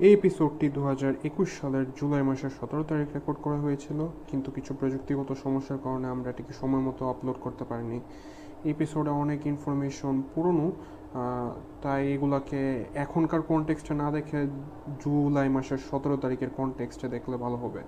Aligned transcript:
এই 0.00 0.12
এপিসোডটি 0.12 0.68
দু 0.68 0.80
হাজার 0.84 1.12
একুশ 1.24 1.48
সালের 1.60 1.84
জুলাই 1.98 2.22
মাসের 2.22 2.50
সতেরো 2.50 2.82
তারিখ 2.82 3.08
রেকর্ড 3.14 3.38
করা 3.42 3.58
হয়েছিল, 3.60 4.08
কিন্তু 4.30 4.50
কিছু 4.50 4.74
প্রযুক্তিগত 4.74 5.32
সমস্যার 5.32 5.78
কারণে 5.84 6.06
আমরা 6.08 6.30
এটিকে 6.30 6.52
সময় 6.52 6.80
মতো 6.80 7.02
আপলোড 7.08 7.38
করতে 7.40 7.64
পারিনি। 7.64 8.00
এপিসোডে 8.64 9.10
অনেক 9.10 9.46
ইনফরমেশন 9.46 10.22
পুরনো 10.34 10.72
তাই 11.82 12.12
এগুলাকে 12.12 12.84
এখনকার 12.94 13.42
কনটেক্সটে 13.42 13.94
না 13.94 14.10
দেখে 14.10 14.46
জুলাই 15.02 15.48
মাসের 15.48 15.78
সতেরো 15.90 16.16
তারিখের 16.16 16.50
কনটেক্সটে 16.56 17.06
দেখলে 17.08 17.36
ভালো 17.36 17.56
হবে। 17.56 17.80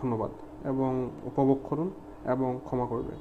ধন্যবাদ, 0.00 0.30
এবং 0.64 1.10
উপভোগ 1.24 1.58
করুন 1.68 1.90
এবং 2.24 2.60
ক্ষমা 2.64 2.86
করবে 2.86 3.14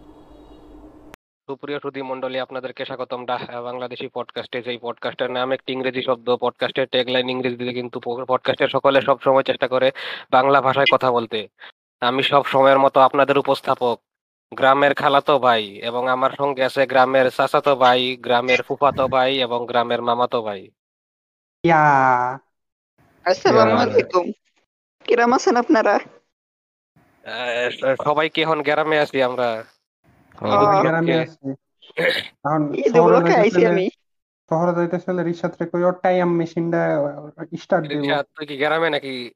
সুপ্রিয় 1.51 1.79
সুধী 1.79 2.01
মন্ডলী 2.01 2.37
আপনাদেরকে 2.39 2.85
স্বাগতম। 2.85 3.21
ডাহ 3.25 3.63
বাংলাদেশি 3.63 4.07
পডকাস্টে 4.07 4.61
যেই 4.61 4.77
পডকাস্টের 4.81 5.29
নাম 5.31 5.51
একটি 5.51 5.73
ইংরেজি 5.73 6.01
শব্দ 6.01 6.27
পডকাস্টের 6.35 6.87
ট্যাগলাইন 6.87 7.29
ইংরেজিতে 7.29 7.73
কিন্তু 7.73 7.97
পডকাস্টের 8.03 8.69
সকলে 8.69 8.99
সব 9.01 9.17
সময় 9.21 9.43
চেষ্টা 9.43 9.67
করে 9.67 9.91
বাংলা 10.31 10.61
ভাষায় 10.61 10.89
কথা 10.91 11.09
বলতে। 11.11 11.39
আমি 12.01 12.23
সব 12.23 12.43
সময়ের 12.45 12.79
মতো 12.79 12.97
আপনাদের 12.99 13.37
উপস্থাপক। 13.37 13.97
গ্রামের 14.53 14.93
খালাতো 14.93 15.39
ভাই 15.39 15.63
এবং 15.89 16.07
আমার 16.07 16.31
সঙ্গে 16.37 16.63
আছে 16.63 16.81
গ্রামের 16.85 17.27
চাচাতো 17.29 17.75
ভাই 17.75 18.17
গ্রামের 18.19 18.61
ফুফাতো 18.63 19.07
ভাই 19.07 19.31
এবং 19.41 19.59
গ্রামের 19.65 20.01
মামাতো 20.01 20.41
ভাই। 20.41 20.61
ইয়া। 21.63 21.83
আসসালামু 23.25 23.75
আলাইকুম। 23.77 24.25
কিরাম 25.03 25.31
আছেন 25.33 25.55
আপনারা? 25.55 25.95
সবাই 28.03 28.27
কি 28.29 28.39
এখন 28.41 28.59
গ্রামে 28.61 28.97
আছি 28.99 29.19
আমরা। 29.23 29.49
গ্রামে 30.41 31.25
Okay. 31.97 32.13
এখন 32.45 32.73
শহরে 32.95 33.15
যাইতে 33.15 33.39
আইছি 33.39 33.51
চাইলে- 33.51 33.71
আমি। 33.71 33.89
শহরে 34.49 34.75
যাইতে 34.75 34.99
চাইলে 34.99 35.23
রিক্সাতে 35.23 35.65
কই 35.65 35.81
টাইম 36.03 36.27
মেশিনটা 36.29 36.97
স্টার্ট 37.61 37.87
দিব। 37.87 38.01
রিশাদ, 38.01 38.25
কি 38.47 38.57
গ্রামে 38.57 38.89
নাকি? 38.89 39.31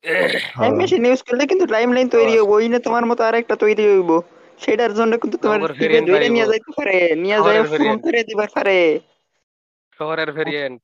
টাইম 0.60 0.76
মেশিন 0.76 1.06
ইউজ 1.06 1.22
করলে 1.22 1.48
কিন্তু 1.48 1.66
টাইম 1.66 1.92
লাইন 1.92 2.10
তৈরি 2.10 2.40
হইব 2.40 2.50
ওই 2.50 2.70
না 2.70 2.80
তোমার 2.80 3.06
মতো 3.06 3.24
আরেকটা 3.24 3.56
তৈরি 3.56 3.88
হইব। 3.88 4.22
সেটার 4.60 4.94
জন্য 4.94 5.18
কিন্তু 5.18 5.38
তোমার 5.38 5.58
আমার 5.58 5.74
টিপে 5.74 6.02
ধরে 6.02 6.30
নিয়ে 6.30 6.46
যাইতে 6.46 6.72
পারে 6.78 7.16
নিয়ে 7.16 7.36
আমার 7.36 7.54
যায় 7.54 7.78
ফোন 7.78 7.98
করে 7.98 8.24
দিবার 8.24 8.48
পারে। 8.54 9.00
শহরের 9.98 10.32
ভেরিয়েন্ট 10.32 10.82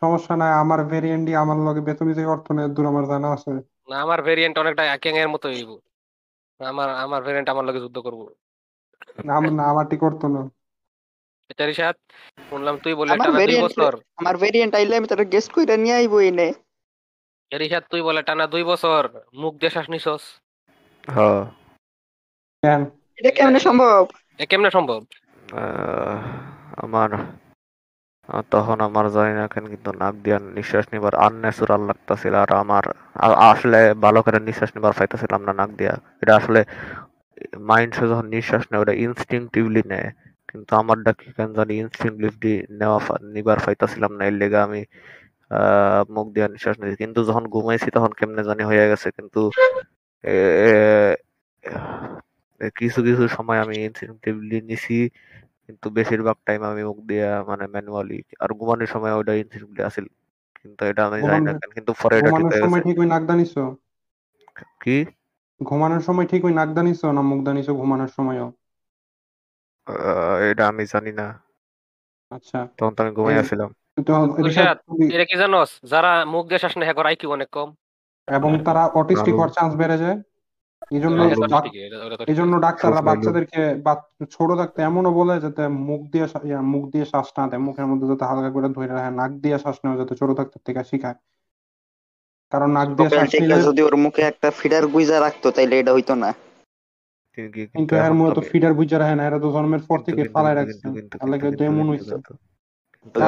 সমস্যা 0.00 0.36
নাই 0.36 0.52
আমার 0.52 0.84
ভেরিয়েন্টই 0.84 1.34
আমার 1.34 1.56
লগে 1.56 1.80
বেতন 1.80 2.12
যে 2.12 2.24
অর্থ 2.24 2.52
নেই 2.52 2.68
দূর 2.68 2.86
আমার 2.86 3.06
জানা 3.06 3.32
আছে। 3.32 3.50
না 3.88 3.96
আমার 4.02 4.22
ভেরিয়েন্ট 4.22 4.58
অনেকটা 4.58 4.94
এর 4.94 5.28
মতো 5.28 5.48
হইব। 5.48 5.78
আমার 6.58 6.90
আমার 6.90 7.22
ভেরিয়েন্ট 7.22 7.48
আমার 7.48 7.64
লগে 7.64 7.80
যুদ্ধ 7.80 7.98
করব। 7.98 8.28
না 9.24 9.62
আমারটি 9.70 9.96
করতো 9.96 10.26
না। 10.28 10.42
রিশাদ 11.66 11.96
শুনলাম 12.50 12.74
তুই 12.76 12.94
বলে 12.94 13.10
টানা 13.16 13.38
দুই 13.46 13.62
বছর। 13.62 13.92
আমার 14.16 14.34
ভেরিয়েন্ট 14.36 14.72
আইলে 14.74 14.94
আমি 14.96 15.06
তারা 15.06 15.24
গেস্ট 15.24 15.50
কইরা 15.52 15.76
নিয়ে 15.76 15.94
আইবো 15.94 16.20
এনে। 16.20 16.48
রিশাদ 17.52 17.84
তুই 17.90 18.02
বলে 18.02 18.20
টানা 18.22 18.44
দুই 18.46 18.64
বছর 18.64 19.02
মুখ 19.34 19.52
দিয়ে 19.60 19.70
শ্বাস 19.70 19.86
নিছস। 19.90 20.22
হ্যাঁ 21.14 21.42
এটা 23.18 23.30
কেমনে 23.30 23.60
সম্ভব? 23.60 24.02
এ 24.38 24.44
কেমনে 24.46 24.70
সম্ভব? 24.70 25.00
আহ, 25.52 26.18
আমার 26.76 27.10
তখন 28.50 28.78
আমার 28.80 29.06
জানি 29.10 29.32
না 29.34 29.44
কেন 29.48 29.64
কিন্তু 29.66 29.90
নাক 29.92 30.14
দিয়া 30.14 30.38
নিঃশ্বাস 30.56 30.86
নিবার 30.92 31.14
আনন্যাচুরাল 31.14 31.82
লাগতাছিল 31.86 32.34
আর 32.34 32.50
আমার 32.52 32.84
আসলে 33.50 33.80
ভালো 33.94 34.18
করে 34.22 34.38
নিঃশ্বাস 34.40 34.70
নিবার 34.76 34.92
পাইতেছিলাম 34.98 35.40
না 35.44 35.52
নাক 35.52 35.70
দিয়া। 35.70 35.94
এটা 36.22 36.32
আসলে 36.36 36.60
মাইন্ড 37.70 37.92
যখন 38.10 38.26
নিঃশ্বাস 38.34 38.64
নেয় 38.70 38.80
ওটা 38.82 38.94
ইনস্টিংটিভলি 39.06 39.82
নেয়। 39.92 40.08
কিন্তু 40.50 40.72
আমারটা 40.80 41.10
কি 41.20 41.26
কেন 41.36 41.48
জানি 41.58 41.72
ইনস্টিংটিভলি 41.84 42.52
নেওয়া 42.80 42.98
নিবার 43.34 43.58
পাইতেছিলাম 43.66 44.12
না 44.18 44.22
এর 44.28 44.34
লেগে 44.40 44.58
আমি 44.66 44.80
মুখ 46.14 46.26
দিয়া 46.34 46.46
নিঃশ্বাস 46.52 46.76
নিয়েছি 46.80 46.98
কিন্তু 47.04 47.20
যখন 47.28 47.44
ঘুমাইছি 47.54 47.88
তখন 47.96 48.10
কেমনে 48.18 48.42
জানি 48.48 48.62
হয়ে 48.70 48.86
গেছে 48.90 49.08
কিন্তু 49.16 49.40
কিছু 52.78 52.98
কিছু 53.06 53.22
সময় 53.36 53.58
আমি 53.64 53.74
ইনস্টিংটিভলি 53.88 54.56
নিছি 54.68 54.96
কিন্তু 55.66 55.86
বেশিরভাগ 55.90 56.36
টাইম 56.46 56.60
আমি 56.70 56.82
মুখ 56.84 56.98
দিয়া 57.10 57.30
মানে 57.48 57.64
ম্যানুয়ালি 57.74 58.18
আর 58.42 58.50
ঘুমানোর 58.58 58.88
সময় 58.94 59.12
ওটা 59.18 59.32
ইনস্টিংটিভলি 59.34 59.82
আছিল। 59.88 60.06
কিন্তু 60.58 60.82
এটা 60.90 61.02
আমি 61.08 61.18
জানি 61.22 61.40
না 61.46 61.52
কিন্তু 61.74 61.92
পরে 62.02 62.14
এটা 62.18 62.30
ঠিক 62.36 62.46
হয়ে 62.50 62.62
গেছে। 62.64 62.80
কি? 64.82 64.96
ঘুমানোর 65.62 66.00
সময় 66.00 66.26
ঠিক 66.26 66.44
ওই 66.44 66.54
নাক 66.54 66.68
দানিছো 66.68 67.12
না 67.12 67.20
মুখ 67.20 67.44
দানিছো 67.44 67.74
ঘুমানোর 67.74 68.08
সময়ও? 68.08 68.52
আহ, 69.86 70.42
এটা 70.42 70.68
আমি 70.68 70.86
জানি 70.86 71.12
না। 71.12 71.40
আচ্ছা। 72.30 72.68
তখন 72.78 72.94
তো 72.94 73.02
আমি 73.02 73.12
ঘুমাই 73.12 73.34
তো 74.06 74.32
তুমি- 74.74 75.14
এটা 75.14 75.24
কি 75.24 75.36
জানোস? 75.36 75.80
যারা 75.84 76.24
মুখ 76.24 76.46
দিয়ে 76.46 76.58
শ্বাস 76.58 76.78
নেয় 76.78 76.92
হ্যাঁ 76.92 77.06
আইকিউ 77.06 77.32
অনেক 77.32 77.50
কম। 77.50 77.74
এবং 78.28 78.64
তারা 78.64 78.86
অটিস্টিক 78.86 79.34
হওয়ার 79.34 79.48
চান্স 79.48 79.76
বেড়ে 79.76 79.98
যায়। 79.98 80.22
এই 80.90 81.00
জন্য 81.00 81.22
এটা 81.22 81.34
তো 81.34 81.46
ডাক- 81.46 81.62
ঠিকই, 81.62 81.86
এটা- 81.86 82.06
ওটা 82.06 82.16
তো 82.16 82.24
এই 82.28 82.34
জন্য 82.34 82.60
ডাক্তাররা 82.60 83.00
বাচ্চাদেরকে 83.02 83.74
বাচ- 83.74 84.26
ছোট 84.30 84.58
থাকতে 84.58 84.82
এমনও 84.82 85.12
বলে 85.12 85.40
যাতে 85.40 85.68
মুখ 85.68 86.00
দিয়ে 86.00 86.28
ইয়া, 86.44 86.60
মুখ 86.60 86.90
দিয়ে 86.90 87.04
শ্বাস 87.04 87.26
না 87.38 87.46
দেয়। 87.46 87.60
মুখের 87.60 87.86
মধ্যে 87.86 88.08
যাতে 88.08 88.24
হালকা 88.24 88.50
করে 88.50 88.68
ধরে 88.68 88.86
রাখে 88.86 89.16
নাক 89.16 89.30
দিয়ে 89.30 89.58
শ্বাস 89.58 89.76
নেওয়া 89.84 89.98
যাতে 89.98 90.16
ছোট 90.16 90.36
থাকতে 90.36 90.58
থেকে 90.64 90.84
শিখায়। 90.84 91.14
কারণ 92.54 92.70
নাক 92.70 92.88
দিয়ে 92.88 93.10
শ্বাস 93.10 93.34
নিলে 93.40 93.62
যদি 93.62 93.82
ওর 93.82 93.96
মুখে 93.96 94.22
একটা 94.22 94.50
ফিডার 94.50 94.86
গুইজা 94.86 95.20
রাখতো 95.20 95.50
তাইলে 95.50 95.80
এটা 95.80 95.92
হইতো 95.92 96.14
না। 96.14 96.34
কিন্তু 97.34 97.96
এর 97.96 98.14
মধ্যে 98.14 98.34
তো 98.34 98.40
আমি- 98.40 98.52
ফিডার 98.52 98.74
বুঝে 98.74 98.98
রাখে 98.98 99.14
না 99.14 99.26
এরা 99.26 99.38
তো 99.38 99.52
জন্মের 99.52 99.80
পর 99.88 99.98
থেকে 99.98 100.22
কিন্তু- 100.22 100.54
রাখছে 100.54 100.72
কিন্তু- 100.72 100.92
কিন্তু- 100.92 101.18
আল্লাহ 101.22 101.40
কিন্তু- 101.40 101.58
তো 101.58 101.64
এমন 101.64 101.88
হইছে। 101.88 102.04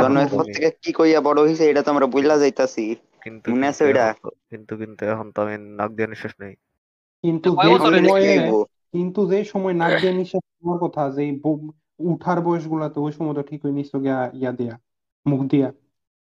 জন্মের 0.02 0.26
পর 0.30 0.44
থেকে 0.44 0.70
কি 0.82 0.92
কইয়া 0.92 1.20
বড় 1.20 1.42
হইছে 1.42 1.70
এটা 1.70 1.82
তো 1.82 1.90
আমরা 1.90 2.06
বুঝলা 2.06 2.38
যাইতাছি। 2.38 2.96
কিন্তু 3.22 3.50
মনে 3.50 3.66
আছে 3.68 3.84
ওইটা? 3.84 4.06
এখন 4.06 4.28
কিন্তু 4.50 4.76
কিন্তু 4.76 5.06
এখন 5.06 5.30
তো 5.30 5.42
আমি 5.42 5.56
নাক 5.58 5.90
দিয়ে 5.90 6.08
নিঃশ্বাস 6.08 6.32
নেই। 6.40 6.54
কিন্তু 7.22 7.56
তাহলে? 7.56 8.64
কিন্তু 8.92 9.30
যে 9.30 9.44
সময় 9.44 9.72
নাক 9.72 10.00
দিয়ে 10.00 10.12
নিঃশ্বাস 10.12 10.64
নেওয়ার 10.64 10.80
কথা 10.80 11.10
যে 11.10 11.40
উঠার 11.98 12.40
বয়স 12.40 12.66
গুলাতে 12.66 13.00
ওই 13.00 13.12
সময় 13.12 13.34
তো 13.34 13.42
ঠিক 13.42 13.64
ওই 13.64 13.72
নিঃশ্বাস 13.72 14.02
ইয়া 14.34 14.52
দিয়া 14.52 14.78
মুখ 15.26 15.40
দিয়া। 15.40 15.72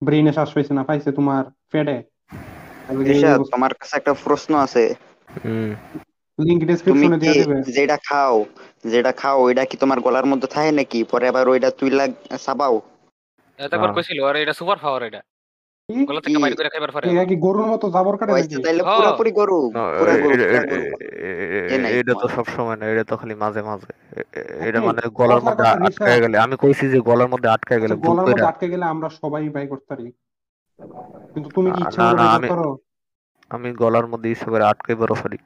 ব্রেনে 0.05 0.33
শ্বাস 0.33 0.53
পাইছে 0.53 0.75
না 0.75 0.85
পাইছে 0.85 1.13
তোমার 1.13 1.45
পেটে 1.73 1.93
ঋষাদ, 1.93 2.60
তোমার 3.51 3.73
কাছে 3.75 3.97
একটা 3.97 4.13
প্রশ্ন 4.25 4.53
আছে। 4.55 4.85
লিংক 6.39 6.61
তুমি 6.61 6.67
ডেসক্রিপশনে 6.67 7.17
কি 7.17 7.21
দিয়ে 7.21 7.35
দিবে 7.35 7.57
যেটা 7.73 7.97
খাও 8.09 8.37
যেটা 8.85 9.13
খাও 9.13 9.37
ওইটা 9.43 9.65
কি 9.65 9.77
তোমার 9.77 10.01
গলার 10.01 10.27
মধ্যে 10.27 10.47
থাকে 10.47 10.73
নাকি? 10.73 11.05
পরে 11.05 11.29
আবার 11.29 11.49
ওইটা 11.49 11.71
তুই 11.71 11.91
লাগ 11.91 12.11
একবার 13.59 13.81
হ্যাঁ। 13.81 13.95
কইছিল 13.95 14.19
আর 14.25 14.37
এটা 14.37 14.53
সুপার 14.53 14.79
পাওয়ার 14.79 15.03
এটা। 15.03 15.21
গলা 16.05 16.21
থেকে? 16.21 16.39
বাইর 16.39 16.57
করে 16.57 16.69
খাইবার 16.69 16.91
পারে 16.91 17.05
এটা 17.11 17.25
কি 17.25 17.37
গরুর 17.37 17.67
মতো 17.67 17.91
জাবর 17.91 18.17
কাটে 18.17 18.33
নাকি? 18.33 18.57
তাইলে। 18.63 18.83
পুরাপুরি 18.83 19.31
গরু 19.31 19.59
পুরা 19.99 20.13
গরু 20.17 20.35
এটা 22.01 22.15
তো 22.15 22.29
সব 22.29 22.45
সময় 22.57 22.77
না 22.77 22.87
এটা 22.87 23.05
তো 23.05 23.17
খালি 23.17 23.35
মাঝে 23.35 23.63
মাঝে। 23.63 23.91
এ- 24.17 24.29
এটা 24.69 24.81
মানে 24.81 25.01
গলার 25.15 25.41
মধ্যে 25.43 25.65
রিশাদ। 25.87 26.21
গেলে 26.23 26.39
আমি 26.39 26.57
কইছি 26.57 26.89
যে 26.89 26.99
গলার 27.01 27.29
মধ্যে 27.29 27.49
আটকায় 27.49 27.81
গেলে 27.81 27.95
আচ্ছা, 27.95 28.09
গলার 28.09 28.27
মধ্যে 28.27 28.45
আটকে 28.45 28.69
গেলে 28.69 28.85
আমরা 28.85 29.09
সবাই 29.21 29.49
বাই 29.49 29.67
করতে 29.67 29.87
পারি 29.89 30.07
কিন্তু 31.33 31.49
তুমি 31.51 31.71
কি 31.73 31.81
ইচ্ছা 31.81 32.03
করে 32.13 32.23
আমি- 32.37 32.79
আমি 33.51 33.73
গলার 33.73 34.07
মধ্যে 34.07 34.31
ইচ্ছা 34.31 34.49
করে 34.51 34.65
আটকাই 34.65 34.97
বড় 34.97 35.13
পারি 35.23 35.39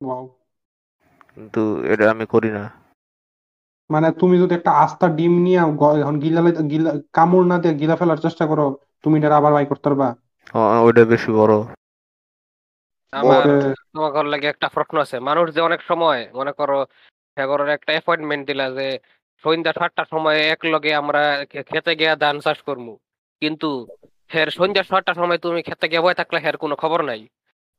ওয়াও 0.00 0.24
কিন্তু 1.34 1.82
এটা 1.84 2.10
আমি 2.10 2.26
করি 2.26 2.50
না। 2.50 2.64
মানে 3.90 4.12
তুমি 4.12 4.38
যদি 4.38 4.54
একটা 4.54 4.70
আস্তা 4.70 5.06
ডিম 5.08 5.34
নিয়ে 5.42 5.58
এখন 6.00 6.18
গিলা 6.20 6.40
গিলা 6.42 6.90
কামড় 7.12 7.46
না 7.46 7.58
দিয়ে 7.58 7.74
গিলা 7.74 7.96
ফেলার 7.96 8.16
চেষ্টা 8.16 8.46
করো 8.46 8.66
তুমি 9.02 9.18
এটা 9.18 9.36
আবার 9.36 9.52
বাই 9.52 9.66
করতে 9.66 9.86
পারবা। 9.88 10.08
ওইটা 10.82 11.04
বেশি 11.04 11.30
বড়। 11.32 11.54
আমার 13.12 13.42
তোমার 13.92 14.10
ঘর 14.12 14.24
লাগে 14.24 14.46
একটা 14.46 14.68
প্রশ্ন 14.68 14.94
আছে। 14.98 15.16
মানুষ 15.20 15.54
যে 15.54 15.60
অনেক 15.60 15.80
সময় 15.82 16.20
মনে 16.34 16.52
করো 16.52 16.78
এগারোর 17.36 17.68
একটা 17.68 17.92
অ্যাপয়েন্টমেন্ট 17.92 18.46
দিলা 18.46 18.70
যে 18.70 18.98
সন্ধ্যা 19.44 19.72
সাতটার 19.72 20.08
সময় 20.10 20.38
এক 20.54 20.60
লগে 20.64 20.94
আমরা 20.94 21.22
খেতে 21.70 21.92
গিয়া 21.96 22.16
ধান 22.16 22.36
চাষ 22.40 22.58
করব 22.62 22.86
কিন্তু 23.42 23.86
হের 24.34 24.50
সন্ধ্যা 24.50 24.82
সাতটার 24.82 25.14
সময় 25.14 25.38
তুমি 25.38 25.62
খেতে 25.62 25.88
গিয়ে 25.88 26.00
বয়ে 26.00 26.14
থাকলে 26.14 26.40
হের 26.40 26.56
কোনো 26.56 26.76
খবর 26.76 27.02
নাই। 27.02 27.28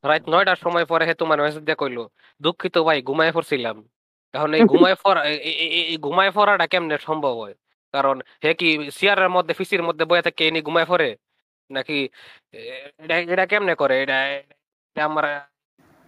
রাত 0.04 0.28
নয়টার 0.28 0.56
সময় 0.56 0.84
পরে 0.84 1.04
হে 1.06 1.14
তোমার 1.14 1.42
মেসেজ 1.42 1.62
দিয়ে 1.62 1.76
কইলো 1.78 2.08
দুঃখিত 2.40 2.78
ভাই 2.78 3.02
ঘুমায় 3.02 3.32
পড়ছিলাম। 3.32 3.88
এখন 4.32 4.54
এই 4.54 4.60
ঘুমায় 4.60 4.94
পড়া 5.04 5.24
এই- 5.24 5.98
ঘুমায় 5.98 6.30
পড়াটা 6.30 6.66
কেমনে 6.66 6.98
সম্ভব 6.98 7.34
হয়? 7.38 7.54
কারণ 7.92 8.20
হে 8.44 8.54
কি 8.54 8.90
চেয়ারের 8.90 9.28
মধ্যে 9.28 9.54
ফিসির 9.54 9.82
মধ্যে 9.82 10.04
বয়ে 10.04 10.22
থাকে 10.22 10.48
এনে 10.48 10.62
ঘুমায় 10.62 10.86
পড়ে? 10.86 11.16
নাকি 11.70 12.08
এটা 12.98 13.18
এটা 13.18 13.46
কেমনে 13.46 13.74
করে? 13.74 14.02
এটা 14.02 14.26
এটা 14.26 15.04
আমার 15.04 15.24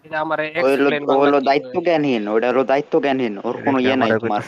এটা 0.05 0.21
আমার 0.21 0.39
হলো 0.41 1.19
হলো 1.19 1.41
দায়িত্ব 1.41 1.83
জ্ঞানহীন 1.83 2.29
ওইটা 2.29 2.49
হলো 2.49 2.65
দায়িত্ব 2.65 3.01
জ্ঞানহীন 3.01 3.39
ওর 3.45 3.65
কোনো 3.65 3.79
ইয়ে 3.79 3.97
নাই 3.97 4.11
তোমার। 4.21 4.43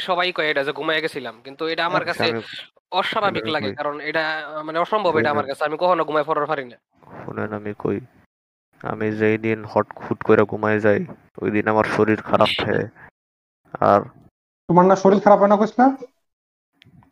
সবাই 0.00 0.32
কয় 0.32 0.50
এটা 0.50 0.64
যে 0.64 0.72
ঘুমায় 0.72 1.00
গেছিলাম 1.00 1.42
কিন্তু 1.44 1.66
এটা 1.66 1.86
আমার 1.86 2.08
আচ্ছা, 2.08 2.24
কাছে 2.24 2.40
অস্বাভাবিক 2.94 3.44
লাগে 3.44 3.74
কারণ 3.74 4.00
এটা 4.00 4.22
মানে 4.64 4.78
অসম্ভব 4.78 5.16
এটা 5.16 5.30
আমার 5.30 5.46
কাছে। 5.46 5.64
আমি 5.64 5.76
কখনো 5.80 6.04
ঘুমায় 6.04 6.24
পড়ার 6.24 6.46
পারি 6.46 6.64
না। 6.64 6.78
শুনেন 7.24 7.52
আমি 7.52 7.74
কই? 7.78 8.00
আমি 8.82 9.12
যেই 9.12 9.38
দিন 9.38 9.64
হট 9.64 9.86
ফুট 9.94 10.22
করে 10.22 10.42
ঘুমাই 10.42 10.80
যাই 10.80 11.06
ওই 11.42 11.50
দিন 11.50 11.68
আমার 11.68 11.84
শরীর 11.84 12.22
খারাপ 12.22 12.48
থাকে। 12.58 12.88
আর 13.80 14.00
তোমার 14.68 14.86
না 14.86 14.96
শরীর 14.96 15.20
খারাপ 15.20 15.38
হয় 15.38 15.48
না 15.48 15.56
কইসলা? 15.56 15.86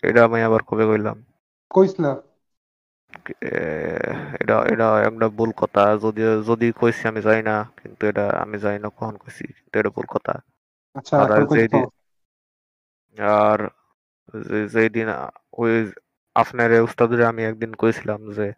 এটা 0.02 0.24
আমি 0.24 0.42
আবার 0.42 0.62
কবে 0.62 0.84
কইলাম? 0.86 1.24
কইসলা? 1.70 2.12
এ, 3.40 3.54
এটা 4.40 4.56
এটা 4.66 4.86
একটা 5.02 5.28
ভুল 5.28 5.50
কথা। 5.50 5.96
যদি 5.96 6.22
যদি 6.46 6.72
কইছি 6.72 7.08
আমি 7.08 7.20
যাই 7.22 7.42
না 7.42 7.70
কিন্তু 7.82 8.06
এটা 8.06 8.28
আমি 8.28 8.58
যাই 8.58 8.78
না 8.78 8.88
কখন 8.88 9.16
কইছি? 9.16 9.44
কিন্তু 9.46 9.78
এটা 9.78 9.90
ভুল 9.90 10.04
কথা। 10.08 10.34
আচ্ছা 10.94 11.14
আর 13.22 13.68
যে- 14.28 14.68
যেদিন 14.68 15.06
ওই 15.52 15.92
আপনার 16.34 16.72
উস্তাদরে 16.72 17.24
আমি 17.26 17.44
একদিন 17.44 17.74
কইছিলাম 17.74 18.32
যে 18.32 18.52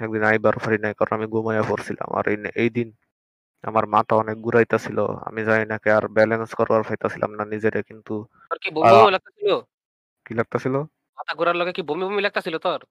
একদিন 0.00 0.22
আইবার 0.22 0.58
পারি 0.64 0.78
নাই 0.78 0.94
কারণ 0.94 1.16
আমি 1.16 1.26
ঘুমাইয়া 1.26 1.62
পড়ছিলাম। 1.62 2.18
আর 2.18 2.48
এই 2.54 2.70
দিন 2.70 2.92
আমার 3.62 3.86
মাথা 3.86 4.16
অনেক 4.16 4.36
ঘুরাইতেছিল। 4.36 5.06
আমি 5.06 5.44
জানি 5.44 5.64
না 5.66 5.78
কে 5.78 5.90
আর 5.90 6.08
ব্যালেন্স 6.08 6.54
করবার 6.54 6.82
পাইতাছিলাম 6.82 7.30
না 7.30 7.44
নিজেরে 7.44 7.82
কিন্তু 7.82 8.26
তোর 8.50 8.58
কি 8.58 8.70
বমি 8.70 8.90
বমি 8.90 9.10
লাগতেছিল? 9.10 9.60
কি 10.24 10.34
লাগতেছিল? 10.34 10.72
মাথা 11.18 11.34
ঘোরার 11.34 11.56
লগে 11.56 11.72
কি 11.72 11.82
বমি 11.82 12.04
বমি 12.04 12.22
লাগতেছিল 12.22 12.58
তোর? 12.58 12.84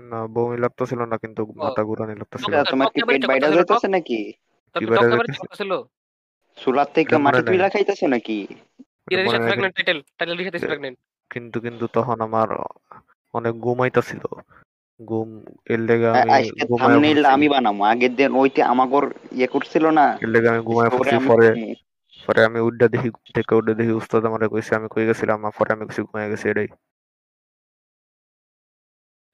না 0.00 0.26
বমি 0.26 0.58
লাগতেছিল 0.58 1.04
না 1.04 1.18
কিন্তু 1.18 1.46
মাথা 1.46 1.84
ঘুরানি 1.84 2.14
লাগতেছিল। 2.14 2.64
তোমার 2.64 2.88
কি 2.88 3.02
পেট 3.02 3.26
বাইরে 3.26 3.52
যাইতেছে 3.52 3.88
নাকি? 3.88 4.32
কি 4.32 4.86
বাইরে 4.86 4.94
টক 4.94 5.02
খাবার 5.02 5.16
যাইতেছে? 5.16 5.32
লাগতেছিল 5.32 5.82
চুলার 6.56 6.86
থেকে 6.94 7.16
মাটি 7.16 7.36
নাই। 7.36 7.44
তুইলা 7.44 7.68
খাইতেছো 7.68 8.06
নাকি? 8.06 8.46
কি 9.08 9.16
মনে 9.16 9.38
প্রেগন্যান্ট 9.38 9.74
টাইটেল 9.76 10.02
টাইটেল 10.18 10.50
যে- 10.50 10.60
প্রেগন্যান্ট 10.60 10.98
কিন্তু 11.34 11.58
কিন্তু 11.60 11.84
তখন 11.92 12.18
আমার 12.20 12.48
অনেক 13.34 13.54
ঘুমাইতেছিল 13.56 14.22
ঘুম 15.00 15.28
এর 15.64 15.80
লেগে 15.80 16.08
আমি 16.14 16.30
থাম্বনেইল 16.78 17.20
আমি 17.26 17.46
বানাবো 17.48 17.82
আগের 17.84 18.12
দিন 18.14 18.30
ওইতে 18.34 18.60
আমাগর 18.64 19.04
ইয়ে 19.32 19.46
করছিল 19.46 19.84
না। 19.90 20.06
এর 20.22 20.28
লেগে 20.28 20.48
আমি 20.48 20.60
ঘুমাইয়া 20.62 20.90
পরে 20.90 21.10
পড়ছি 21.10 21.28
পরে 21.28 21.48
পরে 22.28 22.40
আমি 22.44 22.58
উড্ডা 22.60 22.86
দেখি 22.88 23.08
থেকে 23.34 23.52
উড্ডা 23.54 23.74
দেখি 23.74 23.92
উস্তাদ 23.92 24.22
আমারে 24.24 24.46
কইছে 24.48 24.72
আমি 24.74 24.88
কই 24.88 25.04
গেছিলাম 25.06 25.38
আর 25.44 25.52
পরে 25.58 25.70
আমি 25.72 25.84
কিছু 25.86 26.00
ঘুমাই 26.04 26.30
গেছি 26.30 26.46
এটাই 26.48 26.68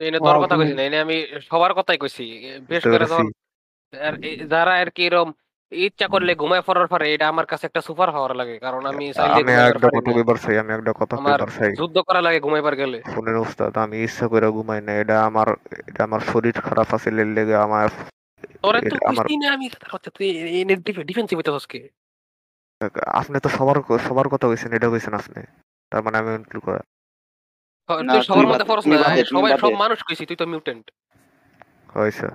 এনে 0.01 0.19
তোর 0.19 0.37
কথা 0.43 0.57
কইছি 0.57 0.75
না 0.75 0.83
এনে 0.83 0.99
আমি 0.99 1.17
সবার 1.41 1.73
কথাই 1.75 1.99
কইছি। 1.99 2.25
বেশ 2.69 2.83
করে 2.85 3.07
এ- 4.23 4.47
যারা 4.47 4.73
আর 4.75 4.89
কি 4.91 5.03
এরকম 5.05 5.29
ইচ্ছা 5.73 6.07
করলে 6.09 6.33
ঘুমায় 6.35 6.65
পড়ার 6.67 6.89
পরে 6.89 7.05
এটা 7.15 7.27
আমার 7.29 7.47
কাছে 7.47 7.65
একটা 7.67 7.81
সুপার 7.81 8.09
পাওয়ার 8.15 8.33
লাগে 8.37 8.57
কারণ 8.59 8.83
আমি 8.87 9.05
আমি 9.37 9.53
একটা 9.71 9.89
কথা। 9.97 10.11
কইবার 10.17 10.37
চাই 10.45 10.57
আমি 10.59 10.73
একটা 10.75 10.93
কথা 11.01 11.15
আমার 11.17 11.31
কইবার 11.33 11.51
চাই 11.59 11.71
যুদ্ধ 11.81 11.97
করা 12.09 12.21
লাগে 12.27 12.39
ঘুমাইবার 12.41 12.75
গেলে। 12.77 12.99
শুনেন 13.15 13.37
উস্তাদ 13.37 13.73
আমি 13.85 13.97
ইচ্ছা 14.07 14.27
করে 14.33 14.49
ঘুমাই 14.51 14.81
না 14.81 14.93
এটা 15.03 15.17
আমার 15.29 15.49
এটা 15.89 16.01
আমার 16.09 16.21
শরীর 16.33 16.57
খারাপ 16.67 16.89
আছে 16.97 17.09
এর 17.13 17.29
লেগে 17.37 17.57
আমার 17.67 17.89
তোরে 18.65 18.81
তো 18.83 18.97
কইছি 19.01 19.35
না 19.43 19.47
আমি 19.57 19.67
কথা 19.93 20.09
তুই 20.17 20.29
এনে 20.59 20.75
ডিফেন্সিভ 21.11 21.37
হইতে 21.39 21.53
হসকে 21.57 21.81
আপনি 23.19 23.37
তো 23.45 23.49
সবার 23.57 23.77
সবার 24.09 24.27
কথা 24.29 24.47
কইছেন 24.51 24.71
এটা 24.73 24.89
কইছেন 24.93 25.15
আপনি 25.15 25.41
তার 25.93 26.01
মানে 26.05 26.17
আমি 26.19 26.31
ইনক্লুড 26.35 26.63
করা 26.67 26.81
না, 27.89 28.13
তুই 28.13 28.21
সবার 28.29 28.47
মধ্যে 28.51 28.67
ফরস 28.71 28.85
না 28.87 28.97
সবাই 29.33 29.51
সব 29.65 29.73
মানুষ 29.83 29.99
কইছি 30.07 30.25
তুই 30.27 30.37
তো 30.37 30.45
মিউটেন্ট 30.53 30.85
হয়েছে 31.97 32.27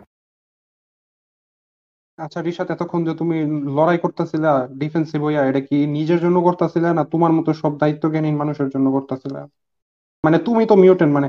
আচ্ছা 2.19 2.39
রিশাদ 2.41 2.67
এতক্ষণ 2.71 3.01
যে 3.06 3.13
তুমি 3.15 3.38
লড়াই 3.77 3.97
করতেছিলা 3.97 4.51
ডিফেন্সিভ 4.73 5.19
হইয়া 5.23 5.41
এটা 5.45 5.62
কি 5.62 5.77
নিজের 5.88 6.19
জন্য 6.19 6.38
করতেছিলা 6.41 6.89
না 6.94 7.03
তোমার 7.03 7.31
মতো 7.31 7.50
সব 7.53 7.71
দায়িত্বজ্ঞানহীন 7.77 8.38
মানুষের 8.38 8.69
জন্য 8.69 8.88
করতেছিলা? 8.91 9.41
মানে 10.23 10.38
তুমি 10.39 10.63
তো 10.65 10.75
মিউটেন্ট 10.75 11.12
মানে 11.13 11.27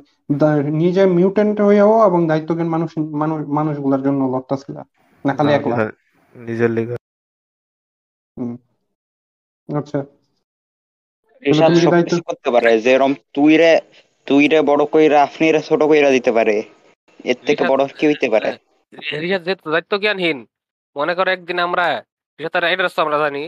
নিজে 0.82 1.02
মিউটেন্ট 1.18 1.56
হইয়াও 1.60 1.94
এবং 2.06 2.20
দায়িত্বজ্ঞান 2.26 2.68
মানুষ 2.68 2.90
মানুষ 3.22 3.38
মানুষগুলোর 3.48 4.02
জন্য 4.02 4.20
লড়তেছিলা? 4.24 4.82
না 5.24 5.32
খালি 5.34 5.50
না, 5.50 5.56
একলা? 5.56 5.74
হ্যাঁ, 5.76 5.92
নিজের 6.34 6.70
লেগে। 6.70 6.96
আচ্ছা। 9.68 9.98
রিশাদ 11.42 11.68
তুমি 11.68 11.80
সব 11.80 11.92
কিছু 12.00 12.22
করতে 12.22 12.48
পারে 12.50 12.70
যেরকম 12.80 13.12
তুই 13.34 13.52
রে 13.56 13.72
তুই 14.26 14.44
রে 14.48 14.58
বড় 14.62 14.82
কইরা 14.92 15.18
আপনি 15.22 15.44
রে 15.52 15.60
ছোট 15.62 15.80
কইরা 15.82 16.10
দিতে 16.10 16.30
পারে। 16.32 16.56
এর 17.30 17.38
থেকে 17.46 17.62
বড় 17.68 17.82
কি 17.98 18.04
হইতে 18.06 18.28
পারে? 18.34 18.50
রিসাত 19.22 19.42
যেহেতু 19.46 19.64
দায়িত্ব 19.70 19.92
জ্ঞানহীন 19.98 20.38
মনে 20.98 21.12
করো 21.18 21.28
একদিন 21.36 21.58
আমরা 21.66 21.86
রিসাতের 22.38 22.64
অ্যাড্রেস 22.68 22.94
তো 22.96 23.00
আমরা 23.04 23.18
জানি 23.24 23.42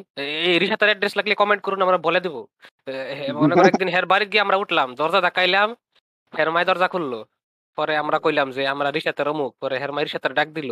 এই 0.49 0.56
রিসাতের 0.62 0.89
অ্যাড্রেস 0.91 1.15
লাগলে 1.19 1.35
কমেন্ট 1.41 1.62
করুন 1.67 1.81
আমরা 1.87 1.99
বলে 2.06 2.21
দেবো। 2.27 2.41
মনে 3.43 3.55
করো 3.56 3.67
একদিন 3.73 3.89
হের 3.95 4.06
বাড়ি 4.12 4.25
গিয়ে 4.33 4.45
আমরা 4.45 4.56
উঠলাম 4.62 4.89
দরজা 5.00 5.21
ধাক্কাইলাম 5.27 5.69
হের 6.33 6.49
মাই 6.55 6.65
দরজা 6.69 6.89
খুললো। 6.95 7.21
পরে 7.79 7.95
আমরা 8.03 8.19
কইলাম 8.25 8.49
যে 8.56 8.62
আমরা 8.75 8.89
রিসাতের 8.97 9.29
অমুক 9.33 9.50
পরে 9.62 9.77
হের 9.83 9.93
মাই 9.95 10.05
রিসাতের 10.05 10.33
ডাক 10.39 10.49
দিল। 10.59 10.71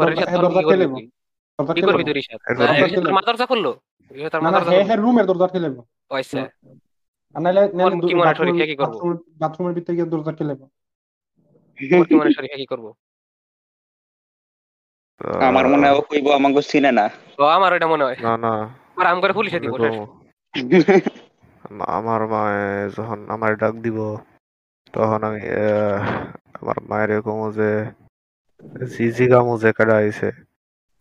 পরে 0.00 0.10
রিসাত 0.12 0.28
বলল, 0.34 0.44
দরজা 0.44 0.62
কি 0.62 0.70
করবি 0.70 0.86
তুই? 0.94 1.04
দরজা 1.58 1.72
কি 1.76 1.80
খেলে 1.80 1.86
করবি 1.88 2.02
বলো। 2.02 2.06
তুই 2.08 2.14
রিসাত? 2.18 2.40
এর 2.50 2.54
দরজা 2.58 2.74
রিসাতের 2.74 3.02
খেলে। 3.02 3.16
মা 3.16 3.22
দরজা 3.28 3.46
খুললো? 3.50 3.72
রিসাতের 4.16 4.40
মা 4.42 4.48
না 4.50 4.58
না 4.58 4.60
দরজা 4.66 4.96
রুমের 5.04 5.26
দরজা 5.30 5.46
খেলে 5.52 5.68
ওইসে 6.14 6.40
আর 7.34 7.40
নাইলে 7.44 7.62
নাইলে 7.76 7.94
কি 8.08 8.14
মনে 8.20 8.32
করি, 8.38 8.50
কি 8.70 8.76
করব? 8.80 8.94
বাথরুমের 9.42 9.74
ভিতরে 9.76 9.94
গিয়ে 9.96 10.08
দরজা 10.12 10.32
খেলে 10.38 10.54
কি 12.08 12.14
মনে 12.20 12.30
কি 12.62 12.66
করব? 12.72 12.86
আমার 15.20 15.68
মনে 15.68 15.88
হয় 15.88 16.00
কইবো 16.00 16.30
আমাকে 16.32 16.62
চিনে 16.62 16.92
না 16.92 17.08
তো 17.36 17.44
আমার 17.46 17.72
এটা 17.72 17.86
মনে 17.86 18.04
হয়। 18.04 18.16
না 18.22 18.36
না। 18.36 18.52
আর 18.96 19.06
আম 19.06 19.20
করে 19.20 19.32
পুলিশে 19.32 19.60
দিব 19.60 19.74
আমার 21.88 22.26
মায়ে 22.26 22.90
যখন 22.90 23.30
আমার 23.30 23.56
ডাক 23.56 23.74
দিব 23.74 23.98
তখন 24.92 25.24
আমি 25.24 25.40
আহ, 25.40 25.98
আমার 26.62 26.76
মায়ের 26.88 27.10
এরকম 27.10 27.50
যে 27.50 27.70
জিজি 28.86 29.26
গামু 29.26 29.58
যে 29.58 29.72
কাটা 29.72 29.96
আইছে 29.96 30.28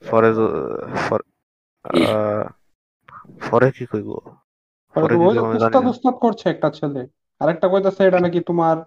পরে 0.03 0.29
পর- 1.09 1.29
কি 3.71 3.85
কইব? 3.85 4.09
পরে 4.95 5.15
করছে 6.19 6.49
একটা 6.49 6.69
ছেলে? 6.69 7.07
আরেকটা 7.39 7.67
কইতাছে 7.67 8.07
এটা 8.07 8.19
নাকি 8.19 8.39
তোমার 8.39 8.77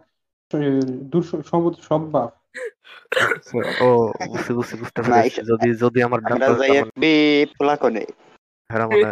সব 1.83 2.03
বাপ। 2.11 2.31
ও 3.81 3.89
বুঝতে 4.29 4.53
বুঝতে 4.53 4.75
বুঝতে 4.77 4.99
না, 5.01 5.07
পেরেছি। 5.09 5.41
যদি 5.51 5.69
যদি 5.83 5.99
আমার 6.03 6.19
আমরা 6.27 6.47
যাই 6.61 6.71
বে 6.97 7.13
পোলা 7.55 7.75
কোনে 7.77 8.05
হেরা 8.71 8.85
মানে 8.87 9.07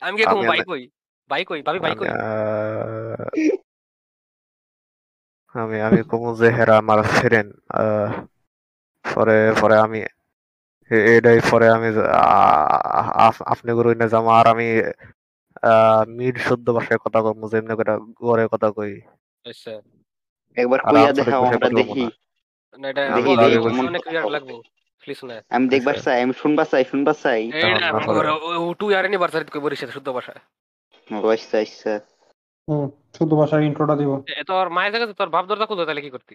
আমি 0.00 0.16
কি 0.20 0.24
বাইক 0.44 0.66
হই 0.68 0.82
বাইক 1.30 1.46
হই 1.50 1.60
ভাবি 1.62 1.78
বাইক 1.78 1.98
আহ, 2.04 3.24
আমি 5.54 5.76
আমি 5.80 6.00
কমু 6.10 6.28
যে 6.34 6.48
হেরা 6.50 6.74
আমার 6.78 7.00
ফেরেন 7.12 7.48
পরে 9.04 9.38
পরে 9.60 9.76
আমি 9.78 10.00
এটাই 11.10 11.38
পরে 11.50 11.66
আমি 11.68 11.88
আপনি 13.46 13.70
গরু 13.72 13.90
না 13.94 14.06
যাব 14.08 14.26
আর 14.30 14.46
আমি 14.48 14.68
আহ, 15.64 16.02
মিড 16.08 16.36
শুদ্ধ 16.38 16.66
ভাষায় 16.70 17.00
কথা 17.04 17.18
কমু 17.24 17.44
যে 17.50 17.56
এমনি 17.58 17.74
করে 17.74 17.92
গড়ে 18.20 18.44
কথা 18.52 18.68
কই। 18.76 18.92
আচ্ছা। 19.44 19.72
একবার 20.56 20.78
কইয়া 20.84 21.10
দেখাও 21.12 21.42
আমরা 21.50 21.68
দেখি। 21.80 22.04
না। 22.74 22.86
এটা 22.88 23.02
অনেক-। 23.84 24.04
লাগবো 24.28 24.56
আমি 25.50 25.66
দেখবার 25.68 25.96
চাই 26.00 26.18
আমি 26.22 26.32
চাই 26.72 26.84
চাই। 27.22 27.40
টু 28.80 28.86
ইয়ার 28.90 29.04
কই 29.52 29.60
বরিশাল 29.60 29.90
শুদ্ধ 29.90 30.08
ভাষা 30.10 30.34
আচ্ছা 31.32 31.56
আচ্ছা। 31.58 31.92
হুম 32.68 32.86
শুদ্ধ 33.18 33.32
ভাষার 33.34 33.60
ইন্ট্রোটা 33.62 33.94
দিব। 33.96 34.10
তোর 34.46 34.66
মায়ের 34.68 34.92
তোর 35.14 35.28
বাপ 35.28 35.44
দরজা 35.46 35.66
খুলতো 35.66 35.84
তাহলে 35.84 36.02
কি 36.02 36.10
করতি? 36.10 36.34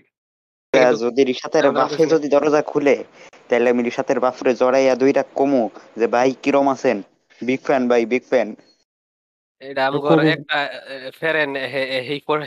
যদি 1.00 1.22
রিসাতের 1.24 1.66
বাপে 1.72 2.04
যদি 2.06 2.28
দরজা 2.30 2.62
খুলে 2.62 2.96
তাহলে 3.50 3.68
আমি 3.70 3.82
রিসাতের 3.84 4.20
বাপরে 4.20 4.52
জড়াইয়া 4.54 4.94
দুইটা 4.96 5.24
কমু 5.36 5.63
যে 5.98 6.08
ভাই 6.08 6.30
কিরম 6.44 6.68
আছেন? 6.70 6.98
বিগ 7.42 7.60
ফ্যান 7.63 7.84
ভাই 7.88 8.04
বিগ 8.06 8.24
ফ্যান 8.30 8.50
এটা 9.62 9.82
আমগর 9.88 10.18
একটা 10.28 10.58
ফেরেন 11.20 11.52
হেই 12.08 12.20
ফর 12.20 12.40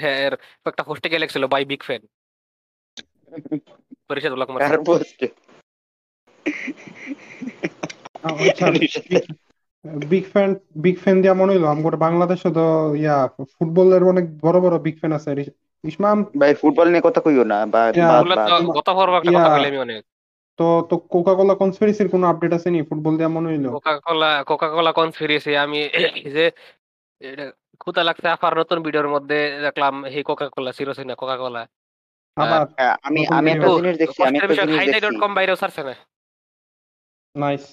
একটা 0.67 0.83
পোস্টে 0.83 1.09
গেলে 1.09 1.27
ছিল 1.29 1.45
বাই 1.47 1.65
বিগ 1.65 1.83
ফ্যান 1.83 2.03
আচ্ছা 8.25 8.67
বিগ 10.11 10.25
ফ্যান 10.33 10.51
বিগ 10.85 10.97
ফ্যান 11.03 11.17
দিয়া 11.23 11.35
মনে 11.41 11.53
হইল 11.53 11.65
আমার 11.75 11.95
বাংলাদেশে 11.97 12.49
তো 12.59 12.65
ইয়া 13.03 13.17
ফুটবলের 13.55 14.03
অনেক 14.03 14.25
বড় 14.45 14.59
বড় 14.65 14.77
বিগ 14.79 14.97
ফ্যান 15.01 15.13
আছে। 15.19 15.31
ইসমাম 15.85 16.17
ভাই 16.41 16.53
ফুটবল 16.61 16.87
নিয়ে 16.93 17.07
কথা 17.09 17.21
কইও 17.25 17.45
না 17.53 17.59
বা 17.73 17.81
পর্ব 18.99 19.13
একটা 19.19 19.33
কথা। 19.39 19.51
বলি 19.57 19.67
আমি 19.71 19.79
অনেক। 19.87 20.03
তো 20.59 20.67
তো 20.91 20.95
কোকা 21.13 21.33
কোলা 21.39 21.55
কনস্পিরেসির 21.63 22.09
কোনো 22.15 22.25
আপডেট 22.33 22.53
আছে 22.59 22.69
নি? 22.75 22.79
ফুটবল 22.89 23.15
দিয়া 23.19 23.31
মনে 23.37 23.49
হইল। 23.53 23.67
Coca 23.77 23.95
Cola 24.07 24.31
Coca 24.51 24.69
Cola 24.77 24.93
conspiracy 25.01 25.53
আমি 25.65 25.81
যে 26.37 26.45
এটা 27.21 27.45
খুদা 27.83 28.03
লাগছে 28.09 28.27
আফার 28.35 28.53
নতুন 28.61 28.79
ভিডিওর 28.87 29.09
মধ্যে 29.15 29.39
দেখলাম 29.67 29.95
এই 30.17 30.23
কোকা 30.29 30.47
কোলা 30.55 30.71
সিরোসি 30.79 31.03
না 31.11 31.15
কোকা 31.23 31.37
কোলা 31.43 31.63
আবার 32.37 32.61
হ্যাঁ, 32.79 32.95
আমি 33.03 33.21
আমি 33.39 33.49
একটা 33.51 33.69
জিনিস 33.77 33.97
দেখছি 33.99 34.21
আমি 34.23 34.37
একটা 34.39 34.55
জিনিস 34.61 34.79
দেখছি। 34.87 35.21
কম 35.23 35.33
বাইরেও 35.35 35.57
না? 35.81 35.95
নাইস 37.35 37.65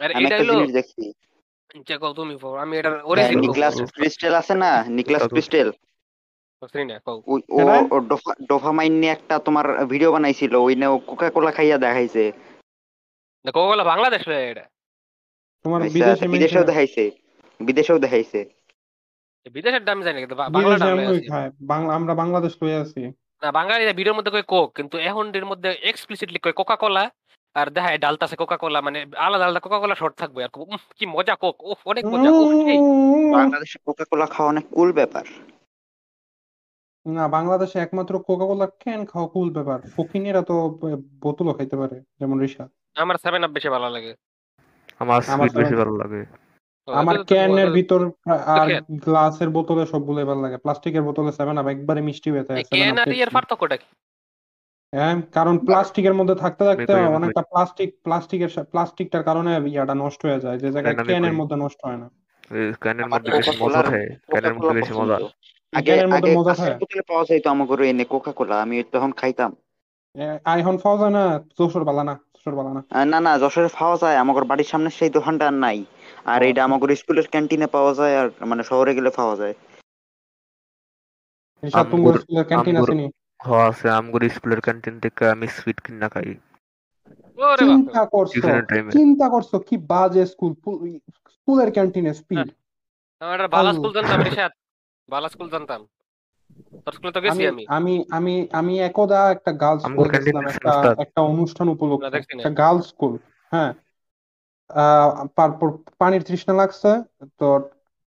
আর 0.00 0.10
এটা 0.16 0.36
হলো 0.38 0.52
জিনিস 0.52 0.72
দেখছি। 0.72 1.02
কও 2.02 2.12
তুমি 2.12 2.34
আমি 2.60 2.74
এটার 2.76 2.92
হ্যাঁ, 2.92 3.04
অরিজিন 3.04 3.38
নিকলাস 3.40 3.74
ক্রিস্টেল 3.96 4.34
আছে 4.34 4.54
না? 4.54 4.70
নিকলাস। 4.96 5.22
ক্রিস্টেল। 5.28 5.68
ও 7.28 7.34
হ্যাঁ? 7.58 7.82
ডোফামাইন 8.48 8.92
নিয়ে 9.00 9.12
একটা 9.12 9.34
তোমার 9.38 9.66
ভিডিও 9.84 10.10
বানাইছিল 10.12 10.52
ওই 10.56 10.74
নিয়ে 10.74 10.90
কোকা 11.06 11.26
কোলা 11.30 11.52
খাইয়া 11.52 11.76
দেখাইছে। 11.78 12.24
কোকা 13.44 13.68
কোলা 13.70 13.84
বাংলাদেশ 13.84 14.22
এটা। 14.50 14.64
তোমার 15.64 15.80
বিদেশে 15.96 16.26
বিদেশেও 16.28 16.64
দেখাইছে 16.64 17.04
বিদেশেও 17.60 17.98
দেখাইছে। 17.98 18.40
বিদেশের 19.46 19.82
দাম 19.84 19.98
জানি 20.02 20.18
কিন্তু 20.20 20.36
বাংলা 21.70 21.90
আমরা 21.94 22.12
বাংলাদেশ 22.14 22.52
লয়ে 22.62 22.80
আছি। 22.84 23.00
না 23.42 23.48
বাঙালিরা 23.58 23.92
ভিডিওর 23.98 24.16
মধ্যে 24.18 24.32
কয় 24.34 24.46
কোক 24.52 24.68
কিন্তু 24.78 24.96
এখন 25.10 25.24
এর 25.38 25.46
মধ্যে 25.50 25.70
এক্সপ্লিসিটলি 25.90 26.38
কয় 26.44 26.56
কোকা 26.60 26.76
কোলা 26.82 27.04
আর 27.56 27.66
দেখায় 27.76 27.98
ডালতাছে 28.04 28.36
কোকা 28.42 28.56
কোলা 28.62 28.78
মানে 28.86 28.98
আলাদা 29.26 29.44
আলাদা 29.46 29.60
কোকা 29.64 29.78
কোলা 29.82 29.96
শর্ট 30.00 30.14
থাকবে 30.22 30.40
আর 30.46 30.50
কি 30.98 31.04
মজা 31.16 31.34
কোক 31.42 31.56
উফ 31.70 31.80
অনেক 31.92 32.04
মজা 32.12 32.30
সেই 32.64 32.78
বাংলাদেশে 33.36 33.78
কোকা 33.86 34.04
কোলা 34.10 34.26
খাওয়া 34.34 34.50
অনেক 34.52 34.64
কুল 34.76 34.88
ব্যাপার। 34.98 35.24
না 37.06 37.24
বাংলাদেশে 37.36 37.76
একমাত্র 37.80 38.14
কোকা 38.28 38.46
কোলা 38.50 38.66
ক্যান 38.82 39.00
খাওয়া 39.10 39.28
কুল 39.34 39.48
ব্যাপার। 39.56 39.78
ফকিনেরা 39.94 40.42
তো 40.50 40.54
বোতলও 41.22 41.52
খাইতে 41.58 41.76
পারে 41.82 41.96
যেমন 42.20 42.36
রিশা 42.44 42.64
আমার 43.02 43.16
সেভেন 43.24 43.42
আপ 43.46 43.50
বেশি 43.56 43.68
ভালো 43.74 43.88
লাগে। 43.96 44.12
আমার 45.02 45.20
আমার 45.34 45.46
সুইট 45.46 45.54
বেশি 45.60 45.74
ভালো 45.80 45.92
লাগে। 46.02 46.20
আমার 46.94 47.16
ক্যানের 47.24 47.68
ভিতর 47.70 48.00
আর। 48.56 48.68
গ্লাসের 49.04 49.48
বোতলে 49.48 49.84
সবগুলো 49.86 50.18
ভালো 50.26 50.40
লাগে। 50.40 50.56
প্লাস্টিকের 50.56 51.02
বোতলে 51.02 51.32
সেভেন 51.32 51.56
আপ 51.58 51.66
একবারে 51.66 52.00
মিষ্টি 52.00 52.28
হয়ে 52.30 52.46
যায় 52.48 52.58
এই 52.60 52.66
ক্যান 52.70 52.96
আর 52.98 53.08
ইয়ের 53.12 53.30
পার্থক্যটা 53.30 53.76
কি? 53.76 53.88
হ্যাঁ 54.92 55.16
কারণ 55.34 55.54
প্লাস্টিকের 55.58 56.14
মধ্যে 56.14 56.34
থাকতে 56.34 56.62
থাকতে 56.64 56.92
অনেকটা 57.18 57.42
প্লাস্টিক 57.42 57.90
প্লাস্টিকের 58.04 58.50
প্লাস্টিকটার 58.72 59.22
কারণে 59.22 59.50
ইয়াটা 59.72 59.94
নষ্ট 59.94 60.20
হয়ে 60.26 60.40
যায়। 60.40 60.58
যে 60.58 60.68
জায়গায় 60.72 60.96
ক্যানের 61.08 61.32
মধ্যে 61.32 61.56
নষ্ট 61.56 61.80
হয় 61.84 61.96
না। 61.96 62.08
ক্যানের 62.82 63.08
মধ্যে 63.08 63.30
বেশি 63.30 63.52
মজা 63.62 63.80
থাকে। 63.82 64.06
ক্যানের 64.28 64.54
মধ্যে 64.54 64.74
বেশি 64.80 64.92
মজা। 64.92 65.16
আগে 65.72 65.86
ক্যানের 65.86 66.08
মধ্যে 66.08 66.28
আগে 66.28 66.38
মজা 66.38 66.52
থাকে 66.54 66.74
বোতলে 66.80 67.02
পাওয়া 67.08 67.24
যাইতো 67.24 67.48
আমাকে 67.50 67.84
এনে 67.84 68.04
কোকা 68.04 68.32
কোলা 68.32 68.56
আমি 68.62 68.76
তখন 68.92 69.10
খাইতাম। 69.12 69.50
আইফোন 70.44 70.76
পাওয়া 70.78 70.98
যায় 71.00 71.14
না? 71.18 71.24
যশোর 71.58 71.84
বালা 71.84 72.02
না 72.04 72.14
যশোর 72.34 72.54
বালা 72.54 72.70
না। 72.76 72.80
না 73.12 73.18
না 73.20 73.32
যশোরে 73.38 73.70
পাওয়া 73.78 73.96
যায়। 74.02 74.16
আমাদের 74.16 74.44
বাড়ির 74.44 74.68
সামনে 74.72 74.90
সেই 74.90 75.10
দোকানটা 75.10 75.44
আর 75.46 75.56
নাই। 75.64 75.78
আর 76.24 76.42
এটা 76.42 76.64
আমাদের 76.64 76.96
স্কুলের 76.96 77.26
ক্যান্টিনে 77.26 77.66
পাওয়া 77.66 77.94
যায় 77.94 78.18
আর 78.18 78.30
মানে 78.46 78.62
শহরে 78.62 78.94
গেলে 78.94 79.10
পাওয়া 79.10 79.36
যায়। 79.36 79.54
রিশাদ 81.64 81.90
তুঙ্গুর 81.90 81.98
আমগুর- 81.98 82.18
স্কুলের 82.18 82.44
ক্যান্টিন 82.44 82.76
আছে 82.76 82.94
নি? 82.94 83.10
হ 83.46 83.52
আছে। 83.52 83.90
আমগুর 83.90 84.28
স্কুলের 84.28 84.60
ক্যান্টিন 84.60 85.00
থেকে 85.00 85.28
আমি 85.28 85.48
সুইট 85.48 85.80
কিনা 85.80 86.08
খাই। 86.08 86.34
চিন্তা 87.58 88.04
করছ? 88.06 88.30
চিন্তা 88.92 89.28
করছ? 89.28 89.54
কি 89.54 89.76
বাজে 89.76 90.26
স্কুল 90.26 90.54
স্কুলের 91.30 91.72
ক্যান্টিনে 91.72 92.14
স্পিড 92.14 92.50
আমার 93.20 93.34
একটা 93.34 93.48
বালা 93.48 93.72
স্কুল 93.72 93.92
জানতাম 93.92 94.22
রিশাদ 94.22 94.52
বালা 95.08 95.28
স্কুল 95.28 95.50
জানতাম। 95.50 95.86
তোর 96.84 96.92
স্কুলে 96.92 97.12
তো 97.12 97.20
গেছি 97.20 97.30
আমি 97.30 97.46
আমি। 97.46 97.66
আমি 97.68 98.04
আমি 98.10 98.48
আমি 98.52 98.78
একদা 98.78 99.30
একটা 99.30 99.52
গার্লস 99.52 99.82
স্কুলে 99.82 100.40
একটা 100.46 100.94
একটা 100.98 101.22
অনুষ্ঠান 101.22 101.68
উপলক্ষে। 101.68 102.18
একটা 102.18 102.50
গার্লস 102.50 102.88
স্কুল 102.88 103.18
হ্যাঁ। 103.50 103.74
পানির 106.00 106.22
তৃষ্ণা 106.24 106.54
লাগছে 106.56 106.90
তো 107.38 107.46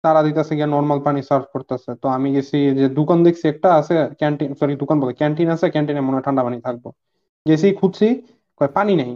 তারা 0.04 0.20
দিতেছে 0.24 0.54
গিয়ে 0.54 0.70
নর্মাল 0.70 1.00
পানি 1.04 1.20
সার্ভ 1.24 1.46
করতেছে। 1.54 1.90
তো 2.00 2.18
আমি 2.18 2.30
গেছি 2.36 2.58
যে 2.76 2.86
দোকান 3.00 3.20
দেখছি 3.24 3.46
একটা 3.50 3.70
আছে 3.80 3.96
ক্যান্টিন 4.20 4.52
সরি 4.60 4.74
দোকান 4.82 4.98
বলে 5.02 5.14
ক্যান্টিন 5.16 5.48
আছে 5.52 5.66
ক্যান্টিনে 5.74 6.02
মনে 6.02 6.16
হয় 6.18 6.26
ঠান্ডা 6.28 6.44
পানি 6.44 6.58
থাকব। 6.64 6.84
গেছি 7.46 7.68
খুঁজছি 7.80 8.08
কয় 8.62 8.72
পানি 8.74 8.94
নেই। 8.96 9.12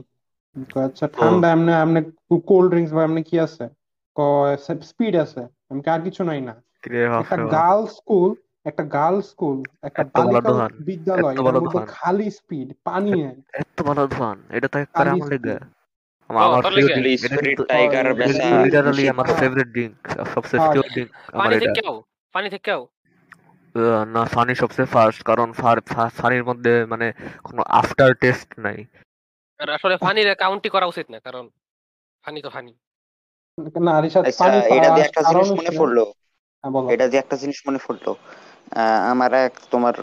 কয় 0.70 0.86
আচ্ছা 0.90 1.06
ঠান্ডা 1.16 1.48
এমনি 1.52 1.72
এমনি 1.78 2.02
কোল্ড 2.48 2.68
ড্রিঙ্কস 2.72 2.92
বা 2.94 3.02
এমনি 3.04 3.22
কি 3.24 3.36
আছে? 3.46 3.64
কয় 4.18 4.54
স্পিড 4.90 5.14
আছে। 5.18 5.42
আমি 5.70 5.82
আর 5.88 6.02
কিছু 6.06 6.22
নাই 6.24 6.42
না। 6.42 6.54
একটা 7.20 7.36
হাফে 7.36 7.44
গার্লস 7.54 7.92
স্কুল 7.98 8.30
একটা 8.66 8.84
গার্লস 8.94 9.26
স্কুল 9.32 9.58
একটা 9.88 10.04
বালিকা 10.16 10.50
বিদ্যালয়। 10.88 11.38
খালি 11.94 12.28
স্পিড 12.38 12.68
পানি 12.86 13.12
নেই। 13.20 13.38
এত 13.62 13.78
ভালো 13.88 14.04
ধোয়ান 14.12 14.38
এটা 14.56 14.68
তো 14.70 14.78
একবারে 14.84 15.10
খালি 15.18 15.34
আমার 16.30 16.44
লেগে 16.44 16.46
speed। 16.46 16.46
আমার 16.46 16.48
ও, 16.48 16.52
আমার 16.52 16.64
তোর 16.64 16.72
লেগে? 16.72 16.88
favorite- 16.88 17.26
এটা 17.26 17.36
স্পিরিট 17.36 17.62
টাইগার 17.68 18.06
এটা 18.06 18.64
লিটারালি 18.64 19.10
আমার 19.10 19.28
ফেভারিট 19.28 19.68
ড্রিঙ্ক 19.68 20.08
সবচেয়ে। 20.34 20.90
ড্রিঙ্ক 20.94 21.12
আমার 21.34 21.54
এটা। 21.54 21.92
পানি 22.34 22.50
থেকেও 22.50 22.88
আহ, 23.76 24.06
না 24.06 24.26
ফানি 24.26 24.56
সবচেয়ে 24.56 24.86
ফার্স্ট 24.86 25.24
কারণ 25.24 25.52
ফার- 25.52 26.44
মধ্যে 26.44 26.86
মানে 26.86 27.14
কোনো 27.44 27.62
আফটার 27.62 28.14
টেস্ট 28.16 28.60
নাই। 28.60 28.86
আর 29.60 29.70
আসলে 29.70 29.98
ফানির 29.98 30.36
কাউন্টি 30.36 30.70
করা 30.70 30.86
উচিত 30.86 31.12
না 31.12 31.20
কারণ 31.20 31.50
ফানি 32.26 32.42
তো 32.42 32.50
ফানি 32.50 32.74
না 33.82 34.02
রিশাদ 34.02 34.28
আচ্ছা 34.28 34.54
এটা 34.54 34.90
দিয়ে 34.96 35.06
একটা 35.06 35.22
জিনিস 35.22 35.52
মনে 35.52 35.70
পড়ল। 35.78 36.04
হ্যাঁ, 36.04 36.90
এটা 36.90 37.08
দিয়ে 37.08 37.20
একটা 37.20 37.36
জিনিস 37.36 37.64
মনে 37.68 37.78
পড়ল। 37.88 38.14
আহ, 38.72 39.12
আমার 39.12 39.34
এক 39.34 39.54
তোমার 39.72 39.94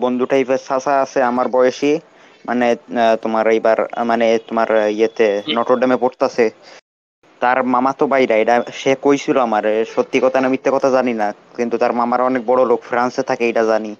বন্ধু 0.00 0.26
টাইপের 0.26 0.58
চাচা 0.58 1.02
আছে 1.02 1.22
আমার 1.22 1.48
বয়সী। 1.48 1.98
মানে 2.46 2.66
আহ, 2.96 3.14
তোমার 3.22 3.44
এইবার 3.48 3.78
মানে 4.04 4.26
তোমার 4.48 4.68
ইয়েতে 4.90 5.26
নটরডেমে 5.56 5.96
পড়তাছে। 5.96 6.44
তার 7.40 7.58
মামা 7.66 7.90
তো 7.92 8.04
বাইরা 8.06 8.34
এটা 8.36 8.54
সে 8.72 8.92
কইছিল 9.02 9.36
আমার 9.38 9.64
সত্যি 9.94 10.18
কথা 10.20 10.38
না 10.40 10.48
মিথ্যে 10.48 10.70
কথা 10.70 10.88
জানি 10.90 11.12
না 11.12 11.26
কিন্তু 11.56 11.74
তার 11.78 11.92
মামার 11.92 12.20
অনেক 12.20 12.42
বড় 12.46 12.62
লোক 12.64 12.80
ফ্রান্সে 12.82 13.22
থাকে 13.22 13.44
এটা 13.48 13.62
জানি। 13.64 13.92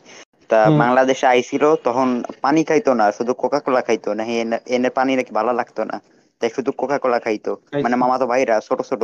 তা 0.51 0.59
বাংলাদেশে 0.83 1.27
আইছিল 1.27 1.65
তখন 1.85 2.09
পানি 2.41 2.61
খাইতো 2.65 2.91
না 2.95 3.07
শুধু 3.13 3.33
কোকা 3.35 3.61
কোলা 3.61 3.81
খাইতো 3.81 4.11
না 4.15 4.23
এনে 4.35 4.59
এনে 4.67 4.91
পানি 4.91 5.13
নাকি 5.17 5.33
ভালো 5.35 5.53
লাগতো 5.53 5.83
না 5.85 5.97
তাই 6.41 6.51
শুধু 6.51 6.71
কোকা 6.73 6.97
কোলা 6.99 7.19
খাইতো। 7.19 7.53
মানে 7.85 7.97
মামা 7.97 8.17
তো 8.19 8.27
ভাইরা 8.27 8.55
ছোট 8.61 8.79
ছোট। 8.83 9.03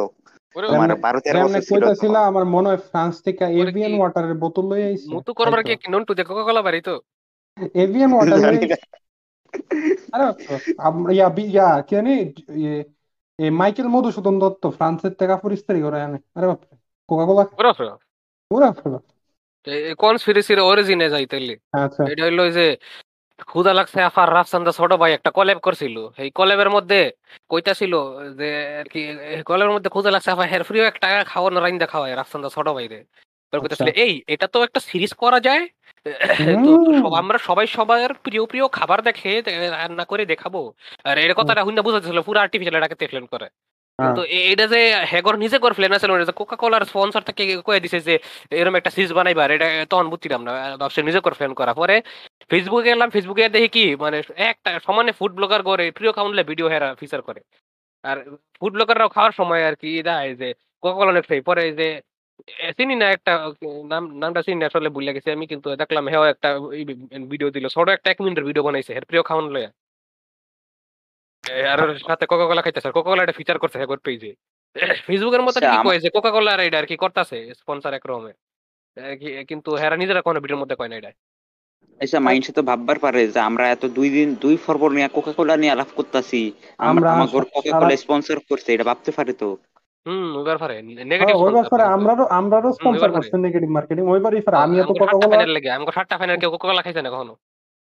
কইতাছিলা। 1.68 2.20
আমার 2.26 2.44
মনে 2.44 2.66
হয় 2.68 2.80
ফ্রান্স 2.88 3.14
থেকে 3.25 3.44
এভিয়ান 3.61 3.92
ওয়াটারের 3.94 4.34
বোতল 4.34 4.64
লই 4.70 4.82
আইছে। 4.82 5.08
মুতু 5.14 5.30
করবার 5.34 5.61
কি। 5.62 5.75
নন্টু 5.88 6.12
যে 6.14 6.25
কোকা 6.25 6.42
কোলা 6.44 6.62
বাড়ি 6.62 6.80
তো? 6.80 6.94
এভিয়ান 7.82 8.11
ওয়াটার 8.12 8.38
ইয়া 11.16 11.26
কি 11.80 11.92
জানি 11.92 12.14
মাইকেল 13.56 13.88
মধুসূদন 13.88 14.35
দত্ত 14.42 14.62
ফ্রান্সের 14.76 15.12
থেকে 15.21 15.37
পরিস্তারি 15.44 15.80
করে 15.80 15.99
আনে 16.06 16.18
আরে 16.37 16.47
বাপরে 16.47 16.75
কোকা 17.09 17.25
কোলা 17.28 17.42
ওরে 17.50 17.68
বাপরে। 17.68 17.90
পুরা 18.50 18.68
ফেলো 18.78 18.99
কনস্পিরেসির 19.99 20.61
অরিজিনে 20.62 21.06
যাইতেলি 21.14 21.54
আচ্ছা। 21.76 22.02
এটা 22.12 22.23
হইল 22.25 22.40
যে 22.50 22.66
ক্ষুদা 23.49 23.73
লাগছে 23.73 23.99
আফার 24.02 24.28
রাফসান্দা 24.35 24.73
ছোট 24.73 24.90
ভাই 24.92 25.11
একটা 25.14 25.30
কলেব 25.30 25.59
করছিল। 25.59 25.97
এই 26.23 26.30
কলেবের 26.30 26.71
মধ্যে 26.71 27.00
কইতাছিল 27.50 27.94
যে 28.38 28.49
আর 28.80 28.87
কি 28.88 29.00
কলেবের 29.47 29.75
মধ্যে 29.76 29.90
ক্ষুদা 29.94 30.11
লাগছে 30.11 30.30
আফা 30.30 30.44
হের 30.52 30.62
ফ্রিও 30.68 30.85
একটা 30.85 31.06
খাওয়ানো 31.32 31.59
রাইন্দা 31.61 31.87
খাওয়ায় 31.87 32.14
রাফসান্দা 32.14 32.49
ছোট 32.56 32.66
ভাই 32.76 32.87
রে 32.88 33.00
কইতাছিল 33.52 33.88
আচ্ছা। 33.88 34.02
এই 34.04 34.12
এটা 34.28 34.47
তো 34.54 34.59
একটা 34.64 34.80
সিরিজ 34.88 35.12
করা 35.14 35.38
যায় 35.40 35.62
আমরা 37.21 37.38
সবাই 37.49 37.66
সবার 37.76 38.11
প্রিয় 38.25 38.42
প্রিয় 38.47 38.66
খাবার 38.78 38.99
দেখে 39.09 39.30
রান্না 39.75 40.04
করে 40.04 40.23
দেখাবো। 40.32 40.61
আর 41.09 41.16
এর 41.25 41.32
কথাটা 41.38 41.61
হুইন্দা 41.64 41.82
বুঝাচ্ছিল 41.87 42.18
পুরো 42.26 42.38
আর্টিফিশিয়াল 42.40 42.76
এটাকে 42.78 42.97
দেখলেন 43.04 43.25
করে। 43.26 43.47
হ্যাঁ। 43.99 44.14
তো 44.16 44.23
এটা 44.52 44.64
যে 44.75 44.80
হেগর 45.12 45.35
নিজে 45.44 45.56
করে 45.62 45.75
ফেলেন 45.76 45.92
আসলে 45.97 46.35
কোকা 46.40 46.56
কোলার 46.62 46.85
স্পন্সর 46.90 47.23
থেকে 47.28 47.42
কয়ে 47.68 47.80
দিছে 47.85 47.99
যে 48.09 48.14
এরকম 48.52 48.75
একটা 48.80 48.90
সিরিজ 48.97 49.12
বানাইবার 49.18 49.49
এটা 49.56 49.66
তখন 49.92 50.06
বুঝছিলাম 50.12 50.40
না 50.47 50.52
ভাবছে 50.80 51.00
নিজে 51.09 51.21
করে 51.25 51.37
ফ্লেন 51.38 51.52
করা। 51.61 51.73
পরে 51.80 51.97
ফেসবুকে 52.50 52.85
গেলাম 52.88 53.09
ফেসবুকে 53.14 53.44
দেখি 53.56 53.68
কি 53.76 53.85
মানে 54.04 54.16
একটা 54.50 54.71
সমানে 54.87 55.12
ফুড 55.18 55.32
ব্লগার 55.38 55.62
করে 55.71 55.85
প্রিয় 55.97 56.12
খাউনলে 56.16 56.42
ভিডিও 56.50 56.66
হেরা 56.73 56.88
ফিচার 57.00 57.21
করে। 57.28 57.40
আর 58.04 58.16
ফুড 58.59 58.73
ব্লগাররাও 58.76 59.11
খাওয়ার 59.16 59.32
সময় 59.40 59.62
আর 59.68 59.75
কি 59.82 59.90
দেয় 60.09 60.30
যে 60.40 60.49
কোকা 60.82 60.94
কোলা 60.99 61.12
পরে 61.49 61.64
যে 61.80 61.88
চিনি 62.78 62.94
না 62.96 63.06
একটা 63.16 63.32
নাম 63.87 64.04
নামটা 64.22 64.40
চিনি 64.42 64.58
না 64.61 64.66
আসলে 64.70 64.88
ভুলে 64.96 65.11
গেছি 65.16 65.28
আমি 65.30 65.46
কিন্তু 65.46 65.68
দেখলাম 65.80 66.04
হেও 66.08 66.25
একটা 66.32 66.49
ভিডিও 67.30 67.49
দিল। 67.54 67.64
ছোট 67.75 67.87
একটা 67.88 68.08
এক 68.11 68.18
মিনিটের 68.20 68.46
ভিডিও 68.49 68.66
বানাইছে 68.66 68.92
এর 68.94 69.04
প্রিয় 69.08 69.22
খাওয়ান 69.28 69.46
লয়া 69.54 69.70
আর 71.72 71.78
সাথে 72.08 72.25
কোকা 72.26 72.46
কোলা 72.49 72.62
খাইতেছে 72.64 72.88
কোকা 72.88 73.08
কোলা 73.08 73.22
এটা 73.25 73.38
ফিচার 73.38 73.56
করছে 73.58 73.76
হেগর 73.78 73.99
পেজে 74.06 74.30
ফেসবুকের 75.06 75.42
মতো 75.42 75.58
আচ্ছা, 75.58 75.70
কি 75.72 75.78
কয় 75.87 75.99
যে 76.04 76.08
কোকা 76.16 76.30
কোলা 76.30 76.50
আর 76.54 76.61
এটা 76.61 76.78
আর 76.78 76.87
কি 76.87 76.96
করতেছে 76.96 77.37
স্পন্সর 77.61 77.92
একরকমের 77.94 78.37
এ, 78.96 79.14
কি- 79.20 79.44
কিন্তু 79.50 79.70
হেরা 79.75 79.96
নিজেরা 79.96 80.20
কোনো 80.22 80.38
ভিডিওর 80.42 80.61
মধ্যে 80.62 80.76
কয় 80.76 80.90
না 80.90 80.96
এটা। 81.00 81.11
আচ্ছা 82.00 82.18
মাইন্ডসে 82.26 82.52
তো 82.52 82.62
ভাববার 82.70 82.99
পারে 83.04 83.20
যে 83.28 83.40
আমরা 83.49 83.64
এত 83.75 83.84
দুই 83.96 84.08
দিন 84.11 84.28
দুই 84.37 84.54
ফরবর 84.64 84.90
নিয়ে 84.96 85.08
কোকা 85.08 85.32
কোলা 85.38 85.54
নিয়ে 85.56 85.72
আলাপ 85.72 85.90
করতেছি। 85.99 86.40
আমরা 86.80 86.88
আমরা 86.90 87.08
আমাকে 87.14 87.32
কোকা 87.54 87.70
কোলা 87.80 87.96
স্পন্সর 88.02 88.38
করছে 88.49 88.68
এটা 88.75 88.84
ভাবতে 88.90 89.11
পারে 89.18 89.32
তো? 89.34 89.49
হুম 90.06 90.26
ওইবার 90.38 90.56
পারে 90.59 90.75
নেগেটিভ 91.11 91.35
ওই 91.37 91.52
ব্যাপারে 91.56 91.85
আমরারও 91.97 92.25
আমরারও 92.38 92.71
স্পন্সর 92.73 93.11
করছে 93.12 93.37
নেগেটিভ 93.37 93.71
মার্কেটিং 93.71 94.04
ওইবারই 94.09 94.42
পারে 94.47 94.56
আমি 94.64 94.75
এত 94.78 94.90
কোকা 94.90 95.06
কোলা 95.12 95.28
ফ্যানের 95.30 95.50
লেগে 95.56 95.71
আমাকে 95.71 95.92
সাতটা 95.92 96.16
ফ্যানের 96.16 96.38
কেউ 96.40 96.50
কোকা 96.50 96.66
কোলা 96.68 96.82
খাইছে 96.82 97.02
না 97.02 97.11
কখনো? 97.14 97.35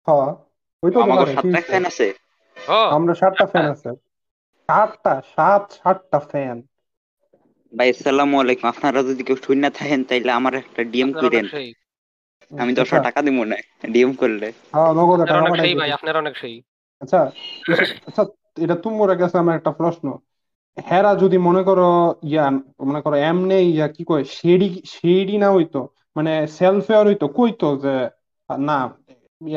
হ্যাঁ 0.08 0.30
ওই 0.82 0.90
তো 0.94 0.98
আমাকে 1.00 1.26
সাতটা 1.34 1.60
ফ্যান 1.68 1.84
আছে। 1.90 2.06
আমরা 2.96 3.12
সাতটা 3.14 3.46
ফ্যান 3.46 3.66
আছে। 3.75 3.90
সাতটা 4.68 5.14
সাত 5.34 5.64
সাতটা 5.72 6.18
ফ্যান 6.30 6.56
ভাই 7.72 7.88
আসসালামু 7.90 8.37
আলাইকুম। 8.40 8.66
আপনারা 8.68 9.00
যদি 9.02 9.22
কেউ 9.22 9.37
শূন্য 9.37 9.64
থাকেন 9.70 10.00
তাইলে 10.04 10.30
আমার 10.32 10.54
একটা 10.54 10.82
ডিএম 10.84 11.10
করেন। 11.12 11.46
আমি 12.52 12.72
দশ 12.72 12.82
আচ্ছা, 12.82 12.98
টাকা 13.02 13.20
দিব 13.22 13.38
না 13.44 13.56
ডিএম 13.88 14.12
করলে। 14.12 14.48
হ্যাঁ 14.72 14.90
নগদে 14.94 15.25
টাকা 15.26 15.42
অনেক 15.46 15.72
ভাই। 15.78 15.90
আপনার 15.90 16.14
সেই। 16.34 16.54
আচ্ছা 17.02 17.20
আচ্ছা 18.08 18.22
এটা 18.56 18.76
তোমার 18.76 19.10
কাছে 19.18 19.37
আমার 19.38 19.54
একটা 19.56 19.70
প্রশ্ন। 19.70 20.06
হেরা 20.78 21.12
যদি 21.14 21.38
মনে 21.38 21.62
করো 21.62 21.88
ইয়া 22.25 22.44
মনে 22.80 23.00
করো 23.04 23.16
এমনি 23.25 23.58
ইয়া 23.68 23.87
কি 23.88 24.02
কয় 24.04 24.25
শেডি 24.37 24.68
শেডি 24.92 25.37
না 25.38 25.49
হইতো 25.52 25.80
মানে 26.16 26.32
সেলফ 26.56 26.80
ফেয়ার 26.87 27.04
হইতো 27.06 27.26
কইতো 27.38 27.68
যে 27.76 27.94
না 28.50 28.78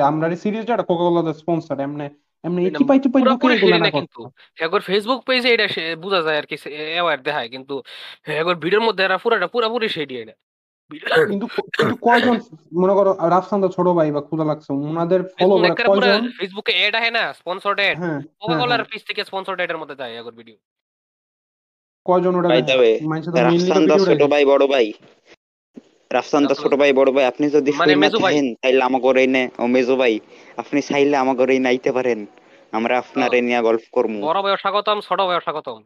আমরা 0.03 0.25
সিরিজটা 0.43 0.73
একটা 0.73 0.87
কোকা 0.89 1.03
কোলা 1.07 1.33
স্পন্সর 1.33 1.77
এমনি 1.79 2.07
এমনি 2.43 2.61
এটা 2.63 2.77
চিপাই 2.79 2.99
চিপাই 3.03 3.21
ঢুকে 3.23 3.37
পুরোপুরি 3.37 3.55
এগুলো 3.57 3.77
না 3.77 3.89
কিন্তু। 3.91 4.21
একবার 4.57 4.81
ফেসবুক 4.81 5.19
পেজে 5.27 5.49
এটা 5.55 5.65
বোঝা 6.03 6.21
যায় 6.21 6.37
আর 6.37 6.45
কি 6.45 6.55
অ্যাওয়ার 6.89 7.19
দেখায় 7.27 7.49
কিন্তু 7.55 7.75
একবার 8.33 8.55
ভিডিওর 8.63 8.83
মধ্যে 8.87 9.01
এরা 9.03 9.17
পুরোটা 9.23 9.47
পুরোপুরি 9.47 9.87
সেই 9.89 10.07
দিয়ে 10.07 10.23
না 10.29 10.35
কিন্তু 11.31 11.45
কিন্তু 11.73 11.95
কয়জন 12.01 12.35
মনে 12.81 12.93
করো 12.93 13.11
রাফসান্দা 13.33 13.67
ছোট 13.75 13.87
ভাই 13.97 14.09
বা 14.15 14.21
ক্ষুদা 14.27 14.45
লাগছে 14.49 14.69
ওনাদের 14.85 15.21
ফলো 15.31 15.53
করে 15.57 15.69
কয়জন? 15.89 16.23
ফেসবুকে 16.37 16.73
এড 16.79 16.93
আহে 16.99 17.09
না 17.11 17.23
স্পন্সর্ড 17.33 17.77
এড 17.81 17.95
হ্যাঁ 18.01 18.19
কোকা 18.33 18.47
হ্যাঁ, 18.47 18.59
কোলার 18.61 18.79
হ্যাঁ। 18.79 18.89
পিস 18.91 19.01
থেকে 19.09 19.21
স্পন্সর্ড 19.29 19.59
এড 19.61 19.69
এর 19.71 19.79
মধ্যে 19.81 19.95
যায় 19.95 20.13
আগর 20.21 20.35
ভিডিও 20.39 20.57
কয়জন 22.05 22.33
ওটা 22.37 22.49
ভাই 22.49 22.61
তো 22.67 22.75
রাফসান 23.45 23.81
দা 23.89 23.95
ছোট 24.05 24.21
ভাই 24.33 24.43
বড় 24.51 24.63
ভাই। 24.73 24.85
রাফসান 26.11 26.43
দা 26.47 26.53
ছোট 26.61 26.73
ভাই 26.81 26.91
বড় 26.99 27.09
ভাই 27.15 27.25
আপনি 27.31 27.45
যদি 27.55 27.69
মানে 27.81 27.93
মেজো 28.01 28.19
ভাই। 28.25 28.33
তাইলে 28.63 28.83
আমাকে 28.89 29.05
ওরে 29.07 29.23
নে। 29.35 29.43
ও 29.59 29.63
মেজো 29.75 29.95
ভাই 30.01 30.13
আপনি 30.57 30.79
চাইলে 30.89 31.15
আমাকে 31.23 31.41
ওরে 31.43 31.55
নাইতে 31.67 31.89
পারেন। 31.97 32.19
আমরা 32.73 32.93
আপনারে 33.03 33.37
নিয়ে 33.47 33.61
গল্প 33.67 33.85
করব। 33.91 34.13
বড় 34.27 34.39
ভাইও 34.43 34.57
স্বাগতম 34.63 34.97
ছোট 35.07 35.19
ভাইও 35.29 35.41
স্বাগতম। 35.47 35.79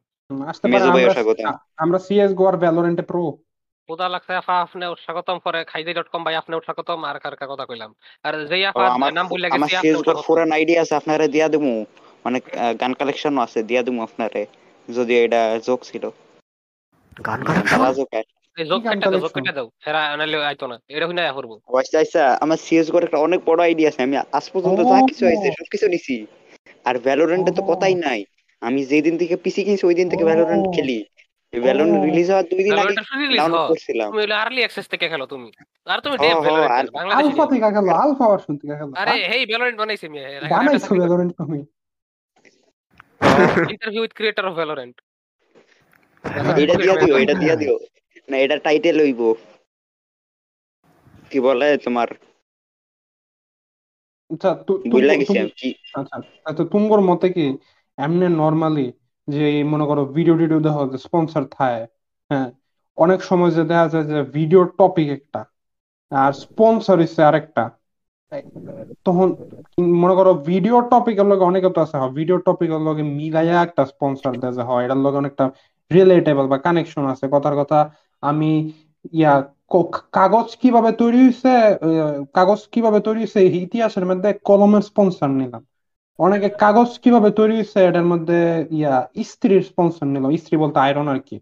আসতে 0.52 0.66
পারে 0.66 0.74
মেজো 0.74 0.90
আমরা 0.92 1.16
স্বাগতম। 1.18 1.46
আমরা 1.84 2.00
সিএস 2.06 2.32
গো 2.40 2.44
আর 2.50 2.56
ভ্যালোরেন্টে 2.64 3.04
প্রো 3.12 3.24
কোদা 3.90 4.08
লাগছে 4.10 4.34
আফা 4.42 4.56
আপনিও 4.66 4.92
স্বাগতম 5.06 5.38
করে 5.46 5.60
খাইদে 5.72 5.92
ডট 5.98 6.08
কম 6.14 6.22
ভাই 6.26 6.36
আপনিও 6.42 6.60
স্বাগতম 6.68 7.00
আর 7.10 7.18
কার 7.24 7.36
কার 7.40 7.48
কথা 7.52 7.66
কইলাম। 7.70 7.92
আর 8.26 8.34
যেই 8.52 8.64
আফা 8.70 8.86
আমার 8.98 9.12
নাম 9.18 9.26
ভুলে 9.32 9.48
গেছি 9.52 9.74
আপনিও 9.76 10.00
ঘর 10.00 10.16
স্বাগতম। 10.16 10.26
পুরান 10.28 10.50
আইডিয়া 10.58 10.80
আছে 10.84 10.94
আপনারে 11.02 11.26
দিয়া 11.36 11.48
দেবো 11.54 11.72
মানে 12.26 12.38
গান 12.82 12.92
কালেকশনও 13.00 13.42
আছে 13.46 13.60
দিয়া 13.70 13.82
দেবো 13.88 14.00
আপনারে। 14.08 14.42
যদি 14.90 15.14
এটা 15.20 15.60
জোক 15.64 15.80
ছিল। 15.84 16.10
গান 17.28 17.40
খেলা 17.44 17.94
জোক 17.94 18.08
আর 18.14 18.24
এই 18.58 18.66
যোগ 18.66 18.82
কি 18.82 18.90
কেটে 18.90 19.10
দাও? 19.12 19.30
কেটে 19.30 19.52
দাও। 19.52 19.68
আনালে 20.14 20.38
আইতো 20.46 20.68
না। 20.68 20.80
এটা 20.88 21.08
হইনা 21.08 21.34
করব 21.34 21.52
আচ্ছা 21.78 22.00
আচ্ছা 22.00 22.38
আমার 22.42 22.58
সিএস 22.58 22.92
ঘর 22.92 23.04
একটা 23.04 23.18
অনেক 23.18 23.40
বড় 23.46 23.64
আইডিয়া 23.64 23.90
আছে। 23.90 24.04
আমি 24.04 24.18
আজ 24.32 24.50
পর্যন্ত 24.54 24.80
যা 24.80 24.98
কিছু 25.08 25.26
ও। 25.26 25.28
হয়েছে 25.28 25.52
সবকিছু 25.52 25.88
নিছি। 25.88 26.26
আর 26.86 27.00
ভ্যালোরেন্টে 27.00 27.52
তো 27.52 27.62
কথাই 27.64 27.96
নাই। 27.96 28.26
আমি 28.62 28.86
যেদিন 28.86 29.18
থেকে 29.18 29.36
পিসি 29.38 29.64
কিনছি 29.64 29.86
ওই 29.88 29.96
দিন 29.96 30.10
থেকে। 30.10 30.24
ভ্যালোরেন্ট 30.24 30.76
খেলি। 30.76 31.06
ভ্যালোরেন্ট 31.54 32.06
রিলিজ 32.06 32.28
হওয়ার 32.30 32.46
দুই 32.46 32.64
দিন 32.64 32.74
আগে 32.74 32.96
ডাউনলোড। 33.38 33.68
করছিলাম। 33.68 34.12
তুমি 34.12 34.32
আর্লি 34.34 34.58
অ্যাক্সেস 34.58 34.88
থেকে 34.88 35.10
খেলো 35.10 35.26
তুমি। 35.26 35.52
আর 35.86 36.00
তুমি 36.00 36.18
ডেভ 36.18 36.38
ভ্যালোরেন্ট 36.38 36.96
আর- 36.96 37.10
আলফা 37.12 37.46
থেকে 37.46 37.60
গেল 37.60 37.90
আলফা 37.96 38.26
ভার্সন 38.28 38.58
থেকে 38.58 38.74
গেল 38.74 38.94
আরে 38.94 39.28
হেই 39.28 39.46
ভ্যালোরেন্ট 39.46 39.78
বানাইছি 39.80 40.06
আমি 40.08 40.20
বানাইছো 40.50 40.96
ভ্যালোরেন্ট 40.96 41.34
তুমি 41.38 41.60
interview 43.72 44.02
with 44.02 44.12
creator 44.18 44.46
of 44.46 44.54
Valorant 44.56 44.96
এটা 46.64 46.76
দিয়া 46.76 46.96
দিও 47.02 47.16
এটা 47.24 47.36
দিয়া 47.42 47.56
দিও। 47.62 47.76
না 48.28 48.36
এটা 48.46 48.58
টাইটেল 48.66 48.96
হইব। 49.02 49.22
কি 51.32 51.38
বলে 51.46 51.68
তোমার? 51.86 52.10
আচ্ছা 54.32 54.50
আচ্ছা 56.00 56.16
আচ্ছা 56.46 56.64
তুমগোর 56.72 57.02
মতে 57.10 57.28
কি 57.36 57.46
এমনি 57.98 58.28
নর্মালি 58.36 58.86
যে 59.28 59.44
এই 59.52 59.64
মনে 59.72 59.86
করো 59.90 60.02
ভিডিও 60.16 60.36
টিডিও 60.40 60.60
দেখা 60.66 60.82
যায় 60.84 61.02
স্পন্সর 61.06 61.44
থায় 61.52 61.82
হ্যাঁ? 62.32 62.48
অনেক 62.98 63.20
সময় 63.30 63.52
যে 63.52 63.64
দেখা 63.72 63.88
যায় 63.94 64.06
যে 64.06 64.18
ভিডিওর 64.36 64.68
টপিক 64.80 65.08
একটা 65.18 65.42
আর 66.12 66.32
স্পন্সর 66.44 66.98
হচ্ছে 67.02 67.22
আরেকটা। 67.30 67.64
তখন 69.06 69.28
মনে 70.02 70.16
করো 70.20 70.32
ভিডিও 70.50 70.76
লগে 71.32 71.70
তো 71.76 71.80
আছে 71.86 71.96
ভিডিও 72.20 72.38
টপিকের 72.48 72.82
লগে 72.88 73.04
মিলাইয়া 73.20 73.58
একটা 73.68 73.84
স্পন্সর 73.92 74.34
দেয় 74.42 74.54
হয়, 74.70 74.84
এটার 74.86 75.02
লগে 75.06 75.18
অনেকটা 75.24 75.46
রিলেটেবল 75.92 76.46
বা 76.52 76.58
কানেকশন 76.66 77.04
আছে। 77.14 77.26
কথার 77.34 77.56
কথা 77.62 77.80
আমি, 78.24 78.52
ইয়া 79.20 79.34
কাগজ 80.20 80.48
কীভাবে 80.62 80.92
তৈরি 81.02 81.20
হয়েছে 81.26 81.54
কাগজ 82.38 82.62
কীভাবে 82.74 83.00
তৈরি 83.08 83.20
হয়েছে 83.24 83.40
ইতিহাসের 83.66 84.06
মধ্যে 84.10 84.30
কলমের 84.50 84.84
স্পন্সর 84.90 85.30
নিলাম। 85.42 85.64
অনেকে 86.20 86.50
কাগজ 86.64 86.90
কীভাবে 87.04 87.30
তৈরি 87.40 87.56
হয়েছে 87.60 87.80
এটার 87.90 88.08
মধ্যে, 88.12 88.40
ইয়া 88.80 88.96
ইস্ত্রির 89.24 89.64
স্পন্সর 89.70 90.06
নিল 90.14 90.26
ইস্ত্রি 90.38 90.56
বলতে 90.64 90.78
আয়রন 90.86 91.08
আর 91.14 91.20
কি। 91.28 91.38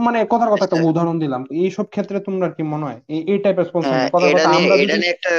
মানে 0.00 0.18
কথার 0.24 0.50
কথা 0.52 0.64
একটা 0.66 0.78
উদাহরণ 0.90 1.16
দিলাম। 1.18 1.42
এইসব 1.64 1.86
ক্ষেত্রে 1.86 2.18
তোমরা 2.20 2.46
কি 2.56 2.62
মনে 2.72 2.84
হয়? 2.84 2.98
এই 3.08 3.20
এই 3.32 3.38
টাইপের 3.38 3.66
স্পন্সর 3.68 3.92
হ্যাঁ, 3.92 4.08
কথার 4.08 4.30
কথা 4.34 4.48
আমরা 4.50 4.74
এটা 4.74 4.84
যদি 4.84 4.96
নিয়ে 4.98 5.14
একটা 5.14 5.32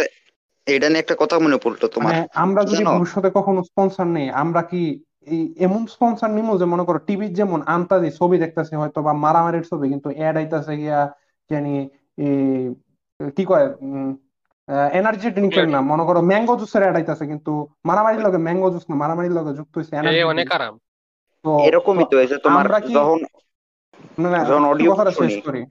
এটা 0.68 0.88
নিয়ে 0.89 1.01
একটা 1.01 1.16
কথা 1.16 1.36
মনে 1.39 1.58
পড়ল 1.63 1.82
তোমার। 1.88 2.10
মানে 2.10 2.22
আমরা 2.44 2.62
যদি 2.63 2.84
জানো? 2.84 2.92
ভবিষ্যতে 2.94 3.30
কখনো 3.30 3.60
স্পন্সর 3.63 4.08
নেই 4.18 4.27
আমরা 4.44 4.62
কি 4.72 4.82
এমন 5.58 5.82
স্পন্সর 5.86 6.30
নিমো 6.30 6.54
যে 6.62 6.65
মনে 6.65 6.84
করো 6.88 7.00
টিভির 7.08 7.34
যেমন 7.34 7.60
আন্তাজি 7.67 8.10
ছবি 8.19 8.38
দেখতেছে 8.38 8.74
হয়তো 8.82 9.00
বা 9.02 9.13
মারামারির 9.26 9.65
ছবি 9.71 9.86
কিন্তু 9.89 10.10
অ্যাড 10.17 10.36
আইতাছে 10.38 10.74
গিয়া 10.82 11.00
জানি 11.50 11.74
কি 13.36 13.43
কয় 13.45 13.67
এনার্জি 14.93 15.28
ড্রিঙ্কের 15.30 15.67
নাম। 15.67 15.84
মনে 15.91 16.04
করো 16.08 16.19
ম্যাঙ্গো 16.21 16.56
জুসের 16.62 16.84
অ্যাড 16.84 16.95
আইতাছে 16.95 17.26
কিন্তু 17.32 17.52
মারামারির 17.86 18.24
লগে 18.26 18.39
ম্যাঙ্গো 18.48 18.69
জুস 18.74 18.86
না 18.89 18.95
মারামারির 19.02 19.36
লগে 19.39 19.52
যুক্ত 19.60 19.74
হয়েছে 19.78 19.93
এ 19.93 20.00
এনার্জি 20.00 20.24
অনেক 20.34 20.48
আরাম। 20.58 20.76
তো 21.45 21.52
এরকমই 21.67 22.06
তো 22.12 22.15
হয়েছে 22.19 22.36
তোমার 22.43 22.60
আমরা 22.60 22.80
কি 22.82 22.93
যখন 22.98 23.19
না 24.17 24.27
না 24.29 24.39
কথাটা 24.91 25.12
শেষ 25.21 25.36
করি। 25.43 25.62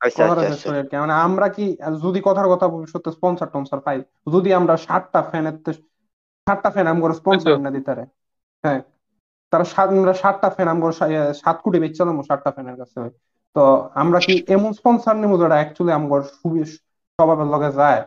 আচ্ছা 0.00 0.20
কথাটা 0.20 0.42
আচ্ছা 0.42 0.46
শেষ 0.46 0.56
আচ্ছা। 0.56 0.68
করি 0.68 0.96
আর 0.96 1.00
মানে 1.00 1.14
আমরা 1.26 1.46
কি 1.48 1.64
যদি 2.04 2.20
কথার 2.24 2.48
কথা 2.48 2.66
ভবিষ্যতে 2.68 3.08
স্পন্সর 3.12 3.48
টন্সর 3.48 3.80
পাই 3.80 3.98
যদি 4.34 4.50
আমরা 4.54 4.74
ষাটটা 4.76 5.20
ফ্যানের 5.22 5.56
ষাটটা 6.46 6.68
ফ্যান 6.70 6.86
আমগো 6.86 7.06
স্পন্সর। 7.12 7.50
না 7.58 7.70
দিতারে 7.70 8.04
হ্যাঁ 8.64 8.80
তারা 9.52 9.64
সাত 9.64 9.88
আমরা 9.94 10.14
ষাটটা 10.14 10.48
ফ্যান 10.50 10.68
আমগো 10.68 10.88
সা- 10.92 11.08
সাত 11.34 11.56
কোটি 11.62 11.78
বেচে 11.78 12.02
দেবো 12.04 12.22
ষাটটা 12.22 12.50
ফ্যানের 12.50 12.76
কাছে 12.76 12.98
তো 13.56 13.62
আমরা 13.94 14.18
কি 14.20 14.34
এমন 14.48 14.70
স্পন্সর 14.72 15.14
নেব 15.16 15.32
যেটা 15.42 15.54
অ্যাকচুয়ালি 15.54 15.92
আমগর 15.92 16.20
সুবি 16.32 16.60
স্বভাবের 17.18 17.48
লগে 17.48 17.70
যায়? 17.72 18.00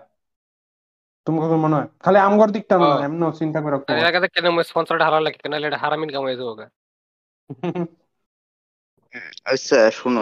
তোমার 1.28 1.44
কি 1.50 1.56
মনে 1.56 1.76
হয়? 1.76 1.88
খালি 2.00 2.18
আমগর 2.20 2.50
দিকটা 2.50 2.76
না। 2.78 2.88
এমনিও 3.06 3.32
চিন্তা 3.32 3.60
করে 3.62 3.74
রাখতে 3.74 3.90
হবে। 3.92 4.02
এর 4.02 4.14
কাছে 4.16 4.28
কেন 4.36 4.46
স্পন্সরটা 4.62 5.06
হারা 5.06 5.20
লাগে? 5.20 5.38
কেন 5.44 5.54
এটা 5.60 5.78
হারামিন 5.78 6.10
কাম 6.10 6.24
হয়ে 6.24 6.38
যাবে 6.38 6.66
আচ্ছা 9.52 9.78
শুনো। 9.92 10.22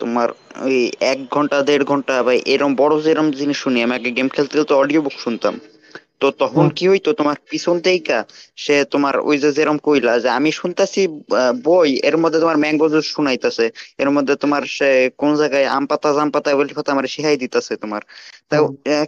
তোমার 0.00 0.28
ওই 0.64 0.78
এক 1.06 1.18
ঘণ্টা 1.30 1.56
দেড় 1.62 1.84
ঘণ্টা 1.84 2.14
বা 2.22 2.32
এরম 2.46 2.72
বড় 2.76 2.94
যেরম 3.02 3.26
জিনিস 3.32 3.56
শুনি 3.58 3.78
আমি 3.82 3.94
আগে 3.94 4.10
গেম 4.16 4.28
খেলতে 4.28 4.54
তো 4.64 4.74
অডিও 4.76 5.00
বুক 5.02 5.16
শুনতাম। 5.20 5.54
তো 6.20 6.26
তখন 6.42 6.66
কি 6.76 6.84
হইতো 6.88 7.10
তোমার 7.14 7.36
পিছন 7.50 7.76
থেইকা 7.84 8.18
সে 8.58 8.74
তোমার 8.92 9.14
ওই 9.22 9.36
যে 9.38 9.48
কইলা 9.82 10.12
যে 10.18 10.28
আমি 10.30 10.50
শুনতাছি 10.60 11.00
বই 11.64 11.90
এর 12.02 12.16
মধ্যে 12.22 12.38
তোমার 12.40 12.58
ম্যাঙ্গো 12.58 12.86
জুস 12.88 13.06
শুনাইতাছে 13.16 13.66
এর 13.98 14.08
মধ্যে 14.10 14.34
তোমার 14.36 14.62
সে 14.70 14.88
কোন 15.18 15.30
জায়গায় 15.36 15.66
আম 15.68 15.84
পাতা 15.90 16.08
জাম 16.12 16.28
পাতা 16.30 16.48
বলে 16.54 16.72
কথা 16.74 16.90
আমার 16.92 17.06
শিখাই 17.14 17.36
দিতাছে 17.42 17.72
তোমার। 17.82 18.02
তাও 18.50 18.64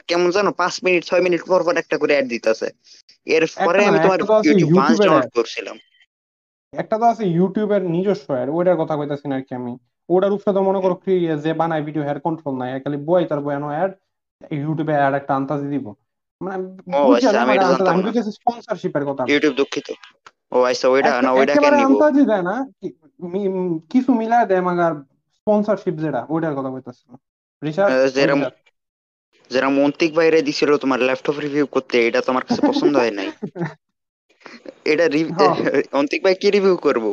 কেমন 0.09 0.29
জানো 0.31 0.51
পাঁচ 0.61 0.75
মিনিট 0.85 1.03
ছয় 1.05 1.23
মিনিট 1.23 1.43
পর 1.47 1.61
পর 1.67 1.75
একটা 1.83 1.97
করে 1.99 2.13
অ্যাড 2.15 2.27
দিতাছে। 2.35 2.69
এর 3.27 3.45
পরে 3.59 3.81
আমি 3.85 3.99
তোমার 4.01 4.21
ইউটিউব 4.45 4.71
ডাউনলোড 4.99 5.27
করছিলাম। 5.37 5.77
একটা 6.73 6.97
তো 6.99 7.05
আছে 7.05 7.25
ইউটিউবের 7.31 7.83
নিজস্ব 7.95 8.27
অ্যাড 8.31 8.49
ওইটার 8.49 8.77
কথা 8.77 8.95
কইতাছি 8.97 9.27
না 9.29 9.35
আর 9.35 9.45
কি 9.45 9.53
আমি। 9.55 9.73
ওটার 10.09 10.33
উপরে 10.33 10.53
তো 10.57 10.61
মনে 10.63 10.81
করো 10.85 10.95
যে 11.45 11.51
বানায় 11.61 11.83
ভিডিও 11.83 12.03
হেয়ার 12.03 12.21
কন্ট্রোল 12.21 12.55
নাই 12.61 12.71
খালি 12.85 12.99
বই 13.09 13.23
তার 13.31 13.41
বয়ানো 13.41 13.69
অ্যাড 13.69 13.91
ইউটিউবে 14.59 14.95
অ্যাড 14.95 15.15
একটা 15.15 15.33
আন্তাজি 15.35 15.67
দিব। 15.75 15.87
মানে 16.41 16.57
আচ্ছা, 17.09 17.29
আমি 17.43 17.55
না। 17.57 18.07
কইতেছি 18.07 18.31
স্পন্সরশিপের 18.33 19.05
কথা। 19.09 19.23
ইউটিউব 19.33 19.55
দুঃখিত। 19.61 19.89
ও 20.53 20.59
আচ্ছা 20.63 20.87
ওইটা 20.89 21.11
না 21.23 21.31
ওইটা 21.33 21.55
কেন 21.55 21.75
নিব 21.75 21.89
আন্তাজি 21.89 22.23
দেয় 22.31 22.45
না। 22.51 22.55
কিছু 23.93 24.11
মিলায় 24.13 24.47
দেয় 24.47 24.63
মাগার 24.63 24.93
স্পন্সরশিপ 25.39 25.95
যেটা 26.05 26.21
ওইটার 26.29 26.55
কথা 26.55 26.71
কইতাছি। 26.71 27.05
রিসার্চ 27.63 27.91
আহ, 27.93 28.07
যেরম 28.17 28.41
যারা 29.51 29.69
মন্ত্রিক 29.71 30.13
বাইরে 30.15 30.39
দিছিল 30.43 30.71
তোমার 30.77 31.01
ল্যাপটপ 31.01 31.37
রিভিউ 31.39 31.65
করতে 31.67 31.97
এটা 32.09 32.21
তোমার 32.21 32.45
কাছে 32.45 32.61
পছন্দ 32.69 32.95
হয় 32.97 33.15
নাই। 33.19 33.29
এটা 34.87 35.05
হ্যাঁ। 35.31 35.55
অন্তিক 36.01 36.21
ভাই 36.25 36.35
কি 36.41 36.49
রিভিউ 36.51 36.77
করব? 36.87 37.05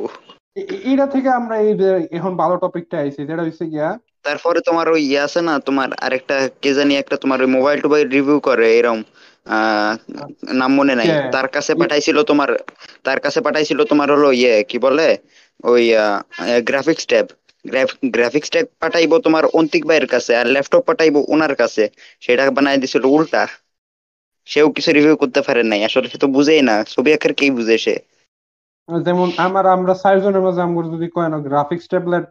এইটা 0.86 1.06
থেকে 1.14 1.30
আমরা 1.40 1.56
এই 1.62 1.72
এখন 2.12 2.32
ভালো 2.42 2.56
টপিকটা 2.64 2.96
আইছি 3.00 3.22
যেটা 3.30 3.44
হচ্ছে 3.44 3.66
গিয়া 3.74 3.90
তারপরে 4.26 4.60
তোমার 4.68 4.88
ওই 4.90 5.02
ইয়ে 5.06 5.20
আছে 5.26 5.40
না 5.42 5.54
তোমার 5.68 5.90
আরেকটা 6.06 6.36
কে 6.62 6.72
জানি 6.74 6.94
একটা 6.98 7.16
তোমার 7.24 7.40
ওই 7.42 7.50
মোবাইল 7.58 7.78
টোবাইল 7.82 8.08
রিভিউ 8.10 8.38
করে 8.48 8.68
এরকম 8.80 9.00
নাম 10.54 10.72
মনে 10.80 10.94
নাই। 10.96 11.10
তার 11.32 11.48
কাছে 11.56 11.72
পাঠাইছিল 11.82 12.18
তোমার 12.24 12.50
তার 13.06 13.20
কাছে 13.20 13.40
পাঠাইছিল 13.42 13.80
তোমার 13.92 14.08
হলো 14.12 14.30
ইয়ে 14.34 14.54
কি 14.70 14.78
বলে? 14.86 15.08
ওই 15.64 15.84
গ্রাফিক্স 16.70 17.04
ট্যাব 17.12 17.26
গ্রাফিক্স 18.16 18.50
ট্যাব 18.50 18.66
পাঠাইবো 18.82 19.16
তোমার 19.20 19.44
অন্তিক 19.60 19.84
ভাইয়ের 19.90 20.08
কাছে 20.08 20.32
আর 20.36 20.46
ল্যাপটপ 20.48 20.84
পাঠাইবো 20.90 21.20
ওনার 21.34 21.54
কাছে। 21.62 21.84
সেটা 22.22 22.44
বানাই 22.58 22.78
দিছিল 22.84 23.04
উল্টা। 23.16 23.42
সেও 24.48 24.68
কিছু 24.72 24.90
রিভিউ 24.92 25.16
করতে 25.18 25.40
পারে 25.42 25.62
নাই। 25.64 25.82
আসলে 25.88 26.08
সে 26.08 26.18
তো 26.18 26.28
বুঝেই 26.28 26.62
না 26.62 26.76
ছবি 26.94 27.10
আঁকার 27.14 27.34
কে 27.38 27.46
বুঝে 27.58 27.78
সে? 27.78 27.96
যেমন 28.90 29.28
আমার 29.38 29.66
আমরা 29.68 29.94
চারজনের 30.04 30.42
মাঝে 30.42 30.62
আমরা 30.62 30.88
যদি 30.88 31.08
কয় 31.16 31.30
না 31.30 31.38
গ্রাফিক্স 31.48 31.86
ট্যাবলেট 31.88 32.26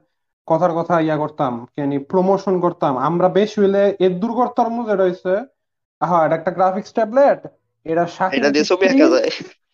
কথার 0.49 0.73
কথা 0.73 0.95
ইয়া 1.01 1.17
করতাম 1.17 1.53
কেনি 1.75 1.97
প্রমোশন 2.11 2.55
করতাম 2.61 2.93
আমরা 3.09 3.29
বেশ 3.29 3.51
হইলে 3.59 3.83
এর 4.01 4.13
দূর 4.19 4.33
করতাম 4.35 4.69
যেটা 4.87 5.05
হইছে 5.05 5.33
হ্যাঁ 6.01 6.23
এটা 6.27 6.35
একটা 6.35 6.51
গ্রাফিক্স 6.51 6.91
ট্যাবলেট 6.93 7.41
এটা 7.87 8.05
সাত 8.17 8.31
এটা 8.37 8.49
দিয়ে 8.51 8.65
ছবি 8.65 8.85
আঁকা 8.87 9.07
যায়। 9.15 9.31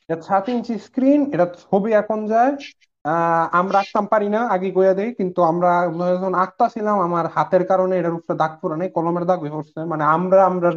এটা 0.09 0.17
সাত 0.23 0.45
ইঞ্চি 0.49 0.75
স্ক্রিন 0.79 1.21
এটা 1.35 1.47
ছবি 1.65 1.91
এখন 1.93 2.19
যায়। 2.27 2.53
আহ, 3.05 3.45
আমরা 3.53 3.77
আঁকতাম 3.79 4.05
পারি 4.07 4.29
না 4.29 4.41
আগে 4.47 4.69
কইয়া 4.71 4.95
দেই 4.95 5.11
কিন্তু 5.15 5.41
আমরা 5.43 5.71
যখন 6.15 6.35
আঁকতাছিলাম 6.35 6.97
আমার 7.01 7.25
হাতের 7.27 7.63
কারণে 7.67 7.95
এটার 7.97 8.15
উপরে 8.15 8.35
দাগ 8.37 8.53
পড়ে 8.63 8.77
নাই 8.77 8.89
কলমের 8.89 9.25
দাগ 9.25 9.39
হয়ে 9.41 9.55
পড়ছে। 9.57 9.79
মানে 9.93 10.05
আমরা 10.07 10.41
আমরা 10.47 10.69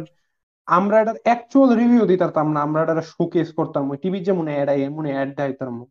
আমরা 0.68 0.96
এটার 1.00 1.18
অ্যাকচুয়াল 1.24 1.70
রিভিউ 1.76 2.02
দিতাম 2.06 2.46
না 2.54 2.60
আমরা 2.62 2.80
এটা 2.82 3.04
শোকেস 3.14 3.48
করতাম। 3.52 3.82
ওই 3.90 3.98
টিভির 4.02 4.22
যেমন 4.22 4.44
অ্যাড 4.48 4.68
আই 4.68 4.78
এমন 4.82 5.04
অ্যাড 5.06 5.30
আমার 5.68 5.86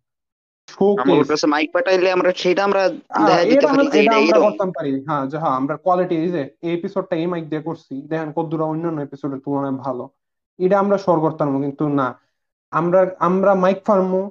শোকেস 0.67 1.27
কাছে 1.31 1.47
মাইক 1.47 1.69
পাঠাইলে 1.75 2.09
আমরা 2.12 2.31
সেটা 2.36 2.62
আমরা 2.63 2.81
দিতে 3.49 3.65
পারি। 3.67 3.88
যে 3.93 3.99
এটা 4.03 4.15
আমরা 4.17 4.39
করতাম 4.39 4.69
পারি। 4.77 4.91
হ্যাঁ 5.07 5.23
যে 5.31 5.38
হ্যাঁ 5.38 5.55
আমরা 5.59 5.75
কোয়ালিটি 5.86 6.15
এই 6.23 6.29
যে 6.36 6.41
এই 6.65 6.71
এপিসোডটা 6.73 7.15
এই 7.15 7.27
মাইক 7.27 7.45
দিয়ে 7.49 7.63
করছি 7.63 7.93
দেখেন 8.12 8.29
কতদূর 8.31 8.62
অন্যান্য 8.62 8.99
এপিসোডের 9.01 9.39
তুলনায় 9.45 9.77
ভালো। 9.86 10.03
এটা 10.59 10.75
আমরা 10.79 10.97
সর 10.97 11.17
করতাম 11.19 11.47
কিন্তু 11.63 11.83
না। 11.99 12.07
আমরা 12.73 12.99
আমরা 13.19 13.51
মাইক 13.55 13.79
ফার্মু 13.88 14.21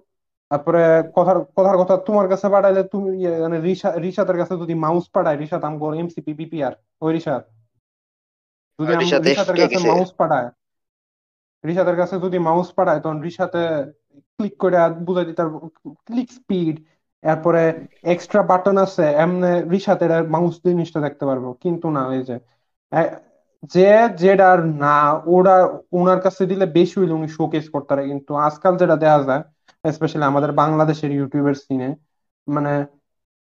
তারপরে 0.50 0.82
কথার 1.16 1.38
কথার 1.56 1.76
কথা 1.82 1.94
তোমার 1.96 2.26
কাছে 2.28 2.46
পাঠাইলে 2.54 2.82
তুমি 2.84 3.10
ইয়ে, 3.22 3.32
মানে 3.44 3.56
রিশা 3.60 3.90
রিশাতের 4.04 4.36
কাছে 4.36 4.54
যদি 4.56 4.74
মাউস 4.74 5.04
পাঠায় 5.14 5.38
রিশাত 5.42 5.62
আমগো 5.64 5.86
এমসিপি 5.94 6.32
বিপিআর 6.40 6.72
ওই 7.00 7.10
রিশাত। 7.12 7.42
যদি 8.78 8.92
রিশাতে 9.00 9.30
কাছে 9.58 9.78
মাউস 9.86 10.10
পাঠায় 10.18 10.48
রিশাতের 11.64 11.96
কাছে 11.96 12.14
যদি 12.24 12.38
মাউস 12.40 12.68
পাঠায় 12.72 13.00
তখন 13.00 13.18
রিশাতে 13.22 13.62
ক্লিক 14.38 14.54
করে 14.58 14.76
বুঝাই 15.06 15.26
দিতে 15.28 15.42
ক্লিক 16.06 16.28
স্পিড 16.38 16.76
এরপরে 17.24 17.62
এক্সট্রা 18.12 18.42
বাটন 18.50 18.76
আছে 18.84 19.04
এমনি 19.16 19.50
রিশাতের 19.72 20.12
মাউস 20.28 20.54
জিনিসটা 20.64 21.00
দেখতে 21.00 21.24
পারব। 21.26 21.44
কিন্তু 21.62 21.86
না 21.90 22.02
এই 22.12 22.22
যে 22.24 22.36
যে 23.72 23.90
যেটার 24.22 24.58
না 24.78 24.96
ওরা 25.28 25.56
ওনার 25.92 26.20
কাছে 26.22 26.42
দিলে 26.46 26.64
বেশি 26.78 26.94
হইলে 26.96 27.14
উনি 27.14 27.28
শোকেস 27.38 27.66
করতে 27.74 27.90
পারে। 27.90 28.02
কিন্তু 28.10 28.30
আজকাল 28.46 28.72
যেটা 28.76 28.96
দেখা 28.96 29.20
যায় 29.28 29.42
স্পেশালি 29.92 30.24
আমাদের 30.26 30.50
বাংলাদেশের 30.54 31.10
ইউটিউবের 31.12 31.56
সিনে 31.62 31.88
মানে 32.46 32.72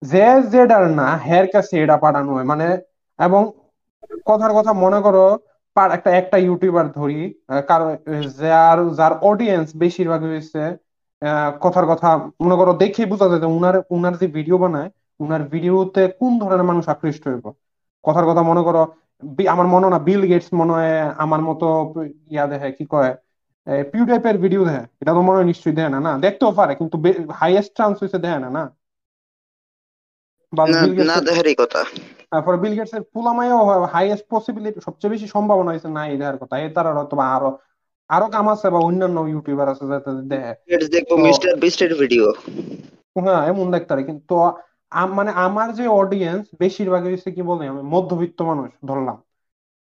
যে 0.01 0.23
যেটার 0.53 0.85
না 0.93 1.07
হের 1.25 1.45
কাছে 1.51 1.75
এটা 1.83 1.95
পাঠানো 1.99 2.29
হয়। 2.35 2.47
মানে 2.51 2.65
এবং 3.19 3.41
কথার 4.25 4.51
কথা 4.57 4.71
মনে 4.83 4.99
করো 5.01 5.25
পার 5.75 5.89
একটা 5.97 6.09
একটা 6.21 6.37
ইউটিউবার 6.45 6.85
ধরি 6.91 7.21
কারণ 7.69 7.89
যার 8.39 8.77
যার 8.99 9.13
অডিয়েন্স 9.21 9.67
বেশিরভাগ 9.75 10.21
হয়েছে 10.23 10.61
কথার 11.61 11.85
কথা 11.91 12.09
মনে 12.43 12.55
করো 12.59 12.71
দেখে 12.83 13.03
বোঝা 13.11 13.27
যায় 13.31 13.41
যে 13.43 13.49
উনার 13.57 13.75
উনার 13.89 14.15
যে 14.21 14.27
ভিডিও 14.37 14.57
বানায় 14.63 14.89
উনার 15.19 15.41
ভিডিওতে 15.53 16.01
কোন 16.19 16.31
ধরনের 16.41 16.65
মানুষ 16.69 16.85
আকৃষ্ট 16.93 17.23
হইব? 17.27 17.45
কথার 18.03 18.25
কথা 18.29 18.41
মনে 18.43 18.61
করো 18.67 18.81
আমার 19.53 19.67
মনে 19.73 19.87
না 19.89 19.99
বিল 20.07 20.21
গেটস 20.31 20.49
মনে 20.59 20.73
হয় 20.77 20.93
আমার 21.23 21.41
মতো 21.49 21.65
ইয়া 22.31 22.45
দেখে 22.51 22.69
কি 22.77 22.83
কয় 22.93 23.11
পিউ 23.91 24.03
টাইপের 24.09 24.35
ভিডিও 24.43 24.61
দেখে 24.67 24.83
এটা 25.01 25.11
তো 25.11 25.21
মনে 25.27 25.37
হয় 25.37 25.47
নিশ্চয়ই 25.51 25.75
দেয় 25.79 25.91
না 25.93 25.99
না? 26.07 26.11
দেখতেও 26.25 26.51
পারে 26.59 26.73
কিন্তু 26.79 26.95
হাইয়েস্ট 27.39 27.71
চান্স 27.79 27.95
হয়েছে 28.01 28.19
দেয় 28.25 28.39
না 28.43 28.49
না? 28.57 28.63
না 31.09 31.15
দেখারই 31.27 31.55
কথা। 31.61 31.81
তারপর 32.31 32.53
বিল 32.63 32.73
গেটস 32.77 32.93
এর 32.93 33.03
পুলামাইও 33.13 33.59
হাইয়েস্ট 33.93 34.25
পসিবিলিটি 34.33 34.79
সবচেয়ে 34.87 35.13
বেশি 35.13 35.27
সম্ভাবনা 35.35 35.69
হয়েছে 35.71 35.89
না 35.97 36.01
এই 36.11 36.17
কথা। 36.41 36.55
এ 36.57 36.67
তার 36.75 36.85
হয়তো 36.97 37.15
আরও 37.35 37.49
আরও 38.09 38.27
কাম 38.35 38.45
আছে 38.53 38.67
বা 38.73 38.79
অন্যান্য 38.79 39.17
ইউটিউবার 39.31 39.67
আছে 39.73 39.85
যাতে 39.91 40.09
দেখে 40.31 40.53
দেখব 40.95 41.11
মিস্টার 41.27 41.49
বিস্টের 41.63 41.91
ভিডিও 42.01 42.25
হ্যাঁ 43.15 43.41
এমন 43.51 43.65
দেখতে 43.75 43.91
পারে 43.91 44.03
কিন্তু 44.09 44.33
মানে 45.17 45.31
আমার 45.45 45.67
যে 45.79 45.85
অডিয়েন্স 46.01 46.43
বেশিরভাগ 46.59 47.01
হচ্ছে 47.05 47.29
কি 47.35 47.41
বলে 47.49 47.63
আমি 47.71 47.81
মধ্যবিত্ত 47.93 48.39
মানুষ 48.41 48.69
ধরলাম। 48.89 49.17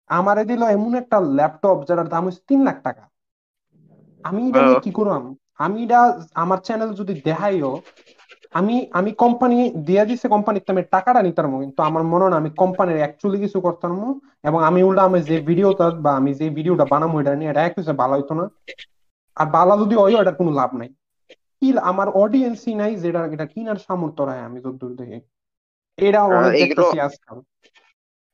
আমারে 0.09 0.43
দিল 0.51 0.61
এমন 0.77 0.91
একটা 1.01 1.17
ল্যাপটপ 1.37 1.77
যার 1.87 1.99
দাম 2.13 2.23
হচ্ছে 2.27 2.41
তিন 2.49 2.59
লাখ 2.67 2.77
টাকা। 2.87 3.03
আমি 4.25 4.41
এটা 4.49 4.61
কি 4.85 4.91
করলাম? 4.97 5.23
আমি 5.65 5.77
এটা 5.85 5.99
আমার 6.43 6.59
চ্যানেল 6.67 6.89
যদি 6.99 7.13
দেখাইও 7.27 7.71
আমি 8.53 8.75
আমি 8.91 9.11
কোম্পানি 9.13 9.55
দিয়ে 9.87 10.03
দিছে 10.05 10.27
কোম্পানিতে 10.27 10.69
আমি 10.71 10.83
টাকাটা 10.91 11.21
নিতে 11.21 11.39
পারব 11.41 11.53
কিন্তু 11.63 11.81
আমার 11.89 12.03
মনে 12.03 12.23
হয় 12.23 12.33
না 12.33 12.37
আমি 12.37 12.51
কোম্পানির 12.57 13.01
অ্যাকচুয়ালি 13.01 13.37
কিছু 13.39 13.57
করতে 13.61 13.85
পারব 13.87 14.03
এবং 14.43 14.59
আমি 14.69 14.79
উল্টা 14.83 15.03
আমি 15.03 15.19
যে 15.29 15.35
ভিডিওটা 15.49 15.85
বা 16.05 16.11
আমি 16.15 16.31
যে 16.39 16.45
ভিডিওটা 16.57 16.85
বানাবো 16.85 17.15
এটা 17.21 17.33
নিয়ে 17.35 17.51
এটা 17.51 17.61
এক 17.63 17.73
হিসেবে 17.79 17.97
ভালো 17.97 18.13
হইতো 18.13 18.33
না। 18.33 18.45
আর 19.37 19.47
ভালো 19.57 19.73
যদি 19.81 19.95
হয় 19.95 20.15
এটার 20.21 20.35
কোনো 20.35 20.51
লাভ 20.51 20.71
নাই। 20.73 20.89
কি 21.59 21.67
আমার 21.81 22.07
অডিয়েন্সই 22.21 22.73
নাই 22.75 22.91
যেটা 22.95 23.21
এটা 23.35 23.45
কিনার 23.45 23.79
সামর্থ্য 23.87 24.21
রায় 24.23 24.43
আমি 24.47 24.57
যতদূর 24.65 24.91
দেখি 24.95 25.17
এটা 25.97 26.19
অনেক 26.29 26.51
দেখতেছি 26.53 26.97
আজকাল। 26.99 27.37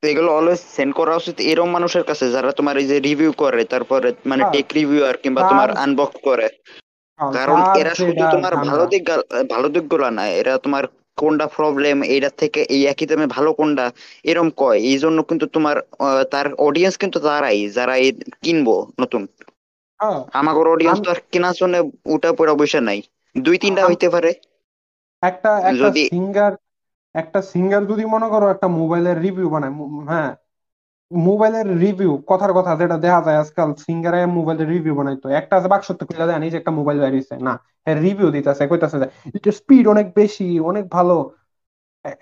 এগুলো 0.02 0.30
অলওয়েজ 0.32 0.60
সেন্ড 0.76 0.92
করা 0.94 1.12
উচিত 1.16 1.36
এরকম 1.50 1.70
মানুষের 1.70 2.04
কাছে 2.04 2.24
যারা 2.30 2.50
তোমার 2.52 2.74
এই 2.76 2.86
যে 2.86 2.96
রিভিউ 3.00 3.30
করে 3.32 3.62
তারপরে 3.64 4.08
মানে 4.24 4.42
হ্যাঁ। 4.42 4.52
টেক 4.52 4.66
রিভিউয়ার 4.74 5.16
কিংবা 5.16 5.42
তোমার 5.42 5.68
আনবক্স 5.84 6.16
করে। 6.24 6.46
হ্যাঁ, 6.48 6.87
কারণ 7.34 7.58
এরা 7.80 7.92
শুধু 8.00 8.24
তোমার 8.34 8.52
ভালো 8.68 8.84
দিক 8.92 9.02
ভালো 9.50 9.66
দিকগুলা 9.74 10.08
না 10.12 10.24
এরা 10.40 10.52
তোমার 10.64 10.84
কোনটা 11.18 11.46
প্রবলেম 11.56 11.96
এইটার 12.06 12.34
থেকে 12.42 12.60
এই 12.68 12.82
একই 12.92 13.06
দামে 13.06 13.26
ভালো 13.36 13.50
কোনটা 13.54 13.86
এরম 14.24 14.48
কয়। 14.58 14.78
এই 14.90 14.98
জন্য 15.02 15.18
কিন্তু 15.28 15.46
তোমার 15.54 15.76
আহ, 15.98 16.22
তার 16.32 16.46
অডিয়েন্স 16.66 16.94
কিন্তু 17.02 17.18
তারাই 17.24 17.58
যারা 17.76 17.94
এই 17.98 18.10
কিনবো 18.42 18.74
নতুন। 19.00 19.22
আমাগর 20.38 20.66
অডিয়েন্স 20.68 20.98
তো 21.02 21.08
আর 21.10 21.18
কেনার 21.30 21.54
জন্য 21.60 21.74
উটা 22.14 22.30
পড়া 22.38 22.54
বসে 22.60 22.80
নাই। 22.88 22.98
দুই 23.36 23.56
তিনটা 23.62 23.82
হইতে 23.88 24.06
পারে। 24.14 24.30
একটা 25.22 25.50
একটা 25.70 25.88
সিঙ্গার 26.02 26.52
একটা 27.14 27.38
সিঙ্গার 27.50 27.82
যদি 27.90 28.04
মনে 28.14 28.28
করো 28.32 28.46
একটা 28.54 28.68
মোবাইলের 28.78 29.16
রিভিউ 29.24 29.48
বানায় 29.54 29.74
হ্যাঁ 30.08 30.30
মোবাইলের 31.10 31.66
রিভিউ 31.80 32.12
কথার 32.28 32.52
কথা 32.54 32.72
যেটা 32.76 32.96
দেখা 32.98 33.20
যায় 33.22 33.38
আজকাল 33.38 33.68
সিঙ্গারে 33.84 34.20
মোবাইলের 34.36 34.68
রিভিউ 34.68 34.94
বানাইতো। 34.94 35.26
একটা 35.40 35.54
আছে 35.56 35.68
বাক্সতে 35.68 36.02
খুলে 36.04 36.26
দেয় 36.28 36.40
যে 36.44 36.58
একটা 36.58 36.72
মোবাইল 36.78 36.98
বেরিয়েছে 37.00 37.34
না 37.40 37.54
রিভিউ 38.00 38.28
দিতেছে 38.36 38.64
কইতাছে 38.70 38.96
যে 39.02 39.06
এটা 39.36 39.50
স্পিড 39.60 39.84
অনেক 39.88 40.06
বেশি 40.16 40.46
অনেক 40.70 40.84
ভালো। 40.90 41.16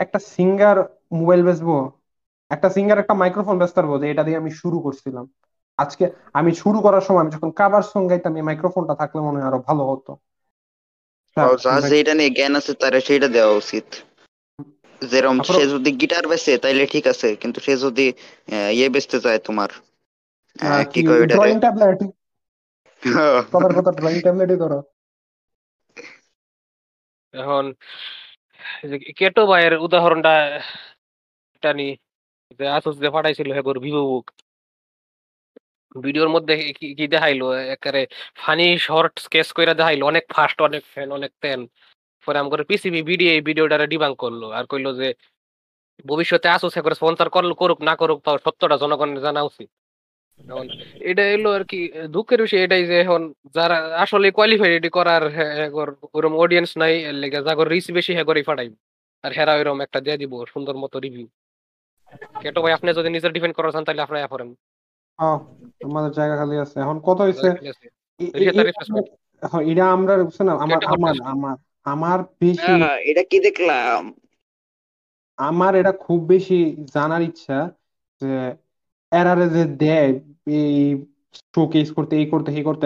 একটা 0.00 0.18
সিঙ্গার 0.28 0.76
মোবাইল 1.12 1.40
বেচবো 1.44 1.76
একটা 2.50 2.68
সিঙ্গার 2.70 2.98
একটা 3.00 3.14
মাইক্রোফোন 3.20 3.56
বেচতে 3.58 3.78
পারব 3.78 3.92
যে 3.98 4.06
এটা 4.08 4.22
দিয়ে 4.24 4.40
আমি 4.42 4.50
শুরু 4.60 4.76
করছিলাম। 4.82 5.24
আজকে 5.78 6.04
আমি 6.34 6.50
শুরু 6.58 6.78
করার 6.80 7.04
সময় 7.06 7.22
আমি 7.22 7.32
যখন 7.32 7.50
কাভার 7.58 7.84
সং 7.88 8.02
গাইতাম 8.10 8.32
এই 8.36 8.44
মাইক্রোফোনটা 8.48 8.94
থাকলে 9.00 9.20
মনে 9.20 9.38
হয় 9.38 9.48
আরও 9.48 9.60
ভালো 9.68 9.82
হতো। 9.90 10.10
যেটা 11.90 12.12
নিয়ে 12.14 12.30
জ্ঞান 12.36 12.52
আছে 12.56 12.72
তার 12.80 12.94
সেটা 13.06 13.28
দেওয়া 13.28 13.52
উচিত। 13.54 13.86
যেরকম 15.02 15.38
সে 15.48 15.62
যদি 15.72 15.90
গিটার 16.00 16.24
বেচে 16.30 16.52
তাইলে 16.64 16.84
ঠিক 16.94 17.04
আছে 17.12 17.28
কিন্তু 17.42 17.58
সে 17.66 17.72
যদি 17.84 18.06
ইয়ে 18.76 18.88
বেচতে 18.94 19.18
চায় 19.24 19.40
তোমার 19.46 19.70
কি 20.92 21.00
কি 21.00 21.00
কয় 21.08 21.20
ওইটারে? 21.22 21.34
ড্রয়িং 21.34 21.56
ট্যাবলেট 21.64 22.00
কথার 23.52 23.72
কথা 23.78 23.90
ড্রয়িং 23.98 24.18
ট্যাবলেটই 24.24 24.58
ধরো 24.62 24.78
এখন 27.34 27.64
কেটো 29.18 29.42
ভাইয়ের 29.50 29.74
উদাহরণটা 29.86 30.32
টানি 31.62 31.88
যে 32.58 32.64
আসুস 32.76 32.96
যে 33.04 33.08
পাঠাইছিল 33.16 33.48
হেগোর 33.56 33.76
ভিভো 33.84 34.02
বুক 34.10 34.26
ভিডিওর 35.94 36.30
মধ্যে 36.34 36.54
কি 36.98 37.04
দেখাইলো? 37.14 37.44
একেবারে 37.74 38.02
ফানি 38.38 38.66
শর্ট 38.86 39.12
স্কেচ 39.26 39.48
কইরা 39.56 39.74
দেখাইলো। 39.80 40.02
অনেক 40.12 40.24
ফাস্ট 40.34 40.58
অনেক 40.68 40.82
ফ্যান 40.92 41.08
অনেক 41.18 41.32
তেন 41.42 41.60
পরে 42.26 42.38
আমার 42.42 42.60
পিসিবি 42.70 43.00
ভিডিও 43.10 43.30
এই 43.36 43.42
ভিডিওটারে 43.48 43.86
ডিবাং 43.92 44.12
করল 44.22 44.42
আর 44.58 44.64
কইলো 44.70 44.90
যে 45.00 45.08
ভবিষ্যতে 46.04 46.48
আসুস 46.56 46.74
করে 46.84 46.94
স্পন্সর 47.00 47.28
করল 47.36 47.50
করুক 47.60 47.78
না 47.88 47.94
করুক 48.00 48.18
তাও 48.24 48.36
সত্যটা 48.44 48.76
জনগণের 48.82 49.20
জানা 49.26 49.42
উচিত। 49.50 49.68
এখন 50.44 50.66
এটা 51.10 51.24
এলো 51.36 51.50
আর 51.56 51.64
কি 51.70 51.80
দুঃখের 52.14 52.40
বিষয় 52.44 52.62
এটাই 52.66 52.84
যে 52.90 52.96
এখন 53.04 53.22
যারা 53.56 53.76
আসলে 54.04 54.26
কোয়ালিফাইড 54.36 54.84
করার 54.96 55.22
হ্যাঁ, 55.36 55.68
ওরকম 56.16 56.34
অডিয়েন্স 56.42 56.70
নাই 56.82 56.94
এর 57.08 57.16
লেগে 57.22 57.40
যাগর 57.46 57.66
রিচ 57.72 57.86
বেশি 57.98 58.12
হেগরই 58.18 58.44
ফাটাইব। 58.48 58.72
আর 59.24 59.30
হেরা 59.38 59.52
ওইরকম 59.58 59.78
একটা 59.86 59.98
দিয়ে 60.04 60.16
দিব 60.22 60.32
সুন্দর 60.52 60.74
মতো 60.82 60.96
রিভিউ 61.04 61.26
কেটো 62.42 62.58
ভাই 62.64 62.72
আপনি 62.76 62.88
যদি 62.98 63.08
নিজের 63.16 63.32
ডিফেন্ড 63.36 63.54
করার 63.56 63.72
চান 63.74 63.84
তাহলে 63.86 64.02
আপনারা 64.04 64.20
ইয়া 64.22 64.32
করেন। 64.34 64.48
হ্যাঁ 65.18 65.38
আমাদের 65.88 66.12
জায়গা 66.18 66.34
খালি 66.40 66.56
আছে। 66.64 66.76
এখন 66.84 66.96
কত 67.06 67.18
কর। 67.20 67.44
হ্যাঁ, 69.42 69.62
এটা 69.70 69.84
আমরা 69.96 70.12
বুঝছেন 70.20 70.46
আমার 70.54 70.80
আমার 70.94 71.14
আমার 71.34 71.56
আমার 71.86 72.18
বেশি 72.40 72.72
আহ, 72.72 72.96
এটা 73.08 73.22
কি 73.30 73.36
দেখলাম? 73.46 74.02
আমার 75.38 75.72
এটা 75.76 75.92
খুব 76.02 76.20
বেশি 76.30 76.54
জানার 76.94 77.22
ইচ্ছা 77.22 77.54
যে 78.20 78.26
এরারে 79.12 79.46
যে 79.50 79.62
দেয় 79.80 80.10
এই 80.56 80.76
শোকেস 81.50 81.88
করতে 81.96 82.12
এই 82.16 82.26
করতে 82.32 82.48
এই 82.52 82.64
করতে 82.68 82.84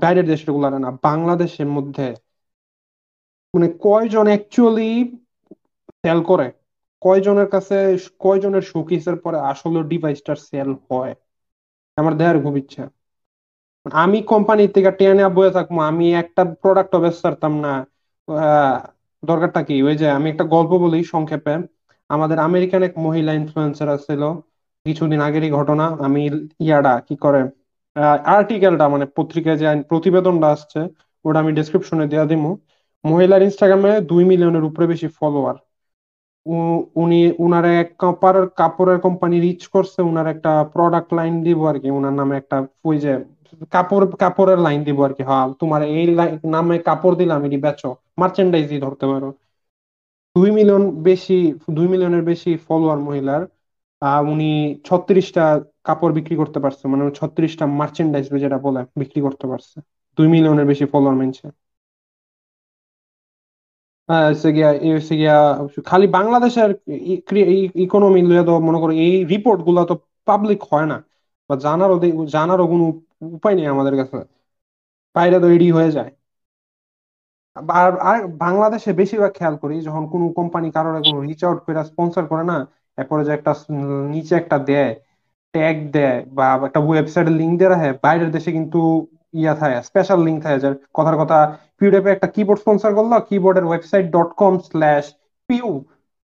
বাইরের 0.00 0.26
দেশেরগুলো 0.30 0.66
না 0.76 0.90
বাংলাদেশের 1.04 1.68
মধ্যে 1.76 2.06
মানে 3.54 3.66
কয়জন 3.82 4.26
অ্যাকচুয়ালি 4.30 4.90
সেল 6.00 6.18
করে? 6.30 6.46
কয়জনের 7.02 7.48
কাছে 7.54 7.76
কয়জনের 8.20 8.64
শোকেসের 8.70 9.16
পরে 9.24 9.38
আসলে 9.50 9.78
ডিভাইসটার 9.90 10.38
সেল 10.48 10.70
হয়? 10.84 11.12
আমার 11.98 12.14
দেখার 12.16 12.38
খুব 12.44 12.54
ইচ্ছা। 12.58 12.84
আমি 13.86 14.18
কোম্পানি 14.30 14.64
থেকে 14.74 14.90
টেনে 14.98 15.24
বয়ে 15.36 15.54
থাকব 15.56 15.76
আমি 15.90 16.06
একটা 16.22 16.42
প্রোডাক্ট 16.60 16.92
বেচতে 17.02 17.22
পারতাম 17.24 17.52
না। 17.64 17.72
আহ, 18.38 18.76
দরকারটা 19.22 19.60
কি? 19.62 19.74
ওই 19.82 19.94
যে 19.96 20.06
আমি 20.10 20.26
একটা 20.30 20.44
গল্প 20.46 20.72
বলি 20.78 20.98
সংক্ষেপে। 21.04 21.54
আমাদের 22.10 22.38
আমেরিকান 22.38 22.80
এক 22.82 22.94
মহিলা 22.98 23.32
ইনফ্লুয়েন্সার 23.34 23.88
ছিল 24.06 24.22
কিছুদিন 24.86 25.20
আগেরই 25.20 25.50
ঘটনা। 25.50 25.84
আমি 26.06 26.20
ইয়াডা 26.60 26.94
কি 27.08 27.14
করে? 27.16 27.40
আর্টিকেলটা 28.28 28.84
মানে 28.88 29.06
পত্রিকায় 29.16 29.58
যে 29.58 29.84
প্রতিবেদনটা 29.90 30.46
আসছে 30.48 30.80
ওটা 31.24 31.38
আমি 31.38 31.52
ডেসক্রিপশনে 31.52 32.04
দেওয়া 32.08 32.26
দিমু। 32.26 32.50
মহিলার 33.04 33.42
ইনস্টাগ্রামে 33.42 33.92
দুই 34.10 34.22
মিলিয়নের 34.24 34.64
উপরে 34.64 34.86
বেশি 34.86 35.08
ফলোয়ার 35.18 35.56
উনি 36.96 37.16
উনার 37.38 37.64
এক 37.74 37.88
কাপড়ের 37.98 38.46
কাপড়ের 38.56 38.98
কোম্পানি 39.00 39.36
রিচ 39.40 39.62
করছে 39.74 40.00
উনার 40.02 40.26
একটা 40.26 40.50
প্রোডাক্ট 40.74 41.10
লাইন 41.14 41.34
দিব 41.44 41.60
আর 41.68 41.76
কি। 41.78 41.88
উনার 41.90 42.14
নামে 42.14 42.34
একটা 42.36 42.56
ওই 42.84 42.96
যে 42.98 43.12
কাপড়, 43.72 44.04
কাপড়ের 44.18 44.58
লাইন 44.60 44.80
দিব 44.84 44.98
আর 45.04 45.12
কি 45.14 45.22
হ্যাঁ 45.22 45.46
তোমার 45.60 45.80
এই 45.92 46.04
নামে 46.52 46.76
কাপড় 46.88 47.16
দিলাম 47.20 47.40
এটি 47.44 47.58
বেচো। 47.64 47.90
মার্চেন্ডাইজই 48.20 48.78
ধরতে 48.84 49.04
পারো। 49.06 49.28
দুই 50.36 50.50
মিলিয়ন 50.50 50.82
বেশি, 51.04 51.38
দুই 51.76 51.86
মিলিয়নের 51.88 52.24
বেশি 52.30 52.50
ফলোয়ার 52.66 52.98
মহিলার 53.00 53.42
উনি 54.26 54.44
ছত্রিশটা 54.84 55.44
কাপড় 55.84 56.12
বিক্রি 56.14 56.34
করতে 56.36 56.58
পারছে। 56.60 56.84
মানে 56.88 57.02
ছত্রিশটা 57.14 57.64
মার্চেন্ডাইজ 57.80 58.26
যেটা 58.34 58.58
বলে, 58.58 58.80
বিক্রি 59.00 59.20
করতে 59.22 59.44
পারছে। 59.46 59.76
দুই 60.18 60.26
মিলিয়নের 60.28 60.66
বেশি 60.70 60.84
ফলোয়ার 60.92 61.16
মানছে। 61.18 61.46
খালি 65.86 66.06
বাংলাদেশের 66.16 66.70
ইকোনমি 67.76 68.20
মনে 68.66 68.78
করো 68.78 68.92
এই 69.04 69.14
রিপোর্টগুলা 69.32 69.82
তো 69.84 69.94
পাবলিক 70.28 70.60
হয় 70.70 70.86
না। 70.86 70.96
বা 71.52 71.56
জানারও 71.64 71.96
জানারও 72.34 72.66
কোনো 72.72 72.84
উপায় 73.36 73.54
নেই 73.58 73.66
আমাদের 73.74 73.94
কাছে। 74.00 74.16
বাইরে 75.16 75.36
তো 75.42 75.46
এডি 75.56 75.68
হয়ে 75.76 75.90
যায়। 75.96 76.10
আর 77.78 77.90
বাংলাদেশে 78.44 78.90
বেশিরভাগ 79.00 79.32
খেয়াল 79.34 79.56
করি, 79.62 79.76
যখন 79.86 80.04
কোনো 80.12 80.26
কোম্পানি 80.38 80.68
কারোর 80.76 80.96
কোনো 81.06 81.18
রিচ 81.22 81.40
আউট 81.46 81.58
করে 81.66 81.76
স্পন্সর 81.90 82.24
করে 82.26 82.44
না, 82.44 82.56
এরপরে 82.98 83.22
যে 83.26 83.32
একটা 83.34 83.52
নিচে 84.14 84.34
একটা 84.36 84.56
দেয় 84.68 84.92
ট্যাগ 85.54 85.76
দেয়, 85.96 86.18
বা 86.36 86.46
একটা 86.68 86.80
ওয়েবসাইটের 86.82 87.36
লিঙ্ক 87.40 87.54
দিয়ে 87.58 87.72
রাখে 87.74 87.90
বাইরের 88.04 88.30
দেশে 88.36 88.50
কিন্তু 88.58 88.80
ইয়া 89.34 89.54
থাকে 89.60 89.76
স্পেশাল 89.90 90.18
লিঙ্ক 90.26 90.38
থাকে 90.44 90.58
যে 90.64 90.68
কথার 90.94 91.16
কথা 91.22 91.38
পিউডিএফ 91.78 92.06
একটা 92.14 92.28
কিবোর্ড 92.34 92.58
স্পন্সর 92.62 92.90
করল 92.98 93.12
কিবোর্ডের 93.28 93.66
website 93.68 94.04
dot 94.16 94.30
com 94.40 94.54
slash 94.68 95.04
Piu 95.48 95.68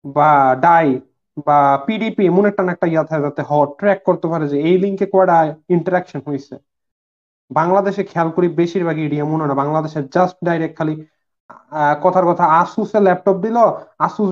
বা 0.05 0.31
ডাই 0.63 0.87
বা 1.47 1.57
পিডিপি 1.87 2.23
এমন 2.31 2.45
একটা 2.51 2.63
একটা 2.75 2.87
ইয়া 2.93 3.03
থাকে 3.09 3.23
যাতে 3.27 3.43
হ 3.51 3.73
ট্র্যাক 3.79 3.99
করতে 4.09 4.27
পারে 4.33 4.45
যে 4.53 4.57
এই 4.69 4.77
লিঙ্কে 4.83 5.07
কয়টা 5.15 5.37
ইন্টারাকশন 5.77 6.21
হয়েছে। 6.29 6.55
বাংলাদেশে 7.51 8.03
খেয়াল 8.11 8.29
করি 8.37 8.47
বেশিরভাগ 8.61 8.97
ইডিয়া 9.07 9.25
মনে 9.25 9.45
না, 9.47 9.55
বাংলাদেশে 9.63 10.01
জাস্ট 10.15 10.37
ডাইরেক্ট 10.47 10.75
খালি 10.79 10.95
কথার 12.05 12.25
কথা 12.31 12.45
আসুসের 12.61 13.03
ল্যাপটপ 13.07 13.37
দিল 13.45 13.57
Asus 14.07 14.31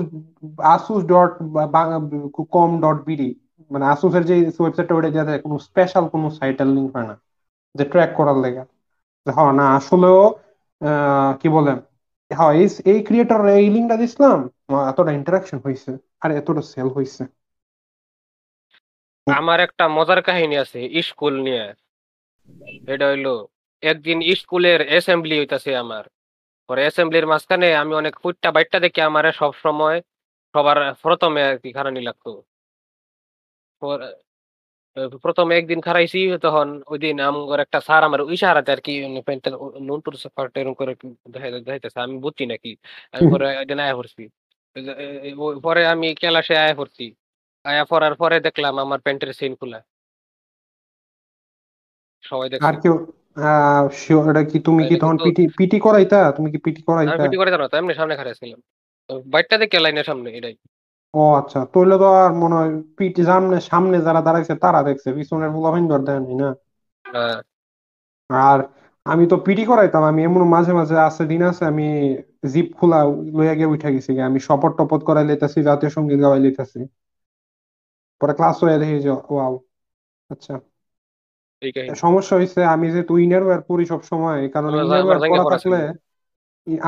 Asus 0.75 1.01
dot 1.05 1.31
com 2.53 2.69
dot 2.83 2.97
BD 3.07 3.29
মানে 3.71 3.85
আসুসের 3.93 4.23
যে 4.29 4.35
ওয়েবসাইটটা 4.55 4.93
ওটা 4.97 5.09
দেওয়া 5.15 5.43
কোনো 5.45 5.55
স্পেশাল 5.67 6.03
কোনো 6.13 6.27
সাইটের 6.39 6.69
লিঙ্ক 6.75 6.89
হয় 6.95 7.07
না, 7.09 7.15
যে 7.75 7.83
ট্র্যাক 7.91 8.11
করার 8.19 8.37
লেগে। 8.43 8.63
যে 9.25 9.31
হ্যাঁ 9.37 9.53
না, 9.59 9.65
আসলেও 9.79 10.19
কি 11.41 11.47
বলে 11.55 11.71
হ্যাঁ 12.31 12.53
এই 12.91 12.99
ক্রিয়েটর 13.07 13.41
এই 13.55 13.67
লিঙ্কটা 13.75 13.95
দিছিলাম 14.01 14.37
এতটা 14.91 15.11
ইন্টারাকশন 15.19 15.57
হয়েছে। 15.65 15.91
আর 16.21 16.31
এতটা 16.31 16.61
সেল 16.61 16.87
হয়েছে 16.87 17.23
আমার 19.35 19.59
একটা 19.59 19.87
মজার 19.87 20.21
কাহিনী 20.21 20.55
আছে 20.55 21.01
স্কুল 21.01 21.41
নিয়ে। 21.41 21.73
এটা 22.87 23.07
হইল 23.07 23.45
একদিন 23.81 24.35
স্কুলের 24.35 24.87
অ্যাসেম্বলি 24.87 25.39
হইতাছে 25.39 25.75
আমার। 25.75 26.03
পরে 26.67 26.81
অ্যাসেম্বলির 26.81 27.27
মাঝখানে 27.27 27.75
আমি 27.75 27.93
অনেক 27.93 28.19
ফুটটা 28.19 28.51
বাইটটা 28.51 28.79
দেখি 28.79 29.01
আমার 29.01 29.31
সব 29.31 29.53
সময় 29.53 30.01
সবার 30.53 30.93
প্রথমে 30.93 31.43
আর 31.43 31.57
কি 31.57 31.71
খারানি 31.71 32.01
লাগতো। 32.01 32.43
পর- 33.79 34.15
প্রথমে 35.17 35.57
একদিন 35.57 35.81
খারাইছি 35.81 36.37
তখন 36.41 36.83
ওই 36.87 36.99
দিন 36.99 37.19
আমার 37.19 37.59
একটা 37.59 37.81
স্যার 37.81 38.03
আমার 38.03 38.19
ইশারাতে 38.31 38.71
আর 38.71 38.77
কি 38.77 39.21
প্যান্টের 39.25 39.53
সাপারটা 40.17 40.61
এরকম 40.61 40.73
করে 40.73 40.95
দেখাই- 41.31 41.51
দেখাইতেছে। 41.51 41.99
আমি 41.99 42.17
বুঝছি 42.17 42.45
নাকি। 42.45 42.75
আমি 43.11 43.31
পরে 43.31 43.45
একদিন 43.61 43.79
আয়া 43.79 43.95
পড়ছি। 43.95 44.23
এই 44.23 44.25
যে, 44.25 44.25
এ- 44.25 44.25
এ- 44.25 44.33
ও- 44.33 44.46
পরে 45.63 45.81
আমি 45.87 46.07
ক্লাসে 46.15 46.55
আয়া 46.57 46.75
পড়ছি। 46.75 47.05
আয়া 47.65 47.83
পড়ার 47.85 48.15
পরে 48.15 48.37
দেখলাম 48.39 48.73
আমার 48.79 48.99
প্যান্টের 48.99 49.31
সিন 49.33 49.53
খোলা। 49.55 49.79
সবাই 52.23 52.47
আর 52.61 52.73
দেখছে 52.73 52.79
কেউ 52.83 52.95
এটা 54.29 54.43
কি 54.43 54.57
তুমি 54.59 54.81
কি 54.89 54.95
তখন 54.99 55.17
পিটি 55.17 55.43
পিটি 55.57 55.77
করাইতা? 55.79 56.19
তুমি 56.31 56.51
কি 56.51 56.57
পিটি 56.57 56.81
আমি 56.81 56.87
করাইতা 56.87 57.23
পিটি 57.23 57.37
করে 57.37 57.51
জানো 57.51 57.65
তো 57.67 57.75
এমনি 57.77 57.93
সামনে 57.93 58.33
ছিলাম। 58.33 58.61
বাইটটা 59.25 59.55
দেখে 59.57 59.77
লাইনের 59.79 60.03
সামনে 60.03 60.29
এটাই। 60.37 60.55
ও 61.13 61.33
আচ্ছা। 61.33 61.59
তাহলে 61.65 61.95
তো 61.97 62.07
আর 62.13 62.31
মনে 62.33 62.55
হয় 62.55 62.71
পিটি 62.97 63.21
সামনে 63.23 63.61
সামনে 63.61 63.97
যারা 64.01 64.21
দাঁড়াইছে 64.21 64.53
তারা 64.55 64.79
দেখছে 64.83 65.13
পিছনের 65.13 65.51
পোলাপাইন 65.51 65.85
ধর 65.87 66.01
দেয়নি 66.03 66.35
না? 66.35 66.49
আহ, 67.05 67.39
আর 68.29 68.59
আমি 69.07 69.23
তো 69.31 69.35
পিটি 69.45 69.63
করাইতাম 69.71 70.03
আমি 70.09 70.21
এমন 70.23 70.41
মাঝে 70.53 70.71
মাঝে 70.79 70.95
আছে 71.07 71.23
দিন 71.31 71.41
আছে 71.49 71.63
আমি 71.71 71.83
জিপ 72.51 72.67
খোলা 72.77 72.97
লইয়া 73.37 73.53
গিয়ে 73.57 73.71
উঠে 73.73 73.89
গেছি 73.95 74.11
আমি 74.27 74.39
শপথ 74.47 74.71
টপথ 74.79 75.01
করাই 75.07 75.25
লইতাছি 75.29 75.59
জাতীয় 75.69 75.89
সংগীত 75.95 76.19
গাওয়াই 76.23 76.41
লইতাছি। 76.45 76.79
পরে 78.21 78.33
ক্লাস 78.37 78.57
হয়ে 78.63 78.77
দেখি 78.81 78.95
যে 79.05 79.09
ওয়াও 79.27 79.53
আচ্ছা। 80.29 80.53
সমস্যা 82.01 82.33
হয়েছে 82.37 82.59
আমি 82.73 82.85
যেহেতু 82.93 83.13
ইনারওয়্যার 83.25 83.61
পরি 83.69 83.83
সব 83.91 84.01
সময় 84.11 84.39
কারণে 84.55 84.77
ইনারওয়্যার 84.85 85.21
পরা 85.21 85.43
পড়া 85.43 85.45
থাকলে 85.53 85.77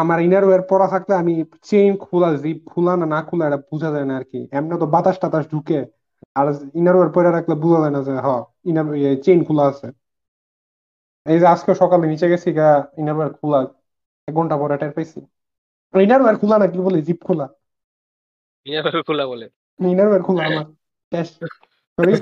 আমার 0.01 0.19
ইনারওয়্যার 0.27 0.63
পরা 0.71 0.88
থাকলে 0.93 1.13
আমি 1.21 1.34
চেইন 1.69 1.91
খোলা 2.05 2.29
জিপ 2.43 2.58
খোলা 2.71 2.93
না 2.95 3.05
না 3.13 3.19
খোলা 3.27 3.43
এটা 3.47 3.60
বোঝা 3.69 3.89
যায় 3.95 4.05
না 4.05 4.13
আর 4.15 4.25
কি 4.32 4.39
এমনি 4.51 4.75
তো 4.84 4.88
বাতাস 4.95 5.15
টাতাস 5.23 5.45
ঢুকে 5.53 5.79
আর 6.36 6.47
ইনারওয়্যার 6.79 7.12
পরে 7.15 7.29
রাখলে 7.32 7.55
বোঝা 7.63 7.79
যায় 7.84 7.93
না 7.95 8.01
যে 8.08 8.13
হ 8.17 8.27
ইনার 8.69 8.88
চেইন 9.25 9.39
খোলা 9.47 9.63
আছে। 9.71 9.88
এই 11.29 11.37
যে 11.41 11.45
আজকে 11.53 11.71
সকালে 11.81 12.05
নিচে 12.07 12.27
গেছি 12.31 12.49
গা 12.55 12.67
ইনারওয়্যার 12.99 13.31
খোলা 13.37 13.59
এক 14.27 14.33
ঘণ্টা 14.35 14.55
পরে 14.57 14.75
টের 14.77 14.91
পাইছি। 14.95 15.19
ইনারওয়্যার 15.93 16.37
খোলা 16.41 16.55
না 16.57 16.67
কি 16.73 16.79
বলে 16.85 16.99
জিপ 17.07 17.19
খোলা। 17.27 17.45
ইয়ার 18.65 18.85
খোলা 19.07 19.25
বলে। 19.27 19.45
ইনারওয়্যার 19.79 20.23
খোলা 20.27 20.41
আমার 20.49 20.65
শেষ 21.11 21.27
সরি 21.97 22.13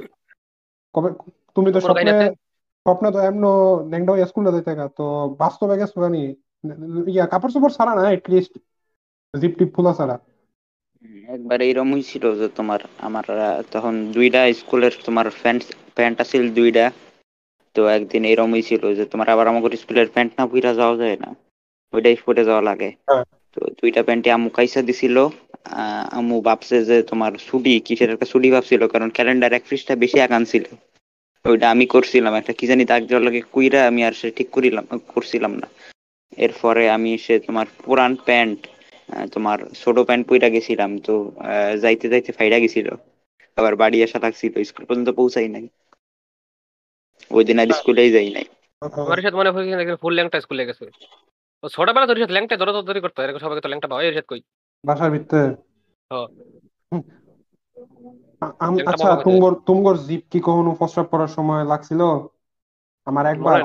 কবে 0.95 1.09
তুমি 1.55 1.69
তো 1.71 1.79
স্বপ্নে 1.81 2.13
স্বপ্নে 2.85 3.09
তো 3.11 3.19
এমন 3.29 3.43
ল্যাংডা 3.91 4.11
হইয়া 4.13 4.27
স্কুলে 4.27 4.49
যাইতে 4.55 4.71
গা 4.79 4.85
তো 4.97 5.05
বাস্তবে 5.41 5.75
গেছো 5.79 5.97
জানি 6.03 6.21
ইয়া 7.09 7.25
কাপড় 7.31 7.51
চোপড় 7.53 7.73
ছাড়া 7.77 7.93
না 7.97 8.03
এটলিস্ট 8.11 8.53
জিপ 9.33 9.53
টিপ 9.59 9.69
খোলা 9.75 9.91
ছাড়া? 9.93 10.15
একবার 11.29 11.59
এইরকম 11.61 11.89
হয়েছিল 11.93 12.23
যে 12.39 12.47
তোমার 12.57 12.79
আমার 13.07 13.25
তখন 13.71 13.93
দুইটা 14.13 14.39
স্কুলের 14.59 14.93
তোমার 15.05 15.25
প্যান্ট 15.41 15.63
প্যান্ট 15.95 16.17
আছিল 16.23 16.43
দুইটা 16.55 16.85
তো 17.77 17.87
একদিন 17.87 18.25
এইরকম 18.25 18.51
হয়েছিল 18.51 18.93
যে 18.95 19.05
তোমার 19.05 19.29
আবার 19.29 19.47
আমাদের 19.47 19.77
স্কুলের 19.77 20.07
প্যান্ট 20.07 20.31
না 20.39 20.47
পুইরা 20.47 20.73
যাওয়া 20.73 20.97
যায় 20.97 21.17
না? 21.17 21.29
ওইটাই 21.93 22.15
পরে 22.25 22.43
যাওয়া 22.45 22.61
লাগে। 22.61 22.89
হ্যাঁ। 23.07 23.23
তো 23.57 23.59
দুইটা 23.81 24.03
প্যান্টে 24.03 24.31
আম্মু 24.31 24.49
কাইসা 24.49 24.81
দিছিল। 24.81 25.17
আম্মু 26.11 26.41
ভাবছে 26.41 26.85
যে 26.85 27.03
তোমার 27.03 27.31
ছুটি 27.37 27.79
কিসের 27.79 28.09
একটা 28.09 28.25
ছুটি 28.25 28.51
ভাবছিল 28.51 28.87
কারণ 28.87 29.09
ক্যালেন্ডার 29.09 29.53
এক 29.53 29.63
পৃষ্ঠা 29.69 29.95
বেশি 29.95 30.21
আগান 30.21 30.43
ছিল। 30.45 30.63
ওইটা 31.45 31.69
আমি 31.69 31.85
করছিলাম 31.85 32.33
একটা 32.35 32.53
কি 32.53 32.67
জানি 32.67 32.85
দাগ 32.85 33.01
দেওয়ার 33.05 33.25
লাগে 33.25 33.41
কুইরা 33.51 33.87
আমি 33.87 34.03
আর 34.03 34.11
সে 34.11 34.31
ঠিক 34.31 34.49
করিলাম 34.49 34.85
করছিলাম 35.07 35.53
না। 35.55 35.67
এরপরে 36.37 36.89
আমি 36.89 37.17
সে 37.17 37.39
তোমার 37.39 37.65
পুরান 37.85 38.15
প্যান্ট 38.15 38.59
তোমার 39.31 39.57
ছোট 39.75 39.99
প্যান্ট 39.99 40.27
পইরা 40.27 40.49
গেছিলাম 40.49 40.97
তো 40.97 41.31
আহ, 41.37 41.77
যাইতে 41.77 42.09
যাইতে 42.09 42.31
ফাইরা 42.31 42.59
গেছিল। 42.59 42.87
আবার 43.57 43.75
বাড়ি 43.75 44.03
আসা 44.03 44.19
লাগছিল 44.23 44.63
স্কুল 44.63 44.85
পর্যন্ত 44.85 45.09
পৌঁছাই 45.09 45.47
নাই। 45.47 45.67
ওই 47.31 47.43
দিন 47.45 47.59
আর 47.59 47.67
স্কুলেই 47.73 48.11
যাই 48.11 48.29
নাই। 48.29 48.45
আমার 48.81 49.21
সাথে 49.21 49.37
মনে 49.37 49.49
হয় 49.49 49.79
একদিন 49.79 49.95
ফুল 49.95 50.13
ল্যাংটা 50.13 50.41
স্কুলে 50.41 50.65
গেছে। 50.65 50.85
তো 51.61 51.69
ছোটবেলা 51.69 52.07
তোর 52.07 52.19
সাথে 52.19 52.33
ল্যাংটা 52.33 52.57
ধরে 52.57 52.71
ধরে 52.71 53.01
করতো 53.01 53.23
এরকম 53.23 53.37
সবাইকে 53.37 53.61
তো 53.61 53.69
ল্যাংটা 53.69 53.87
পাওয়া 53.87 54.03
এর 54.03 54.13
সাথে 54.13 54.27
কই? 54.27 54.41
বাসার 54.85 55.11
ভিতরে? 55.11 55.55
হ্যাঁ। 56.11 56.27
আচ্ছা 58.85 59.15
তুমগর 59.15 59.53
তুমগর 59.65 59.97
জিপ 59.97 60.21
কি 60.31 60.39
কখনো 60.39 60.75
প্রস্রাব 60.75 61.05
করার 61.05 61.27
সময় 61.27 61.63
লাগছিল? 61.63 62.01
আমার 63.05 63.25
একবার। 63.25 63.61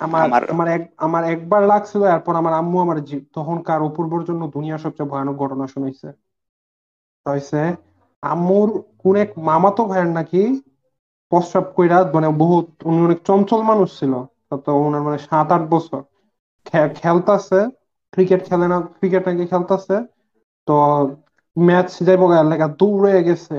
আমার 0.00 0.44
আমার- 0.50 0.70
এক 0.70 0.92
আমার 0.96 1.24
একবার 1.24 1.62
লাগছিল 1.62 2.04
এরপর 2.04 2.34
আমার 2.34 2.54
আম্মু 2.54 2.80
আমার 2.80 3.04
জিপ 3.04 3.24
তখনকার 3.34 3.82
অপূর্বর 3.82 4.24
জন্য 4.24 4.48
দুনিয়ার 4.48 4.78
সবচেয়ে 4.78 5.08
ভয়ানক 5.08 5.36
ঘটনা 5.36 5.66
শুনাইছে। 5.66 6.12
হয়েছে 7.26 7.74
আম্মুর 8.22 8.84
কোন 8.98 9.16
এক 9.16 9.38
মামাতো 9.38 9.84
ভাইয়ের 9.84 10.08
নাকি 10.08 10.60
প্রস্রাব 11.32 11.66
কইরা 11.74 11.98
মানে 12.12 12.28
বহুত, 12.40 12.66
উনি 12.84 12.98
অনেক 13.06 13.18
চঞ্চল 13.24 13.60
মানুষ 13.70 13.88
ছিল। 13.98 14.12
তো 14.64 14.70
ওনার 14.80 15.02
মানে 15.06 15.18
সাত, 15.26 15.48
আট 15.54 15.62
বছর। 15.70 16.00
খেলতাছে 16.96 17.58
ক্রিকেট 18.12 18.40
খেলে 18.48 18.66
না 18.68 18.76
ক্রিকেট 18.96 19.22
নাকি 19.28 19.44
খেলতাছে। 19.52 19.94
তো 20.68 20.72
ম্যাচ 21.56 21.88
যাইব 22.06 22.22
গা, 22.30 22.38
লেগা 22.50 22.66
দৌড়ে 22.78 23.12
গেছে। 23.28 23.56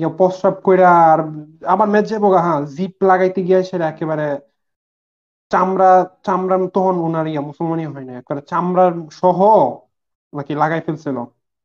প্রস্রাব 0.00 0.54
কইরা 0.64 0.90
আর 1.04 1.20
আবার 1.66 1.88
ম্যাচ 1.92 2.04
যাইব 2.10 2.24
গা 2.30 2.40
হ্যাঁ 2.42 2.60
জিপ 2.74 2.94
লাগাইতে 3.08 3.40
গিয়ে 3.46 3.60
সেটা 3.70 3.84
একেবারে 3.88 4.26
চামড়া 5.50 5.90
চামড়া 6.26 6.56
তখন 6.74 6.94
ওনার 7.00 7.26
ইয়া 7.28 7.42
মুসলমানই 7.48 7.86
হয় 7.92 8.04
না 8.04 8.12
একবারে 8.20 8.42
চামড়ার 8.50 8.92
সহ 9.20 9.38
নাকি 10.32 10.52
লাগাই 10.54 10.80
ফেলছিল। 10.86 11.16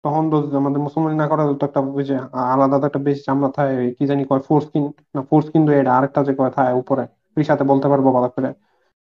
তখন 0.03 0.23
তো 0.31 0.57
আমাদের 0.57 0.81
মুসলমানি 0.81 1.15
না 1.15 1.27
করা 1.27 1.43
তো 1.51 1.65
একটা 1.65 1.79
ওই 1.89 2.03
যে 2.03 2.15
আলাদা 2.51 2.75
তো 2.81 2.85
একটা 2.85 3.01
বেশি 3.07 3.21
চামড়া 3.23 3.49
থাকে 3.51 3.73
ওই 3.77 3.89
কি 3.97 4.03
জানি 4.07 4.23
কয় 4.29 4.41
ফোর্স 4.47 4.65
কিন 4.71 4.83
না 5.15 5.21
ফোর্স 5.29 5.45
কিন্তু 5.53 5.69
এটা 5.71 5.91
আরেকটা 5.97 6.19
যে 6.27 6.33
কয় 6.35 6.51
থাকে 6.51 6.73
উপরে 6.81 7.03
ওই 7.37 7.43
সাথে 7.43 7.63
বলতে 7.63 7.87
পারব 7.87 8.05
ভালো 8.17 8.29
করে। 8.35 8.49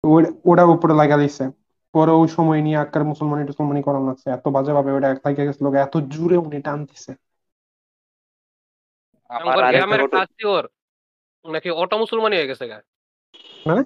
তো 0.04 0.08
ওই- 0.08 0.32
ওটার 0.46 0.70
উপরে 0.76 0.94
লাগা 0.94 1.18
দিছে। 1.18 1.44
পরে 1.94 2.12
ওই 2.12 2.28
সময় 2.28 2.60
নিয়ে 2.62 2.78
আক্কার 2.78 3.04
মুসলমানি 3.04 3.44
টুসলমানি 3.48 3.82
করানো 3.82 4.06
লাগছে 4.08 4.28
এত 4.30 4.46
বাজে 4.56 4.72
ভাবে 4.74 4.90
ওটা 4.92 5.10
থাইকে 5.24 5.44
গেছিল 5.48 5.66
এত 5.78 5.94
জোরে 6.14 6.38
উনি 6.38 6.58
টান 6.62 6.80
আত্মীয়র 10.24 10.66
নাকি 11.46 11.70
অটো 11.82 11.96
মুসলমানি 11.98 12.36
হয়ে 12.36 12.50
গেছে 12.52 12.66
গা। 12.68 12.78
মানে? 13.66 13.82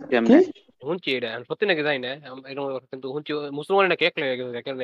শুনছি 0.81 1.09
এটা 1.11 1.29
সত্যি 1.49 1.65
নাকি 1.65 1.81
জানি 1.83 1.99
না 1.99 2.09
এরকম 2.49 2.67
কিন্তু 2.91 3.07
শুনছি 3.13 3.31
মুসলমানি 3.51 3.87
নাকি 3.89 4.03
একলা 4.05 4.25
হয়ে 4.25 4.37
গেছে 4.39 4.61
কেন 4.61 4.77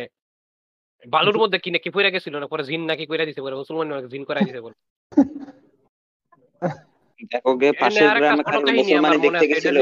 বালুর 1.05 1.37
মধ্যে 1.37 1.57
কি 1.59 1.69
নাকি 1.71 1.89
পইরা 1.89 2.09
গেছিল 2.09 2.35
না? 2.37 2.47
পরে 2.47 2.63
জিন 2.63 2.81
নাকি 2.85 3.05
কইরা 3.05 3.25
দিছে 3.25 3.41
পরে 3.41 3.55
মুসলমান 3.55 3.87
নাকি 3.87 4.07
জিন 4.07 4.23
করাই 4.23 4.45
দিছে 4.45 4.61
বলে। 4.61 4.75
দেখো 7.31 7.51
গে 7.57 7.69
পাশের 7.71 8.09
গ্রামে 8.17 8.43
কাহিনী 8.43 8.71
মুসলমানি 8.77 9.17
মনে 9.17 9.17
দেখতে 9.17 9.45
গেছিল। 9.47 9.77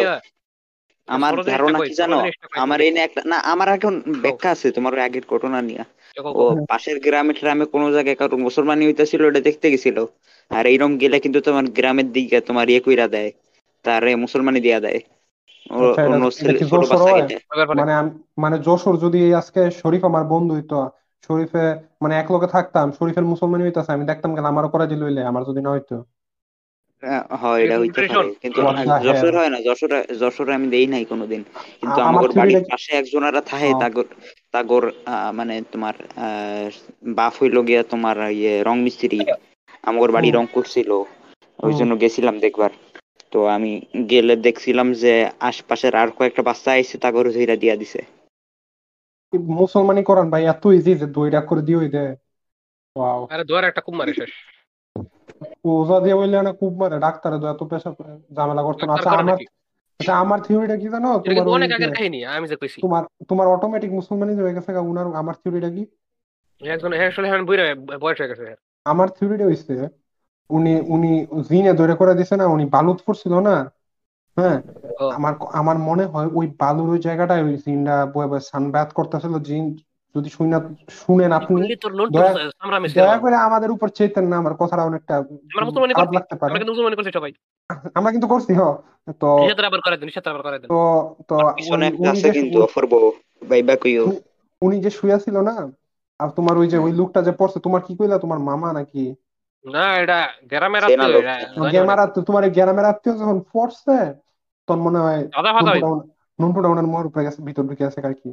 আমার 1.08 1.34
ধারণা 1.46 1.80
কি 1.80 1.94
জানো? 1.94 2.18
আমার 2.52 2.82
এই 2.82 2.92
একটা 2.98 3.22
না 3.26 3.38
আমার 3.38 3.68
এখন 3.68 4.02
ব্যাখ্যা 4.22 4.50
আছে 4.52 4.72
তোমার 4.72 5.00
আগের 5.00 5.26
ঘটনা 5.30 5.62
নিয়ে। 5.62 5.84
ও 6.36 6.66
পাশের 6.70 7.00
গ্রামে 7.00 7.34
ট্রামে 7.34 7.66
কোনো 7.66 7.92
জায়গায় 7.92 8.16
কারোর 8.16 8.40
মুসলমানি 8.40 8.86
হইতেছিল 8.86 9.22
ওটা 9.26 9.40
দেখতে 9.40 9.72
গেছিল। 9.72 10.06
আর 10.52 10.66
এইরকম 10.66 10.98
গেলে 10.98 11.20
কিন্তু 11.20 11.42
তোমার 11.42 11.66
গ্রামের 11.68 12.12
দিকে 12.12 12.42
তোমার 12.42 12.70
ইয়ে 12.70 12.80
কইরা 12.80 13.08
দেয় 13.08 13.32
তারে 13.86 14.16
মুসলমানি 14.16 14.60
দিয়া 14.60 14.80
দেয়। 14.80 15.00
আচ্ছা 15.66 16.02
এটা 16.42 17.36
এটা 17.56 17.74
মানে 17.74 17.94
মানে 18.38 18.60
যশোর 18.60 18.98
যদি 18.98 19.34
আজকে 19.34 19.72
শরীফ 19.72 20.06
আমার 20.06 20.24
বন্ধু 20.24 20.56
হইতো 20.56 20.76
শরীফে 21.24 21.66
মানে 22.02 22.14
এক 22.16 22.28
লগে 22.32 22.48
থাকতাম 22.48 22.92
শরীফের 22.92 23.26
মুসলমানি 23.26 23.64
হইতাছে 23.64 23.92
আমি 23.92 24.06
দেখতাম 24.06 24.32
গেলে 24.36 24.48
আমারও 24.48 24.70
করে 24.70 24.86
দিল 24.88 25.02
হইলে 25.04 25.22
আমার 25.24 25.44
যদি 25.46 25.62
না 25.62 25.72
হইতো। 25.72 25.96
হ্যাঁ, 27.04 27.24
এটা 27.58 27.76
হইতে 27.80 28.00
পারে 28.02 28.32
কিন্তু 28.44 28.60
যশোর 29.04 29.34
হয় 29.36 29.50
না 29.50 29.60
যশোরে 29.62 30.00
যশোরে 30.20 30.54
আমি 30.54 30.68
দেই 30.68 30.88
নাই 30.88 31.06
কোনোদিন। 31.06 31.42
কিন্তু 31.80 32.00
আমার 32.02 32.24
বাড়ির 32.36 32.64
পাশে 32.72 32.92
একজনারা 32.96 33.42
থাকে 33.42 33.70
তাগর 34.54 34.84
মানে 35.34 35.62
তোমার 35.72 35.96
আহ, 36.18 36.68
বাপ 37.16 37.34
হইল 37.42 37.58
গিয়া 37.62 37.82
তোমার 37.84 38.18
ইয়ে 38.32 38.64
রং 38.64 38.78
মিস্ত্রি। 38.80 39.20
আমাগর 39.84 40.12
বাড়ি 40.12 40.30
রং 40.32 40.46
করছিল 40.54 40.90
ওই 41.60 41.74
জন্য 41.74 41.92
গেছিলাম 41.98 42.40
দেখবার। 42.40 42.72
তো 43.32 43.46
আমি 43.46 43.72
গেলে 44.10 44.36
দেখছিলাম 44.36 44.94
যে 44.94 45.14
আশপাশের 45.40 45.96
আর 45.96 46.10
কয়েকটা 46.10 46.42
বাচ্চা 46.42 46.72
আইছে 46.72 46.98
তাগর 46.98 47.26
ধইরা 47.32 47.56
দিয়া 47.56 47.76
দিছে। 47.76 48.02
মুসলমানি 49.34 50.02
করান 50.04 50.28
ভাই 50.30 50.44
এত 50.46 50.64
ইজি 50.66 50.96
যে 50.96 51.08
দইটা 51.08 51.40
করে 51.42 51.62
দিয়ে 51.62 51.90
দে 51.90 52.06
ওয়াও 52.96 53.22
আরে 53.26 53.44
দুয়ার 53.44 53.64
একটা 53.64 53.82
কুম 53.82 53.96
মারে 53.98 54.14
শেষ। 54.14 54.32
ওজা 55.66 55.98
দিয়ে 56.00 56.16
বললে 56.16 56.38
না 56.42 56.52
খুব 56.54 56.72
মারে 56.82 56.98
ডাক্তারে 57.00 57.38
তো 57.40 57.46
এত 57.48 57.62
পেশা 57.64 57.90
ঝামেলা 58.36 58.62
করতো 58.64 58.84
না। 58.86 58.94
আচ্ছা 58.94 59.12
আমার 59.12 59.26
নাকি? 59.26 59.46
আচ্ছা 60.00 60.14
আমার 60.14 60.40
থিওরিটা 60.42 60.76
কি 60.78 60.88
জানো? 60.90 61.10
তোমার 61.20 61.48
অনেক 61.48 61.70
আগের 61.72 61.92
কাহিনী 61.92 62.26
আমি 62.26 62.48
যে 62.48 62.56
কইছি। 62.56 62.78
তোমার 62.82 63.04
তোমার 63.28 63.48
অটোমেটিক 63.48 63.92
মুসলমানি 63.92 64.34
হয়ে 64.36 64.54
গেছে 64.54 64.72
উনার 64.92 65.08
আমার 65.16 65.36
থিওরিটা 65.42 65.70
কি? 65.70 65.84
একজন 66.62 66.92
হ্যাঁ 66.94 67.08
আসলে 67.08 67.28
হ্যাঁ 67.28 67.42
বুইরা 67.44 67.64
বয়স 68.00 68.18
হয়ে 68.22 68.30
গেছে 68.30 68.44
আমার 68.86 69.08
থিওরিটা 69.10 69.46
হইছে 69.46 69.74
উনি 70.50 70.82
উনি 70.82 71.12
জিনে 71.50 71.74
ধরে 71.74 71.94
করে 71.96 72.14
দিছে 72.16 72.36
না 72.36 72.46
উনি 72.48 72.66
বালুত 72.66 73.00
পড়ছিল 73.06 73.34
না 73.40 73.56
হ্যাঁ 74.38 74.62
আমার 75.14 75.34
আমার 75.54 75.78
মনে 75.78 76.06
হয় 76.06 76.28
ওই 76.34 76.48
বালুর 76.60 76.90
ওই 76.90 77.00
জায়গাটায় 77.00 77.44
ওই 77.44 77.58
বয়ে 78.14 78.28
বয়ে 78.28 78.40
করতেছিল 78.94 79.40
জিন 79.40 79.78
যদি 80.16 80.30
শুনে 80.30 80.60
শুনেন 80.90 81.32
আপনি। 81.32 81.62
দয়া- 82.12 83.20
করে 83.20 83.36
আমাদের 83.36 83.72
উপর 83.72 83.90
চেতেন 83.90 84.28
না 84.28 84.38
আমার 84.38 84.56
কথাটা 84.56 84.84
অনেকটা 84.84 85.24
খারাপ 85.94 86.14
লাগতে 86.14 86.36
পারে। 86.36 86.52
আমরা 86.52 86.60
কিন্তু 86.60 86.96
করছি 86.96 87.12
সবাই। 87.12 87.34
আমরা 87.94 88.12
কিন্তু 88.12 88.28
করছি 88.28 88.54
হ। 88.54 88.74
তো 89.20 89.38
তো 90.80 91.16
তো 91.28 91.36
উনি- 91.74 92.14
যে 92.16 92.32
কিন্তু 92.32 92.64
অপূর্ব 92.64 93.12
বাইবা 93.50 93.76
কইও। 93.76 94.12
উনি 94.62 94.82
যে 94.82 94.90
শুয়ে 94.90 95.20
ছিল 95.20 95.42
না 95.42 95.72
আর 96.20 96.30
তোমার 96.30 96.58
ওই 96.58 96.68
যে 96.68 96.78
ওই 96.78 96.92
লোকটা 96.92 97.22
যে 97.22 97.32
পড়ছে 97.32 97.60
তোমার 97.60 97.82
কি 97.82 97.96
কইলা? 97.96 98.18
তোমার 98.18 98.40
মামা 98.40 98.74
নাকি? 98.74 99.16
না 99.66 99.86
এটা 100.02 100.18
গ্রামের 100.52 100.84
আত্মীয় 100.86 101.20
গ্যামার 101.74 102.00
আত্মীয় 102.00 102.26
তোমার 102.26 102.44
গ্রামের 102.58 102.88
আত্মীয় 102.92 103.16
যখন 103.22 103.38
পড়ছে 103.54 103.96
তখন 104.68 104.80
মনে 104.88 105.00
হয় 105.00 105.22
উপরে 107.10 107.26
গেছে 107.26 107.40
ভিতর 107.48 107.64
ঢুকে 107.70 107.84
আছে 107.90 108.00
আর 108.10 108.16
কি 108.22 108.30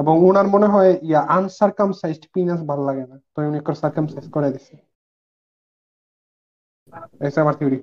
এবং 0.00 0.14
ওনার 0.28 0.46
মনে 0.54 0.68
হয় 0.74 0.92
ইয়া 1.08 1.20
আনসার্কামসাইজড 1.38 2.24
পিনাস 2.34 2.60
ভালো 2.70 2.82
লাগে 2.88 3.04
না। 3.10 3.16
তো 3.32 3.38
উনি 3.48 3.56
একটা 3.60 3.72
সার্কামসাইজ 3.82 4.26
করে 4.36 4.48
দিছে। 4.54 4.74
এসে 7.26 7.38
আমার 7.40 7.54
থিওরি 7.58 7.78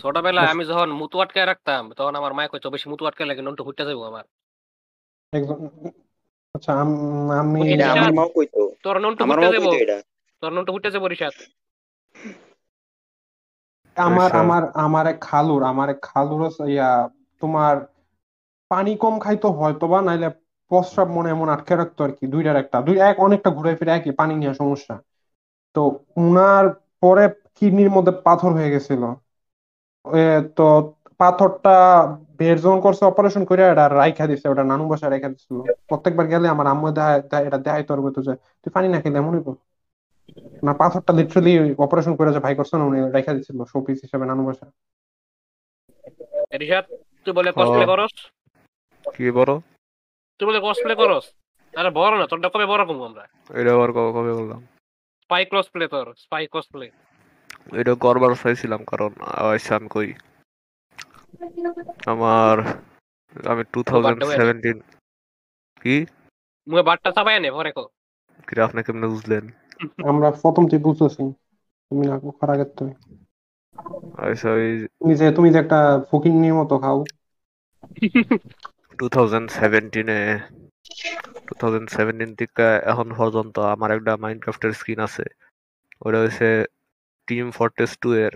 ছোটবেলায় 0.00 0.48
আমি 0.52 0.62
যখন 0.70 0.88
মুতু 1.00 1.16
আটকায় 1.24 1.48
রাখতাম 1.50 1.82
তখন 1.98 2.14
আমার 2.20 2.32
মায় 2.38 2.50
কইতো 2.52 2.68
বেশি 2.74 2.86
মুতু 2.92 3.02
আটকায় 3.08 3.28
লাগে 3.30 3.42
নন্টু 3.46 3.62
ফুটতে 3.66 3.82
যাব 3.88 4.00
আমার? 4.10 4.24
একজন 5.32 5.58
আচ্ছা 6.54 6.72
আমি। 7.40 7.60
আমার 7.94 8.12
মাও 8.18 8.28
কইতো। 8.36 8.60
তোর 8.84 8.96
নন্টু 9.04 9.22
ফুটতে 9.28 9.48
যাব 9.56 9.66
তোর 10.42 10.52
ফুটতে 10.68 10.88
যাব 10.90 11.04
রিসাদ 11.06 11.34
আমার। 13.96 14.30
আমার 14.34 14.62
আমার 14.76 15.04
এক 15.06 15.18
খালুর 15.20 15.62
আমার 15.62 15.88
এক 15.88 16.00
খালুর 16.02 16.42
ইয়া 16.68 16.90
তোমার 17.42 17.74
পানি 18.70 18.92
কম 18.96 19.14
খাইতো 19.18 19.48
হয়তো 19.52 19.84
বা 19.88 19.98
নাইলে 20.02 20.28
প্রস্রাব 20.70 21.08
মনে 21.10 21.28
এমন 21.30 21.48
আটকে 21.48 21.74
রাখতো 21.76 22.04
আর 22.04 22.10
কি 22.10 22.24
দুইটার 22.26 22.56
একটা 22.56 22.76
দুই 22.80 22.96
এক 23.00 23.16
অনেকটা 23.20 23.50
ঘুরে 23.50 23.72
ফিরে 23.76 23.90
একই 23.90 24.10
পানি 24.10 24.32
নিয়ে 24.34 24.54
সমস্যা। 24.54 24.94
তো 25.76 25.80
উনার 26.16 26.64
পরে 27.02 27.24
কিডনির 27.54 27.90
মধ্যে 27.90 28.12
পাথর 28.24 28.50
হয়ে 28.52 28.70
গেছিল। 28.70 29.02
তো 30.56 30.64
পাথরটা 31.18 31.74
বের 32.38 32.56
যখন 32.60 32.80
করছে 32.80 33.02
অপারেশন 33.04 33.44
করে 33.44 33.62
এটা 33.64 33.84
রাইখা 33.90 34.24
দিছে 34.26 34.46
ওটা 34.48 34.64
নানু 34.64 34.84
বাসায় 34.88 35.10
রাইখা 35.10 35.28
দিছিল। 35.28 35.56
প্রত্যেকবার 35.88 36.26
গেলে 36.26 36.46
আমার 36.48 36.66
আম্মু 36.66 36.86
দেখায় 36.90 37.20
দেখায়- 37.22 37.46
এটা 37.46 37.58
দেখাই 37.58 37.82
তোর 37.84 37.98
যে 38.22 38.32
তুই 38.62 38.70
পানি 38.72 38.86
না 38.88 38.98
খেলে 39.00 39.18
এমন 39.18 39.32
হইব? 39.34 39.48
না 40.66 40.72
পাথরটা 40.80 41.12
লিটারালি 41.18 41.52
অপারেশন 41.84 42.12
করে 42.18 42.30
যে 42.34 42.40
ভাই 42.44 42.54
করছে 42.58 42.74
না 42.78 42.84
উনি 42.90 42.98
রাইখা 43.14 43.32
দিছিল 43.36 43.58
শোপিস 43.72 43.98
হিসেবে 44.04 44.24
নানু 44.30 44.42
বাসায় 44.48 44.72
রিসাদ 46.62 46.84
তুই 47.24 47.32
বলে 47.38 47.50
কসপ্লে 47.58 47.86
করস? 47.92 48.14
কি 49.14 49.26
বড় 49.38 49.52
তুই 50.38 50.46
বলে 50.48 50.60
কসপ্লে 50.66 50.94
করস? 51.00 51.24
আরে 51.80 51.90
বড় 52.00 52.14
না 52.20 52.24
তোরটা 52.30 52.48
কবে 52.52 52.66
বড় 52.72 52.82
কমু 52.88 53.02
আমরা? 53.08 53.24
এটা 53.60 53.70
আবার 53.76 53.90
কবে 53.96 54.10
কবে 54.16 54.32
বললাম? 54.38 54.60
স্পাই 55.24 55.42
কসপ্লে 55.52 55.84
তোর 55.94 56.06
স্পাই 56.24 56.44
কসপ্লে 56.54 56.86
এটা 57.80 57.92
করবার 58.04 58.32
চাইছিলাম 58.42 58.80
কারণ 58.90 59.10
আইসা 59.52 59.72
আমি 59.78 59.88
কই? 59.96 60.08
আমার 62.12 62.56
আমি 63.52 63.62
টু 63.72 63.80
থাউজেন্ড 63.88 64.20
সেভেন্টিন 64.38 64.78
কি? 65.82 65.96
মুয়ে 66.66 66.84
বাটটা 66.88 67.10
চাবাই 67.16 67.36
নে 67.44 67.50
ভরে 67.56 67.72
কো 67.76 67.84
কি 68.46 68.52
রে, 68.56 68.60
আপনি 68.66 68.80
কেমনে 68.86 69.08
বুঝলেন? 69.14 69.44
আমরা 70.10 70.28
প্রথম 70.42 70.64
থেকে 70.70 70.84
বুঝতেছি। 70.86 71.22
তুমি 71.90 72.04
না 72.06 72.14
খার 72.38 72.50
আগের 72.54 72.70
তো 72.70 72.82
তুমি 74.98 75.12
যে 75.16 75.26
তুমি 75.36 75.48
যে 75.54 75.58
একটা 75.58 75.78
ফকিন্নির 76.10 76.54
মতো 76.54 76.74
খাও। 76.82 76.98
টু 78.98 79.04
থাউজেন্ড 79.14 79.46
সেভেন্টিনে 79.50 80.18
টু 81.46 81.52
থেকে 82.38 82.66
এখন 82.82 83.08
পর্যন্ত 83.18 83.56
আমার 83.74 83.90
একটা 83.96 84.12
মাইনক্রাফটের 84.24 84.72
স্কিন 84.72 84.98
আছে। 85.00 85.24
ওটা 86.06 86.18
হচ্ছে 86.24 86.48
টিম 87.28 87.46
ফর্টেস 87.50 87.90
টু 88.02 88.08
এর 88.22 88.32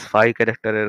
স্পাই 0.00 0.28
ক্যারেক্টারের 0.38 0.88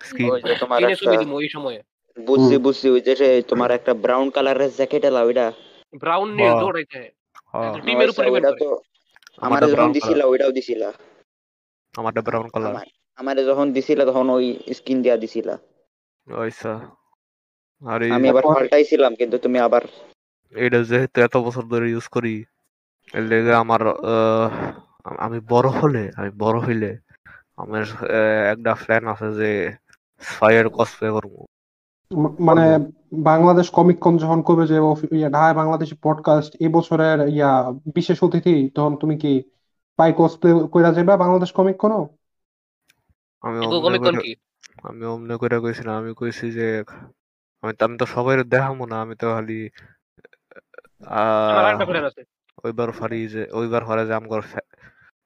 স্কিন 0.00 0.32
ওই 0.32 0.40
যে 0.42 0.52
তোমার 0.62 0.80
একটা 0.86 1.12
এই 1.38 1.50
সময়ে। 1.50 1.78
বুঝছি 2.16 2.54
বুঝছি 2.64 2.86
ওই 2.94 3.00
যে 3.06 3.14
তোমার 3.50 3.70
একটা 3.78 3.92
ব্রাউন 4.04 4.28
কালারের 4.30 4.70
জ্যাকেট 4.78 5.02
এলা 5.04 5.20
ওইটা 5.22 5.46
ব্রাউন 5.94 6.28
নীল। 6.36 6.52
দৌড়াইতে 6.60 7.00
টিমের 7.84 8.08
উপর 8.08 8.22
ডিপেন্ড 8.24 8.46
করে। 8.46 8.58
তো 8.58 8.68
আমার 9.38 9.60
যখন 9.66 9.92
দিছিলা 9.92 10.24
ওইটাও 10.26 10.52
দিছিলা। 10.52 10.88
আমারটা 11.94 12.20
ব্রাউন 12.20 12.48
কালার 12.48 12.74
আমার 13.18 13.36
যখন 13.44 13.66
দিছিলা 13.72 14.04
তখন 14.04 14.26
ওই 14.30 14.46
স্কিন 14.74 15.02
দিয়া 15.02 15.16
দিছিলা। 15.16 15.54
আর 17.82 18.00
আমি 18.10 18.26
আবার 18.28 18.44
পাল্টাইছিলাম 18.46 19.14
কিন্তু 19.14 19.36
তুমি 19.38 19.58
আবার 19.58 19.82
এটা 20.54 20.82
যেহেতু 20.82 21.20
এত 21.20 21.36
বছর 21.36 21.62
ধরে 21.62 21.86
ইউজ 21.90 22.06
করি 22.08 22.34
এর 23.14 23.22
লেগে 23.22 23.54
আমার 23.54 23.80
আহ, 23.88 24.48
আমি 25.18 25.40
বড় 25.48 25.68
হলে 25.68 26.10
আমি 26.16 26.30
বড় 26.38 26.58
হইলে 26.60 26.90
আমার 27.56 27.82
একটা 28.52 28.74
প্ল্যান 28.74 29.04
আছে 29.08 29.28
যে 29.34 29.50
স্পাইয়ের 30.20 30.66
কসপ্লে 30.68 31.08
করব। 31.10 31.34
মানে 32.40 32.64
বাংলাদেশ 33.24 33.66
কমিক 33.70 33.98
কন 33.98 34.14
যখন 34.18 34.40
করবে 34.42 34.64
যে 34.66 34.76
ইয়া 35.12 35.30
ঢাকায় 35.30 35.54
বাংলাদেশি 35.54 35.94
পডকাস্ট 36.02 36.52
এই 36.60 36.68
বছরের 36.68 37.18
ইয়া 37.28 37.50
বিশেষ 37.94 38.18
অতিথি 38.22 38.56
তখন 38.74 38.92
তুমি 38.96 39.14
কি 39.18 39.32
পাই 39.98 40.10
কসপ্লে 40.16 40.50
কইরা 40.72 40.90
যাবা 40.92 41.14
বাংলাদেশ 41.16 41.50
কমিক 41.52 41.76
কোনো 41.76 41.98
আমি 43.44 43.58
অমনে 43.66 43.98
আমি 44.82 45.04
অমনে 45.04 45.34
করে 45.36 45.56
কইছিলাম 45.60 45.94
আমি 45.96 46.12
কইছি 46.14 46.46
যে 46.52 46.68
আমি 47.62 47.72
তো 47.76 47.82
আমি 47.84 47.96
তো 47.96 48.06
সবাই 48.06 48.34
দেখাবো 48.44 48.84
না 48.86 48.96
আমি 49.00 49.14
তো 49.16 49.26
খালি 49.34 49.58
ওইবার 52.64 52.90
ফারি 52.92 53.20
যে 53.28 53.42
ওইবার 53.52 53.82
ফারে 53.84 54.02
যে 54.06 54.14
আমগর 54.14 54.42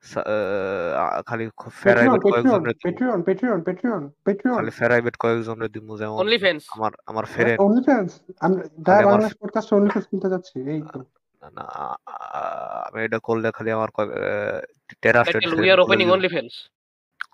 খালি 0.05 1.45
ফেরাইবেট 1.79 2.21
পেট্রিয়ন 2.21 2.21
পেট্রিয়ন 2.23 2.23
কয়েকজনের 2.25 2.63
দিমু। 2.67 2.83
পেট্রিয়ন 2.85 3.19
পেট্রিয়ন 3.23 3.59
পেট্রিয়ন 3.63 4.03
পেট্রিয়ন 4.27 4.57
খালি 4.59 4.73
ফেরাইবেট 4.73 5.15
কয়েকজনের 5.17 5.71
দিমু 5.75 5.93
যেমন 6.01 6.17
অনলি 6.17 6.39
ফ্যান্স 6.39 6.63
আমার 6.77 6.93
আমার 7.11 7.25
ফ্রেন্ড 7.27 7.59
অনলি 7.61 7.83
ফ্যান্স 7.83 8.11
দায় 8.81 8.99
আমার 8.99 9.07
বাংলাদেশ 9.09 9.33
পডকাস্ট 9.41 9.69
অনলি 9.73 9.91
ফ্যান্স 9.91 10.07
খুলতে 10.11 10.29
যাচ্ছি 10.31 10.57
এই 10.67 10.81
না 11.53 11.65
আমি 12.87 12.99
এটা 13.07 13.19
করলে 13.29 13.49
খালি 13.57 13.71
আমার 13.71 13.91
trusted 15.03 15.43
we 15.57 15.69
are 15.71 15.81
opening 15.81 16.07
OnlyFans 16.29 16.53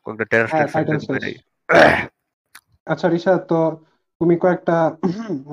কয়েকটা 0.05 0.25
হ্যাঁ 0.47 0.67
টেরাস্টেড 0.81 1.23
আচ্ছা 2.87 3.07
রিশা 3.09 3.33
তো 3.51 3.59
তুমি 4.21 4.35
কয়েকটা 4.39 4.77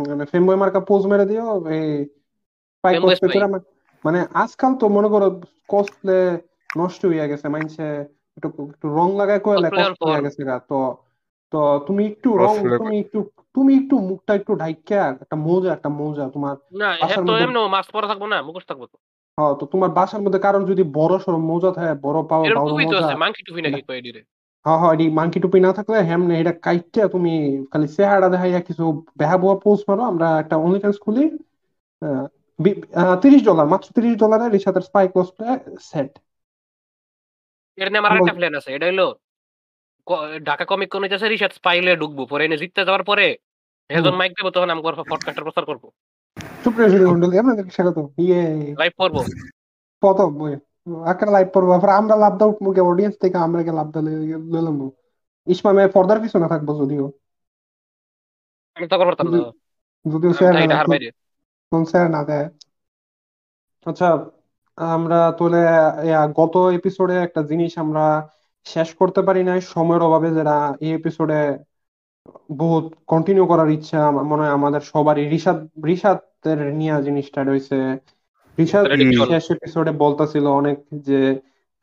মানে 0.10 0.24
ফেমবয় 0.32 0.60
মার্কা 0.62 0.82
পোজ 0.90 1.02
মেরে 1.06 1.26
দিও 1.26 1.48
এই 1.72 1.88
পাই 2.84 2.92
ফেমবয় 2.94 3.10
কসপ্লে 3.10 3.18
স্পাই 3.20 3.36
করে 3.36 3.48
আমার- 3.50 3.66
মানে 4.04 4.20
আজকাল 4.36 4.72
তো 4.76 4.86
মনে 4.90 5.10
করো 5.10 5.28
কসপ্লে 5.70 6.18
নষ্ট 6.80 7.02
হয়ে 7.12 7.30
গেছে 7.32 7.46
মাইনছে 7.54 7.86
একটু 8.38 8.48
একটু 8.74 8.88
রং 8.98 9.10
লাগায় 9.20 9.42
কইলে 9.46 9.70
কসপ্লে 9.72 10.08
হয়ে 10.10 10.26
গেছে 10.26 10.42
গা। 10.50 10.56
তো 10.70 10.78
তো 11.54 11.60
তুমি 11.88 12.04
একটু 12.12 12.30
রং 12.44 12.54
তুমি 12.80 12.96
একটু 13.04 13.20
তুমি 13.56 13.72
একটু 13.82 13.96
মুখটা 14.10 14.32
একটু 14.40 14.52
ঢাইকা 14.56 15.02
একটা 15.16 15.38
মোজা 15.48 15.70
একটা 15.74 15.90
মোজা 16.00 16.24
তোমার 16.36 16.56
না 16.82 16.88
হ্যাঁ 16.92 17.00
বাসার 17.04 17.20
তো 17.20 17.28
মধ্যে 17.28 17.46
এমনি 17.46 17.60
মাস্ক 17.76 17.90
পরা 17.96 18.08
থাকব 18.12 18.24
না 18.26 18.38
মুখোশ 18.48 18.66
থাকব 18.70 18.84
তো। 18.86 18.98
হ্যাঁ 19.38 19.54
তো 19.60 19.64
তোমার 19.74 19.90
বাসার 19.98 20.22
মধ্যে 20.26 20.40
কারণ 20.40 20.62
যদি 20.72 20.84
বড় 20.98 21.14
সড়ো 21.24 21.40
মোজা 21.52 21.70
থাকে 21.78 21.94
বড় 22.06 22.20
পাও 22.30 22.42
বড় 22.46 22.56
টুপি 22.62 22.84
তো 22.84 22.88
মোজা 22.88 22.98
আছে 23.02 23.16
মাংকি 23.24 23.42
টুপি 23.48 23.60
নাকি 23.66 23.82
কয় 23.90 24.02
দিরে 24.08 24.22
হ্যাঁ 24.66 24.80
হ্যাঁ 24.82 24.94
এডি 24.96 25.06
মাংকি 25.18 25.40
টুপি 25.44 25.60
না 25.60 25.72
থাকলে 25.78 25.98
হেমনে 26.10 26.36
এটা 26.42 26.54
কাইটটা 26.66 27.04
তুমি 27.16 27.34
খালি 27.72 27.88
চেহারা 27.96 28.28
দেখাইয়া 28.34 28.62
কিছু 28.68 28.84
বেহা 29.20 29.38
বুয়া 29.42 29.56
পোস্ট 29.66 29.84
মারো 29.90 30.04
আমরা 30.12 30.28
একটা 30.44 30.56
অনলিফ্যান্স 30.58 30.98
খুলি 31.06 31.24
তিরিশ 33.24 33.42
ডলার 33.50 33.68
মাত্র 33.74 33.88
তিরিশ 33.98 34.16
ডলারে 34.24 34.46
রিসাতের 34.48 34.84
স্পাই 34.88 35.06
কস্টে 35.16 35.48
সেট 35.90 36.12
এর 37.78 37.88
একটা 37.88 38.34
প্ল্যান 38.34 38.54
আছে 38.56 38.70
এটা 38.74 38.86
হলো 38.86 39.08
ঢাকা 40.46 40.66
কমিক 40.66 40.90
কোন 40.92 41.04
আছে 41.08 41.28
রিসার্চ 41.28 41.56
পাইলে 41.60 41.92
ঢুকবো 41.96 42.24
পরে 42.26 42.44
এনে 42.46 42.58
জিততে 42.58 42.82
যাওয়ার 42.86 43.04
পরে 43.04 43.28
যখন 43.90 44.16
মাইক 44.18 44.32
দেবো 44.32 44.50
তখন 44.52 44.70
আমি 44.70 44.82
পডকাস্টের 45.12 45.44
প্রচার 45.44 45.66
করব 45.66 45.84
সুপ্রিয় 46.64 46.88
সুদী 46.90 47.06
মন্ডলী 47.06 47.36
আপনাদের 47.38 47.66
স্বাগত 47.70 47.98
ইয়ে 48.18 48.42
লাইভ 48.80 48.94
করব 48.98 49.16
প্রথম 50.04 50.32
একটা 51.08 51.26
লাইভ 51.32 51.48
করব 51.54 51.68
তারপর 51.72 51.92
আমরা 51.92 52.16
লাভ 52.16 52.34
দাও 52.38 52.50
মুখে 52.62 52.82
অডিয়েন্স 52.82 53.16
থেকে 53.22 53.38
আমরা 53.38 53.62
কে 53.64 53.72
লাভ 53.72 53.88
দিলে 53.94 54.14
লইলাম 54.54 54.76
পর্দার 55.94 56.20
পিছনে 56.22 56.48
থাকব 56.48 56.70
যদিও 56.82 57.06
আমি 58.76 58.86
না 60.68 60.78
যদিও 60.86 62.08
না 62.08 62.22
দেয় 62.24 62.48
আচ্ছা 63.86 64.08
আমরা 64.78 65.20
ইয়া, 66.04 66.22
গত 66.36 66.56
এপিসোডে 66.74 67.16
একটা 67.18 67.42
জিনিস 67.44 67.72
আমরা 67.78 68.06
শেষ 68.66 68.90
করতে 68.94 69.22
পারি 69.22 69.42
নাই। 69.44 69.60
সময়ের 69.68 70.02
অভাবে 70.02 70.30
যারা 70.34 70.56
এই 70.82 70.92
এপিসোডে 70.94 71.40
বহুত 72.58 72.86
কন্টিনিউ 73.08 73.46
করার 73.46 73.70
ইচ্ছা 73.70 74.00
মনে 74.22 74.42
হয় 74.42 74.54
আমাদের 74.54 74.82
সবারই। 74.84 75.24
রিশাদ 75.30 75.58
রিশাদের 75.86 76.60
নিয়ে 76.74 76.96
জিনিসটা 77.04 77.42
রয়েছে। 77.44 77.78
রিশাদ 78.58 78.86
শেষ 79.28 79.46
এপিসোডে 79.52 79.92
বলতেছিল 79.98 80.46
অনেক 80.52 80.78
যে 81.02 81.20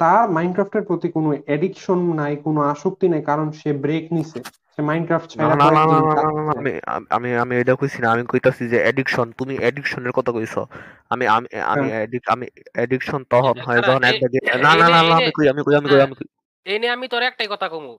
তার 0.01 0.31
মাইনক্রাফটের 0.31 0.83
প্রতি 0.83 1.09
কোনো 1.09 1.31
এডিকশন 1.47 1.99
নাই 2.15 2.33
কোনো 2.45 2.61
আসক্তি 2.65 3.07
নাই 3.09 3.23
কারণ 3.23 3.47
সে 3.53 3.71
ব্রেক 3.75 4.05
নিছে। 4.13 4.39
মাইনক্রাফট 4.83 5.39
না 5.39 5.45
ছাড়া 5.45 5.71
না 5.71 5.71
না 5.71 5.87
না 5.87 6.43
না। 6.43 6.53
আমি 6.59 6.81
আমি 7.11 7.37
আমি 7.37 7.57
এটা 7.57 7.75
কইছি 7.75 8.03
না 8.03 8.13
আমি 8.13 8.25
কইতাছি 8.27 8.69
যে 8.69 8.83
এডিকশন 8.83 9.33
তুমি 9.33 9.55
এডিকশনের 9.55 10.13
কথা 10.13 10.33
কইছো। 10.33 10.67
আমি 11.11 11.27
আমি 11.27 11.59
আমি 11.61 11.93
addic- 11.93 12.33
আমি 12.33 12.47
এডিকশন 12.75 13.25
তখন 13.31 13.61
হয় 13.61 13.83
যখন 13.83 14.03
একটা 14.03 14.59
না 14.59 14.75
না 14.75 14.89
না 14.89 15.03
না 15.03 15.15
আমি 15.15 15.31
কই 15.31 15.49
আমি 15.49 15.63
কই 15.63 15.75
আমি 15.75 15.89
কই 15.89 16.01
আমি 16.01 16.15
কই। 16.15 16.25
এই 16.65 16.79
নিয়ে 16.79 16.93
আমি 16.93 17.09
তোর 17.09 17.23
একটাই 17.23 17.47
কথা 17.51 17.69
কমু। 17.69 17.99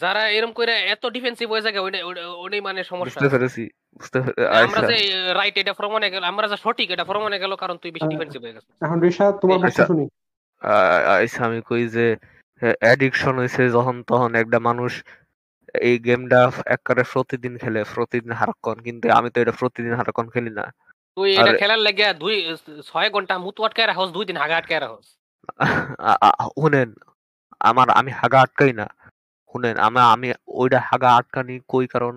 যারা 0.00 0.30
এরকম 0.30 0.52
করে 0.52 0.72
এত 0.72 1.06
ডিফেন্সিভ 1.06 1.50
হয়ে 1.50 1.60
যায় 1.60 1.78
ওইটা 1.78 1.98
ওটাই 2.28 2.60
মানে 2.60 2.84
সমস্যা। 2.84 3.20
বুঝতে 3.20 3.38
পেরেছি 3.38 3.70
বুঝতে 3.94 4.18
আমরা 4.18 4.58
আচ্ছা। 4.58 4.86
যে 4.86 5.32
রাইট 5.34 5.56
এটা 5.56 5.72
প্রমাণে 5.72 6.10
গেল 6.10 6.24
আমরা 6.24 6.48
যে 6.48 6.56
সঠিক 6.56 6.90
এটা 6.90 7.04
গেল 7.38 7.54
কারণ 7.54 7.76
তুই 7.76 7.90
বেশি 7.90 8.06
ডিফেন্সিভ 8.08 8.42
হয়ে 8.42 8.52
গেছিস 8.52 8.82
এখন 8.82 9.00
রিশাদ 9.00 9.34
তোমার 9.34 9.58
বক্তব্য 9.58 9.66
আচ্ছা। 9.66 9.86
শুনি। 9.86 10.08
আচ্ছা 11.22 11.44
আমি 11.44 11.62
কই 11.68 11.88
যে 11.88 12.16
অ্যাডিকশন 12.80 13.38
হইছে 13.38 13.70
যখন 13.70 14.02
তখন 14.02 14.34
একটা 14.34 14.58
মানুষ 14.58 15.04
এই 15.74 15.96
গেমটা 16.06 16.40
একবারে 16.66 17.02
প্রতিদিন 17.12 17.52
খেলে 17.62 17.80
প্রতিদিন 17.94 18.32
হারাক্ষণ। 18.40 18.76
কিন্তু 18.86 19.06
আমি 19.18 19.28
তো 19.30 19.38
এটা 19.40 19.54
প্রতিদিন 19.60 19.92
হারাক্ষণ 19.98 20.26
খেলি 20.30 20.50
না। 20.50 20.64
তুই 21.16 21.30
এটা 21.40 21.52
খেলার 21.60 21.80
লাগিয়া 21.86 22.10
দুই 22.22 22.34
ছয় 22.88 23.08
ঘণ্টা 23.14 23.34
মুতু 23.44 23.60
আটকায় 23.66 23.88
রাখস 23.88 24.08
দুই 24.12 24.24
দিন 24.28 24.36
হাগা 24.42 24.56
আটকায় 24.58 24.82
রাখস। 24.82 25.06
শুনেন 26.54 26.88
আমার 27.60 27.88
আমি 27.90 28.10
হাগা 28.20 28.38
আটকাই 28.40 28.72
না। 28.72 28.86
শুনেন 29.50 29.76
আমি 29.78 30.00
আমি 30.14 30.28
ওইটা 30.60 30.78
হাগা 30.88 31.10
আটকানি 31.18 31.54
কই 31.68 31.86
কারণ 31.86 32.14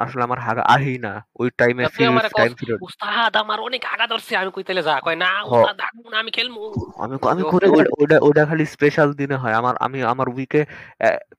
আসলে 0.00 0.22
আমার 0.22 0.38
হাগা 0.38 0.62
আহি 0.62 0.98
না। 0.98 1.12
ওই 1.36 1.50
টাইমে 1.56 1.84
টাইম 1.84 2.18
পিরিয়ড 2.54 2.82
উস্তাদ 2.82 3.36
আমার 3.36 3.60
অনেক 3.60 3.84
আগা 3.84 4.06
ধরছে। 4.06 4.36
আমি 4.36 4.50
কইতেলে 4.50 4.82
যা 4.82 5.00
কয় 5.00 5.16
না 5.16 5.42
উস্তাদ 5.42 5.76
না 6.10 6.18
আমি 6.18 6.30
খেলব। 6.30 6.72
আমি 6.98 7.16
আমি 7.30 7.42
করে 7.42 7.68
ওইটা 7.68 8.18
ওইটা 8.22 8.46
খালি 8.46 8.66
স্পেশাল 8.66 9.12
দিনে 9.12 9.36
হয়। 9.36 9.52
আমার 9.52 9.76
আমি 9.80 10.02
আমার 10.02 10.28
উইকে 10.28 10.64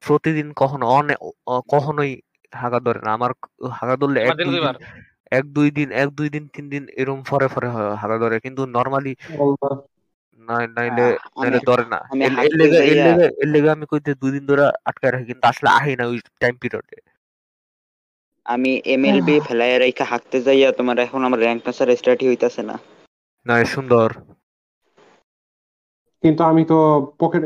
প্রতিদিন 0.07 0.53
কখনো 0.53 0.85
অনে 0.85 1.15
কখনোই 1.47 2.21
হাগা 2.55 2.79
ধরে 2.79 2.99
না। 2.99 3.13
আমার 3.13 3.31
হাগা 3.71 3.97
ধরলে 3.97 4.21
এক 4.21 4.35
দুই 4.35 4.43
দিন 4.43 4.53
দুইবার। 4.53 4.73
এক 5.31 5.45
দুই 5.45 5.71
দিন 5.71 5.91
এক 5.91 6.09
দুই 6.09 6.29
দিন 6.29 6.47
তিন 6.47 6.69
দিন 6.69 6.87
এরম 6.97 7.23
পরে 7.29 7.47
পরে 7.47 7.67
হয় 7.67 7.95
হাগা 7.95 8.17
ধরে। 8.17 8.39
কিন্তু 8.39 8.65
নর্মালি। 8.65 9.15
নাইলে 10.39 10.91
নাইলে 10.91 11.59
ধরে 11.65 11.83
না। 11.89 11.97
এর- 11.97 12.39
এর 12.39 12.55
লেগে 12.55 12.77
এর 12.77 13.17
লেগে 13.17 13.25
এর 13.25 13.47
লেগে 13.47 13.69
আমি 13.69 13.85
কইতে 13.85 14.13
দুই 14.13 14.31
দিন 14.31 14.45
ধরে 14.45 14.67
আটকায় 14.85 15.11
রাখি। 15.11 15.25
কিন্তু 15.25 15.47
আসলে 15.47 15.69
আহি 15.69 15.95
না 15.95 16.05
ওই 16.05 16.19
টাইম 16.39 16.55
পিরিয়ডে 16.55 17.10
আমি 18.45 18.71
এমএলবি 18.85 19.35
ফেলাই 19.39 19.71
রাইখা 19.79 20.05
হাঁকতে 20.05 20.37
যাইয়া 20.41 20.69
তোমার 20.71 20.97
এখন 20.99 21.21
আমার 21.23 21.39
র্যাঙ্ক 21.39 21.61
ম্যাচার 21.65 21.87
স্টার্টই 21.95 22.27
হইতাছে 22.27 22.61
না। 22.63 22.75
না 23.45 23.55
সুন্দর। 23.65 24.09
কিন্তু 26.23 26.41
আমি 26.43 26.63
তো 26.65 26.77
পকেট 27.19 27.41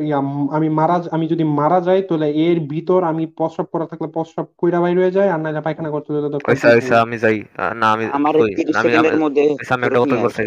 আমি 0.52 0.68
মারা 0.70 0.96
আমি 1.12 1.26
যদি 1.28 1.43
মারা 1.60 1.80
যাই 1.82 2.02
তাহলে 2.02 2.28
এর 2.38 2.58
ভিতর 2.68 3.00
আমি 3.04 3.24
প্রস্রাব 3.38 3.68
করা 3.74 3.86
থাকলে 3.86 4.08
প্রস্রাব 4.08 4.46
কইরা 4.58 4.80
বাইরে 4.82 5.00
হয়ে 5.02 5.12
যায় 5.12 5.30
আর 5.30 5.39
নাইলে 5.39 5.62
পায়খানা 5.62 5.89
করতে 5.89 6.10
যেতে 6.14 6.30
তো 6.32 6.38
আচ্ছা 6.52 6.68
আচ্ছা 6.70 6.96
আমি 7.02 7.18
যাই। 7.18 7.38
না 7.76 7.88
আমি 7.91 8.06
আমার 8.12 8.34
কই, 8.36 8.52
তিরিশ 8.56 8.76
আমি 8.76 8.80
আমি 8.80 8.88
সেকেন্ডের 8.88 9.20
মধ্যে 9.20 9.43
আচ্ছা, 9.60 9.74
আমি 9.76 9.84
একটা 9.86 10.00
কথা 10.00 10.16
বলছি। 10.16 10.43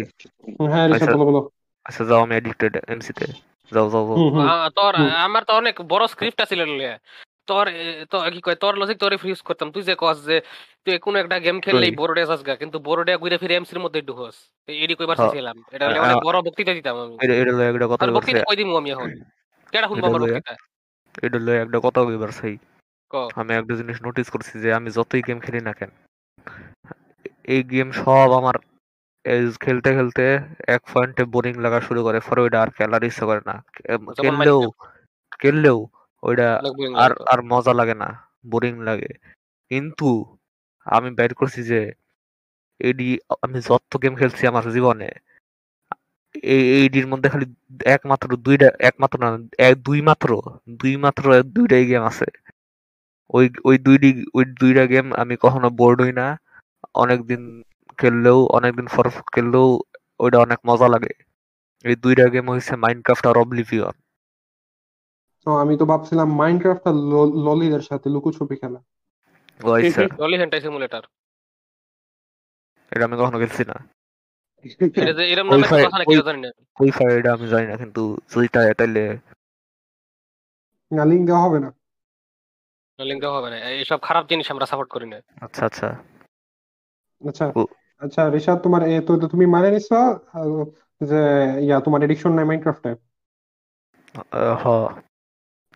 হ্যাঁ 0.71 0.85
রিশাদ 0.87 1.01
আচ্ছা। 1.01 1.11
বলো 1.13 1.25
বলো। 1.25 1.41
আচ্ছা 1.85 2.03
যাও 2.05 2.19
আমি 2.25 2.33
এডিক্টেড 2.35 2.73
এমসিতে 2.87 3.25
যাও 3.71 3.87
যাও 3.93 4.03
যাও। 4.07 4.15
হুম। 4.17 4.47
আমার 5.25 5.43
তো 5.43 5.51
অনেক 5.53 5.75
বড় 5.89 6.03
স্ক্রিপ্ট 6.07 6.39
আছিল 6.41 6.59
লইয়া। 6.71 6.95
তোর 7.51 7.65
কি 8.35 8.41
কয় 8.45 8.57
তোর 8.63 8.73
লজিক 8.81 8.97
তোর 9.03 9.11
ইউজ 9.29 9.41
করতাম। 9.47 9.67
তুই 9.75 9.83
যে 9.89 9.95
কস 10.03 10.17
যে 10.29 10.37
তুই 10.83 10.93
কোনো 11.05 11.17
একটা 11.23 11.35
গেম 11.45 11.57
খেললেই? 11.65 11.91
বোর্ডে 11.99 12.23
যাস 12.29 12.41
গা 12.47 12.53
কিন্তু 12.61 12.77
ঘুরে 13.21 13.37
ফিরে 13.41 13.53
এমসির 13.57 13.81
মধ্যে 13.85 13.99
ঢুকস 14.09 14.37
এডি 14.83 14.93
কইবার 14.99 15.15
হ্যাঁ। 15.17 15.31
চাইছিলাম 15.31 15.57
এটা 15.75 15.83
হলে 15.87 15.99
অনেক 16.05 16.17
বড় 16.27 16.37
বক্তৃতা 16.47 16.73
দিতাম 16.77 16.95
আমি। 17.03 17.15
এটা 17.23 17.33
লয়ে 17.57 17.69
একটা 17.73 17.87
কথা 17.91 18.03
বক্তৃতা 18.17 18.43
কই 18.49 18.55
দিমু 18.59 18.73
আমি 18.81 18.89
এখন? 18.95 19.09
কেডা 19.73 19.87
শুনব 19.89 19.99
এটা 19.99 20.09
আমার 20.11 20.21
বক্তৃতা? 20.23 20.53
এটা 21.25 21.37
লয়ে 21.45 21.59
একটা 21.65 21.79
কথা 21.85 21.99
কইবার 22.07 22.31
চাই 22.39 22.55
ক? 23.11 23.15
আমি 23.39 23.51
একটা 23.59 23.73
জিনিস 23.79 23.97
নোটিস 24.05 24.27
করছি 24.33 24.53
যে 24.63 24.69
আমি 24.79 24.89
যতই 24.97 25.21
গেম 25.27 25.39
খেলি 25.45 25.61
না 25.67 25.73
কেন 25.79 25.91
এই 27.53 27.61
গেম 27.71 27.89
সব 28.01 28.29
আমার 28.39 28.55
খেলতে 29.63 29.89
খেলতে 29.97 30.25
এক 30.75 30.81
পয়েন্টে 30.91 31.23
বোরিং 31.33 31.53
লাগা 31.65 31.79
শুরু 31.87 32.01
করে। 32.05 32.17
ওইটা 32.43 32.57
আর 32.63 32.69
খেলার 32.77 33.03
ইচ্ছা 33.09 33.25
করে 33.29 33.41
না। 33.49 33.55
খেললেও 34.23 34.59
খেললেও 35.41 35.79
ওইটা 36.23 36.47
আর 37.03 37.11
আর 37.31 37.39
মজা 37.51 37.73
লাগে 37.73 37.95
না 38.03 38.09
বোরিং 38.45 38.73
লাগে। 38.79 39.11
কিন্তু 39.71 40.09
আমি 40.87 41.09
বের 41.09 41.31
করছি 41.33 41.61
যে 41.63 41.79
এডি 42.81 43.07
আমি 43.43 43.57
যত 43.69 43.91
গেম 44.03 44.13
খেলছি 44.15 44.43
আমার 44.47 44.65
জীবনে 44.75 45.09
এই 46.53 46.63
এইডির 46.77 47.07
মধ্যে 47.07 47.27
খালি 47.29 47.45
একমাত্র 47.95 48.27
দুইটা 48.45 48.67
একমাত্র 48.79 49.15
না 49.23 49.29
এক 49.67 49.73
দুই 49.87 49.99
মাত্র 50.01 50.29
দুই 50.81 50.93
মাত্র 50.97 51.23
দুইটাই 51.55 51.85
গেম 51.91 52.03
আছে। 52.11 52.27
ওই 53.33 53.45
ওই 53.65 53.75
দুইটি 53.77 54.09
ওই 54.37 54.45
দুইটা 54.59 54.83
গেম 54.85 55.05
আমি 55.13 55.35
কখনো 55.41 55.67
বোর্ড 55.79 55.97
হই 56.01 56.13
না। 56.21 56.27
অনেকদিন 56.95 57.41
খেললেও 57.99 58.39
অনেকদিন 58.57 58.87
পর 58.95 59.05
খেললেও 59.33 59.67
ওইটা 60.19 60.37
অনেক 60.45 60.59
মজা 60.69 60.87
লাগে। 60.87 61.13
এই 61.85 61.95
দুইটা 62.03 62.25
গেম 62.33 62.45
হয়েছে 62.49 62.73
মাইনক্রাফট 62.83 63.25
আর 63.27 63.37
অবলিভিয়ন 63.37 63.95
তো 65.47 65.49
আমি 65.61 65.73
তো 65.77 65.85
ভাবছিলাম 65.85 66.27
মাইনক্রাফট 66.41 66.83
আর 66.87 66.95
ললিদের 67.47 67.81
সাথে 67.81 68.07
লুকোছুপি 68.09 68.55
খেলা। 68.55 68.79
জলি 70.19 70.35
হেন্টাই 70.37 70.61
সিমুলেটর 70.61 71.03
এটা 72.91 73.03
আমি 73.05 73.15
কখনো 73.17 73.37
খেলছি 73.37 73.63
না। 73.65 73.75
এটা 74.97 75.13
যে 75.13 75.23
এরকম 75.31 75.47
নামে 75.53 75.83
কথা 75.85 75.99
নাকি 76.01 76.15
জানি 76.29 76.39
না। 76.41 76.49
ওই 76.79 76.89
ফায়ার 76.91 77.13
এটা 77.19 77.31
আমি 77.33 77.45
জানি 77.47 77.65
না 77.67 77.75
কিন্তু 77.77 78.01
যদি 78.31 78.47
তাইলে 78.79 79.03
না 80.91 81.03
লিঙ্ক 81.05 81.23
দেওয়া 81.25 81.41
হবে 81.45 81.59
না। 81.59 81.69
দেওয়া 82.99 83.35
হবে 83.37 83.49
না। 83.49 83.57
এইসব 83.71 83.99
খারাপ 84.01 84.23
জিনিস 84.29 84.47
আমরা 84.51 84.65
সাপোর্ট 84.65 84.89
করি 84.91 85.05
না। 85.05 85.17
আচ্ছা 85.41 85.61
আচ্ছা। 85.65 85.87
আচ্ছা। 87.21 87.45
আচ্ছা 88.01 88.21
রিশাদ 88.29 88.57
তোমার 88.63 88.81
এ 88.83 88.95
তো 89.07 89.11
তো 89.21 89.25
তুমি 89.27 89.45
মানে 89.45 89.67
নিছো 89.71 89.99
যে 91.01 91.21
ইয়া 91.61 91.77
তোমার 91.79 91.99
এডিকশন 92.03 92.31
নাই 92.33 92.45
মাইনক্রাফটে 92.45 92.91
আহ, 94.31 94.55
হ। 94.63 94.65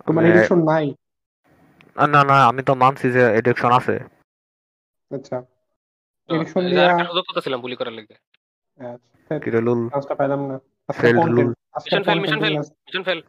তোমার 0.08 0.24
এডিকশন 0.30 0.60
নাই? 0.72 0.86
না 2.14 2.22
না 2.30 2.36
আমি 2.50 2.62
তো 2.68 2.74
মানছি 2.84 3.08
যে 3.16 3.24
এডিকশন 3.40 3.72
আছে। 3.80 3.96
আচ্ছা। 5.12 5.38
এডিকশন 6.30 6.62
এই 6.64 6.70
যে 6.70 6.74
দিয়া 6.76 6.86
আরেকটা 6.86 7.06
সুযোগ 7.10 7.24
করতেছিলাম 7.28 7.60
বুলি 7.66 7.76
করার 7.80 7.96
লেগে। 7.98 8.16
কিরে 9.30 9.62
লুল? 9.68 9.82
পাইলাম 10.20 10.42
না. 10.50 10.56
Mission 11.76 12.02
fail 12.08 12.20
mission 12.24 12.40
fail 13.08 13.20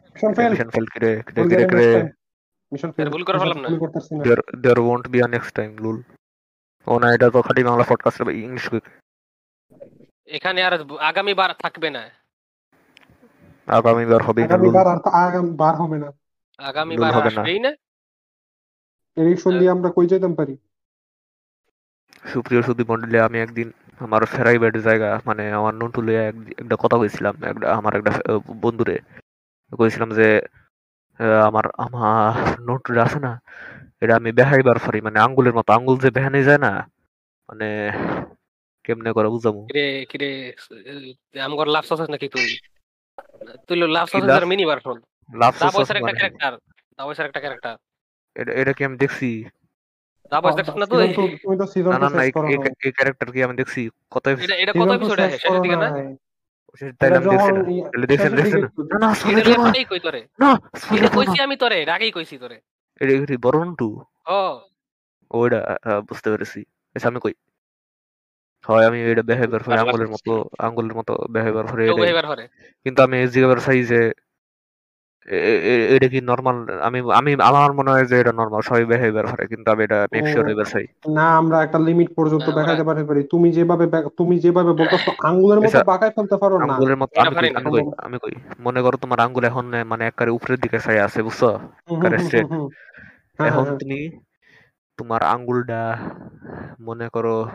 mission 0.50 0.68
fail 0.74 0.86
কিরে 0.92 1.10
কিরে 1.26 1.42
কিরে 1.50 1.64
কিরে 1.70 1.88
মিশন 2.72 2.90
ফেল 2.96 3.08
ভুল 3.14 3.22
করে 3.28 3.38
ফেললাম 3.42 3.60
না। 3.64 3.68
ও 6.86 6.92
না 7.02 7.08
এটা 7.16 7.26
তো 7.34 7.38
খালি 7.46 7.60
বাংলা 7.68 7.84
পডকাস্ট 7.90 8.18
ইংলিশ 8.44 8.66
এখানে 10.36 10.60
আর 10.66 10.74
আগামী 11.10 11.32
বার 11.40 11.50
থাকবে 11.62 11.88
না। 11.96 12.02
আগামী 13.68 14.04
হবে 14.26 14.40
আর 14.42 14.58
বার 15.62 15.74
হবে 15.82 15.98
না। 16.04 16.08
আগামী 16.58 16.94
বার 16.96 17.14
আসবেই 17.26 17.58
না? 17.58 17.72
দিয়ে 19.58 19.70
আমরা 19.70 19.88
কই 19.96 20.06
যেতাম 20.06 20.34
পারি? 20.34 20.54
সুপ্রিয় 22.24 22.62
সুদী 22.62 22.84
মন্ডলী 22.88 23.18
আমি 23.18 23.38
একদিন 23.38 23.68
আমার 24.00 24.22
ফেরাইবেট 24.24 24.74
জায়গা 24.76 25.10
মানে 25.26 25.52
আমার 25.52 25.74
নন্টুলে 25.74 26.14
একটা 26.62 26.76
কথা 26.78 26.96
কইছিলাম 26.98 27.34
একটা 27.44 27.66
আমার 27.74 27.92
একটা 27.96 28.12
বন্ধুরে। 28.60 28.96
কইছিলাম 29.72 30.10
যে 30.14 30.28
আমার 31.46 31.64
আমার 31.76 32.32
নন্টুলে 32.60 33.00
আছে 33.00 33.18
না 33.18 33.32
এটা 34.00 34.14
আমি 34.16 34.32
বেহাইবার 34.32 34.78
পারি 34.78 34.98
মানে 35.00 35.18
আঙ্গুলের 35.20 35.54
মতো 35.54 35.70
আঙ্গুল 35.72 35.96
যে 35.98 36.10
বেহানি 36.10 36.40
যায় 36.44 36.58
না 36.58 36.72
মানে 37.48 37.68
কেমনে 38.84 39.10
করে 39.12 39.28
বুঝামু? 39.28 39.60
কিরে 39.66 39.86
কিরে 40.10 40.30
আমগর 41.40 41.68
লাভ 41.68 41.84
সাসেস 41.84 42.08
নাকি 42.10 42.28
তুই? 42.28 42.48
তুই 43.68 43.76
লাভ? 43.96 44.06
সাসেসের 44.08 44.46
মিনি 44.46 44.64
ভার্সন 44.64 44.98
ক্যারেক্টার 45.30 47.26
একটা 47.26 47.40
ক্যারেক্টার 47.40 47.76
এটা 48.36 48.72
কি 48.72 48.84
আমি 48.84 48.96
দেখছি? 48.96 49.44
ক্যারেক্টার 52.90 53.32
কি 53.32 53.42
আমি 53.42 53.54
দেখছি? 53.54 53.90
বুঝতে 66.00 66.30
পেরেছি। 66.30 66.64
আচ্ছা, 66.96 67.08
আমি 67.08 67.20
কই? 67.20 67.34
হয় 68.64 68.86
আমি 68.86 69.02
এটা 69.02 69.22
করে 69.22 69.78
আঙ্গুলের 69.78 70.08
মতো 70.08 70.48
আঙ্গুলের 70.58 70.94
মতো 70.96 71.26
বিহেভিয়ার 71.30 72.48
কিন্তু 72.84 73.02
আমি 73.02 73.28
জিজ্ঞাসা 73.28 73.60
চাই 73.60 73.84
যে 73.84 74.12
এটা 75.26 76.08
কি 76.08 76.20
নর্মাল 76.20 76.56
আমি 76.80 76.98
আমি 77.14 77.30
আমার 77.40 77.72
মনে 77.72 77.90
হয় 77.90 78.04
যে 78.04 78.20
এটা 78.20 78.32
নর্মাল 78.32 78.60
সবাই 78.60 78.84
বিহেভিয়ার 78.84 79.26
করে 79.26 79.46
কিন্তু 79.46 79.70
আমি 79.70 79.82
এটা 79.84 80.06
মেক 80.12 80.24
শিওর। 80.26 80.48
এবার 80.48 80.64
চাই। 80.64 80.86
না 81.08 81.36
আমরা 81.36 81.62
একটা 81.62 81.78
লিমিট 81.78 82.14
পর্যন্ত 82.14 82.42
আমরা- 82.42 82.58
দেখাতে 82.60 82.84
পারি 82.84 83.04
পারি। 83.04 83.22
তুমি 83.30 83.52
যেভাবে 83.52 83.84
তুমি 84.16 84.38
যেভাবে 84.38 84.72
বলতেছো 84.72 85.10
আঙ্গুলের 85.22 85.58
মতো 85.58 85.66
আচ্ছা, 85.66 85.84
বাঁকায় 85.84 86.10
ফেলতে 86.10 86.36
পারো 86.36 86.58
না। 86.58 86.64
আঙ্গুলের 86.64 86.96
মতো 86.96 87.20
আমি 87.20 87.34
কই 87.34 87.82
আমি 87.98 88.18
কই 88.18 88.34
মনে 88.60 88.82
করো 88.82 88.96
তোমার 88.96 89.20
আঙ্গুল 89.20 89.44
এখন 89.44 89.64
মানে 89.86 90.06
একবারে 90.06 90.30
উপরের 90.30 90.58
দিকে 90.60 90.78
চাই 90.78 90.98
আছে 90.98 91.22
বুঝছ। 91.22 91.42
হুম, 91.42 92.00
হুম। 92.50 92.68
হ্যাঁ, 93.38 93.48
এখন 93.48 93.64
হ্যাঁ, 93.64 93.78
তুমি 93.78 93.98
তোমার 94.98 95.22
আঙ্গুলটা 95.22 95.80
মনে 96.80 97.08
করো 97.08 97.48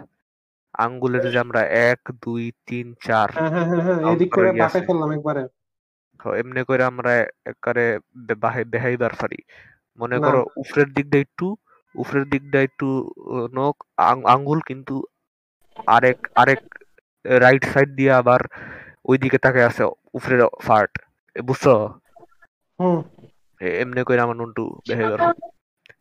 আঙ্গুলের 0.73 1.31
যে 1.31 1.39
আমরা 1.39 1.61
এক 1.63 1.99
দুই 2.25 2.51
তিন 2.67 2.93
চার 3.03 3.29
হ্যাঁ, 3.31 3.49
হ্যাঁ, 3.49 3.65
হ্যাঁ, 3.65 3.81
হ্যাঁ, 3.81 4.13
এদিক 4.13 4.29
করে 4.31 4.51
বাঁকায় 4.51 4.85
ফেললাম 4.85 5.11
একবারে। 5.11 5.43
এমনি 6.25 6.63
করে 6.63 6.83
আমরা 6.83 7.13
একবারে 7.45 7.99
বেহাইবার 8.65 9.11
পারি। 9.21 9.37
মনে। 9.99 10.17
করো 10.19 10.45
উপরের 10.57 10.93
দিকটা 10.93 11.17
একটু 11.17 11.55
উপরের 11.95 12.29
দিকটা 12.29 12.61
একটু 12.61 12.87
নখ 13.53 13.75
আঙ্গুল 14.25 14.59
কিন্তু 14.59 15.03
আরেক 15.87 16.27
আরেক 16.35 16.61
রাইট 17.25 17.63
সাইড 17.65 17.89
দিয়ে 17.89 18.11
আবার 18.11 18.39
ওই 19.05 19.17
দিকে 19.17 19.37
তাকে 19.37 19.63
আছে 19.63 19.83
উপরের 20.13 20.41
ফার্ট 20.61 20.93
বুঝছ? 21.41 21.67
হুম। 22.79 22.99
এমনি 23.61 24.03
করে 24.03 24.19
আমার 24.21 24.35
নন্টু 24.35 24.79
বেহাইবার 24.87 25.19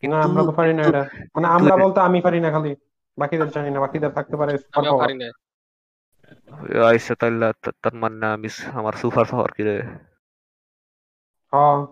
না 0.08 0.22
আমরা 0.22 0.42
তো 0.42 0.52
পারি 0.52 0.74
না 0.74 0.82
এটা। 0.82 1.02
মানে 1.34 1.46
আমরা 1.46 1.76
বলতে 1.76 2.00
আমি 2.00 2.20
পারি 2.20 2.40
না 2.40 2.50
খালি। 2.50 2.76
বাকিদের 3.18 3.48
জানি 3.48 3.70
না 3.70 3.80
বাকিদের 3.80 4.10
থাকতে 4.10 4.36
পারে 4.36 4.58
সুপার 4.58 4.84
পারি 4.98 5.14
না। 5.14 5.47
আইসা 6.88 7.14
তাইলে 7.14 7.52
তা- 7.62 7.72
তার 7.82 7.94
মানে 7.94 8.26
আমি 8.26 8.48
আমার 8.72 8.92
সুপার 8.92 9.24
পাওয়ার 9.30 9.52
কি 9.52 9.62
রে 9.62 9.82
হ্যাঁ 11.50 11.86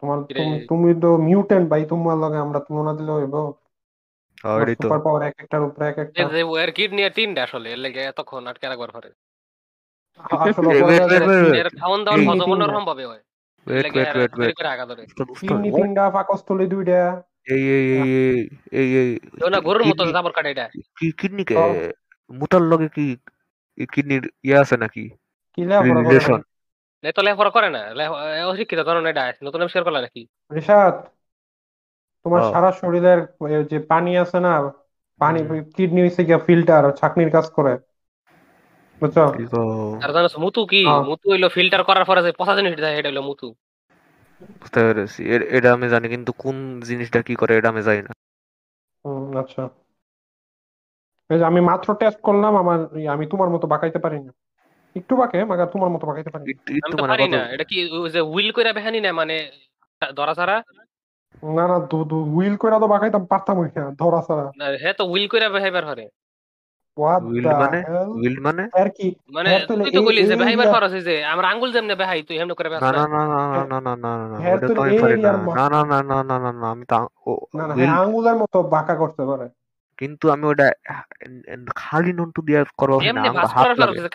তোমার। 0.00 0.18
তুমি- 0.18 0.66
তুমি 0.68 1.00
তো 1.00 1.16
মিউটেন্ট 1.16 1.70
ভাই 1.70 1.84
তোমার 1.84 2.18
লগে 2.18 2.36
আমরা 2.36 2.60
তুলনা 2.60 2.92
দিলে 2.92 3.12
হইব। 3.12 3.34
হ্যাঁ, 3.34 4.66
তো। 4.66 4.82
সুপার 4.82 5.00
পাওয়ার 5.00 5.22
এক 5.22 5.34
একটার 5.38 5.62
উপরে 5.62 5.88
এক 5.88 5.98
একটা। 5.98 6.24
যে 6.24 7.10
তিনটা 7.10 7.42
আসলে 7.42 7.72
এর 7.72 7.78
লেগে 7.78 8.00
এতক্ষণ 8.00 8.46
আটকে 8.46 8.68
রাখবার 8.68 8.90
পারে 8.90 9.08
আসলে. 9.08 11.60
এর 11.60 11.68
খাওন 11.68 12.08
হজম 12.08 13.06
হয়। 13.06 13.20
ওয়েট 13.66 13.96
ওয়েট 13.96 14.16
ওয়েট 14.16 14.38
ওয়েট 14.38 15.74
তিনটা 15.74 16.10
পাকস্থলী 16.10 16.66
দুইটা। 16.66 17.22
এই 17.46 17.68
এই 17.68 17.92
এই 17.92 18.48
এই 18.72 18.72
এই 18.72 18.96
এই 18.96 19.20
না 19.50 19.60
গরুর 19.60 19.82
মতো 19.82 19.92
কিডনি- 19.92 20.12
জাবর 20.12 20.32
কাটে 20.32 20.50
এটা। 20.50 20.68
কি 20.98 21.12
কিডনি 21.12 21.44
কে। 21.44 21.92
মুতার 22.30 22.62
লগে 22.62 22.88
কি 22.88 23.16
কিডনির 23.92 24.24
ইয়ে 24.42 24.56
আছে 24.58 24.76
নাকি? 24.76 25.04
কি 25.54 25.60
লেখাপড়া 25.64 26.02
করে 26.02 26.04
রিলেশন। 26.04 26.40
লে 27.04 27.10
তো 27.12 27.20
লেখাপড়া 27.22 27.50
করে 27.50 27.68
না? 27.70 27.82
অশিক্ষিত 28.46 28.80
ধরনের 28.80 29.10
এটা 29.10 29.22
নতুন 29.44 29.60
আবিষ্কার 29.62 29.84
করলা 29.84 30.00
নাকি? 30.00 30.22
রিশাদ 30.54 30.94
তোমার। 32.24 32.42
সারা 32.52 32.70
শরীরের 32.72 33.20
যে 33.70 33.78
পানি 33.92 34.12
আছে 34.18 34.38
না 34.40 34.52
পানি 35.20 35.38
কিডনি 35.76 36.00
হইছে 36.02 36.22
গিয়া 36.24 36.40
ফিল্টার 36.46 36.84
ছাকনির 36.96 37.30
কাজ 37.30 37.46
করে। 37.50 37.72
বুঝছ? 39.00 39.16
কি 39.36 39.44
কও? 39.46 39.64
আর 40.02 40.10
জানোস 40.12 40.34
মুতু 40.38 40.60
কি। 40.66 40.80
মুতু 41.08 41.26
হইল 41.32 41.44
ফিল্টার 41.48 41.82
করার 41.84 42.04
পরে 42.04 42.20
যে 42.22 42.30
পচা 42.38 42.52
জিনিস 42.56 42.74
দেয় 42.76 42.96
এটা 42.98 43.08
হইল 43.08 43.20
মুতু। 43.20 43.48
বুঝতে 44.60 44.80
পেরেছি। 44.86 45.20
এটা 45.56 45.68
আমি 45.72 45.86
জানি 45.88 46.06
কিন্তু 46.08 46.30
কোন 46.32 46.56
জিনিসটা 46.80 47.18
কি 47.22 47.34
করে 47.34 47.52
এটা 47.58 47.68
আমি 47.68 47.82
জানি 47.82 48.00
না। 48.02 48.12
আচ্ছা। 49.40 49.62
আমি 51.48 51.60
মাত্র 51.70 51.88
টেস্ট 52.00 52.18
করলাম 52.22 52.52
আমার 52.56 52.78
আমি 53.08 53.24
তোমার 53.26 53.48
মতো 53.50 53.66
বাঁকাইতে 53.66 53.98
পারি 53.98 54.18
না 54.20 54.32
একটু 54.96 55.14
বাঁকে 55.16 55.38
মাগার 55.44 55.68
তোমার 55.74 55.90
মতো 55.90 56.04
বাঁকাইতে 56.06 56.30
পারি 56.32 56.42
না। 56.42 56.48
একটু 56.52 56.70
আমি 56.76 56.92
তো 56.92 56.96
মানে 57.02 57.12
পারি 57.14 57.26
না 57.34 57.40
এটা 57.54 57.64
কি 57.64 57.76
ওই 57.96 58.10
যে 58.14 58.20
উইল 58.32 58.50
কইরা 58.52 58.72
বেহানি 58.72 58.98
না 59.00 59.10
মানে 59.12 59.36
ধরা 60.00 60.34
ছাড়া 60.34 60.56
না 61.56 61.64
না 61.66 61.76
দু 61.90 61.98
দু 62.10 62.18
হুইল 62.32 62.54
করে 62.56 62.76
তো 62.76 62.86
বাঁকাইতাম 62.86 63.22
পারতাম 63.26 63.56
না 63.76 63.84
ধরা 64.00 64.20
ছাড়া 64.28 64.44
না, 64.52 64.66
হে 64.82 64.90
তো 64.92 65.04
উইল 65.12 65.26
কইরা 65.28 65.48
বেহাইবার 65.54 65.84
হরে 65.90 66.06
হোয়াট 66.96 67.22
উইল 67.26 67.44
দা 67.46 67.54
মানে 67.62 67.78
হেল 67.86 68.08
উইল 68.16 68.36
মানে 68.46 68.62
আর 68.74 68.88
কি 68.96 69.06
মানে 69.36 69.48
হ্যাঁ, 69.50 69.62
তুই 69.70 69.90
তো 69.90 70.00
কইলি 70.06 70.20
যে 70.22 70.36
বেহাইবার 70.36 70.66
ফরজ 70.74 70.90
হইছে 70.90 71.06
যে 71.08 71.24
আমরা 71.32 71.46
আঙ্গুল 71.48 71.70
যেমনে 71.74 71.94
বেহাই 72.00 72.20
তুই 72.28 72.36
হেমনে 72.38 72.54
করে 72.58 72.68
বেহাস 72.70 72.82
না 72.86 73.04
না 73.06 73.22
না 73.24 73.42
না 73.62 73.62
না 73.62 73.78
না 73.78 73.78
না 73.86 73.92
না 74.04 74.12
না 74.14 74.26
না 74.32 74.36
হ্যাঁ, 74.42 74.54
ওটা 74.54 74.66
তো 74.68 74.74
তো 74.76 74.80
আমি 74.82 74.92
এই 74.92 75.00
পারি 75.02 75.14
না 75.18 75.32
না 75.66 75.80
না 75.82 75.98
না 76.02 76.18
না 76.20 76.20
না 76.30 76.36
না 76.38 76.50
না 76.54 76.66
আমি 76.74 76.84
তো 76.86 76.96
উইল 77.26 77.70
হ্যাঁ, 77.78 77.92
আঙ্গুলের 77.98 78.36
মতো 78.42 78.58
বাঁকা 78.74 78.94
করতে 78.96 79.22
পারে 79.30 79.46
কিন্তু 80.02 80.24
আমি 80.34 80.44
ওটা 80.52 80.66
খালি 81.82 82.12
নন্টু 82.18 82.40
দিয়ে 82.48 82.60
করব 82.80 82.94
না 83.16 83.22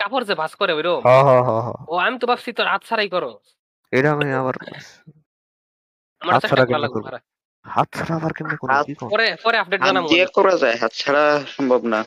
কাপড় 0.02 0.24
যে 0.30 0.34
ভাস 0.42 0.52
করে 0.60 0.72
ওইরকম 0.78 1.02
হ 1.08 1.10
হ 1.28 1.30
হ 1.48 1.50
হ 1.66 1.68
ও 1.92 1.94
আমি 2.06 2.16
তো 2.22 2.26
ভাবছি 2.30 2.50
তোর 2.58 2.66
হাত 2.72 2.82
ছাড়াই 2.88 3.08
করো। 3.14 3.30
এটা 3.92 4.08
আমি 4.14 4.26
আবার 4.40 4.54
আমার 6.22 6.32
হাত 6.34 6.42
ছাড়া 6.50 6.64
করা 6.64 6.66
কেমনে 6.70 6.88
করব? 6.94 7.06
হাত 7.64 7.88
ছাড়া 7.96 8.12
আবার 8.18 8.32
কেমনে 8.36 8.56
করব? 8.62 8.72
কি 8.88 8.92
কম? 8.98 9.08
পরে 9.14 9.28
পরে 9.44 9.56
আপডেট 9.62 9.80
জানাব। 9.86 10.04
দিয়ে 10.12 10.26
করা 10.38 10.54
যায় 10.62 10.76
হাত 10.82 10.92
ছাড়া 11.00 11.24
সম্ভব 11.54 11.80
না। 11.92 12.00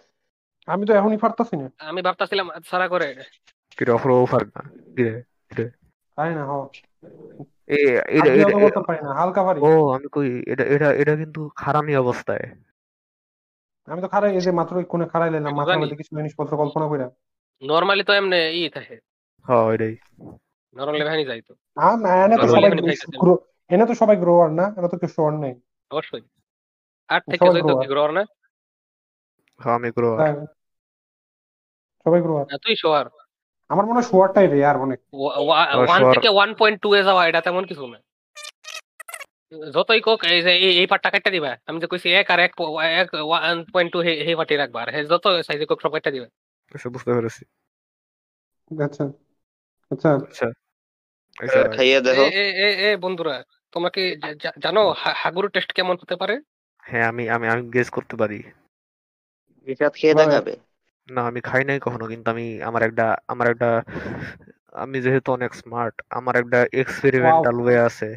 আমি 0.67 0.83
তো 0.87 0.91
এখনই 0.99 1.19
পারতাছি 1.23 1.55
না। 1.61 1.67
আমি 1.89 1.99
ভাবতাছিলাম 2.07 2.47
হাত 2.55 2.63
ছাড়া 2.71 2.87
করে। 2.93 3.07
কি 3.77 3.83
রে 3.85 3.91
অফরো 3.97 4.13
অফার 4.23 4.43
না? 4.55 4.61
কি 4.95 5.01
রে 5.57 5.65
তাই 6.17 6.31
না 6.37 6.43
হ। 6.49 6.51
এ 7.75 7.79
এটা 8.17 8.29
এটা 8.41 8.81
পারি 8.87 8.99
হালকা 9.19 9.41
পারি 9.47 9.59
ও 9.67 9.71
আমি 9.95 10.07
কই 10.15 10.29
এটা 10.51 10.63
এটা 10.75 10.87
এটা 11.01 11.13
কিন্তু 11.21 11.41
খারানি 11.61 11.93
অবস্থায়। 12.03 12.45
আমি 13.87 13.99
তো 14.01 14.07
খারাই 14.07 14.31
এই 14.31 14.41
যে 14.41 14.51
মাত্র 14.51 14.73
কোনে 14.83 15.05
খারাই 15.07 15.29
লাইলাম 15.31 15.53
মাথার 15.55 15.79
মধ্যে 15.79 15.95
কিছু 15.95 16.11
জিনিসপত্র 16.15 16.53
কল্পনা 16.57 16.85
করে 16.87 17.05
নরমালি 17.61 18.03
তো 18.03 18.13
এমনি 18.13 18.39
ই 18.57 18.69
থাকে। 18.69 18.95
হ্যাঁ 19.45 19.65
এটাই 19.73 19.93
নরমালি 20.73 21.03
বেহানি 21.03 21.23
যাই 21.25 21.41
তো। 21.41 21.53
আর 21.77 21.95
না 21.97 22.09
এনে 22.25 22.35
তো 22.37 22.47
সবাই 22.47 22.69
এনে 23.69 23.85
তো 23.85 23.93
সবাই 23.95 24.15
গ্রোয়ার 24.15 24.49
না 24.51 24.65
এনে 24.77 24.87
তো 24.89 24.97
কেউ 24.97 25.09
শোয়ার 25.09 25.33
নেই। 25.35 25.53
অবশ্যই। 25.91 26.23
আট 27.09 27.21
থেকে 27.25 27.39
সবাই 27.41 27.53
যাই 27.53 27.63
তো 27.69 27.73
কি 27.77 27.87
গ্রোয়ার 27.87 28.11
না? 28.11 28.23
হ্যাঁ 29.59 29.75
আমি 29.75 29.89
তাই। 30.19 30.33
সবাই 32.05 32.19
গ্রোয়ার 32.21 32.45
না, 32.51 32.57
তুই 32.57 32.75
শোয়ার 32.75 33.05
আমার 33.69 33.85
মনে 33.85 33.97
হয় 33.99 34.07
শোয়ারটাই 34.11 34.47
রে 34.47 34.59
আর 34.65 34.77
অনেক। 34.77 34.99
ওয়ান 35.13 35.87
শোয়ার- 35.91 36.13
থেকে 36.13 36.29
ওয়ান 36.29 36.49
পয়েন্ট 36.55 36.77
টু 36.81 36.89
এ 36.93 37.01
যাওয়া 37.03 37.23
এটা 37.27 37.41
তেমন 37.41 37.63
কিছু 37.65 37.83
না। 37.87 37.99
যতই 39.73 40.01
কোক 40.01 40.23
এই 40.23 40.41
যে 40.41 40.57
এই- 40.57 40.87
পার্টটা 40.87 41.09
কাটতে 41.09 41.31
দিবা। 41.31 41.57
আমি 41.65 41.79
যে 41.79 41.87
কইছি 41.87 42.13
এক 42.13 42.29
আর 42.29 42.39
এক 42.39 42.53
এক 42.81 43.13
ওয়ান 43.13 43.65
পয়েন্ট 43.73 43.93
টু 43.93 44.03
সেই 44.03 44.35
রাখবা 44.57 44.81
আর 44.81 45.03
যত 45.03 45.41
সাইজে 45.45 45.65
কোক 45.65 45.81
সব 45.81 45.91
কাটতে 45.91 46.11
দিবা। 46.11 46.25
আচ্ছা 46.73 46.89
বুঝতে 46.89 47.13
পেরেছি। 47.13 47.45
আচ্ছা। 48.83 49.03
আচ্ছা। 49.91 50.47
আচ্ছা। 51.39 51.75
খাইয়ে 51.75 52.01
দেখো। 52.01 52.21
এ 52.21 52.51
এ 52.51 52.93
এ 52.93 52.97
বন্ধুরা 52.97 53.43
তোমরা 53.71 53.89
কি 53.89 54.15
জানো 54.59 54.89
হা- 54.89 55.13
হাগুর 55.17 55.49
টেস্ট 55.49 55.73
কেমন 55.73 55.95
হতে 55.95 56.15
পারে? 56.15 56.41
হ্যাঁ 56.81 57.07
আমি 57.07 57.29
আমি 57.29 57.47
আমি 57.47 57.69
গেস 57.69 57.89
করতে 57.89 58.15
পারি। 58.15 58.43
রিশাদ 59.67 59.93
খেয়ে 59.93 60.13
দেখাবে। 60.13 60.55
না 61.09 61.21
আমি 61.21 61.41
খাই 61.41 61.63
নাই 61.63 61.79
কখনো 61.79 62.07
কিন্তু 62.07 62.31
আমি 62.31 62.61
আমার 62.61 62.83
একটা 62.83 63.17
আমার 63.27 63.47
একটা 63.47 63.83
আমি 64.73 64.97
যেহেতু 65.01 65.29
অনেক 65.31 65.51
স্মার্ট 65.53 65.95
আমার 66.09 66.35
একটা 66.35 66.59
এক্সপেরিমেন্টাল 66.81 67.55
ওয়ে 67.63 67.77
আছে। 67.87 68.07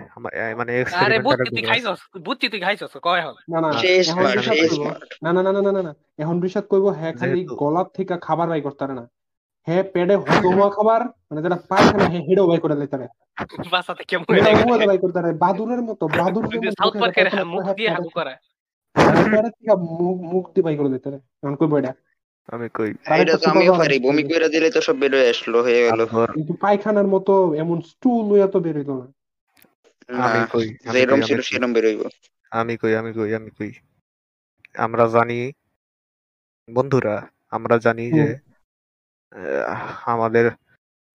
মানে 0.61 0.71
এক্সপেরিমেন্টাল 0.81 1.25
বুঝছি 1.27 1.51
তুই 1.57 1.65
খাইছস? 1.71 2.01
বুঝছি 2.27 2.47
তুই 2.49 2.61
খাইছস? 2.61 2.93
কয় 3.03 3.19
এখন? 3.23 3.35
না 3.53 3.59
না 3.61 3.69
না। 3.73 5.51
না 5.53 5.61
না 5.67 5.71
না 5.73 5.83
না 5.83 5.93
এখন 6.19 6.37
রিশাদ 6.41 6.65
কইবো 6.71 6.91
হ্যাঁ 7.01 7.13
খালি 7.21 7.41
গলার 7.63 7.89
থেকে 7.97 8.15
খাবার 8.27 8.47
বাই 8.49 8.61
করতে 8.67 8.83
পারে 8.85 8.95
না। 9.01 9.05
হ্যাঁ 9.67 9.83
পেটে 9.93 10.15
হজম 10.23 10.55
হওয়া 10.59 10.71
খাবার 10.71 11.01
মানে 11.29 11.41
যেটা 11.45 11.59
পায়খানা 11.71 12.07
হ্যাঁ 12.13 12.25
হেডও 12.29 12.45
বাই 12.51 12.59
করে 12.63 12.75
বাসাতে 13.73 14.03
কেমন 14.11 14.25
বাই 14.91 14.99
করতে 14.99 15.19
পারে। 15.19 15.31
বাদুরের 15.45 15.83
মতো 15.89 16.05
বাদুর 16.21 16.45
সাউথ 16.79 16.95
পার্কের 17.03 17.27
মুখ 17.53 17.65
দিয়ে 17.79 17.89
হ্যাঁ, 17.89 17.99
হাগু 17.99 18.11
করা। 18.19 18.33
থেকে 19.57 19.73
মুখ 19.99 20.17
মুখ 20.33 20.45
দিয়ে 20.55 20.65
বাই 20.67 20.75
করে 20.79 20.89
এখন 21.43 21.55
কইবো 21.61 21.77
এটা। 21.81 21.93
আমি 22.49 22.66
কই? 22.68 22.90
তার 23.05 23.18
এটা 23.20 23.34
তো 23.36 23.47
আমিও 23.51 23.72
পারি। 23.78 23.97
বমি 23.99 24.22
করে 24.22 24.49
দিলে 24.49 24.68
তো 24.70 24.80
সব 24.80 24.97
বেরোয় 25.01 25.26
আসলো 25.30 25.59
হয়ে 25.62 25.80
গেল। 25.86 26.01
কিন্তু 26.34 26.53
পায়খানার 26.55 27.07
মতো 27.07 27.32
এমন 27.55 27.78
স্টুল 27.82 28.24
হইয়া 28.30 28.49
তো 28.49 28.59
বের 28.61 28.76
হইতো 28.76 28.95
না। 29.01 29.07
আমি 30.18 30.40
কই 30.45 30.66
কই, 30.84 30.90
ছিল 30.92 31.11
আমি 31.16 31.26
কই। 31.30 31.42
সেরম 31.42 31.70
বেরোইব 31.72 32.01
আমি 32.53 32.74
কই 32.76 32.92
আমি 32.95 33.11
কই 33.12 33.30
আমি 33.34 33.51
কই? 33.51 33.70
আমরা 34.74 35.05
জানি 35.07 35.38
বন্ধুরা 36.68 37.16
আমরা 37.53 37.76
জানি 37.78 38.05
যে 38.12 38.26
আহ, 39.32 39.78
আমাদের 40.07 40.45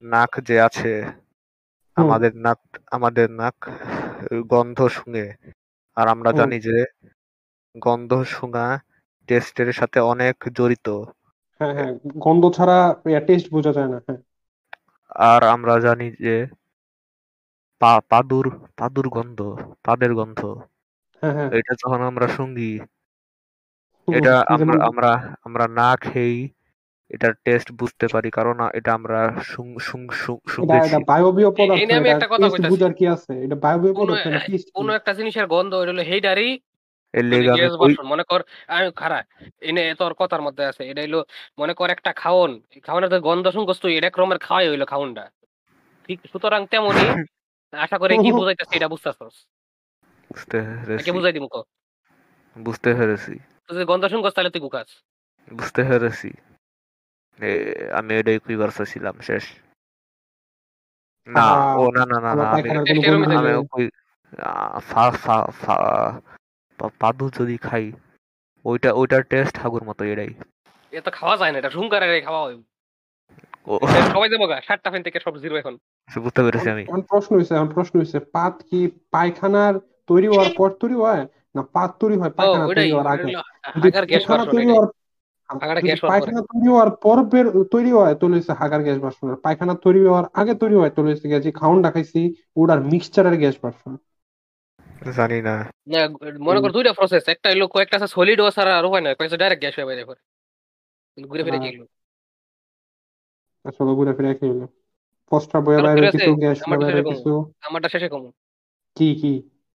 নাক 0.04 0.32
যে 0.40 0.56
আছে 0.62 0.92
আমাদের 1.98 2.32
নাক 2.36 2.60
আমাদের 2.92 3.28
নাক 3.32 3.58
গন্ধ 4.48 4.88
শুঙে 4.88 5.28
আর 5.98 6.06
আমরা 6.08 6.32
জানি 6.32 6.58
যে 6.60 6.78
গন্ধ 7.76 8.12
শুঙা 8.26 8.68
টেস্টের 9.30 9.70
সাথে 9.74 10.00
অনেক 10.04 10.36
জড়িত। 10.56 10.88
হ্যাঁ 11.60 11.74
হ্যাঁ 11.74 11.92
গন্ধ 12.18 12.44
ছাড়া 12.52 12.78
টেস্ট 13.28 13.48
বোঝা 13.52 13.72
যায় 13.74 13.90
না 13.90 13.98
হ্যাঁ। 14.06 14.20
আর 15.26 15.42
আমরা 15.56 15.74
জানি 15.80 16.08
যে 16.20 16.36
পা 17.82 17.92
পাদুর 18.10 18.46
পাদুর 18.78 19.08
গন্ধ 19.10 19.40
পাদের 19.86 20.12
গন্ধ। 20.14 20.40
হ্যাঁ 21.24 21.34
হ্যাঁ। 21.34 21.50
এটা 21.58 21.74
যখন 21.82 22.00
আমরা 22.02 22.28
শুঙ্গি 22.28 22.74
এটা 24.08 24.34
আমরা 24.56 24.76
আমরা 24.86 25.12
আমরা 25.44 25.66
না 25.80 25.90
খেয়েই 26.02 26.40
এটার 27.12 27.34
টেস্ট 27.46 27.68
বুঝতে 27.72 28.06
পারি 28.08 28.30
কারণ 28.32 28.58
এটা 28.74 28.92
আমরা 28.94 29.20
শুং 29.44 29.68
শুং 29.80 30.02
শুং 30.14 30.38
এটা 30.64 30.78
এটা 30.88 31.00
বায়বীয় 31.08 31.50
পদার্থ 31.52 31.80
এটা 31.84 31.96
একটা 32.10 32.28
কথা 32.28 32.48
কইতাছি। 32.48 32.72
বুঝার 32.74 32.94
কি 32.94 33.06
আছে? 33.08 33.34
এটা 33.46 33.56
বায়বীয় 33.66 33.94
কোনো 33.94 34.12
পদার্থ 34.12 34.28
না 34.28 34.40
টেস্ট 34.48 34.68
কোনো 34.72 34.92
একটা 34.94 35.12
জিনিসের 35.14 35.46
গন্ধ 35.48 35.72
হলো 35.82 36.04
হেইডারি 36.04 36.50
বাসন 37.14 38.06
মনে 38.06 38.24
কর 38.24 38.40
আমি 38.68 38.88
খারা 38.96 39.20
এনে 39.62 39.84
তোর 39.96 40.14
কথার 40.14 40.42
মধ্যে 40.42 40.64
আছে 40.66 40.82
এটা 40.90 41.02
হইল 41.02 41.16
মনে 41.58 41.74
কর 41.74 41.90
একটা 41.90 42.12
খাওন 42.14 42.52
খাওনের 42.84 43.20
গন্ধ 43.20 43.46
শুনকস 43.50 43.78
তুই 43.80 43.94
এটা 43.98 44.10
ক্রমের 44.10 44.40
খাওয়াই 44.40 44.68
হইল 44.70 44.84
খাওনটা। 44.86 45.26
ঠিক 46.10 46.20
সুতরাং 46.32 46.62
তেমনি 46.66 47.04
আশা 47.74 47.98
করে 47.98 48.14
কি 48.18 48.30
বুঝাইতেছে 48.32 48.74
এটা 48.76 48.88
বুঝতেছস? 48.88 49.36
বুঝতে 50.32 50.58
পেরেছি। 50.82 51.10
বুঝাই 51.12 51.34
দিমু 51.34 51.48
ক? 51.48 51.56
বুঝতে 52.56 52.90
পেরেছি। 52.94 53.34
তুই 53.68 53.86
গন্ধ 53.86 54.04
শুনকস 54.06 54.34
তাহলে 54.36 54.50
তুই 54.50 54.62
গুকাস 54.62 54.90
বুঝতে 55.52 55.82
পেরেছি। 55.84 56.30
এ, 57.40 57.50
আমি 57.92 58.12
এটাই 58.16 58.38
কইবার 58.40 58.70
চাইছিলাম 58.70 59.16
শেষ। 59.22 59.46
না 61.28 61.46
ও 61.76 61.84
না 61.92 62.04
না 62.06 62.18
না 62.20 62.32
না 62.36 62.46
আমি 62.52 62.70
পাদু 67.00 67.30
যদি 67.40 67.58
খাই 67.58 67.86
ওইটা 68.66 68.90
ওইটার 68.94 69.24
টেস্ট 69.24 69.56
হাগুর 69.58 69.84
মতো 69.84 70.02
এটাই 70.04 70.32
এ 70.94 71.00
তো 71.02 71.12
খাওয়া 71.12 71.36
যায় 71.38 71.52
না 71.52 71.58
এটা 71.58 71.70
ঝুমকারে 71.70 72.22
খাওয়া 72.22 72.42
হয়। 72.42 72.58
সবাই 74.12 74.30
দেবো 74.30 74.46
গা 74.48 74.58
সাতটা 74.62 74.90
ফেন 74.92 75.04
থেকে 75.04 75.20
সব 75.20 75.34
জিরো 75.38 75.56
এখন। 75.58 75.76
বুঝতে 76.10 76.42
পেরেছি 76.44 76.70
আমি। 76.70 76.84
এখন 76.84 77.02
প্রশ্ন 77.02 77.32
হয়েছে 77.36 77.54
এখন 77.56 77.68
প্রশ্ন 77.68 77.94
হয়েছে 78.00 78.20
পাত 78.34 78.54
কি 78.70 78.80
পায়খানার 79.12 79.74
তৈরি 80.08 80.28
হওয়ার 80.28 80.50
পর 80.58 80.70
তৈরি 80.80 80.96
হয় 80.96 81.24
না 81.56 81.62
পাত 81.74 81.92
তৈরি 82.00 82.16
হয় 82.18 82.30
পায়খানা 82.30 82.66
তৈরি 82.70 82.92
হওয়ার 82.92 83.08
আগে? 83.08 83.24
পায়খানা 84.04 84.46
তৈরি। 84.46 84.68
হওয়ার 84.68 84.88
পায়খানা 86.10 86.42
তৈরি 86.42 86.68
হওয়ার 86.68 86.90
পর 86.96 87.18
বের- 87.24 87.64
তৈরি 87.72 87.92
হয় 87.92 88.14
তাহলে 88.16 88.36
হচ্ছে 88.38 88.54
হাগার 88.54 88.82
গ্যাস 88.84 88.98
আর 89.24 89.36
পায়খানা 89.36 89.74
তৈরি 89.74 90.00
হওয়ার 90.06 90.26
আগে 90.34 90.54
তৈরি 90.54 90.76
হয় 90.76 90.90
তাহলে 90.90 91.12
হচ্ছে 91.12 91.28
গিয়ে 91.28 91.42
যে 91.42 91.52
খাওন 91.52 91.82
দেখাইছি 91.82 92.20
ওটার 92.56 92.80
মিক্সচারের 92.82 93.38
গ্যাস 93.38 93.56
ভার্সন 93.62 93.94
জানি 95.16 95.40
না 95.42 95.56
না 95.88 96.00
মনে 96.40 96.60
কর 96.62 96.70
দুইটা 96.72 96.92
প্রসেস 96.94 97.24
একটা 97.28 97.48
হইল 97.50 97.64
কয়েকটা 97.66 97.96
আছে 97.98 98.08
সলিড 98.08 98.40
ওয়াসার 98.42 98.68
আর 98.70 98.86
হয় 98.86 99.04
না 99.06 99.12
কয়েকটা 99.18 99.38
ডাইরেক্ট 99.38 99.62
গ্যাস 99.62 99.76
হয়ে 99.78 99.90
বাইরে 99.90 100.04
করে 100.04 100.22
কিন্তু 101.18 101.28
ঘুরে 101.30 101.44
ফিরে 101.44 101.58
হ্যাঁ। 101.58 101.66
গেল 101.68 101.82
আসলে 103.66 103.92
ঘুরে 103.96 104.14
ফিরে 104.14 104.30
পোস্টার 105.32 105.60
বয়ে 105.62 105.78
কারণ 105.78 105.88
বাইরে 105.88 106.00
ফিরে 106.06 106.12
কিছু 106.16 106.32
গ্যাস 106.36 106.58
আমার 106.66 106.78
বাইরে। 106.80 107.02
কিছু। 107.04 107.32
আমারটা 107.62 107.90
শেষে 107.90 108.08
কম। 108.10 108.24
কি 108.98 109.10
কি? 109.22 109.34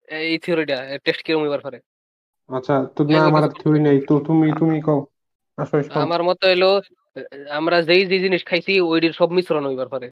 এই 0.09 0.35
থিওরিটা 0.39 0.77
টেস্ট 1.05 1.23
কিরম 1.23 1.43
এবার 1.45 1.61
করে 1.61 1.79
আচ্ছা 2.51 2.75
তো 2.97 3.01
না 3.05 3.21
আমার 3.29 3.43
থিওরি 3.53 3.81
নেই। 3.81 3.99
তো 4.01 4.15
তুমি 4.27 4.47
তুমি 4.59 4.77
কও। 4.83 5.01
আমার 6.05 6.21
মতে 6.23 6.45
হইল 6.47 6.65
আমরা 7.51 7.77
যেই 7.83 8.03
যেই 8.07 8.21
জিনিস 8.21 8.43
খাইছি 8.45 8.73
ওইটির 8.83 9.13
সব 9.13 9.29
মিশ্রণ 9.31 9.65
হইবার 9.67 9.89
পারে। 9.89 10.07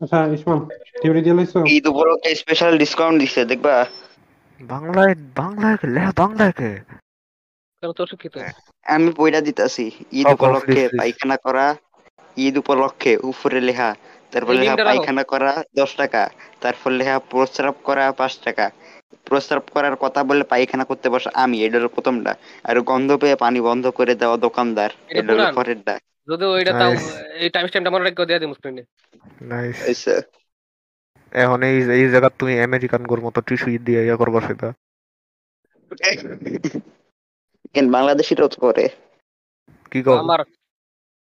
আচ্ছা 0.00 0.18
ইসমাম 0.34 0.60
থিওরি 0.96 1.20
দিয়ে 1.24 1.36
লাইছো 1.36 1.60
ঈদ 1.72 1.84
উপলক্ষে 1.92 2.30
স্পেশাল 2.40 2.72
ডিসকাউন্ট 2.78 3.16
দিছে 3.20 3.40
দেখবা? 3.44 3.74
বাংলায় 4.60 5.14
বাংলায় 5.36 5.78
লে 5.86 6.04
বাংলায় 6.16 6.54
কে? 6.54 6.70
কারণ 7.78 7.92
তোর 7.98 8.06
শিক্ষিত 8.10 8.36
আমি 8.86 9.08
দিতাছি। 9.46 9.84
ঈদ 10.12 10.28
উপলক্ষে. 10.32 10.82
পায়খানা 10.98 11.36
করা 11.44 11.66
ঈদ 12.36 12.54
উপলক্ষে 12.58 13.12
উপরে 13.30 13.58
লেখা 13.60 13.88
তারপর 14.32 14.54
লেখা 14.54 14.76
পায়খানা 14.86 15.22
করা 15.24 15.50
দশ 15.76 15.90
টাকা। 15.96 16.22
তারপর 16.60 16.90
লেখা 16.92 17.16
প্রস্রাব 17.30 17.76
করা 17.84 18.04
পাঁচ 18.12 18.32
টাকা। 18.44 18.66
প্রস্রাব 19.26 19.64
করার 19.70 19.94
কথা 19.96 20.20
বলে 20.24 20.44
পায়খানা 20.44 20.84
করতে 20.84 21.06
বসা 21.08 21.30
আমি 21.34 21.56
এটা 21.64 21.78
প্রথমটা। 21.88 22.32
আর 22.64 22.76
গন্ধ 22.82 23.10
পেয়ে 23.12 23.36
পানি 23.36 23.58
বন্ধ 23.60 23.84
করে 23.90 24.12
দেওয়া 24.14 24.36
দোকানদার 24.38 24.90
এটা। 25.10 25.32
পরেরটা। 25.54 25.94
যদি 26.28 26.44
ওইটা 26.54 26.72
তাও 26.80 26.92
এই 27.42 27.48
টাইম 27.54 27.64
স্ট্যাম্পটা 27.68 27.92
মনে 27.94 28.04
রাখতে 28.04 28.22
দিয়ে 28.28 28.40
দিই 28.42 28.48
স্ক্রিনে 28.58 28.82
নাইস 29.48 29.78
আচ্ছা 29.84 30.14
এখন 31.32 31.58
এই 31.68 31.76
এই 31.96 32.04
জায়গা 32.12 32.28
তুমি 32.40 32.52
আমেরিকান 32.68 33.02
গোর 33.10 33.20
মতো 33.26 33.38
টিস্যু 33.48 33.68
দিয়ে 33.86 34.00
ইয়া 34.04 34.16
করবার 34.16 34.42
সেটা। 34.48 34.68
কেন 37.74 37.86
বাংলাদেশিরাও 37.96 38.48
তো 38.48 38.58
করে। 38.64 38.84
কি 39.92 40.00
কর 40.06 40.16
আমার 40.18 40.40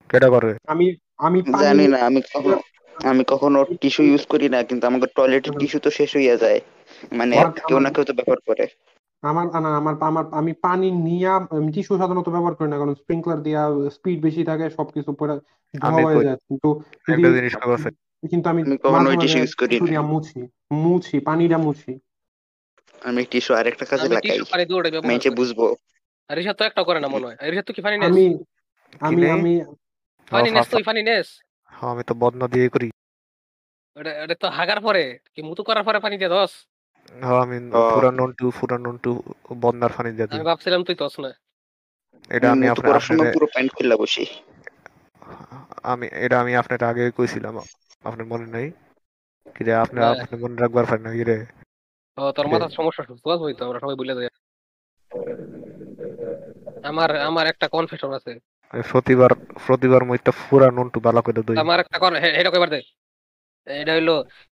কেটা 0.10 0.28
করে? 0.36 0.50
আমি 0.74 0.86
আমি 1.20 1.40
পানি 1.46 1.62
জানি 1.64 1.86
না 1.94 1.98
আমি 2.08 2.20
কখনো 2.28 2.58
আমি 2.96 3.24
কখনো 3.28 3.60
টিস্যু 3.82 4.02
ইউজ 4.04 4.24
করি 4.34 4.48
না 4.50 4.60
কিন্তু 4.70 4.84
আমাকে 4.86 5.08
টয়লেটের 5.16 5.54
টিস্যু 5.60 5.80
তো 5.80 5.90
শেষ 5.98 6.10
হইয়া 6.16 6.36
যায়। 6.44 6.60
মানে 7.18 7.36
কেউ 7.68 7.78
না 7.80 7.90
কেউ 7.96 8.04
তো 8.04 8.14
ব্যবহার 8.18 8.40
করে। 8.50 8.66
আমার 9.24 9.62
না 9.62 9.70
আমার 9.78 9.96
আমার 10.02 10.26
আমি 10.32 10.54
পানি 10.54 10.92
নিয়া 10.92 11.48
টিস্যু 11.74 11.98
সাধারণত 11.98 12.30
ব্যবহার 12.30 12.56
করি 12.56 12.70
না 12.70 12.78
কারণ 12.78 12.96
স্প্রিংকলার 12.96 13.44
দিয়া 13.44 13.90
স্পিড 13.90 14.22
বেশি 14.22 14.44
থাকে 14.44 14.70
সবকিছু 14.70 15.14
পুরো 15.14 15.40
ধোয়া 15.74 16.02
হয়ে 16.06 16.26
যায়। 16.26 16.36
কিন্তু 16.36 16.82
যদি 17.08 17.12
একটা 17.14 17.30
জিনিস 17.38 17.56
খবর 17.56 17.74
আছে। 17.74 17.90
কিন্তু 18.30 18.50
আমি 18.50 18.62
আমি 18.62 18.78
কখনো 18.78 18.98
মাঝে 18.98 19.10
ওই 19.10 19.16
মাঝে 19.16 19.28
tissue 19.28 19.46
use 19.46 19.56
করি 19.60 19.70
টিস্যু 19.70 19.86
না। 19.86 19.90
দিয়া 19.90 20.02
মুছি 20.02 20.40
মুছি 20.72 21.20
পানিটা 21.20 21.58
মুছি। 21.58 22.00
আমি 23.02 23.26
টিস্যু 23.26 23.54
আরেকটা 23.54 23.86
কাজে 23.86 24.02
আমি 24.02 24.16
লাগাই। 24.16 24.30
টিস্যু 24.30 24.46
পানি 24.52 24.66
দিয়ে 24.66 24.80
ওটা 24.80 24.90
ব্যবহার 24.90 25.08
মেয়েছে 25.08 25.30
করি। 25.30 25.38
বুঝব। 25.38 25.76
আর 26.30 26.54
তো 26.54 26.64
একটা 26.66 26.84
করে 26.84 27.00
না 27.00 27.08
মনে 27.08 27.26
হয়। 27.26 27.38
আর 27.40 27.50
রিসাদ 27.50 27.66
তো 27.66 27.74
কি 27.74 27.82
পানি 27.82 27.98
নেস? 27.98 28.10
আমি 28.10 28.26
আমি? 29.00 29.30
আমি 29.30 29.62
পানি 30.32 30.52
নেস 30.52 30.70
তুই 30.70 30.84
পানি 30.84 31.02
নেস? 31.04 31.28
হ্যাঁ, 31.66 31.92
আমি 31.92 32.04
তো 32.04 32.14
বদনা 32.14 32.48
দিয়ে 32.48 32.70
করি। 32.70 32.90
ওটা 33.96 34.24
ওটা 34.24 34.36
তো 34.36 34.50
হাগার 34.50 34.82
পরে 34.82 35.20
কি 35.36 35.42
মুতু 35.42 35.64
করার 35.64 35.84
পরে 35.84 36.00
পানি 36.00 36.18
দিয়ে 36.18 36.30
দস? 36.30 36.69
হ্যাঁ, 37.10 37.38
আমি 37.42 37.58
ও। 37.74 37.84
টু 38.38 38.46
পুরা 38.60 38.78
টু 39.04 39.12
বন্যার 39.54 39.92
পানি 39.98 40.10
দিয়ে 40.12 40.28
আমি 40.32 40.44
ভাবছিলাম 40.44 40.84
তুই 40.84 40.96
দস 40.96 41.20
না। 41.20 41.30
এটা 42.30 42.52
আমি 42.52 42.68
আপনার 42.68 42.96
আপনার 42.96 43.34
পুরো 43.34 43.48
প্যান্ট 43.54 43.72
খুলে 43.74 43.96
বসি। 43.96 44.26
আমি 45.84 46.08
এটা 46.26 46.40
আমি 46.40 46.56
আপনার 46.56 46.84
আগে 46.84 47.12
কইছিলাম 47.12 47.56
আপনার 48.04 48.26
মনে 48.26 48.46
নাই? 48.46 48.72
কি 49.56 49.64
রে 49.64 49.74
আপনি 49.76 50.00
হ্যাঁ। 50.00 50.12
আপনি 50.14 50.40
মনে 50.44 50.56
রাখবার 50.62 50.86
পারেন 50.86 51.04
না 51.04 51.12
কি 51.14 51.24
রে? 51.24 51.38
ও 52.18 52.32
তোর 52.32 52.48
মাথার 52.48 52.70
সমস্যা 52.70 53.04
সুস্থ 53.04 53.26
হইতো 53.28 53.66
আমরা 53.66 53.80
সবাই 53.80 53.96
ভুলে 53.96 54.14
যাই। 54.16 54.28
আমার 56.84 57.10
আমার 57.20 57.48
একটা 57.48 57.68
কনফেশন 57.68 58.14
আছে। 58.14 58.32
প্রতিবার 58.92 59.32
প্রতিবার 59.68 60.04
মইটা 60.06 60.32
পুরা 60.40 60.72
নন 60.72 60.88
বালা 61.02 61.22
করে 61.22 61.42
দই। 61.44 61.56
আমার 61.58 61.80
একটা 61.80 61.98
কর 62.00 62.12
এটা 62.16 62.50
কইবার 62.52 62.70
দে। 62.70 62.80
এটা 63.68 63.92
হইল 63.94 64.10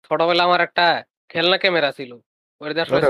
ছোটবেলা 0.03 0.43
আমার 0.43 0.61
একটা 0.61 1.03
খেলনা 1.29 1.57
ক্যামেরা 1.57 1.91
ছিল। 1.91 2.11
আসলে 2.61 3.01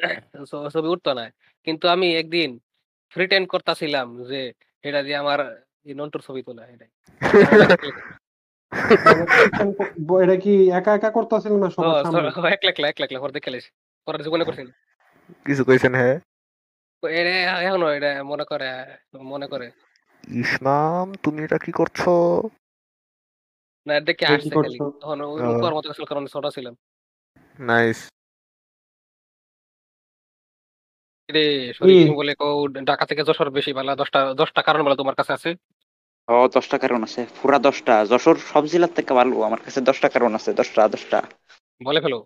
ছবি 0.74 0.88
উঠতো 0.88 1.10
না। 1.14 1.24
কিন্তু 1.66 1.84
আমি 1.88 2.08
একদিন 2.16 2.50
প্রিটেন্ড 3.14 3.46
করতেছিলাম 3.48 4.06
যে 4.24 4.52
এটা 4.82 5.02
দিয়ে 5.02 5.16
আমার 5.16 5.38
নন্টুর 5.86 6.22
ছবি 6.22 6.42
তোলা 6.42 6.64
এটাই। 6.66 6.90
এটা 10.24 10.36
কি 10.36 10.54
একা 10.70 10.90
একা 10.94 11.10
করতেছিল 11.10 11.52
না 11.52 11.66
ও 11.66 11.70
সবার 11.70 12.04
সামনে? 12.04 12.28
এক 12.56 12.62
লাখ 12.64 12.76
এক 12.84 12.98
লাখ 13.00 13.10
লাখ 13.12 13.30
দেখে 13.32 13.50
পরে 14.06 14.18
জীবনে 14.24 14.44
করছি 14.44 14.62
না। 14.62 14.72
কিছু 15.46 15.62
কইছেন 15.64 15.94
হ্যাঁ? 15.94 16.16
এটা 17.02 17.32
এখনও 17.62 17.88
এটা 17.88 18.10
মনে 18.22 18.44
করে 18.44 18.68
মনে 19.32 19.46
করে। 19.46 19.66
ইসমাম 20.42 21.06
তুমি 21.14 21.38
এটা 21.44 21.58
কি 21.58 21.72
করছ? 21.72 22.00
না 23.86 23.94
দেখে 24.00 24.24
আসছে 24.26 24.54
খালি। 24.54 24.78
তখন 25.02 25.18
মতো 25.76 25.92
ছিল 25.92 26.04
কারণ 26.04 26.24
ছোট 26.26 26.44
ছিলাম। 26.46 26.74
নাইস। 27.58 27.98
রে 31.30 31.44
শরীফ 31.78 31.98
বলে 32.12 32.32
কও 32.40 32.56
ঢাকা 32.88 33.04
থেকে 33.06 33.22
যশোর 33.28 33.48
বেশি 33.56 33.70
ভালো 33.78 33.90
দশটা 34.00 34.20
দশটা 34.40 34.60
কারণ 34.62 34.80
বলে 34.82 34.96
তোমার 34.96 35.16
কাছে 35.16 35.32
আছে? 35.32 35.50
ও 36.28 36.36
দশটা 36.54 36.76
কারণ 36.78 37.00
আছে 37.02 37.20
পুরা 37.38 37.58
দশটা। 37.58 37.94
যশোর 38.10 38.36
সব 38.50 38.62
জেলার 38.66 38.92
থেকে 38.96 39.12
ভালো 39.14 39.34
আমার 39.42 39.60
কাছে 39.64 39.78
দশটা 39.88 40.08
কারণ 40.08 40.32
আছে 40.34 40.50
দশটা 40.60 40.82
দশটা। 40.94 41.18
বলে 41.80 42.00
ফেলো। 42.00 42.18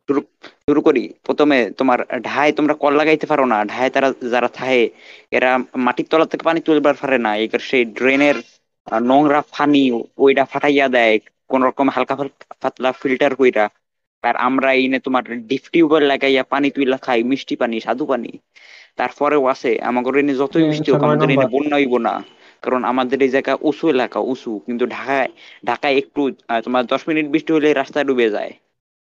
শুরু 0.64 0.80
করি। 0.80 1.02
প্রথমে 1.22 1.58
তোমার 1.78 1.98
ঢাই 2.22 2.48
তোমরা 2.52 2.74
কল 2.74 2.92
লাগাইতে 2.96 3.26
পারো 3.26 3.44
না। 3.44 3.58
ঢাই 3.64 3.88
তারা 3.90 4.08
যারা 4.32 4.48
থাহে 4.48 4.82
এরা 5.32 5.50
মাটির 5.86 6.06
তলা 6.10 6.26
থেকে 6.26 6.44
পানি 6.44 6.60
তুলবার 6.60 6.96
পারে 7.02 7.18
না। 7.18 7.30
এবার 7.44 7.62
সেই 7.68 7.84
ড্রেনের 7.96 8.36
নোংরা 9.02 9.40
পানি 9.52 9.82
ওইটা 10.18 10.44
ফাটাইয়া 10.44 10.86
দেয় 10.88 11.14
কোন 11.50 11.60
রকম 11.62 11.86
হালকা 11.88 12.14
পাতলা 12.62 12.90
ফিল্টার 13.00 13.32
কইরা। 13.36 13.64
আর 14.24 14.34
আমরা 14.38 14.68
এইনে 14.72 14.98
তোমার 15.00 15.24
ডিপ 15.48 15.64
টিউবওয়েল 15.72 16.04
লাগাইয়া 16.06 16.42
পানি 16.52 16.68
তুইলা 16.70 16.98
খাই 16.98 17.20
মিষ্টি 17.30 17.54
পানি 17.56 17.76
সাধু 17.80 18.04
পানি। 18.06 18.30
তারপরেও 18.98 19.44
আছে। 19.46 19.70
আমাদের 19.88 20.12
এনে 20.16 20.34
যতই 20.34 20.64
বৃষ্টি 20.68 20.88
হোক 20.90 21.02
আমাদের 21.02 21.28
এনে। 21.28 21.46
বন্যা 21.54 21.76
হইব 21.76 21.94
না। 22.06 22.14
কারণ 22.62 22.80
আমাদের 22.84 23.18
এই 23.22 23.30
জায়গা 23.30 23.52
উঁচু 23.62 23.84
এলাকা 23.88 24.18
উঁচু। 24.26 24.52
কিন্তু 24.66 24.84
ঢাকায় 24.88 25.28
ঢাকায় 25.66 25.94
একটু 25.96 26.20
তোমার 26.64 26.82
দশ 26.86 27.02
মিনিট 27.08 27.26
বৃষ্টি 27.28 27.50
হলে 27.52 27.68
রাস্তায় 27.72 28.06
ডুবে 28.06 28.28
যায়। 28.30 28.52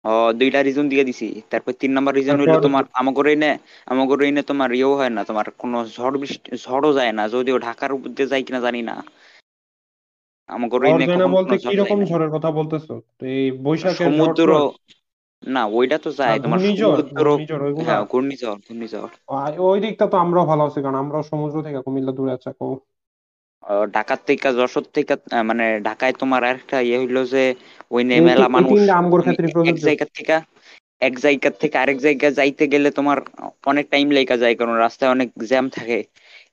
ও 0.05 0.11
দুইটা 0.33 0.59
রিজন 0.61 0.85
দিয়ে 0.89 1.03
দিছি। 1.03 1.27
তারপর 1.51 1.71
তিন 1.81 1.91
নাম্বার 1.91 2.13
রিজন 2.15 2.37
হইল 2.41 2.55
তোমার 2.59 2.83
আমাগর 2.93 3.27
এনে 3.27 3.51
আমাগর 3.87 4.19
এনে 4.21 4.41
তোমার 4.43 4.69
ইয়েও 4.73 4.93
হয় 4.99 5.11
না। 5.15 5.21
তোমার 5.23 5.45
কোনো 5.61 5.77
ঝড় 5.95 6.15
বৃষ্টি 6.21 6.49
ঝড়ও 6.63 6.91
যায় 6.93 7.13
না। 7.17 7.23
যদিও 7.33 7.57
ঢাকার 7.67 7.91
উপর 7.91 8.09
দিয়ে 8.15 8.29
যায় 8.31 8.43
কিনা 8.45 8.59
জানি 8.59 8.81
না। 8.89 8.95
আমাগর 10.49 10.81
এনে 10.87 11.05
বলতে 11.35 11.55
কি 11.63 11.73
রকম। 11.81 11.97
ঝড়ের 12.09 12.31
কথা 12.35 12.49
বলতেছো? 12.51 12.93
এই 13.31 13.43
বৈশাখের 13.65 13.97
সমুদ্র? 13.99 14.49
না 15.43 15.61
ওইটা 15.73 15.97
তো 15.99 16.09
যায় 16.19 16.37
তোমার 16.39 16.59
ঘূর্ণিঝড় 16.59 16.99
সমুদ্র 17.01 17.01
ঘূর্ণিঝড় 17.11 17.65
হ্যাঁ 17.79 18.01
ঘূর্ণিঝড় 18.11 18.57
ঘূর্ণিঝড়। 18.59 19.11
ওই 19.67 19.77
দিকটা 19.83 20.05
তো 20.07 20.15
আমরাও 20.23 20.49
ভালো 20.51 20.63
আছি 20.65 20.79
কারণ 20.83 20.97
আমরাও 21.03 21.23
সমুদ্র 21.31 21.55
থেকে 21.65 21.79
কুমিল্লা 21.85 22.11
দূরে 22.13 22.31
আছে 22.33 22.49
ঢাকার 23.95 24.19
থেকে 24.27 24.47
যশোর 24.57 24.85
থেকে 24.93 25.13
মানে 25.49 25.65
ঢাকায় 25.87 26.15
তোমার 26.21 26.41
আরেকটা 26.45 26.77
ইয়ে 26.81 26.97
হইল 27.01 27.17
যে 27.27 27.43
ওই 27.91 28.03
মেলা 28.21 28.47
মানুষ 28.55 28.79
এক 29.69 29.75
জায়গা 29.85 30.05
থেকে 30.15 30.35
এক 31.01 31.13
জায়গা 31.19 31.49
থেকে 31.61 31.75
আরেক 31.79 31.97
জায়গায় 31.99 32.33
যাইতে 32.35 32.63
গেলে 32.73 32.89
তোমার 32.91 33.17
অনেক 33.65 33.85
টাইম 33.89 34.07
লেগে 34.11 34.37
যায় 34.37 34.55
কারণ 34.55 34.75
রাস্তায় 34.77 35.11
অনেক 35.11 35.29
জ্যাম 35.49 35.65
থাকে। 35.71 35.99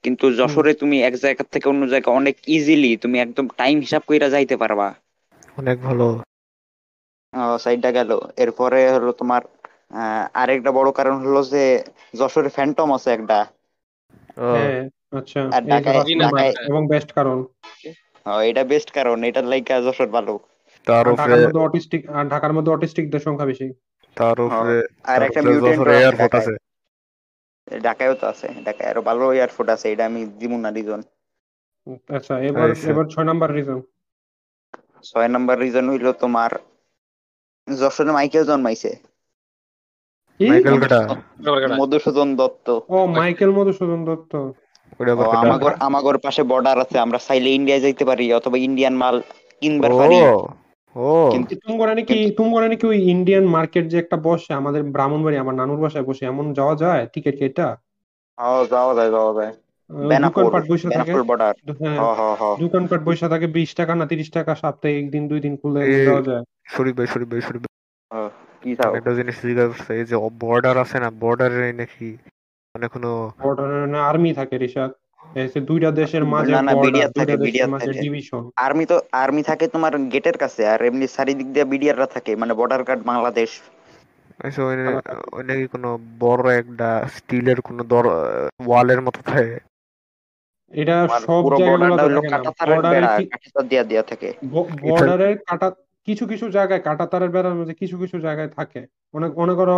কিন্তু 0.05 0.25
যশোরে 0.39 0.73
তুমি 0.81 0.97
এক 1.03 1.15
জায়গা 1.21 1.45
থেকে 1.53 1.67
অন্য 1.69 1.83
জায়গা 1.93 2.11
অনেক 2.13 2.37
ইজিলি 2.51 2.93
তুমি 3.03 3.17
একদম 3.21 3.47
টাইম 3.57 3.77
হিসাব 3.81 4.03
কইরা 4.07 4.29
যাইতে 4.31 4.55
পারবা। 4.59 4.87
অনেক 5.57 5.77
ভালো। 5.83 6.09
সাইডটা 7.59 7.91
গেল। 7.93 8.11
এরপরে 8.37 8.81
হলো 8.93 9.11
তোমার 9.13 9.43
আহ, 9.93 10.25
আরেকটা 10.35 10.71
বড় 10.73 10.89
কারণ 10.93 11.17
হলো 11.25 11.41
যে 11.53 11.65
যশোরে 12.15 12.51
ফ্যান্টম 12.57 12.89
আছে 12.97 13.11
একটা। 13.13 13.39
হ্যাঁ 14.49 14.81
আচ্ছা। 15.19 15.41
আর 15.53 15.63
ঢাকায় 15.71 15.99
এবং 16.69 16.83
বেস্ট 16.93 17.11
কারণ। 17.13 17.39
এটা 18.45 18.63
বেস্ট 18.65 18.89
কারণ 18.93 19.17
এটার 19.25 19.47
লাইকা 19.53 19.75
যশোর 19.87 20.11
ভালো। 20.17 20.35
তার 20.87 21.05
উপরে 21.09 21.33
ঢাকার 21.33 21.41
মধ্যে 21.45 21.61
অটিস্টিক 21.67 22.03
আর 22.11 22.25
ঢাকার 22.29 22.53
মধ্যে 22.53 22.71
অটিস্টিকদের 22.73 23.23
সংখ্যা 23.27 23.47
বেশি। 23.47 23.67
তার 24.17 24.37
উপরে 24.41 24.75
আর 25.05 25.21
একটা 25.23 25.41
মিউটেন্ট 25.43 25.81
এয়ারপোর্ট 25.95 26.35
আছে 26.35 26.55
ঢাকায়ও 27.69 28.15
তো 28.15 28.25
আছে 28.27 28.47
ঢাকায় 28.67 28.89
আরও 28.93 29.03
ভালো 29.09 29.25
এয়ারপোর্ট 29.33 29.69
আছে 29.75 29.87
এটা 29.93 30.05
আমি 30.07 30.21
দিব 30.41 30.53
না 30.57 30.71
রিজন 30.71 31.01
আচ্ছা 32.09 32.35
এবার 32.49 32.69
আচ্ছা। 32.69 32.87
এবার 32.93 33.07
ছয় 33.13 33.27
নাম্বার 33.31 33.49
রিজন 33.57 33.79
ছয় 35.05 35.29
নাম্বার 35.29 35.57
রিজন 35.59 35.85
হইল 35.91 36.07
তোমার 36.23 36.51
যশোরে 37.77 38.13
মাইকেল 38.13 38.45
জন্মাইছে। 38.45 38.91
মাইকেল 40.41 40.81
কাটা? 40.81 41.01
মধুসূদন 41.77 42.37
দত্ত। 42.37 42.81
ও 42.89 43.07
মাইকেল 43.07 43.51
মধুসূদন 43.51 44.05
দত্ত? 44.05 44.53
আমাগর 45.21 45.73
আমাগর 45.81 46.19
পাশে 46.19 46.43
বর্ডার 46.43 46.81
আছে 46.81 46.99
আমরা 46.99 47.19
চাইলে 47.19 47.51
ইন্ডিয়া 47.51 47.79
যাইতে 47.79 48.05
পারি 48.05 48.35
অথবা 48.35 48.59
ইন্ডিয়ান 48.59 48.95
মাল 48.97 49.23
কিনবার 49.61 49.91
পারি। 49.99 50.17
ও। 50.97 51.29
কিন্তু 51.33 51.57
তুমি 51.57 51.79
করে 51.79 51.95
নাকি 51.95 52.31
তুমি 52.31 52.69
নাকি 52.69 52.87
ওই 52.87 52.99
ইন্ডিয়ান 53.11 53.45
মার্কেট 53.47 53.87
যে 53.87 53.99
একটা 53.99 54.17
বসে 54.17 54.55
আমাদের 54.55 54.83
ব্রাহ্মণবাড়ি 54.83 55.37
আমার 55.37 55.55
নানুর 55.55 55.81
বাসায় 55.81 56.05
বসে 56.05 56.27
এমন 56.27 56.53
যাওয়া 56.53 56.75
যায়? 56.77 57.07
টিকিট 57.13 57.39
কেটা 57.39 57.77
যাওয়া 58.71 58.95
যায় 58.95 59.11
যাওয়া 59.11 59.33
যায়। 59.35 59.53
বর্ডার। 61.31 61.55
হ্যাঁ 61.81 61.99
হ 62.01 62.05
হ 62.19 62.23
হ। 62.41 62.43
দোকানপাট 62.63 63.01
বসে 63.09 63.27
থাকে 63.33 63.47
বিশ 63.57 63.71
টাকা 63.81 63.93
না 63.99 64.05
তিরিশ 64.11 64.29
টাকা 64.39 64.53
সপ্তাহে 64.63 64.95
একদিন 65.01 65.23
দুই 65.31 65.41
দিন 65.45 65.55
খুলে 65.61 65.81
যাওয়া 66.09 66.23
যায়। 66.29 66.45
শরীফ 66.75 66.95
ভাই 66.99 67.09
শরীফ 67.13 67.29
ভাই 67.33 67.43
শরীফ 67.49 67.63
ভাই। 67.65 67.73
কি 68.63 68.71
চাও? 68.79 68.93
একটা 68.99 69.13
জিনিস 69.19 69.37
জিজ্ঞাসা 69.47 69.69
করছে 69.71 69.93
এই 70.01 70.05
যে 70.11 70.17
বর্ডার 70.45 70.77
আছে 70.85 70.97
না 71.05 71.09
বর্ডারে 71.23 71.69
নাকি 71.73 72.09
মানে 72.75 72.87
কোনো 72.95 73.11
বর্ডারে 73.45 73.87
না 73.87 73.99
আর্মি 74.11 74.31
থাকে 74.41 74.57
রিশাদ। 74.59 74.91
দুইটা 75.69 75.91
দেশের 75.91 76.25
মাঝে 76.25 76.53
না, 76.53 76.63
না, 76.63 76.73
বিডিআর 76.85 77.11
থাকে, 77.19 77.35
বিডিআর 77.47 77.69
থাকে। 77.81 78.01
ডিভিশন 78.07 78.43
আর্মি 78.67 78.85
তো 78.85 78.97
আর্মি 79.23 79.43
থাকে 79.43 79.65
তোমার 79.69 79.93
গেটের 80.13 80.37
কাছে 80.39 80.63
আর 80.67 80.81
এমনি 80.83 81.07
চারিদিক 81.07 81.49
দিয়ে 81.55 81.67
বিডিআররা 81.73 82.07
থাকে 82.07 82.33
মানে 82.37 82.53
বর্ডার 82.55 82.83
গার্ড 82.85 83.03
বাংলাদেশ। 83.03 83.51
আচ্ছা 84.45 84.63
ওই 84.65 84.75
ওই 85.37 85.43
নাকি 85.45 85.65
কোনো 85.67 85.89
বড় 86.19 86.45
একটা 86.61 86.89
স্টিলের 87.17 87.59
কোনো 87.61 87.83
দর 87.85 88.05
ওয়ালের 88.67 89.01
মতো 89.01 89.21
থাকে? 89.23 89.57
এটা 90.73 90.97
সব 91.27 91.43
পুরো 91.45 91.57
বর্ডারটা 91.59 91.97
জায়গাগুলোতে 91.97 92.07
হলো 92.07 92.21
থাকে 92.23 92.29
না 92.29 92.33
কাঁটা 92.33 92.51
তারের 92.59 92.77
বর্ডারের 92.77 92.95
বেড়া 92.95 93.13
কি 93.17 93.25
কাঁটা 93.33 93.63
দিয়া 93.71 93.85
দিয়া 93.91 94.03
থাকে। 94.11 94.29
বর্ডারের 94.91 95.35
কাটা 95.49 95.69
কিছু 96.09 96.25
কিছু 96.33 96.47
জায়গায় 96.57 96.83
কাটা 96.89 97.07
তারের 97.13 97.31
বেড়ার 97.35 97.57
মধ্যে 97.59 97.75
কিছু 97.83 97.97
কিছু 98.03 98.17
জায়গায় 98.27 98.51
থাকে। 98.59 98.81
অনেক 99.15 99.31
মনে 99.43 99.55
করো 99.61 99.77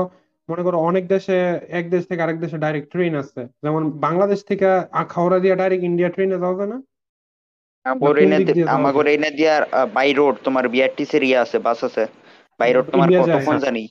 মনে 0.48 0.62
করো 0.66 0.76
অনেক 0.90 1.04
দেশে 1.14 1.36
এক 1.78 1.84
দেশ 1.94 2.02
থেকে 2.08 2.20
আরেক 2.24 2.38
দেশে 2.44 2.56
ডাইরেক্ট 2.64 2.88
ট্রেন 2.92 3.12
আছে। 3.22 3.40
যেমন 3.64 3.82
বাংলাদেশ 4.06 4.40
থেকে 4.50 4.66
হাওড়া 5.14 5.38
দিয়ে 5.44 5.54
ডাইরেক্ট 5.60 5.84
ইন্ডিয়া 5.90 6.10
ট্রেনে 6.14 6.42
যাওয়া 6.42 6.56
যায় 6.58 6.70
না? 6.72 6.78
আমাগর 7.86 8.14
কোন 8.14 8.22
এনে 8.24 8.38
দিক 8.38 8.54
দিয়ে 8.56 8.66
যাওয়া 8.66 8.76
আমাগর 8.76 9.06
এনে 9.14 9.30
দিয়া 9.38 9.54
বাই 9.96 10.10
রোড 10.18 10.34
তোমার 10.46 10.64
বিআরটিসি 10.74 11.16
এর 11.18 11.24
ইয়ে 11.28 11.38
আছে 11.44 11.56
বাস 11.66 11.80
আছে। 11.88 12.04
তোমার 12.70 13.08
কতক্ষণ 13.22 13.58
জানি? 13.58 13.88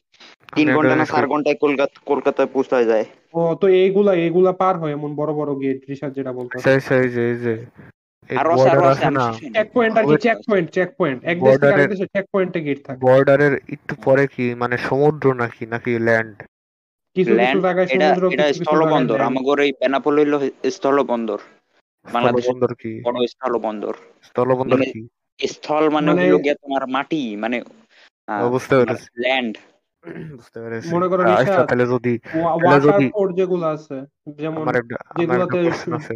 তিন 0.56 0.76
ঘণ্টা 0.76 0.96
না 0.96 1.06
চার 1.06 1.28
ঘন্টায় 1.28 1.56
কলকাতা 1.56 2.02
কলকাতায় 2.06 2.48
পৌঁছায় 2.54 2.86
যায়। 2.86 3.06
ও 3.34 3.56
তো 3.62 3.68
এইগুলা 3.68 4.14
এইগুলা 4.14 4.52
পার 4.52 4.78
হয় 4.78 4.92
এমন 4.92 5.16
বড় 5.16 5.34
বড় 5.34 5.56
গেট 5.56 5.82
রিসার্চ 5.90 6.16
যেটা 6.16 6.34
বলতো। 6.34 6.70
আচ্ছা 6.70 6.96
এই 6.96 7.10
যে 7.10 7.30
এই 7.30 7.36
যে 7.36 7.66
এই 8.30 8.38
আরও 8.38 8.60
আরও 8.60 8.84
আছে 8.84 9.06
আছে 9.06 9.10
না? 9.10 9.34
চেক 9.54 9.72
পয়েন্ট 9.74 9.98
আর 9.98 10.04
কি 10.04 10.10
ওই- 10.10 10.18
চেক 10.18 10.38
পয়েন্ট 10.50 10.72
চেক 10.72 10.90
পয়েন্ট 10.98 11.24
এক 11.24 11.44
দেশ 11.44 11.60
থেকে 11.60 11.74
আরেক 11.74 11.90
দেশে 11.90 12.06
চেক 12.06 12.26
পয়েন্টে 12.34 12.62
গেট 12.62 12.86
থাকে। 12.86 13.00
বর্ডারের 13.00 13.60
একটু 13.70 13.96
পরে 14.04 14.28
কি? 14.28 14.56
মানে 14.56 14.78
সমুদ্র 14.78 15.34
নাকি 15.34 15.66
নাকি 15.66 16.00
ল্যান্ড 16.00 16.44
কিছু 17.16 17.36
কিছু 17.36 17.60
জায়গায় 17.60 17.88
সমুদ্র 17.88 18.34
এটা 18.34 18.54
স্থলবন্দর। 18.54 19.60
এই 19.60 19.72
বেনাপোল 19.72 20.20
হইল 20.20 20.50
স্থলবন্দর 20.70 21.38
বাংলাদেশের 22.14 22.42
স্থলবন্দর 22.42 22.74
কি? 22.74 23.02
বড় 23.04 23.28
স্থলবন্দর 23.28 23.94
স্থলবন্দর 24.24 24.78
মানে- 24.78 24.92
কি? 24.94 25.08
স্থল 25.48 25.90
মানে 25.90 26.08
মানে- 26.08 26.38
গিয়া 26.38 26.56
তোমার 26.56 26.88
মাটি। 26.88 27.36
মানে 27.36 27.64
বুঝতে 28.50 28.74
পেরেছি। 28.78 29.06
ল্যান্ড 29.18 29.58
বুঝতে 30.38 30.60
পেরেছি। 30.60 30.88
মনে 30.96 31.08
করো 31.08 31.22
আচ্ছা 31.32 31.64
তাহলে 31.64 31.86
যদি 31.86 32.14
ওয়া- 32.34 32.58
ওয়াটার 32.66 33.10
পোর্ট 33.14 33.36
যেগুলো 33.36 33.66
আছে 33.68 33.98
যেমন 34.30 34.64
যেগুলোতে 35.18 35.60
আছে। 35.96 36.16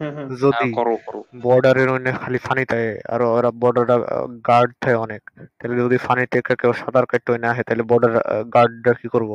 হ্যাঁ 0.00 0.12
হ্যাঁ। 0.12 0.28
যদি 0.42 0.66
বর্ডারের 1.42 1.88
অন্য 1.88 2.12
খালি 2.12 2.38
ফানি 2.38 2.64
থাকে 2.64 3.00
আর 3.08 3.22
ওরা 3.22 3.50
বর্ডারটা 3.50 3.96
গার্ড 4.48 4.70
থাকে 4.80 4.96
অনেক। 4.96 5.22
তাহলে 5.58 5.76
যদি 5.80 5.96
ফানি 5.96 6.26
থেকে 6.26 6.56
কেউ 6.56 6.72
সাঁতার 6.72 7.06
কাটতে 7.06 7.38
না 7.38 7.52
হয় 7.52 7.62
তাহলে 7.62 7.82
বর্ডার 7.82 8.12
গার্ডরা 8.44 8.92
কি 8.92 9.08
করব? 9.08 9.30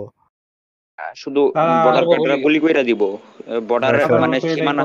শুধু 1.15 1.41
বর্ডার 1.85 2.05
গার্ডরা 2.05 2.35
গুলি- 2.37 2.61
কইরা 2.61 2.83
দিব। 2.83 3.01
বর্ডারের 3.67 4.01
আচ্ছা। 4.01 4.19
মানে 4.19 4.37
সীমানা 4.41 4.83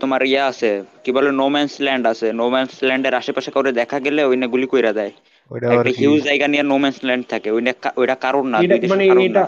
তোমার 0.00 0.22
ইয়া 0.22 0.46
আছে 0.46 0.70
কি 1.04 1.12
বলে 1.12 1.30
নোম্যান্স 1.32 1.72
ল্যান্ড 1.80 2.06
আছে। 2.06 2.32
নোম্যান্স 2.32 2.72
ল্যান্ডের 2.82 3.14
আশেপাশে 3.14 3.50
করে 3.50 3.72
দেখা 3.72 4.00
গেলে 4.00 4.24
ওইনে 4.24 4.46
গুলি 4.46 4.66
কইরা 4.66 4.92
দেয়। 4.92 5.12
একটা 5.70 5.90
হিউজ 5.98 6.20
জায়গা 6.22 6.48
নিয়ে 6.48 6.62
নোম্যান্স 6.62 6.98
ল্যান্ড 7.04 7.24
থাকে। 7.28 7.50
ওইটা 7.50 7.92
ওইটা 7.96 8.14
কারণ 8.14 8.44
না 8.46 8.58
এটা 8.58 8.68
দুই 8.68 8.80
দেশের 8.80 8.90
মানে 8.92 9.04
এটা 9.26 9.42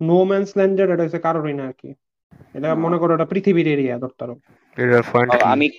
নো। 0.00 0.24
ম্যানস 0.24 0.50
ল্যান্ড 0.56 0.80
যেটা 0.80 1.02
হচ্ছে 1.02 1.18
কারোরই 1.18 1.52
না 1.52 1.64
আর 1.66 1.72
কি। 1.72 1.88
এটা 2.54 2.74
মনে 2.74 2.98
করো 2.98 3.14
এটা 3.14 3.24
পৃথিবীর 3.24 3.68
এরিয়া 3.68 3.98
ধরতারো 3.98 4.34
এটার 4.76 5.02
পয়েন্ট 5.12 5.74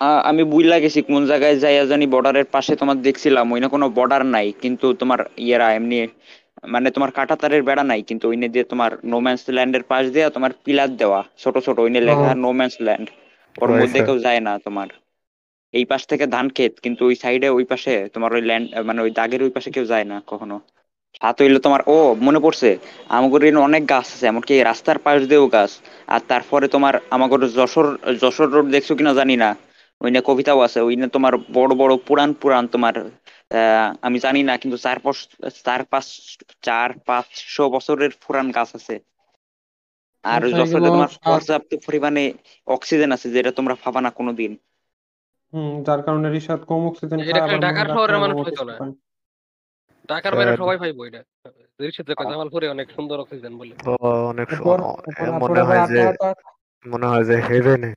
আ- 0.00 0.22
আমি 0.24 0.44
বুইলা 0.44 0.78
গেছি 0.80 1.02
কোন 1.02 1.26
জায়গায় 1.26 1.56
যাইয়া 1.56 1.84
জানি 1.84 2.06
বর্ডারের 2.06 2.44
পাশে 2.44 2.76
তোমার 2.76 2.96
দেখছিলাম 3.02 3.52
ওইনে 3.52 3.68
কোনো 3.68 3.88
বর্ডার 3.88 4.26
নাই 4.26 4.52
কিন্তু 4.60 4.94
তোমার 4.94 5.18
ইয়েরা 5.36 5.74
এমনি 5.74 5.98
মানে 6.66 6.90
তোমার 6.90 7.10
কাঁটাতারের 7.10 7.62
বেড়া 7.62 7.84
নাই 7.84 8.02
কিন্তু 8.02 8.28
ওইনে 8.28 8.48
দিয়ে 8.48 8.64
তোমার 8.64 8.90
নোম্যান্স 9.04 9.44
ল্যান্ডের 9.48 9.82
পাশ 9.82 10.06
দিয়ে 10.06 10.30
তোমার 10.30 10.50
পিলার 10.64 10.96
দেওয়া 10.96 11.22
ছোট 11.38 11.58
ছোট 11.58 11.78
ওইনে 11.78 12.00
লেখা 12.00 12.34
নোম্যান্স 12.34 12.74
ল্যান্ড 12.80 13.06
ওর 13.58 13.70
মধ্যে। 13.70 13.98
কেউ 14.06 14.18
যায় 14.18 14.40
না 14.40 14.58
তোমার। 14.58 14.88
এই 15.74 15.84
পাশ 15.86 16.02
থেকে 16.06 16.24
ধান 16.34 16.46
ক্ষেত 16.50 16.72
কিন্তু 16.84 17.02
ওই 17.04 17.14
সাইডে 17.22 17.48
ওই 17.50 17.64
পাশে 17.68 17.92
তোমার 18.14 18.30
ওই 18.32 18.42
ল্যান্ড 18.42 18.66
মানে 18.88 19.00
ওই 19.02 19.10
দাগের 19.18 19.40
ওই 19.42 19.52
পাশে 19.56 19.68
কেউ 19.70 19.84
যায় 19.86 20.06
না 20.06 20.16
কখনো। 20.26 20.56
সাত 21.16 21.36
হইল 21.40 21.56
তোমার 21.58 21.80
ও 21.88 21.96
মনে 22.20 22.40
পড়ছে 22.40 22.68
এখানে 23.14 23.60
অনেক 23.60 23.82
গাছ 23.88 24.06
আছে 24.08 24.24
এমনকি 24.28 24.54
রাস্তার 24.62 24.98
পাশ 24.98 25.18
দিয়েও 25.30 25.46
গাছ। 25.48 25.70
আর 26.08 26.20
তারপরে 26.28 26.66
তোমার 26.68 26.94
আমাদের 27.10 27.40
যশোর 27.58 27.86
যশোর 28.22 28.48
রোড 28.50 28.66
দেখছ 28.74 28.88
কিনা 28.98 29.12
জানি 29.20 29.34
না। 29.36 29.48
ওই 30.00 30.10
না 30.10 30.20
কবিতাও 30.26 30.60
আছে 30.66 30.78
ওই 30.80 30.94
না 30.96 31.06
তোমার 31.14 31.32
বড় 31.54 31.72
বড় 31.74 31.92
পুরান 32.06 32.30
পুরান 32.40 32.64
তোমার 32.68 32.94
আহ 33.50 33.88
আমি 34.02 34.18
জানি 34.20 34.40
না 34.42 34.54
কিন্তু 34.56 34.76
চার 34.84 34.98
পাঁচ 35.00 35.18
চার 35.60 35.80
পাঁচ 35.90 36.06
চার 36.62 36.88
পাঁচশো 37.06 37.64
বছরের 37.74 38.12
পুরান 38.22 38.46
গাছ 38.56 38.70
আছে। 38.78 38.94
আর 40.24 40.40
আচ্ছা, 40.40 40.56
যশোরে 40.58 40.88
তোমার 40.88 41.10
পর্যাপ্ত 41.24 41.70
পরিমাণে 41.86 42.22
অক্সিজেন 42.68 43.10
আছে 43.16 43.26
যেটা 43.30 43.50
তোমরা 43.58 43.74
পাবা 43.82 44.00
না 44.00 44.10
কোনোদিন। 44.18 44.52
হুম 45.52 45.72
যার 45.86 46.00
কারণে 46.02 46.28
রিশাদ 46.30 46.60
কম 46.64 46.82
অক্সিজেন 46.86 47.18
এটা 47.20 47.24
খায় 47.24 47.40
খালি 47.42 47.48
আবার 47.48 47.64
ঢাকার 47.66 47.86
শহরের 47.88 48.18
মানুষ 48.18 48.36
হইতো 48.40 48.62
না। 48.64 48.74
ঢাকার 50.08 50.32
বাইরে 50.32 50.50
হ্যাঁ। 50.50 50.60
সবাই 50.62 50.76
পাইবো 50.78 51.00
এটা। 51.04 51.20
রিক্সাতে 51.80 52.12
কয় 52.14 52.26
জামালপুরে 52.26 52.66
অনেক 52.68 52.86
সুন্দর 52.96 53.16
অক্সিজেন 53.18 53.52
বলে। 53.58 53.74
অনেক 54.30 54.46
সু- 54.48 54.54
এরপর 54.54 54.78
এরপর 55.08 55.26
এ 55.28 55.32
মনে 55.42 55.62
হয় 55.62 55.82
যে 55.88 56.00
মনে 56.84 57.06
হয় 57.06 57.24
যে 57.24 57.36
হেভেনে 57.42 57.90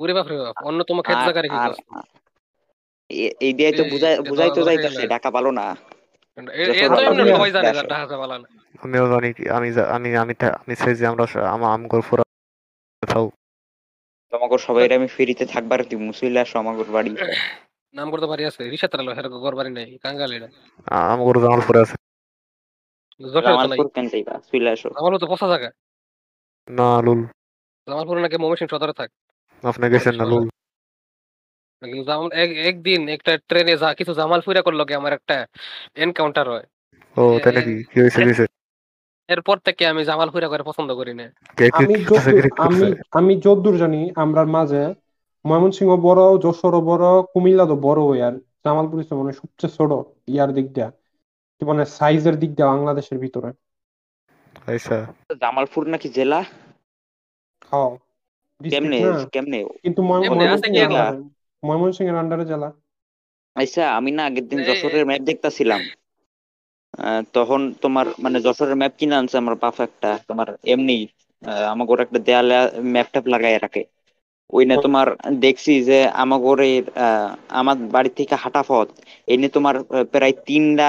ওরে 0.00 0.12
বাপ 0.14 0.26
অন্যতম 0.64 0.98
ক্ষেত 1.00 1.16
আর 1.16 1.24
জায়গা 1.26 1.40
রেখে 1.42 1.58
আর 1.58 1.70
গেছে 1.70 1.82
এ- 3.10 3.34
এই 3.40 3.52
দিয়ে 3.52 3.70
তো 3.70 3.82
এই- 3.82 3.90
বুঝাই 3.90 4.12
এটা 4.12 4.22
বুঝাই 4.30 4.50
তো 4.50 4.60
যাইতেছে 4.62 4.98
হয়ে 4.98 5.10
ঢাকা 5.10 5.28
ভালো 5.30 5.50
না। 5.52 5.66
এ- 6.54 6.66
এ 6.72 6.84
তো 6.84 6.94
ভালো 6.94 7.06
এমনি 7.10 7.32
সবাই 7.32 7.50
জানে 7.56 7.68
আসো। 7.70 7.80
যে 7.80 7.90
ঢাকা 7.94 8.16
ভালো 8.18 8.34
না 8.36 8.48
আমিও 8.84 9.06
জানি 9.12 9.28
কি 9.32 9.44
আমি 9.50 9.68
জা- 9.72 9.90
আমি 9.96 10.08
আমি 10.16 10.34
থা- 10.34 10.56
আমি 10.58 10.74
চাই 10.76 10.94
যে 10.94 11.04
আমরা 11.06 11.24
স- 11.26 11.46
আমা 11.48 11.66
আমগর 11.74 12.00
ফুরা 12.02 12.24
কোথাও 13.02 13.24
তোমাকে 14.30 14.58
সবাই 14.58 14.94
আমি 14.94 15.06
ফ্রিতে 15.06 15.46
থাকবার 15.46 15.84
দিব 15.88 16.36
আসো 16.40 16.58
আমাকে 16.58 16.90
বাড়ি। 16.90 17.16
নাম 17.94 18.10
করতে 18.10 18.26
পারি 18.26 18.44
আছে 18.44 18.68
রিক্সা 18.68 18.88
তারালো 18.88 19.14
হের 19.14 19.28
ঘর 19.28 19.56
বাড়ি 19.56 19.70
নাই 19.70 19.98
কাঙ্গাল 20.02 20.32
এটা। 20.32 20.48
আমগর 20.86 21.40
জামালপুরে 21.40 21.80
আছে। 21.80 21.96
জামালপুর 23.32 23.88
কেন 23.88 24.08
যাইবা? 24.08 24.40
চলে 24.52 24.70
আসো। 24.70 24.88
জামালপুর 24.88 25.18
তো 25.18 25.26
পচা 25.26 25.48
জায়গা। 25.48 25.70
না 26.68 27.02
লুল। 27.02 27.24
জামালপুরে 27.88 28.22
নাকি 28.22 28.36
ময়মনসিংহ 28.36 28.68
সদরে 28.70 28.92
থাক। 28.92 29.10
আপনি 29.62 29.88
গেছেন 29.88 30.14
না 30.14 30.24
লুল? 30.24 30.48
কিন্তু 31.80 32.04
জামাল- 32.04 32.32
এক- 32.32 32.68
একদিন 32.68 33.08
একটা 33.08 33.38
ট্রেনে 33.38 33.76
যা 33.76 33.94
কিছু 33.94 34.14
জামাল 34.14 34.40
ফুইরা 34.40 34.62
করল 34.62 34.84
কি 34.84 34.94
আমার 34.94 35.12
একটা 35.12 35.46
এনকাউন্টার 35.94 36.50
হয়। 36.50 36.64
ও 37.16 37.34
নাকি? 37.34 37.84
কি 37.84 37.84
কি 37.84 38.00
হয়েছে? 38.00 38.46
এরপর 39.28 39.56
থেকে 39.66 39.82
আমি 39.92 40.02
জামাল 40.08 40.28
ফুইরা 40.32 40.48
করে 40.52 40.62
পছন্দ 40.70 40.90
করি 40.98 41.12
না। 41.20 41.26
আমি 41.78 41.94
আমি 42.66 42.86
আমি 43.18 43.32
যদ্দূর 43.44 43.76
জানি 43.82 44.00
আমরার 44.22 44.48
মাঝে 44.56 44.82
ময়মনসিংহ 45.44 45.90
বড় 46.08 46.22
যশোর 46.44 46.74
বড় 46.90 47.06
কুমিল্লা 47.32 47.64
তো 47.70 47.76
বড় 47.86 48.02
আর 48.26 48.34
জামালপুর 48.64 48.98
হচ্ছে 49.00 49.14
মানে 49.20 49.32
সবচেয়ে 49.40 49.74
ছোট 49.76 49.90
ইয়ার 50.32 50.50
দিক 50.56 50.66
দিয়া 50.74 50.88
কি 51.56 51.62
মানে 51.70 51.82
সাইজের 51.98 52.36
দিক 52.42 52.50
দিয়া 52.56 52.70
বাংলাদেশের 52.72 53.18
ভিতরে। 53.24 53.50
আচ্ছা 54.70 54.96
জামালপুর 55.42 55.82
নাকি 55.92 56.08
জেলা? 56.16 56.40
খাও 57.66 57.90
কেমনে 58.60 58.98
কেমনে? 59.34 59.58
কিন্তু 59.84 60.00
ময়মনসিংহের 61.62 62.20
আন্ডারে 62.22 62.44
জেলা। 62.50 62.68
আচ্ছা 63.56 63.84
আমি 63.98 64.10
না 64.16 64.22
আগের 64.28 64.44
দিন 64.50 64.58
যশোরের 64.68 65.04
ম্যাপ 65.08 65.22
দেখতাছিলাম। 65.28 65.80
তখন 67.34 67.60
তোমার 67.82 68.06
মানে 68.18 68.38
যশোরের 68.44 68.76
ম্যাপ 68.76 68.94
কিনে 68.98 69.14
আনছে 69.16 69.36
আমার 69.38 69.56
বাপ 69.62 69.76
একটা 69.86 70.10
তোমার 70.28 70.48
এমনি 70.68 70.96
আমাকে 71.72 71.90
ওর 71.90 72.00
একটা 72.04 72.18
দেয়ালে 72.26 72.56
ম্যাপ 72.92 73.08
ট্যাপ 73.12 73.24
লাগাই 73.28 73.56
রাখে। 73.58 73.82
ওই 74.52 74.64
না 74.66 74.76
তোমার 74.84 75.06
দেখছি 75.40 75.72
যে 75.82 75.98
আহ, 76.96 77.28
আমার 77.52 77.76
বাড়ি 77.94 78.10
থেকে 78.18 78.34
হাঁটা 78.42 78.62
পথ 78.68 78.88
এনে 79.28 79.48
তোমার 79.56 79.74
প্রায় 80.12 80.34
তিনটা 80.48 80.88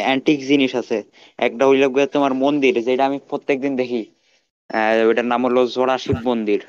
অ্যান্টিক 0.00 0.38
জিনিস 0.50 0.72
আছে। 0.74 0.98
একটা 1.38 1.62
হইল 1.68 1.84
গিয়ে 1.90 2.08
তোমার 2.14 2.32
মন্দির 2.38 2.74
যেটা 2.86 3.02
আমি 3.04 3.18
প্রত্যেকদিন 3.30 3.72
দেখি। 3.76 4.02
আহ, 4.70 5.00
ওইটার 5.08 5.26
নাম 5.26 5.40
হলো 5.46 5.60
জোড়া 5.74 5.96
শিব 6.00 6.18
মন্দির। 6.24 6.60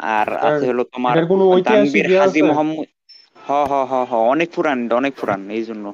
আর 0.00 0.28
আছে 0.48 0.64
হলো 0.70 0.82
তোমার 0.92 1.16
তানবীর 1.64 2.06
ইয়ে 2.10 2.42
মোহাম্মদ 2.48 2.88
হ 3.36 3.48
হ 3.70 3.72
হ 3.90 3.92
হ 4.04 4.12
অনেক 4.32 4.48
পুরান 4.54 4.78
অনেক 4.92 5.12
পুরান 5.16 5.40
এই 5.50 5.62
জন্য। 5.68 5.84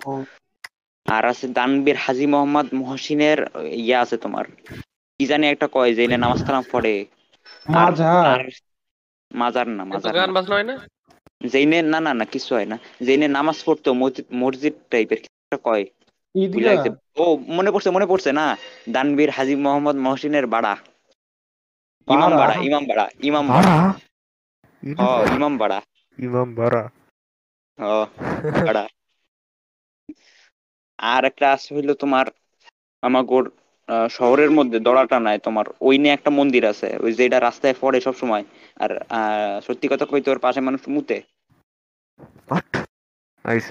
আর 1.07 1.25
আছে 1.25 1.47
দানবীর 1.49 1.97
হাজি 1.97 2.27
মোহাম্মদ 2.27 2.67
মহসিনের 2.75 3.39
ইয়া 3.79 4.01
আছে 4.01 4.17
তোমার। 4.17 4.45
কি 5.21 5.27
জানি 5.27 5.45
একটা 5.47 5.67
কয় 5.73 5.95
যে 5.95 6.17
নামাজ 6.17 6.41
কালাম 6.47 6.65
পড়ে। 6.73 6.95
মাজার। 7.67 8.39
না 9.71 9.83
মাজার 9.85 10.13
গান 10.15 10.31
না। 10.31 10.33
বাজনা 10.33 10.55
হয় 10.55 10.65
না? 10.65 10.75
যেইনে 11.47 11.83
না 11.83 12.01
না 12.01 12.15
না 12.15 12.25
কিছু 12.25 12.55
হয় 12.55 12.65
না। 12.65 12.79
যেইনে 13.01 13.29
নামাজ 13.29 13.57
পড়তো 13.65 13.95
মসজিদ 13.95 14.27
মসজিদ 14.33 14.75
টাইপের 14.91 15.19
একটা 15.19 15.59
কয়। 15.65 15.85
ও 17.17 17.25
মনে 17.49 17.71
পড়ছে 17.73 17.91
মনে 17.91 18.07
পড়ছে 18.07 18.31
না? 18.33 18.47
দানবীর 18.91 19.31
হাজী 19.31 19.55
মোহাম্মদ 19.55 19.97
মহসিনের 19.97 20.47
বাড়া? 20.47 20.77
ইমাম 22.09 22.33
বাড়া? 22.37 22.55
ইমাম 22.55 22.85
বাড়া 22.87 23.05
ইমাম 23.23 23.45
বাড়া। 23.49 23.63
বাড়া? 23.63 23.77
হ 24.83 25.01
ইমাম 25.35 25.55
বাড়া। 25.59 25.79
ইমাম 26.19 26.49
বাড়া। 26.55 26.83
হ 27.79 27.83
বাড়া। 28.67 28.85
আর 30.99 31.25
একটা 31.25 31.53
আছে 31.53 31.75
হইল 31.75 31.95
তোমার 31.95 32.27
আমাগোর 33.03 33.53
শহরের 34.11 34.51
মধ্যে 34.51 34.81
দড়াটা 34.81 35.21
নাই 35.21 35.39
তোমার 35.39 35.65
ওই 35.81 35.99
নিয়ে 35.99 36.15
একটা 36.15 36.31
মন্দির 36.31 36.67
আছে 36.67 36.97
ওই 37.01 37.13
যেটা 37.13 37.41
রাস্তায় 37.41 37.75
পড়ে 37.81 38.01
সব 38.01 38.15
সময় 38.15 38.45
আর 38.77 39.03
আহ, 39.09 39.61
সত্যি 39.61 39.89
কথা 39.89 40.05
কইতে 40.05 40.31
ওর 40.31 40.39
পাশে 40.39 40.61
মানুষ 40.61 40.89
মুতে। 40.89 41.23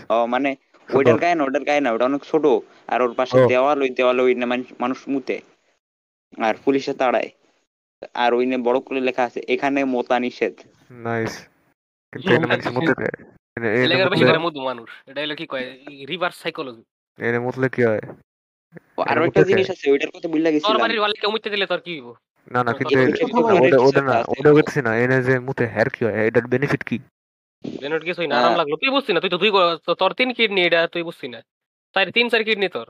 ও 0.09 0.26
মানে 0.26 0.55
ওইটার 0.93 1.17
গায়ে 1.17 1.36
না 1.36 1.43
ওটার 1.43 1.63
গায়ে 1.63 1.82
না 1.82 1.91
ওটা 1.91 2.05
অনেক 2.05 2.24
ছোট। 2.24 2.45
আর 2.88 3.01
ওর 3.01 3.13
পাশে 3.13 3.38
দেওয়াল 3.47 3.82
ওই 3.82 3.89
দেওয়ালে 3.89 4.21
ওই 4.21 4.36
নিয়ে 4.36 4.45
মানুষ- 4.80 5.11
মুতে। 5.11 5.41
আর 6.41 6.55
পুলিশে 6.65 6.93
তাড়ায়। 6.93 7.30
আর 8.13 8.34
ওই 8.34 8.45
নিয়ে 8.45 8.57
বড় 8.57 8.80
করে 8.80 9.01
লেখা 9.01 9.24
আছে 9.24 9.41
এখানে 9.47 9.84
মোতা 9.84 10.19
নিষেধ। 10.19 10.53
নাইস 10.91 11.47
কিন্তু 12.11 12.30
এনে 12.30 12.45
মানুষ 12.45 12.67
মুতে 12.67 12.93
দেয়। 12.97 13.32
এনে 13.57 13.74
এনে 13.74 13.84
এলাকার 13.84 14.09
বেশি 14.09 14.26
করে 14.26 14.38
মধু 14.38 14.61
মানুষ। 14.61 14.89
এটা 15.07 15.21
হলো 15.21 15.36
কি 15.36 15.45
কয়? 15.47 15.80
Reverse 16.09 16.36
psychology. 16.36 16.84
এনে 17.20 17.39
মুতলে 17.39 17.68
কি 17.70 17.82
হয়? 17.84 18.03
আর 19.09 19.18
একটা 19.24 19.43
জিনিস 19.43 19.68
আছে 19.70 19.86
ওইটার 19.91 20.11
কথা 20.14 20.28
বুঝলা 20.28 20.49
তোর 20.68 20.78
বাড়ির 20.78 20.99
ওয়ালে 20.99 21.18
কেউ 21.22 21.30
মুইতে 21.32 21.49
দিলে 21.49 21.66
তোর 21.66 21.82
কি 21.82 21.93
হইব? 21.95 22.07
না 22.47 22.59
না 22.64 22.72
কিন্তু 22.74 22.93
তোর 23.34 23.53
ওটা 23.57 23.78
ওটা 23.88 24.01
না। 24.01 24.16
ওটা 24.34 24.49
বলতেছি 24.53 24.80
না 24.82 24.91
এনে 24.97 25.18
যে 25.24 25.34
মুতে 25.39 25.64
হেয়ার 25.66 25.89
কি 25.89 26.01
হয় 26.05 26.16
এটার 26.28 26.45
বেনিফিট 26.47 26.82
কি? 26.84 26.97
বেনট 27.64 28.03
কিছুই 28.03 28.28
না 28.28 28.36
আরাম 28.39 28.53
লাগল। 28.55 28.74
তুই 28.76 28.89
বুঝছি 28.89 29.11
না 29.14 29.20
তুই 29.20 29.30
তো 29.30 29.38
দুই 29.38 29.51
তোর 29.99 30.11
তিন 30.14 30.30
কিডনি 30.34 30.61
এটা 30.61 30.80
তুই 30.88 31.03
বুঝছি 31.03 31.28
না। 31.28 31.39
চার 31.95 32.05
তিন 32.11 32.26
চার 32.30 32.41
কিডনি 32.43 32.68
তোর। 32.70 32.88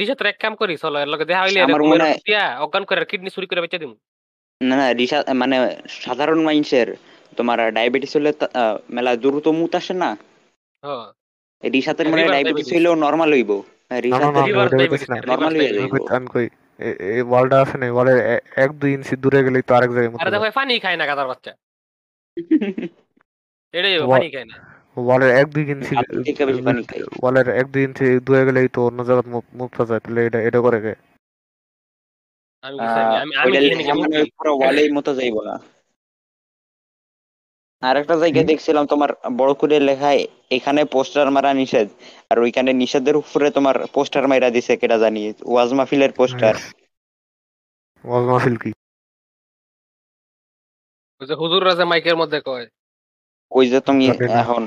রিসা 0.00 0.14
তোর 0.14 0.26
এক 0.26 0.38
কাম 0.40 0.52
করি 0.54 0.74
চলো 0.76 0.96
এর 0.98 1.08
লগে 1.08 1.24
দেখা 1.24 1.42
হইলে 1.42 1.60
আমার 1.60 1.82
মনে 1.82 2.04
হয়- 2.04 2.56
অজ্ঞান 2.64 2.84
করে 2.84 3.04
কিডনি 3.04 3.30
চুরি 3.30 3.46
করে 3.46 3.60
বেচে 3.60 3.78
দিমু। 3.78 3.96
না 4.60 4.74
না 4.76 4.86
রিসা 4.92 5.18
মানে 5.34 5.56
সাধারণ 6.02 6.38
মানুষের 6.42 6.88
তোমার 7.36 7.58
ডায়াবেটিস 7.72 8.12
হলে 8.16 8.30
মেলা 8.90 9.12
দ্রুত 9.16 9.46
মুত 9.48 9.72
আসে 9.74 9.94
না? 9.94 10.10
হ্যাঁ 10.82 11.06
রিসাতের 11.62 12.06
মানে 12.12 12.22
ডায়াবেটিস. 12.26 12.66
হইলেও 12.72 12.94
নর্মাল 13.04 13.30
হইব। 13.32 13.50
না 13.90 13.96
না 14.14 14.28
না 14.28 14.40
রিসাতের 14.40 14.40
আমি 14.40 14.50
Reverse 14.50 14.66
ওটা 14.66 14.76
বলতেছি 14.76 15.04
diabetes, 15.04 15.08
না 15.08 15.16
reverse 15.16 15.28
নর্মাল 15.30 15.52
diabetes। 15.54 15.76
যাইব। 15.78 15.94
আমি 16.16 16.26
কই 16.34 16.46
এই 17.10 17.22
ওয়ালটা 17.30 17.56
আছে 17.62 17.76
না 17.80 17.86
ওয়ালে 17.88 18.14
এক 18.64 18.70
দুই 18.80 18.90
ইঞ্চি 18.96 19.14
দূরে 19.22 19.40
গেলেই 19.46 19.64
তো 19.68 19.72
আরেক 19.74 19.90
জায়গায় 19.90 20.10
আরে 20.20 20.30
দেখো 20.34 20.46
পানি 20.58 20.72
খায় 20.84 20.96
না 20.96 21.04
গাদার 21.06 21.26
বাচ্চা। 21.30 21.52
এটাই 23.74 23.94
পানি 24.14 24.28
খায় 24.34 24.46
না। 24.50 24.56
ওয়ালের 24.96 25.30
এক 25.40 25.46
দুই 25.54 25.64
ইঞ্চি। 25.74 25.94
ওয়ালের 27.20 27.48
এক 27.60 27.66
দুই 27.72 27.82
ইঞ্চি 27.84 28.04
দূরে 28.26 28.42
গেলেই 28.48 28.68
তো 28.74 28.80
অন্য 28.88 29.00
জায়গায় 29.08 29.26
মুক্তা 29.60 29.82
যায় 29.90 30.00
তাহলে 30.04 30.20
এটা 30.28 30.38
এটা 30.48 30.60
করে 30.66 30.78
কে? 30.80 30.92
আমি 32.64 32.76
আমি 33.22 33.32
আমি 33.42 33.48
ওইটা 33.48 33.60
কি 33.62 33.66
লেখা 33.70 33.82
জানি, 33.88 34.00
আমি 34.04 34.16
ওই 34.16 34.28
পুরো 34.36 34.52
ওয়ালেই 34.58 34.88
মতো 34.96 35.10
যাইব 35.18 35.36
না। 35.48 35.54
আর 37.82 37.94
একটা 37.96 38.14
জায়গায় 38.16 38.46
দেখছিলাম 38.50 38.84
তোমার 38.86 39.10
বড় 39.38 39.52
করে 39.54 39.76
লেখায় 39.80 40.22
এখানে 40.50 40.80
পোস্টার 40.92 41.26
মারা 41.30 41.50
নিষেধ 41.54 41.88
আর 42.30 42.36
ওইখানে 42.38 42.70
নিষেধের 42.74 43.16
উপরে 43.22 43.48
তোমার 43.56 43.76
পোস্টার 43.94 44.24
মাইরা 44.30 44.48
দিছে 44.56 44.72
কেটা 44.80 44.96
জানি 44.98 45.20
ওয়াজ 45.46 45.70
মাহফিলের 45.74 46.12
পোস্টার। 46.18 46.54
ওয়াজ 48.04 48.24
মাহফিল 48.26 48.56
কি? 48.58 48.70
ওই 51.20 51.26
যে 51.28 51.34
হুজুররা 51.40 51.72
যে 51.74 51.84
মাইকের 51.90 52.16
মধ্যে 52.16 52.38
কয়। 52.44 52.66
ওই 53.52 53.64
যে 53.68 53.78
তুমি 53.86 54.06
এখন 54.34 54.62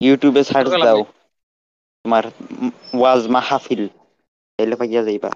ইউটিউবে 0.00 0.42
সার্চ 0.46 0.72
দাও। 0.82 1.00
তোমার 2.04 2.24
ওয়াজ 2.96 3.22
মাহফিল 3.30 3.82
তাইলে 4.58 4.74
পাইয়া 4.80 5.02
যাইবা। 5.06 5.30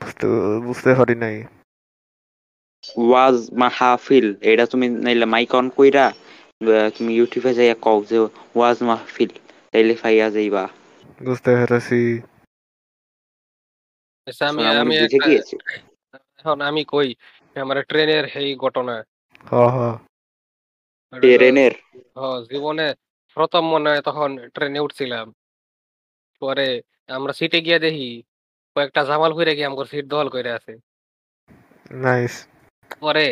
বুঝতে 0.00 0.26
বুঝতে 0.66 0.90
পারি 0.98 1.14
নাই। 1.22 1.36
ওয়াজ 3.02 3.36
মাহফিল 3.54 4.26
এটা 4.50 4.64
তুমি 4.66 4.86
নাইলে 5.04 5.26
মাইক 5.26 5.50
অন 5.54 5.66
কইরা 5.76 6.06
তুমি 6.96 7.10
ইউটিউবে 7.14 7.50
যাইয়া 7.54 7.76
কও 7.80 7.98
যে 8.04 8.18
ওয়াজ 8.56 8.78
মাহফিল 8.82 9.30
তাইলে 9.72 9.94
পাইয়া 10.02 10.26
যাইবা। 10.30 10.64
বুঝতে 11.20 11.50
পেরেছি। 11.58 12.00
আচ্ছা, 14.26 14.44
আমি 14.50 14.62
আমি 14.82 14.94
এখন 16.40 16.58
আমি 16.60 16.82
কই 16.84 17.08
আমার 17.56 17.76
ট্রেনের 17.84 18.24
এই 18.40 18.50
ঘটনা। 18.56 18.94
ট্রেনের? 21.12 21.74
জীবনে 22.50 22.86
প্রথম 23.36 23.62
মনে 23.72 23.88
হয় 23.90 24.02
তখন 24.08 24.30
ট্রেনে 24.54 24.80
উঠছিলাম। 24.86 25.26
পরে 26.42 26.66
আমরা 27.08 27.32
সিটে 27.32 27.58
গিয়ে 27.66 27.78
দেখি 27.78 28.10
কয়েকটা 28.76 29.00
জামাল 29.04 29.30
ঘুরে 29.32 29.52
গিয়ে 29.56 29.68
আমার 29.70 29.86
সিট 29.92 30.04
দখল 30.06 30.28
করে 30.28 30.50
আছে। 30.58 30.72
নাইস 32.04 32.34
পরে 33.00 33.26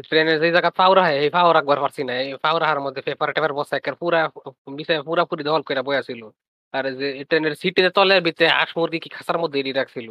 ট্রেনে 0.00 0.32
যে 0.42 0.48
জায়গা 0.56 0.70
পাও 0.78 0.92
রাখে 0.98 1.14
এই 1.24 1.30
পাও 1.36 1.48
রাখবার 1.56 1.78
পারছি 1.84 2.02
না। 2.08 2.12
এই 2.22 2.28
পাও 2.44 2.56
রাখার 2.58 2.80
মধ্যে 2.84 3.00
পেপার 3.06 3.28
টেপার 3.34 3.52
বসা 3.58 3.74
একের 3.76 3.94
পুরা 4.00 4.20
বিষয় 4.78 5.00
পুরাপুরি 5.08 5.42
দখল 5.48 5.62
করে 5.68 5.82
বয়া 5.88 6.02
ছিল 6.08 6.22
আর 6.74 6.84
যে 6.98 7.06
ট্রেনের 7.28 7.54
সিটের 7.62 7.86
তলের 7.96 8.20
ভিতরে 8.26 8.46
হাঁস 8.56 8.70
মুরগি 8.76 8.98
কি 9.04 9.08
খাঁচার 9.16 9.36
মধ্যে 9.38 9.58
এড়িয়ে 9.60 9.78
রাখছিল। 9.80 10.08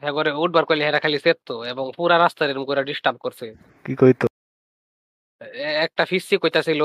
হ্যাঁ 0.00 0.14
করে 0.16 0.30
উঠবার 0.42 0.64
করলে 0.68 0.82
হেরা 0.84 1.00
খালি 1.04 1.18
সেততো 1.24 1.54
এবং 1.72 1.84
পুরা 1.96 2.16
রাস্তার 2.18 2.50
এরকম 2.50 2.64
করে 2.68 2.82
ডিস্টার্ব 2.90 3.16
করছে। 3.24 3.46
কি 3.84 3.92
কইতো? 4.00 4.26
একটা 5.86 6.02
ফিসি 6.10 6.34
কইতাছিল 6.42 6.80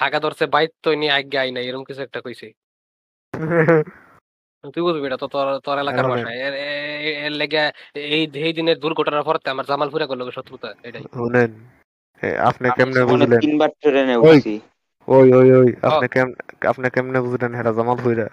হাগা 0.00 0.18
ধরছে 0.24 0.44
বাইর 0.54 0.70
তো 0.84 0.88
নিয়ে 1.00 1.12
আজ্ঞা 1.18 1.40
আই 1.44 1.50
নাই 1.56 1.64
এরকম 1.68 1.84
কিছু 1.84 2.02
একটা 2.06 2.20
কইছে। 2.26 2.46
তুই 4.64 4.82
বুঝবি 4.86 5.06
এটা 5.08 5.18
তো 5.22 5.26
তোর 5.34 5.46
তোর 5.66 5.76
এলাকার 5.82 6.06
ভাষায় 6.12 6.38
এর 6.46 6.54
এর 7.26 7.32
লেগে 7.40 7.62
এই 8.14 8.22
এই 8.46 8.52
দিনের 8.58 8.76
দুর্ঘটনার 8.84 9.26
পরতে 9.28 9.48
আমার 9.54 9.66
জামাল 9.70 9.88
ফুরা 9.92 10.06
করল 10.10 10.22
শত্রুতা 10.36 10.68
এটাই। 10.88 11.04
শুনেন 11.16 11.50
আপনি 12.48 12.66
আমি 12.66 12.76
কেমনে 12.78 13.00
জীবনে 13.00 13.10
বুঝলেন? 13.10 13.40
তিনবার 13.44 13.70
ট্রেনে। 13.80 14.16
উঠছি। 14.22 14.54
ওই 15.08 15.26
ওই 15.38 15.48
ওই 15.60 15.68
আপনি 15.88 16.06
কেম 16.14 16.28
আপনি 16.70 16.86
কেমনে 16.94 17.18
বুঝলেন 17.26 17.52
হেরা 17.58 17.72
জামাল 17.78 17.98
হইরা 18.04 18.26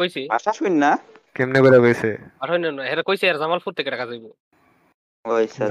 কইছি? 0.00 0.20
ভাষা 0.34 0.52
শুন 0.58 0.72
না। 0.84 0.90
কেমনে 1.36 1.58
করে 1.64 1.78
কইছে? 1.84 2.10
আর 2.42 2.48
হইন 2.52 2.64
না 2.78 2.82
হেরে 2.90 3.02
কইছে 3.08 3.24
আর 3.32 3.36
জামালপুর 3.42 3.72
থেকে 3.78 3.90
টাকা 3.94 4.06
যাইব। 4.10 4.26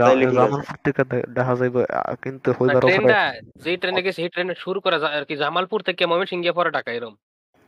জামালপুর 0.01 0.77
থেকে 0.85 1.01
দেখা 1.37 1.53
যাইব 1.59 1.75
কিন্তু 2.23 2.49
যে 3.63 3.71
ট্রেনে 3.81 4.01
গেছে 4.05 4.17
সেই 4.17 4.29
ট্রেনে 4.33 4.53
শুরু 4.63 4.79
করা 4.85 4.97
যায় 5.03 5.13
আর 5.19 5.25
কি 5.29 5.35
জামালপুর 5.43 5.79
থেকে 5.87 6.03
ময়মনসিংহ 6.09 6.45
পরে 6.59 6.71
টাকা 6.77 6.89
এরকম 6.97 7.15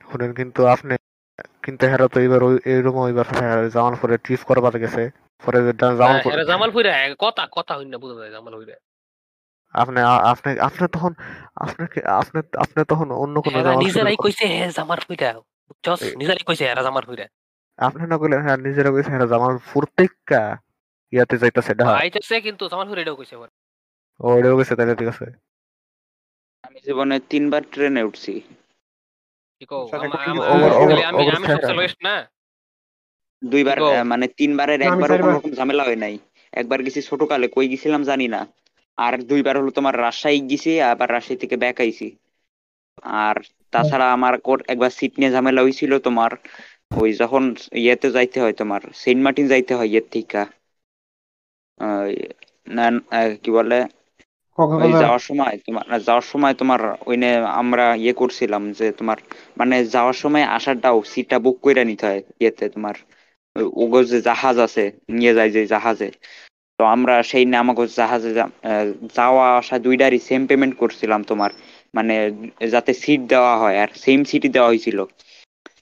শুনেন 0.08 0.32
কিন্তু 0.40 0.62
আপনি 0.76 0.94
কিন্তু 1.64 1.88
হেরা 1.88 2.07
তো 2.07 2.20
এবার 2.20 2.41
এইরকম 2.66 2.97
ওইবার 2.97 3.26
জামালপুরে 3.70 4.18
ট্রিপ 4.18 4.39
করবার 4.45 4.78
গেছে। 4.78 5.12
পরে 5.45 5.64
যে 5.64 5.74
ডা- 5.74 5.97
জামালপুর 5.97 6.34
এরা 6.34 6.43
জামালপুরে 6.43 7.16
কথা 7.20 7.47
কথা 7.51 7.78
হইন 7.78 7.88
না 7.88 7.97
বুঝা 7.97 8.20
যায় 8.20 8.32
জামালপুরে। 8.32 8.76
আপনি 9.74 10.01
আপনি 10.01 10.60
আপনি 10.60 10.88
তখন 10.88 11.14
আপনাকে 11.55 12.01
আপনি 12.05 12.41
আপনি 12.57 12.84
তখন 12.88 13.12
অন্য 13.12 13.41
কোনো 13.41 13.76
নিজেরাই 13.76 14.16
কইছে 14.16 14.45
হে 14.47 14.70
জামালপুরা 14.72 15.34
বুঝছস? 15.39 16.01
এ- 16.01 16.16
নিজেরাই 16.16 16.43
কইছে 16.45 16.66
এরা 16.66 16.84
জামালপুরা। 16.84 17.28
আপনি 17.78 18.07
না 18.07 18.18
কইলেন 18.18 18.41
হ্যাঁ 18.41 18.57
নিজেরা 18.57 18.91
কইছে 18.91 19.12
হেরা 19.12 19.26
জামালপুর 19.26 19.86
থেকে 19.86 20.55
ইয়াতে 21.12 21.38
যাইতাছে 21.38 21.76
ঢাকা। 21.76 21.91
আইতেছে 21.91 22.41
কিন্তু 22.41 22.70
জামালপুর 22.70 22.97
এটাও 22.97 23.16
কইছে। 23.16 23.36
ওরেও 24.20 24.57
গেছে 24.57 24.76
তাহলে 24.76 24.95
ঠিক 24.95 25.07
আছে। 25.07 25.26
আমি 26.64 26.80
জীবনে 26.86 27.20
তিনবার 27.20 27.62
ট্রেনে 27.72 28.03
উঠছি। 28.03 28.41
দুইবার 33.43 34.05
মানে 34.05 34.28
তিনবারের 34.28 34.80
না, 34.80 34.86
আমি 34.86 35.03
একবারও 35.03 35.14
কোনো 35.14 35.32
চারবার। 35.32 35.36
রকম 35.36 35.51
ঝামেলা 35.51 35.84
হয় 35.84 35.95
নাই। 35.95 36.18
একবার 36.51 36.84
গেছি 36.84 37.01
ছোটকালে 37.01 37.47
কই 37.47 37.68
গেছিলাম 37.68 38.03
জানি 38.03 38.28
না। 38.28 38.47
আর 38.97 39.24
দুইবার 39.24 39.57
হলো 39.57 39.72
তোমার 39.72 39.97
রাজশাহী 39.97 40.39
গেছি 40.39 40.82
আবার 40.82 41.12
রাজশাহী 41.12 41.38
থেকে 41.38 41.57
ব্যাক 41.57 41.80
আইছি। 41.80 42.16
আর 43.01 43.36
তাছাড়া 43.72 44.14
আমার 44.14 44.41
কোর- 44.41 44.64
একবার 44.68 44.89
সিট 44.89 45.20
নিয়ে 45.20 45.32
ঝামেলা 45.32 45.62
হয়েছিল 45.62 45.99
তোমার 45.99 46.32
ওই 46.97 47.14
যখন 47.14 47.55
ইয়েতে 47.74 48.12
যাইতে 48.12 48.41
হয় 48.41 48.53
তোমার 48.53 48.82
সেন্ট 48.93 49.24
মার্টিন 49.24 49.47
যাইতে 49.47 49.76
হয় 49.76 49.88
ইয়ের 49.88 50.01
থেকে। 50.12 50.45
কি 53.43 53.51
বলে? 53.51 53.88
ওই 54.78 54.91
যাওয়ার 55.01 55.22
সময় 55.28 55.55
তোমার 55.66 55.86
না, 55.86 55.97
যাওয়ার 56.07 56.26
সময় 56.32 56.53
তোমার 56.55 56.80
ওইনে 57.10 57.30
আমরা 57.62 57.86
ইয়ে 57.97 58.14
করছিলাম 58.22 58.64
যে 58.74 58.86
তোমার 58.99 59.18
মানে 59.60 59.76
যাওয়ার 59.93 60.18
সময় 60.18 60.45
আসারটাও 60.57 60.97
সিটটা 61.12 61.38
বুক 61.45 61.57
করে 61.66 61.84
নিতে 61.89 62.05
হয় 62.05 62.22
ইয়েতে 62.39 62.66
তোমার 62.76 62.95
ওগো 63.76 63.99
যে 64.05 64.18
জাহাজ 64.28 64.55
আছে 64.66 64.84
নিয়ে 65.12 65.34
যায় 65.34 65.51
যে 65.51 65.62
জাহাজে। 65.68 66.10
তো 66.80 66.86
আমরা 66.95 67.16
সেই 67.26 67.45
না 67.45 67.57
আমাকে 67.60 67.84
জাহাজে 67.97 68.32
যাওয়া 69.18 69.45
আসা 69.60 69.76
দুইটারই 69.86 70.20
সেম 70.28 70.41
পেমেন্ট 70.49 70.74
করছিলাম 70.82 71.22
তোমার 71.28 71.51
মানে 71.93 72.16
যাতে 72.74 72.91
সিট 73.03 73.22
দেওয়া 73.30 73.53
হয় 73.62 73.78
আর 73.84 73.89
সেম 74.03 74.20
সিটই 74.30 74.49
দেওয়া 74.55 74.70
হয়েছিল 74.72 74.99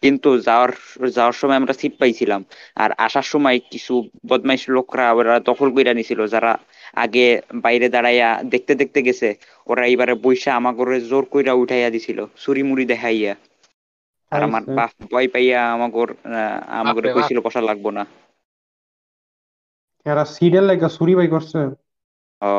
কিন্তু 0.04 0.30
যাওয়ার 0.48 0.72
যাওয়ার 1.18 1.36
সময় 1.36 1.58
আমরা 1.58 1.74
সিট 1.74 1.94
পাইছিলাম। 2.02 2.42
আর 2.78 2.90
আসার 3.06 3.26
সময় 3.26 3.58
কিছু 3.72 3.94
বদমাইশ 4.30 4.64
লোকরা 4.70 5.06
ওরা 5.14 5.36
দখল 5.50 5.68
কইরা 5.76 5.94
নিছিল 5.94 6.20
যারা 6.28 6.52
আগে 6.98 7.26
বাইরে 7.64 7.88
দাঁড়াইয়া 7.90 8.30
দেখতে 8.46 8.74
দেখতে 8.76 9.00
গেছে। 9.02 9.28
ওরা 9.68 9.84
এবারে 9.88 10.14
বইসা 10.24 10.52
আমাগরে 10.56 10.98
জোর 11.10 11.24
কইরা 11.32 11.54
উঠাইয়া 11.54 11.90
দিছিল 11.90 12.20
চুরি 12.38 12.62
মুড়ি 12.64 12.86
দেখাইয়া। 12.86 13.34
আর 14.32 14.42
আমার 14.44 14.62
আচ্ছা। 14.62 14.72
বাপ 14.74 14.92
ভয় 15.12 15.28
পাইয়া 15.34 15.60
আমাগর 15.72 16.10
আমাগরে 16.80 17.10
কইছিল 17.16 17.38
বসা 17.44 17.62
লাগবো 17.62 17.90
না। 17.92 18.04
এরা 20.06 20.24
সিরিয়াল 20.36 20.66
লাগা 20.66 20.88
সুরি 20.96 21.14
বাই 21.16 21.28
করছে। 21.28 21.60
ও. 22.42 22.52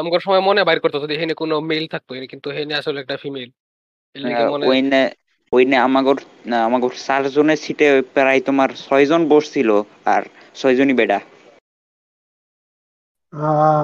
আমার 0.00 0.20
সময় 0.20 0.42
মনে 0.42 0.60
বাইর 0.64 0.78
করতো 0.80 0.96
যদি 1.02 1.12
এখানে 1.14 1.34
কোনো 1.34 1.54
মেল 1.70 1.84
থাকতো 1.92 2.10
কিন্তু 2.32 2.46
এখানে 2.52 2.74
আসলে 2.76 2.98
একটা 3.00 3.16
ফিমেল। 3.22 3.50
এর 4.16 4.20
লেগে 4.22 4.44
মনে 4.46 4.64
ওইনে 4.68 5.02
ওইনে 5.52 5.76
আমাগর 5.78 6.16
আমাগর 6.60 6.92
চারজনের 7.06 7.56
সিটে 7.56 7.86
প্রায় 8.14 8.40
তোমার 8.40 8.68
ছয়জন 8.80 9.22
বসছিল 9.28 9.68
আর 10.06 10.22
ছয়জনই 10.54 10.94
বেডা। 10.94 11.18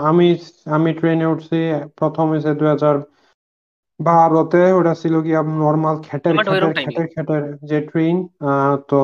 আমি 0.09 0.25
আমি 0.69 0.91
ট্রেনে 0.99 1.25
উঠছি 1.29 1.55
প্রথম 1.99 2.25
হয়েছে 2.31 2.51
দুই 2.59 2.69
হাজার 2.73 2.97
বারোতে 4.01 4.59
ওটা 4.79 4.93
ছিল 5.03 5.15
কি 5.23 5.31
নর্মাল 5.61 5.97
খেটের 6.07 6.37
খেটের 6.41 6.73
খেটের 6.77 7.07
খেটের 7.13 7.43
যে 7.65 7.79
ট্রেন 7.89 8.17
তো 8.89 8.97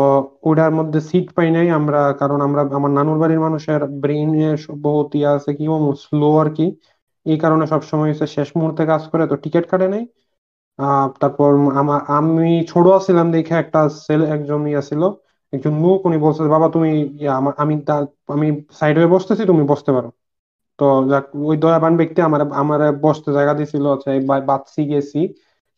ওটার 0.45 0.73
মধ্যে 0.79 0.99
সিট 1.09 1.27
পাই 1.37 1.49
নাই 1.51 1.67
আমরা 1.79 2.01
কারণ 2.21 2.39
আমরা 2.47 2.61
আমার 2.79 2.93
নানুর 2.99 3.19
বাড়ির 3.23 3.45
মানুষের 3.47 3.81
ব্রেইনে 4.03 4.49
বহুত 4.85 5.09
ইয়ে 5.15 5.29
আছে 5.35 5.51
কি 5.59 5.65
স্লো 6.05 6.29
আর 6.39 6.49
কি। 6.53 6.67
এই 7.27 7.39
কারণে 7.43 7.65
সবসময় 7.69 8.11
হচ্ছে 8.11 8.27
শেষ 8.35 8.49
মুহূর্তে 8.59 8.83
কাজ 8.89 9.03
করে 9.11 9.25
তো 9.27 9.45
টিকিট 9.45 9.65
কাটে 9.69 9.87
নাই। 9.89 10.03
আহ 10.79 11.07
তারপর 11.21 11.51
আমার 11.81 12.01
আমি 12.11 12.43
ছোট 12.69 12.87
ছিলাম 13.07 13.27
দেখে 13.35 13.55
একটা 13.61 13.79
ছেলে 14.01 14.25
একজন 14.35 14.61
ইয়া 14.69 14.83
ছিল 14.89 15.03
একজন 15.53 15.75
লোক 15.83 15.99
উনি 16.05 16.17
বলছে 16.25 16.43
বাবা 16.55 16.69
তুমি 16.75 16.91
আমি 17.61 17.75
আমি 18.29 18.47
সাইড 18.73 18.95
হয়ে 18.99 19.13
বসতেছি 19.15 19.43
তুমি 19.51 19.63
বসতে 19.69 19.91
পারো। 19.97 20.09
তো 20.79 20.85
যাক 21.11 21.25
ওই 21.43 21.57
দয়াবান 21.63 21.95
ব্যক্তি 22.01 22.21
আমার 22.23 22.41
আমার 22.63 22.81
বসতে 23.03 23.31
জায়গা 23.37 23.53
দিছিল 23.59 23.85
বাদছি 24.49 24.81
গেছি 24.91 25.21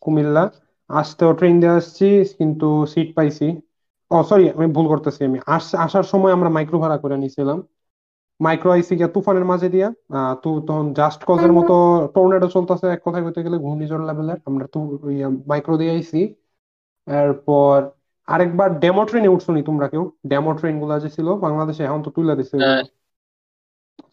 কুমিল্লা। 0.01 0.43
আসতেও 0.89 1.31
ট্রেন 1.37 1.55
দিয়ে 1.61 1.75
আসছি 1.79 2.05
কিন্তু 2.37 2.65
সিট 2.91 3.09
পাইছি। 3.17 3.45
ও 4.11 4.17
সরি 4.23 4.45
আমি 4.55 4.67
ভুল 4.75 4.85
করতেছি 4.87 5.21
আমি। 5.23 5.37
আস 5.47 5.65
আসার 5.85 6.05
সময় 6.11 6.33
আমরা 6.33 6.49
মাইক্রো 6.55 6.77
ভাড়া 6.83 6.97
করে 7.03 7.15
নিয়েছিলাম 7.17 7.57
মাইক্রো 8.39 8.69
আইসি 8.73 8.93
গিয়া 8.95 9.09
তুফানের 9.15 9.45
মাঝে 9.51 9.67
দিয়া 9.69 9.87
আহ 10.13 10.33
তু 10.43 10.49
তখন 10.67 10.85
জাস্ট 10.99 11.21
কজের 11.27 11.51
মতো 11.53 11.73
টর্নেডো 12.15 12.47
চলতেছে 12.55 12.85
এক 12.89 13.01
কথায় 13.05 13.23
কইতে 13.25 13.41
গেলে 13.45 13.57
ঘূর্ণিঝড় 13.57 14.03
লেভেলের 14.09 14.39
আমরা 14.49 14.65
তো 14.73 14.79
মাইক্রো 15.49 15.75
দিয়ে 15.77 15.93
আইছি। 15.95 16.19
এরপর 17.07 17.77
আরেকবার 18.27 18.69
ডেমো 18.79 19.03
ট্রেনে 19.05 19.29
উঠছনি 19.29 19.59
তোমরা 19.63 19.87
কেউ? 19.87 20.03
ডেমো 20.29 20.51
ট্রেনগুলা 20.59 20.95
যে 20.99 21.09
ছিল 21.09 21.27
বাংলাদেশে 21.45 21.81
এখন 21.83 22.01
তো 22.03 22.09
তুলে 22.17 22.33
দিছে। 22.35 22.57
হ্যাঁ। 22.59 22.81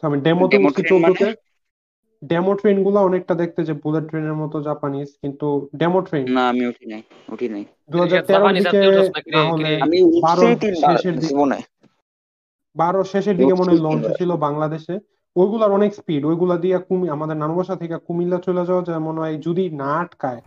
আমি 0.03 0.17
ডেমোতে 0.21 0.57
Demo 0.57 0.67
উঠছি 0.69 0.83
train 0.83 1.01
মানে? 1.01 1.15
চোদ্দতে। 1.15 1.29
ডেমো 2.23 2.53
ট্রেনগুলা 2.55 3.01
অনেকটা 3.01 3.35
দেখতে 3.35 3.61
যে 3.65 3.75
বুলেট 3.83 4.05
ট্রেনের 4.09 4.37
মতো 4.43 4.57
জাপানিজ 4.61 5.09
কিন্তু 5.23 5.47
ডেমো 5.77 6.01
ট্রেন 6.03 6.25
না 6.37 6.43
আমি 6.49 6.65
উঠি 6.67 6.85
নাই 6.87 7.03
উঠি 7.29 7.47
নাই। 7.49 7.65
দু 7.91 7.97
হাজার 7.99 8.21
জাপানিজ 8.29 8.65
দিকে? 8.65 8.79
আমি 9.85 9.99
বারো 10.23 10.43
শেষের 10.83 11.15
দিকে। 11.19 11.35
বারো 12.77 13.01
শেষের 13.05 13.37
দিকে 13.37 13.55
মনে 13.55 13.71
হয় 13.73 13.83
লঞ্চ 13.87 14.05
ছিল 14.19 14.31
বাংলাদেশে। 14.47 14.95
ওইগুলার 15.37 15.71
অনেক 15.71 15.91
স্পিড 15.95 16.23
ওইগুলা 16.25 16.57
দিয়ে 16.57 16.77
কুমি 16.79 17.07
আমাদের 17.09 17.37
নানুবাসা 17.37 17.75
থেকে 17.77 17.97
কুমিল্লা 18.07 18.39
চলে 18.39 18.63
যাওয়া 18.67 18.83
যায় 18.83 18.99
মনে 18.99 19.21
হয় 19.21 19.37
যদি 19.39 19.65
না 19.73 19.91
আটকায় 19.99 20.41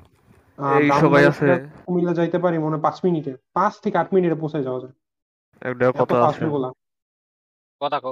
আহ, 0.60 0.80
সবাই 1.02 1.24
আছে। 1.26 1.46
কুমিল্লা 1.86 2.14
যাইতে 2.14 2.38
পারি 2.40 2.58
মনে 2.58 2.76
হয় 2.76 2.84
পাঁচ 2.84 2.98
মিনিটে 3.04 3.32
পাঁচ 3.54 3.74
থেকে 3.84 3.96
আট 3.98 4.10
মিনিটে 4.14 4.36
পৌঁছে 4.36 4.60
যাওয়া 4.64 4.80
যায়। 4.80 4.96
কথা 6.00 6.16
আছে। 6.24 6.44
কথা 7.82 7.98
কো 8.00 8.12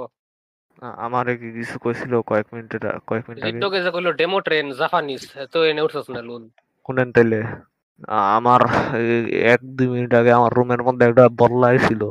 আমারে 1.04 1.32
কি 1.40 1.48
কিছু 1.58 1.76
কইছিল 1.84 2.12
কয়েক 2.30 2.46
মিনিটের 2.54 2.84
কয়েক 3.08 3.24
মিনিট 3.28 3.42
আগে? 3.42 3.52
জিতকে 3.52 3.78
যে 3.84 3.90
কইলো 3.94 4.10
ডেমো 4.20 4.38
ট্রেন 4.46 4.66
জাপানিজ 4.80 5.22
তো 5.52 5.58
এনে 5.70 5.84
উঠছস 5.86 6.06
না 6.14 6.20
লুন। 6.28 6.42
শুনেন 6.84 7.08
তাইলে 7.14 7.40
আমার 8.38 8.60
এক 9.54 9.60
দুই 9.76 9.88
মিনিট 9.94 10.12
আগে 10.20 10.30
আমার 10.38 10.52
রুমের 10.58 10.82
মধ্যে 10.86 11.04
একটা 11.10 11.24
বল্লা 11.40 11.68
ছিল 11.86 12.02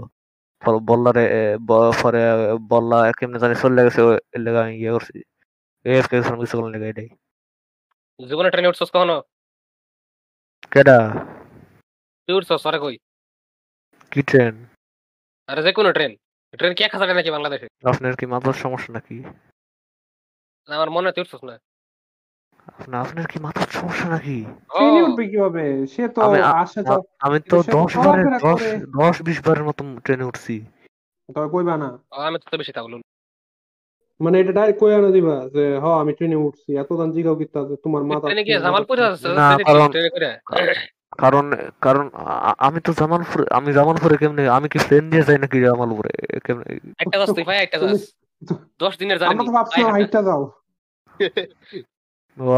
বল্লারে 0.89 1.25
পরে 2.01 2.21
বল্লা 2.71 2.97
কেমনে 3.17 3.37
জানি 3.43 3.55
চলে 3.61 3.81
গেছে 3.85 4.01
লেগে 4.43 4.59
আমি 4.63 4.73
ইয়ে 4.81 4.91
করছি। 4.95 5.17
এফকে 5.85 6.15
গেছিলাম 6.17 6.39
কিছু 6.43 6.55
করলে 6.57 6.71
লেগে 6.73 6.87
এটাই। 6.93 7.09
জীবনে 8.19 8.49
ট্রেনে 8.51 8.69
উঠছস 8.71 8.89
কখনো? 8.95 9.17
কেডা? 10.73 10.97
তুই 12.25 12.33
উঠছস 12.39 12.63
আরে 12.69 12.79
কই? 12.83 12.95
কি 14.11 14.21
ট্রেন 14.29 14.53
আরে 15.49 15.61
যে 15.65 15.71
কোনো 15.77 15.89
ট্রেন 15.97 16.11
ট্রেন 16.53 16.73
কে 16.73 16.83
খাসাড়ে 16.87 17.13
নাকি 17.13 17.31
বাংলাদেশে? 17.31 17.67
আপনার 17.83 18.13
কি 18.15 18.25
মাথার 18.25 18.53
সমস্যা 18.53 18.93
নাকি? 18.93 19.17
আমার 20.69 20.89
মনে 20.89 21.07
হয় 21.07 21.13
তুই 21.13 21.25
না। 21.43 21.55
আপনি 22.79 22.95
আপনার 22.97 23.25
কি 23.27 23.37
মাথার 23.39 23.67
সমস্যা 23.71 24.09
নাকি? 24.09 24.37
ট্রেনে 24.69 25.01
উঠবে 25.03 25.23
কীভাবে? 25.27 25.63
সে 25.87 26.03
তো 26.07 26.21
আসে 26.61 26.79
তো 26.83 26.95
আমি 27.19 27.37
তো 27.41 27.63
সে 27.63 27.71
তো 27.71 27.77
দশ 27.77 27.91
বারের 27.97 28.25
চলাফেরা 28.25 28.39
দশ 28.39 28.59
করে। 28.59 28.69
দশ 28.99 29.21
বিশ 29.21 29.47
বারের 29.47 29.63
মতো 29.63 29.81
ট্রেনে 30.03 30.23
উঠছি। 30.23 30.55
তবে 31.29 31.49
কইবা 31.49 31.75
না। 31.77 31.89
আমি 32.25 32.37
তো 32.41 32.57
বেশি 32.57 32.71
তাহলে 32.71 32.95
মানে 34.19 34.35
এটা 34.39 34.51
ডাইরেক্ট 34.51 34.79
কইয়া 34.79 34.99
না 35.01 35.09
দিবা 35.11 35.35
যে 35.53 35.63
হ 35.79 35.85
আমি 36.01 36.11
ট্রেনে 36.13 36.35
উঠছি। 36.37 36.69
এত 36.77 36.93
দান 36.93 37.09
জিগাও 37.11 37.35
কিতা 37.35 37.59
যে 37.69 37.75
তোমার 37.83 38.03
মাথা 38.03 38.19
ট্রেনে 38.21 38.43
গিয়ে 38.43 38.59
জামালপুরে 38.59 39.03
আছে? 39.05 39.27
না, 39.33 39.47
কারণ- 39.59 39.91
ট্রেনে 39.91 40.09
করে? 40.09 40.29
কারণ 41.19 41.45
কারণ 41.81 42.05
আমি 42.59 42.79
তো 42.81 42.91
জামালপুর 42.93 43.41
আমি 43.51 43.69
জামালপুরে 43.73 44.15
কেমনে 44.17 44.43
আমি 44.49 44.67
কি 44.69 44.79
ট্রেন 44.79 45.03
দিয়ে 45.09 45.23
যাই 45.23 45.37
নাকি 45.39 45.57
জামালপুরে? 45.61 46.11
কেমনে? 46.39 46.65
একটা 46.99 47.15
তুই 47.29 47.43
ভাই 47.43 47.57
একটা 47.59 47.77
তুমি- 47.79 47.99
দশ 48.79 48.93
দিনের 48.99 49.17
আমরা 49.17 49.23
জার্নি 49.25 49.43
তো 49.43 49.53
ভাবছিলাম 49.53 49.91
হাইটটা 49.91 50.21
যাও 50.23 50.41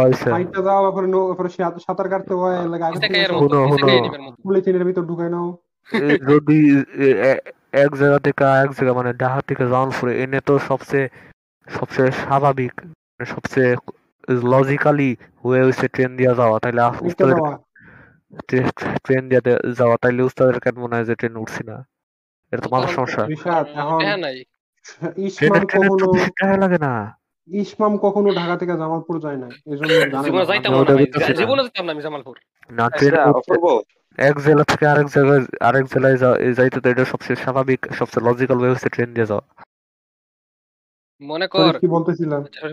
আচ্ছা। 0.03 0.29
হাইটটা 0.31 0.61
যাও 0.61 0.79
তারপরে 0.85 1.07
নৌ 1.07 1.21
তারপরে 1.29 1.49
সাঁতার 1.85 2.07
কাটতে 2.09 2.33
হয় 2.33 2.57
লাগে 2.65 2.83
হুনো, 3.33 3.59
হুনো। 3.63 3.87
ভিতর 4.85 5.03
ঢুকাই 5.03 5.29
নাও। 5.29 5.47
যদি 6.29 6.57
এক 7.79 7.91
জায়গা 7.95 8.19
থেকে 8.19 8.43
এক 8.63 8.69
জায়গা 8.71 8.93
মানে 8.93 9.11
ঢাকা 9.15 9.39
থেকে 9.49 9.63
জামালপুরে 9.65 10.13
এনে 10.23 10.39
তো 10.41 10.53
সবচেয়ে 10.61 11.07
সবচেয়ে 11.67 12.09
স্বাভাবিক 12.19 12.73
মানে 13.09 13.25
সবচেয়ে 13.25 13.71
লজিক্যালি 14.47 15.09
হয়ে 15.43 15.61
হয়েছে 15.63 15.85
ট্রেন 15.87 16.11
দিয়ে 16.17 16.33
যাওয়া 16.35 16.57
তাইলে 16.59 16.81
আ- 16.81 16.85
হাইটটা 16.87 17.05
উস্তাদের 17.07 17.35
যাওয়া 17.35 17.53
ট্রেন 19.03 19.29
দিয়ে 19.29 19.41
যাওয়া 19.73 19.97
তাইলে 19.97 20.23
উস্তাদের 20.23 20.59
কেন 20.59 20.79
মনে 20.79 20.95
হয় 20.95 21.05
যে 21.05 21.15
ট্রেন 21.15 21.35
উঠছি 21.37 21.63
না। 21.63 21.85
এটা 22.51 22.61
তো 22.61 22.69
মাথার 22.69 22.87
সমস্যা। 22.87 23.23
হ্যাঁ 23.43 24.17
ইসমাম 25.17 25.65
ট্রেনে 25.65 25.65
ট্রেনে 25.65 25.87
কখনো 25.87 26.57
লাগে 26.57 26.77
না। 26.77 27.17
ইসমাম 27.47 27.97
কখনো 27.97 28.33
ঢাকা 28.33 28.57
থেকে 28.57 28.71
জামালপুর 28.71 29.19
যায় 29.19 29.37
না। 29.37 29.49
জীবনে 31.35 31.61
না। 31.61 31.63
যেতাম 31.63 31.89
আমি 31.89 32.01
জামালপুর। 32.01 32.35
ট্রেনে 32.97 33.17
আচ্ছা, 33.19 33.31
অপূর্ব। 33.31 33.65
এক 34.17 34.35
জেলা 34.39 34.63
থেকে 34.63 34.87
আরেক 34.87 35.07
জায়গায় 35.07 35.41
আরেক 35.59 35.85
জেলায় 35.85 36.17
যাইতে 36.53 36.81
তো 36.81 36.89
এটা 36.89 37.05
সবচেয়ে 37.05 37.35
স্বাভাবিক 37.35 37.79
সবচেয়ে 37.93 38.25
লজিক্যাল 38.27 38.57
ওয়ে 38.59 38.71
হচ্ছে 38.71 38.89
ট্রেন 38.89 39.13
দিয়ে 39.13 39.25
যাওয়া। 39.25 39.43
মনে 41.21 41.47
কর 41.47 41.79
কি 41.79 41.87
বলতেছিলাম? 41.87 42.41
আচ্ছা। 42.41 42.67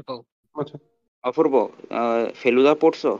আচ্ছা। 0.56 0.78
অপূর্ব 1.24 1.54
আহ, 1.90 2.26
ফেলুদা 2.34 2.74
পড়ছো? 2.74 3.18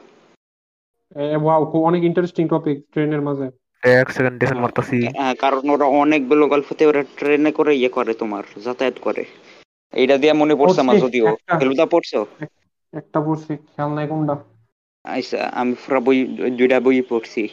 ওয়াও 1.16 1.66
খুব 1.66 1.84
অনেক 1.84 2.02
ইন্টারেস্টিং 2.04 2.48
টপিক 2.48 2.86
ট্রেনের 2.92 3.22
মাঝে। 3.22 3.46
এক 3.82 4.10
সেকেন্ড 4.10 4.40
দেখেন 4.40 4.58
মারতাছি। 4.58 5.06
হ্যাঁ, 5.06 5.34
কারণ 5.34 5.70
ওরা 5.70 5.84
অনেকগুলো 5.84 6.48
গল্পতে 6.48 6.86
ওরা 6.86 7.02
ট্রেনে 7.16 7.52
করে 7.52 7.76
ইয়ে 7.76 7.88
করে 7.88 8.14
তোমার 8.14 8.42
যাতায়াত 8.64 8.94
করে। 9.00 9.24
এইটা 9.92 10.16
দিয়ে 10.18 10.32
মনে 10.32 10.54
পড়ছে 10.54 10.80
আমার 10.80 10.98
যদিও। 10.98 11.36
ফেলুদা 11.58 11.86
পড়ছো? 11.86 12.26
একটা 12.92 13.20
পড়ছি 13.20 13.56
খেয়াল 13.56 13.90
নাই 13.94 14.08
কোনটা। 14.08 14.36
আচ্ছা 15.04 15.50
আমি 15.54 15.74
পুরা 15.74 16.00
বই 16.00 16.26
দুইটা 16.58 16.80
বই 16.80 17.02
পড়ছি। 17.02 17.48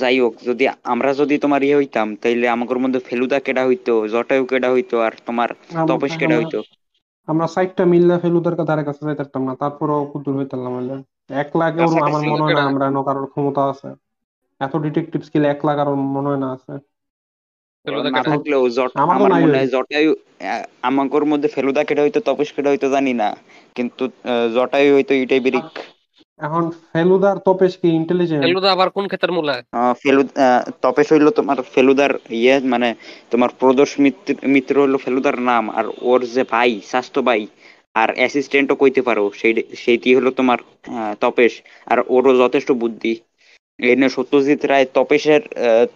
যাই 0.00 0.20
হোক 0.20 0.34
যদি 0.44 0.68
আমরা 0.84 1.14
যদি 1.14 1.38
তোমার 1.38 1.62
ইয়ে 1.62 1.76
হইতাম 1.76 2.16
তাইলে 2.16 2.48
আমাদের 2.48 2.78
মধ্যে 2.78 3.00
ফেলুদা 3.00 3.40
কেডা 3.40 3.66
হইতো 3.66 4.08
জটায়ু 4.08 4.44
কেডা 4.44 4.72
হইতো 4.72 5.00
আর 5.00 5.12
তোমার 5.26 5.48
তপেশ 5.88 6.16
কেডা 6.16 6.36
হইতো? 6.36 6.62
আমরা 7.26 7.46
সাইটটা 7.46 7.84
মিললে 7.84 8.18
ফেলুদার 8.18 8.84
কাছে 8.84 9.04
যাইতে 9.04 9.22
পারতাম 9.22 9.44
না 9.44 9.54
তারপরেও 9.54 10.06
কুদ্দুর 10.12 10.36
হইতাম 10.36 10.60
হইলে 10.76 11.13
এক 11.30 11.48
লাখ 11.54 11.72
আমার 12.00 12.22
মনে 12.24 12.42
হয় 12.44 12.54
না? 12.54 12.62
আমরা 12.64 12.84
কারোর 13.06 13.26
ক্ষমতা 13.30 13.62
আছে। 13.70 13.88
এত 14.60 14.72
ডিটেকটিভ 14.84 15.20
স্কিল 15.24 15.44
এক 15.48 15.60
লাখ 15.62 15.76
আর 15.78 15.88
মনে 16.14 16.28
হয় 16.28 16.40
না 16.40 16.48
আছে। 16.56 16.72
মনে। 19.34 19.58
হয় 19.90 20.08
আমাদের 20.88 21.22
মধ্যে 21.30 21.48
ফেলুদা 21.54 21.82
কেডা 21.86 22.02
হইতো 22.02 22.20
তপেশ 22.26 22.48
কেডা 22.54 22.70
হইতো 22.70 22.86
জানি 22.94 23.12
না 23.14 23.28
কিন্তু 23.76 24.02
জটায়ু 24.54 24.90
হইতো 24.96 25.12
ইটাই 25.22 25.40
বিরিক 25.42 25.68
এখন 26.40 26.62
ফেলুদার 26.86 27.36
তপেশ 27.46 27.72
কি 27.76 27.88
ইন্টেলিজেন্ট 27.98 28.34
ফেলুদা 28.40 28.68
আবার 28.72 28.88
কোন 28.92 29.04
ক্ষেতের 29.08 29.32
মূলা? 29.32 29.54
ফেলুদ 30.00 30.28
তপেশ 30.82 31.06
হইল 31.12 31.26
তোমার 31.30 31.58
ফেলুদার 31.74 32.12
ইয়ে 32.34 32.54
মানে 32.64 32.88
তোমার 33.30 33.50
প্রদোষ 33.58 33.90
মিত্র 33.98 34.28
মিত্র 34.48 34.74
হইল 34.82 34.94
ফেলুদার 34.96 35.36
নাম 35.42 35.64
আর 35.72 35.84
ওর 36.02 36.20
যে 36.28 36.42
ভাই 36.50 36.70
স্বাস্থ্য 36.84 37.20
ভাই 37.22 37.40
আর 37.94 38.08
অ্যাসিস্ট্যান্টও 38.14 38.76
কইতে 38.76 39.02
পারো 39.02 39.24
সেই 39.34 39.52
সেইটি 39.76 40.10
হলো 40.14 40.30
তোমার 40.30 40.58
তপেশ। 41.20 41.52
আর 41.86 41.98
ওরও 42.08 42.32
যথেষ্ট 42.38 42.70
বুদ্ধি। 42.82 43.12
এনে 43.78 44.08
সত্যজিৎ 44.08 44.60
রায় 44.64 44.86
তপেশের 44.94 45.42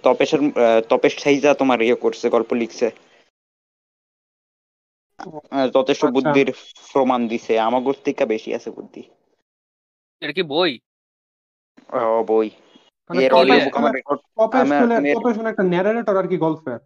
তপেশের 0.03 0.40
তপেশ 0.88 1.12
সাইজা 1.18 1.51
তোমার 1.55 1.78
ইয়ে 1.82 1.94
করছে 1.94 2.26
গল্প 2.28 2.51
লিখছে। 2.53 2.86
যথেষ্ট 5.74 6.03
আচ্ছা। 6.05 6.14
বুদ্ধির 6.14 6.49
প্রমাণ 6.92 7.20
দিছে। 7.28 7.53
আমাগর 7.59 7.96
থেকে 8.05 8.22
বেশি 8.26 8.51
আছে 8.55 8.70
বুদ্ধি। 8.70 9.03
এটা 10.22 10.32
কি 10.32 10.42
বই? 10.49 10.70
ও 12.12 12.24
বই। 12.28 12.49
মানে 13.11 13.20
এর 13.24 13.32
অডিও 13.32 13.59
বুক 13.64 13.74
আমার 13.76 13.92
রেকর্ড 13.94 14.20
তপেশ 14.36 14.68
একটা 15.53 15.64
ন্যারেটর 15.64 16.16
আর 16.16 16.26
কি 16.28 16.36
গল্পের। 16.36 16.80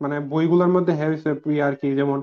মানে 0.00 0.16
বইগুলোর 0.30 0.68
মধ্যে 0.68 0.92
হয়েছে 0.92 1.28
আর 1.62 1.74
কি 1.74 1.88
যেমন 1.94 2.18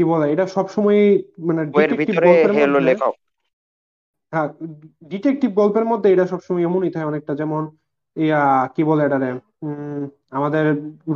কি 0.00 0.06
বলে 0.06 0.26
এটা 0.34 0.44
সবসময় 0.56 1.00
মানে 1.46 1.62
বইয়ের 1.72 1.92
ভিতরে 2.00 2.28
হলো 2.60 2.78
লেখক 2.88 3.14
হ্যাঁ 4.32 4.48
ডিটেকটিভ 5.10 5.50
গল্পের 5.54 5.86
মধ্যে 5.90 6.08
এটা 6.10 6.24
সবসময় 6.32 6.64
এমনই 6.64 6.90
থাকে 6.94 7.06
অনেকটা 7.06 7.32
যেমন 7.40 7.62
ইয়া 8.16 8.42
কি 8.74 8.82
বলে 8.84 9.02
এটারে 9.06 9.30
উম, 9.62 10.02
আমাদের 10.38 10.64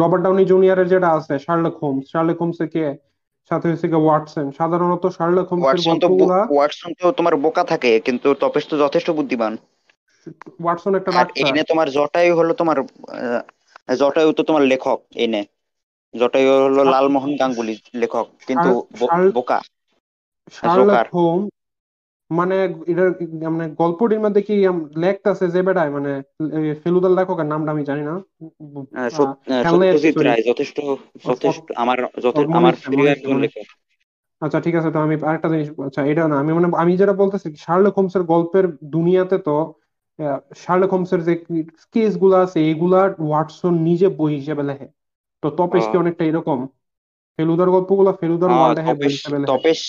রবার্ট 0.00 0.22
ডাউনি 0.24 0.44
জুনিয়রের 0.52 0.88
যেটা 0.92 1.08
আছে 1.18 1.34
শার্লক 1.44 1.74
হোমস 1.82 2.04
শার্লক 2.12 2.38
হোমস 2.40 2.58
এর 2.60 2.68
কে? 2.74 2.84
সাথে 3.50 3.66
হচ্ছে 3.70 3.86
গিয়ে 3.86 4.02
ওয়াটসন। 4.04 4.46
সাধারণত 4.58 5.04
শার্লক 5.16 5.46
হোমস 5.50 5.64
এর 5.68 5.80
গল্পগুলা 5.88 6.38
ওয়াটসন 6.54 6.90
তো 6.98 7.06
তোমার 7.18 7.34
বোকা 7.44 7.62
থাকে 7.72 7.90
কিন্তু 8.06 8.28
তপেশ 8.42 8.64
তো 8.70 8.74
যথেষ্ট 8.84 9.08
বুদ্ধিমান। 9.18 9.52
ওয়াটসন 10.58 10.92
একটা 10.98 11.10
ডাক্তার 11.12 11.40
এনে 11.42 11.62
তোমার 11.70 11.88
জটায়ু 11.96 12.32
হলো 12.38 12.52
তোমার 12.60 12.78
জটায়ু 13.98 14.30
তো 14.38 14.42
তোমার 14.48 14.62
লেখক 14.72 14.98
এনে। 15.24 15.42
জটায়ু 16.14 16.50
হলো 16.56 16.82
লালমোহন 16.92 17.32
গাঙ্গুলি 17.40 17.74
লেখক 18.00 18.26
কিন্তু 18.46 18.70
বোকা। 19.34 19.58
Sherlock 20.56 20.76
Joker. 20.78 21.06
হোম 21.14 21.40
মানে 22.30 22.56
এটার 22.90 23.10
মানে 23.54 23.66
গল্পটির 23.80 24.20
মধ্যে 24.20 24.40
কি 24.42 24.54
লেখতেছে 24.96 25.46
যে 25.54 25.60
বেটায়? 25.66 25.90
মানে 25.90 26.10
ফেলুদার 26.82 27.12
লেখকের 27.18 27.48
নামটা 27.52 27.70
আমি 27.70 27.82
জানি 27.84 28.02
না। 28.02 28.14
সত্যজিৎ 29.64 30.16
রায় 30.20 30.42
যথেষ্ট 30.48 30.76
যথেষ্ট 31.24 31.66
আমার 31.82 31.98
যথেষ্ট 32.24 32.50
আমার 32.54 32.74
প্রিয় 32.84 33.06
একজন 33.14 33.36
লেখক। 33.44 33.66
আচ্ছা 34.42 34.58
ঠিক 34.64 34.74
আছে 34.74 34.90
তো 34.90 34.98
আমি 34.98 35.14
আরেকটা 35.22 35.48
জিনিস 35.52 35.68
আচ্ছা 35.88 36.00
এটা 36.10 36.22
না 36.28 36.36
আমি 36.42 36.50
মানে 36.52 36.68
আমি 36.82 36.92
যেটা 36.96 37.14
বলতেছি 37.22 37.48
শার্লক 37.64 37.94
হোমসের 37.98 38.22
গল্পের 38.32 38.64
দুনিয়াতে 38.94 39.36
তো 39.46 39.56
শার্লক 40.56 40.90
হোমসের 40.92 41.20
যে 41.22 41.32
কেসগুলো 41.94 42.34
আছে 42.44 42.58
এগুলা 42.70 43.00
ওয়াটসন 43.20 43.74
নিজে 43.88 44.06
বই 44.18 44.32
হিসেবে 44.40 44.62
লেখে। 44.62 44.86
তো 45.44 45.48
তপেশ 45.58 45.84
কি 45.90 45.96
অনেকটা 45.96 46.24
এরকম 46.24 46.58
ফেলুদার 47.38 47.68
গল্পগুলো 47.70 48.10
ফেলুদার 48.20 48.50
ওয়ার্ল্ডে 48.50 48.82
বই 48.90 48.92
তপেশ 48.92 49.12
হিসেবে 49.14 49.36
তপেশ 49.50 49.80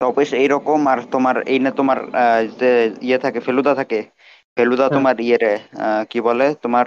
তপেশ 0.00 0.28
এইরকম 0.34 0.80
আর 0.92 0.98
তোমার 1.14 1.36
এই 1.46 1.58
না 1.58 1.70
তোমার 1.70 1.98
যে 2.60 2.70
ইয়ে 3.02 3.18
থাকে 3.18 3.38
ফেলুদা 3.40 3.72
থাকে 3.74 4.00
ফেলুদা 4.56 4.84
হ্যাঁ। 4.84 4.94
তোমার 4.96 5.14
ইয়েরে 5.20 5.54
কি 6.10 6.18
বলে 6.20 6.46
তোমার 6.62 6.86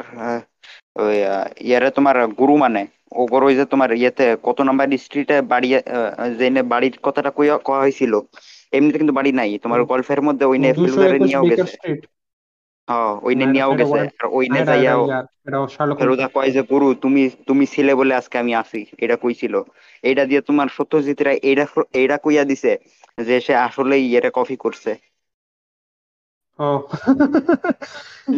ওই 0.95 1.17
ইয়েরে 1.61 1.89
তোমার 1.91 2.15
গুরু 2.39 2.53
মানে 2.57 2.82
ওগর 3.13 3.41
ওই 3.43 3.53
যে 3.55 3.65
তোমার 3.65 3.89
ইয়েতে 3.93 4.25
কত 4.43 4.57
নাম্বার 4.61 4.88
স্ট্রিটে 4.97 5.38
বাড়ি 5.51 5.69
যে 6.39 6.47
বাড়ির 6.71 6.95
কথাটা 7.03 7.29
কইয়া 7.38 7.55
কয়া 7.67 7.82
হয়েছিল 7.82 8.13
এমনিতে 8.73 8.97
কিন্তু 8.97 9.16
বাড়ি 9.17 9.32
নাই 9.32 9.51
তোমার। 9.63 9.79
গল্পের 9.91 10.21
মধ্যে 10.21 10.45
ওই 10.45 10.58
নে 10.59 10.70
দুইশো 10.71 10.97
ফেলুদারে 10.97 11.20
নিয়েও 11.20 11.43
গেছে 11.51 11.78
হ্যাঁ 12.92 13.20
ওই 13.22 13.36
নে 13.36 13.46
নিয়েও 13.46 13.74
গেছে 13.76 14.00
আর 14.00 14.28
ওই 14.32 14.50
নে 14.50 14.59
এটা 14.59 14.63
এটা 14.63 14.72
যাইয়াও 14.72 15.04
এটা 16.16 16.28
কয় 16.28 16.51
যে 16.51 16.62
গুরু 16.62 16.93
তুমি 16.93 17.30
তুমি 17.47 17.66
ছিলে 17.66 17.96
বলে 17.96 18.16
আজকে 18.16 18.38
আমি 18.38 18.55
আছি 18.55 18.86
এটা 18.97 19.16
কইছিল। 19.16 19.62
এইটা 20.04 20.26
দিয়ে 20.26 20.42
তোমার 20.42 20.68
সত্যজিৎ 20.68 21.22
রায় 21.22 21.39
এইটা 21.42 21.66
এইটা 21.93 22.18
কইয়া 22.18 22.43
দিছে 22.43 22.78
যে 23.26 23.42
সে 23.42 23.55
আসলেই 23.55 24.22
কপি 24.34 24.55
করছে। 24.55 24.92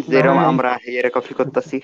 যেরকম 0.07 0.37
আমরা 0.37 0.77
কপি 1.13 1.33
করতেছি। 1.33 1.81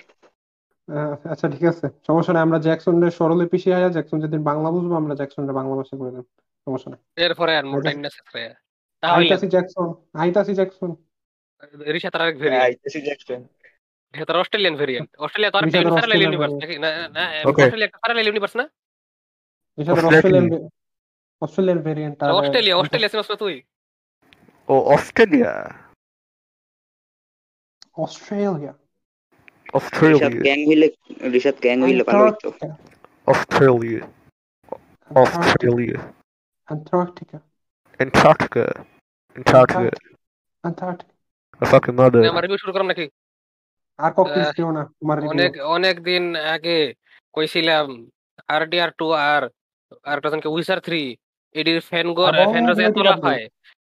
আহ, 0.88 1.28
আচ্ছা 1.32 1.50
ঠিক 1.50 1.64
আছে। 1.64 1.88
সমস্যা 2.08 2.34
নাই 2.34 2.42
আমরা 2.42 2.60
জ্যাকসনের 2.60 3.12
সরলে 3.12 3.46
পিছিয়ে 3.46 3.76
আয়া 3.76 3.90
জ্যাকসন 3.90 4.20
যেদিন 4.20 4.44
বাংলা 4.44 4.72
বুঝব 4.72 4.92
আমরা 4.94 5.16
জ্যাকসনের 5.16 5.54
বাংলা 5.54 5.76
ভাষা 5.76 5.98
করে 5.98 6.12
দেব। 6.12 6.26
সমস্যা 6.68 6.92
নাই। 6.92 7.26
এরপরে 7.26 7.58
আর 7.58 7.64
শেষ 7.64 8.22
করে 8.22 8.54
তাহলে 9.02 9.26
আইতাছি 9.26 9.48
জ্যাকসন 9.48 9.94
আইতাছি 10.14 10.54
জ্যাকসন। 10.54 10.96
রিশা 11.94 12.10
তার 12.14 12.22
আরেক 12.22 12.36
ভেরিয়েন্ট 12.38 12.78
এটা 14.14 14.26
তার 14.26 14.38
অস্ট্রেলিয়ান 14.44 14.76
ভেরিয়েন্ট 14.82 15.10
অস্ট্রেলিয়া 15.18 15.52
তো 15.52 15.58
আরেকটা 15.58 15.80
রিশা 15.80 15.88
তার 15.88 15.92
প্যারালাল 15.92 16.22
অস্ট্রেলিয়ান 16.22 16.26
ইউনিভার্স 16.26 16.54
নাকি 16.62 16.76
না 16.78 16.90
না 17.18 17.24
Okay. 17.50 17.64
অস্ট্রেলিয়া 17.64 17.88
একটা 17.88 18.00
প্যারালাল 18.02 18.28
ইউনিভার্স 18.28 18.54
না 18.60 18.66
এসব 19.78 19.94
Australian. 19.94 20.12
Australian 20.12 20.48
Australian 21.42 21.80
variant 21.88 22.16
Australia 22.40 22.76
Australia 22.76 23.12
চিনস 23.12 23.30
না 23.32 23.38
তুই 23.44 23.56
ও 24.70 24.76
Australia 24.96 25.54
Australia 27.98 28.74
Rishad 29.78 30.28
Australia 30.28 30.30
gang 30.48 30.60
হইলে 30.70 30.88
ঋষাদ 31.38 31.58
গ্যাং 31.62 31.78
হইলে 31.82 32.04
mother. 42.00 42.22
আমার 42.32 42.44
রিভিউ 42.44 42.60
শুরু 42.64 42.72
করলাম 42.74 42.90
নাকি? 42.92 43.06
আর 44.00 44.12
দিও 44.58 44.70
না 44.78 44.84
তোমার 45.00 45.18
অনেক 45.32 45.52
অনেক 45.76 45.96
দিন 46.10 46.24
আগে 46.56 46.78
কইছিলাম 47.36 47.86
আরডিআর 48.56 48.90
টু 49.00 49.08
আর 49.32 49.44
আর 50.10 50.16
একটা 50.18 50.30
জনকে 50.34 50.50
উইসার 50.56 50.80
থ্রি 50.88 51.02
এটির 51.56 51.80
ফ্যানগর 51.90 52.32
এবং 52.34 52.52
ফ্যানরা 52.54 52.74
যে 52.78 52.84
এত 52.88 52.98
multi-double। 52.98 53.38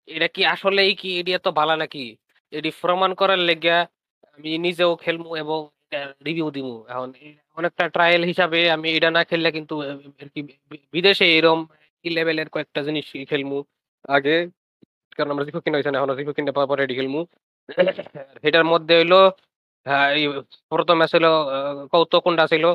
এটা 0.07 0.27
কি 0.35 0.41
আসলেই 0.53 0.91
কি 1.01 1.09
এটি 1.19 1.31
এত 1.39 1.47
ভালো 1.59 1.73
নাকি? 1.83 2.05
এটি 2.53 2.69
প্রমাণ 2.81 3.11
করার 3.19 3.41
লেগা 3.49 3.77
আমি 4.35 4.51
নিজেও 4.65 4.91
খেলমু 5.03 5.31
এবং 5.43 5.59
রিভিউ 6.27 6.47
দিমু। 6.55 6.75
এখন 6.91 7.09
অনেকটা 7.57 7.83
ট্রায়াল 7.95 8.23
হিসাবে 8.31 8.59
আমি 8.75 8.87
এটা 8.97 9.09
না 9.17 9.21
খেললে 9.29 9.49
কিন্তু 9.57 9.75
কি 10.33 10.41
বিদেশে 10.93 11.27
এরম 11.37 11.59
কি 12.05 12.07
লেভেলের 12.17 12.47
কয়েকটা 12.53 12.81
জিনিস 12.87 13.05
খেলমু 13.31 13.59
আগে। 14.15 14.35
কারণ 15.15 15.29
আমরা 15.33 15.43
রিভিউ 15.45 15.61
কিনা 15.65 15.75
হয়েছে 15.77 15.91
না 15.91 15.97
এখন 15.99 16.11
রিভিউ 16.19 16.33
কিনে 16.37 16.51
পাওয়ার 16.55 16.69
পরে 16.71 16.83
খেলমু। 16.99 17.21
এটার 18.47 18.65
মধ্যে 18.65 18.93
হইল 18.97 19.13
হ্যাঁ 19.85 20.09
প্রথম 20.69 20.95
ম্যাচ 20.97 21.11
হলো 21.15 21.31
কৌত 21.91 22.13
কোনটা 22.15 22.45
ছিল। 22.47 22.65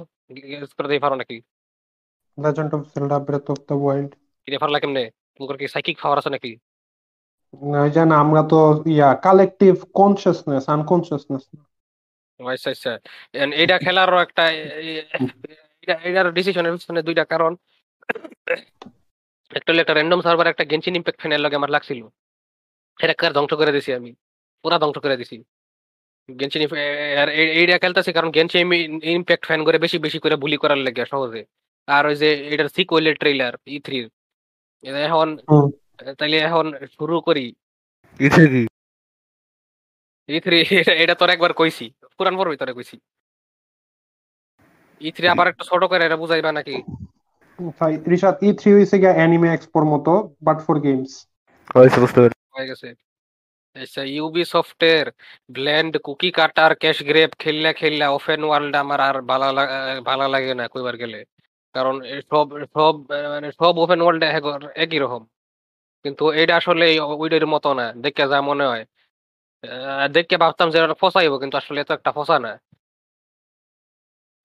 গেস 0.50 0.70
করে 0.76 0.88
দিই 0.88 1.02
পারো 1.04 1.14
নাকি 1.14 1.36
Legend 2.38 2.70
of 2.74 2.82
Zelda 2.92 3.18
Breath 3.18 3.46
of 3.50 3.58
the 3.68 3.76
Wild 3.82 4.10
এটা 4.46 4.58
পারলা 4.58 4.78
কেমনে? 4.78 5.04
তোমার 5.36 5.56
কি 5.60 5.66
সাইকিক 5.68 5.96
পাওয়ার 6.02 6.18
আছে 6.18 6.30
নাকি? 6.30 6.50
যে 7.94 8.00
আমরা 8.22 8.42
তো 8.52 8.58
ইয়া 8.86 9.10
কালেকটিভ 9.26 9.74
কনসিয়াসনেস 9.94 10.64
আনকনসিয়াসনেস 10.68 11.44
আচ্ছা 12.40 12.70
আচ্ছা। 12.70 12.92
এটা 13.62 13.76
খেলারও 13.78 14.18
একটা 14.26 14.42
এটার 16.08 16.26
ডিসিশনের 16.32 16.72
পিছনে 16.72 17.00
দুইটা 17.02 17.24
কারণ। 17.24 17.52
একটা 19.50 19.70
একটা 19.82 19.94
র্যান্ডম 19.94 20.20
সার্ভার 20.20 20.46
একটা 20.46 20.64
গেনশিন 20.70 20.94
ইম্প্যাক্ট 20.96 21.20
ফ্যানের 21.20 21.40
লগে 21.40 21.56
আমার 21.56 21.70
লাগছিল। 21.70 22.00
ধ্বংস 23.36 23.52
করে 23.60 23.72
দিছি 23.76 23.90
আমি? 23.98 24.10
পুরা 24.64 24.78
ধ্বংস 24.78 24.98
করে 24.98 25.16
দিছি। 25.16 25.44
গেনশিন 26.28 26.62
আর 27.22 27.28
এইটা 27.58 27.78
খেলতেছি 27.78 28.12
কারণ 28.12 28.30
গেনশিন 28.30 28.72
ইম্প্যাক্ট 29.14 29.46
ফ্যান 29.46 29.64
করে 29.64 29.78
বেশি 29.78 29.98
বেশি 29.98 30.18
করে 30.18 30.36
বুলি 30.36 30.56
করার 30.56 30.78
লাগে 30.78 31.04
সহজে। 31.12 31.44
আর 31.88 32.06
ওই 32.06 32.16
যে 32.16 32.52
এটার 32.52 32.68
সিকুয়েলের 32.68 33.14
ট্রেইলার 33.14 33.56
ই 33.66 33.80
থ্রির 33.80 34.08
এখন 35.06 35.38
তাইলে 36.18 36.38
এখন 36.38 36.72
শুরু 36.98 37.20
করি। 37.20 37.54
ই 38.20 38.28
থ্রি 38.28 38.66
এটা 41.02 41.14
তোর 41.14 41.30
একবার 41.30 41.52
কইছি। 41.52 41.92
পুরান 42.18 42.36
পর্বই 42.36 42.56
তোরে 42.56 42.72
কইছি। 42.72 42.98
ই 45.00 45.10
থ্রি 45.10 45.28
আবার 45.28 45.48
একটু 45.48 45.64
ছোট 45.64 45.84
করে 45.84 46.04
এটা 46.04 46.16
বুঝাইবা 46.16 46.52
নাকি? 46.52 46.82
ভাই 47.78 47.98
রিশাদ 48.10 48.42
ই 48.42 48.52
থ্রি 48.52 48.72
হয়েছে 48.72 48.98
গিয়া 48.98 49.12
অ্যানিমে 49.12 49.52
এক্সপোর 49.52 49.84
মতো 49.84 50.34
বাট 50.42 50.66
ফর 50.66 50.80
গেমস 50.80 51.26
হয়েছে 51.74 52.00
বুঝতে 52.00 52.20
পেরেছি। 52.20 52.56
হয়ে 52.56 52.66
গেছে। 52.66 52.94
আচ্ছা 53.76 54.00
ইউবি 54.14 54.42
সফটের 54.52 55.06
bland 55.50 55.92
cookie 56.06 56.28
cutter 56.38 56.72
cash 56.80 56.98
grab 57.08 57.30
খেললা 57.42 57.70
খেললা 57.78 58.06
ওপেন 58.16 58.40
ওয়ার্ল্ড 58.44 58.72
আমার 58.82 59.00
আর 59.08 59.16
ভালো 59.30 59.46
ভালো 60.08 60.24
লাগে 60.34 60.52
না 60.60 60.64
কইবার 60.72 60.96
গেলে 61.02 61.18
কারণ 61.74 61.94
সব 62.30 62.46
সব 62.74 62.94
মানে 63.32 63.48
সব 63.60 63.74
ওপেন 63.84 64.00
ওয়ার্ল্ড 64.02 64.22
একই 64.84 64.98
রকম 65.04 65.22
কিন্তু 66.04 66.24
এটা 66.40 66.54
আসলে 66.60 66.84
ওইটার 67.14 67.46
মতো 67.54 67.68
না 67.80 67.86
দেখে 68.04 68.24
যা 68.32 68.38
মনে 68.50 68.64
হয় 68.70 68.84
দেখে 70.16 70.36
ভাবতাম 70.42 70.68
যে 70.74 70.78
ফসাইব 71.02 71.32
কিন্তু 71.42 71.56
আসলে 71.62 71.78
এত 71.80 71.90
একটা 71.94 72.10
ফসা 72.18 72.36
না 72.44 72.52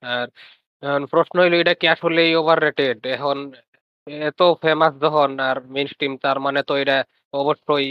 আর 0.04 0.28
প্রশ্ন 1.14 1.36
হইল 1.42 1.54
এটা 1.62 1.74
কি 1.80 1.86
আসলে 1.96 2.22
ওভার 2.36 2.58
রেটেড 2.66 2.98
এখন 3.16 3.38
এত 4.24 4.42
ফেমাস 4.64 4.94
যখন 5.04 5.30
আর 5.42 5.58
মেইন 5.74 5.88
স্ট্রিম 5.94 6.14
তার 6.24 6.38
মানে 6.46 6.60
তো 6.70 6.74
এটা 6.84 6.98
অবশ্যই 7.34 7.88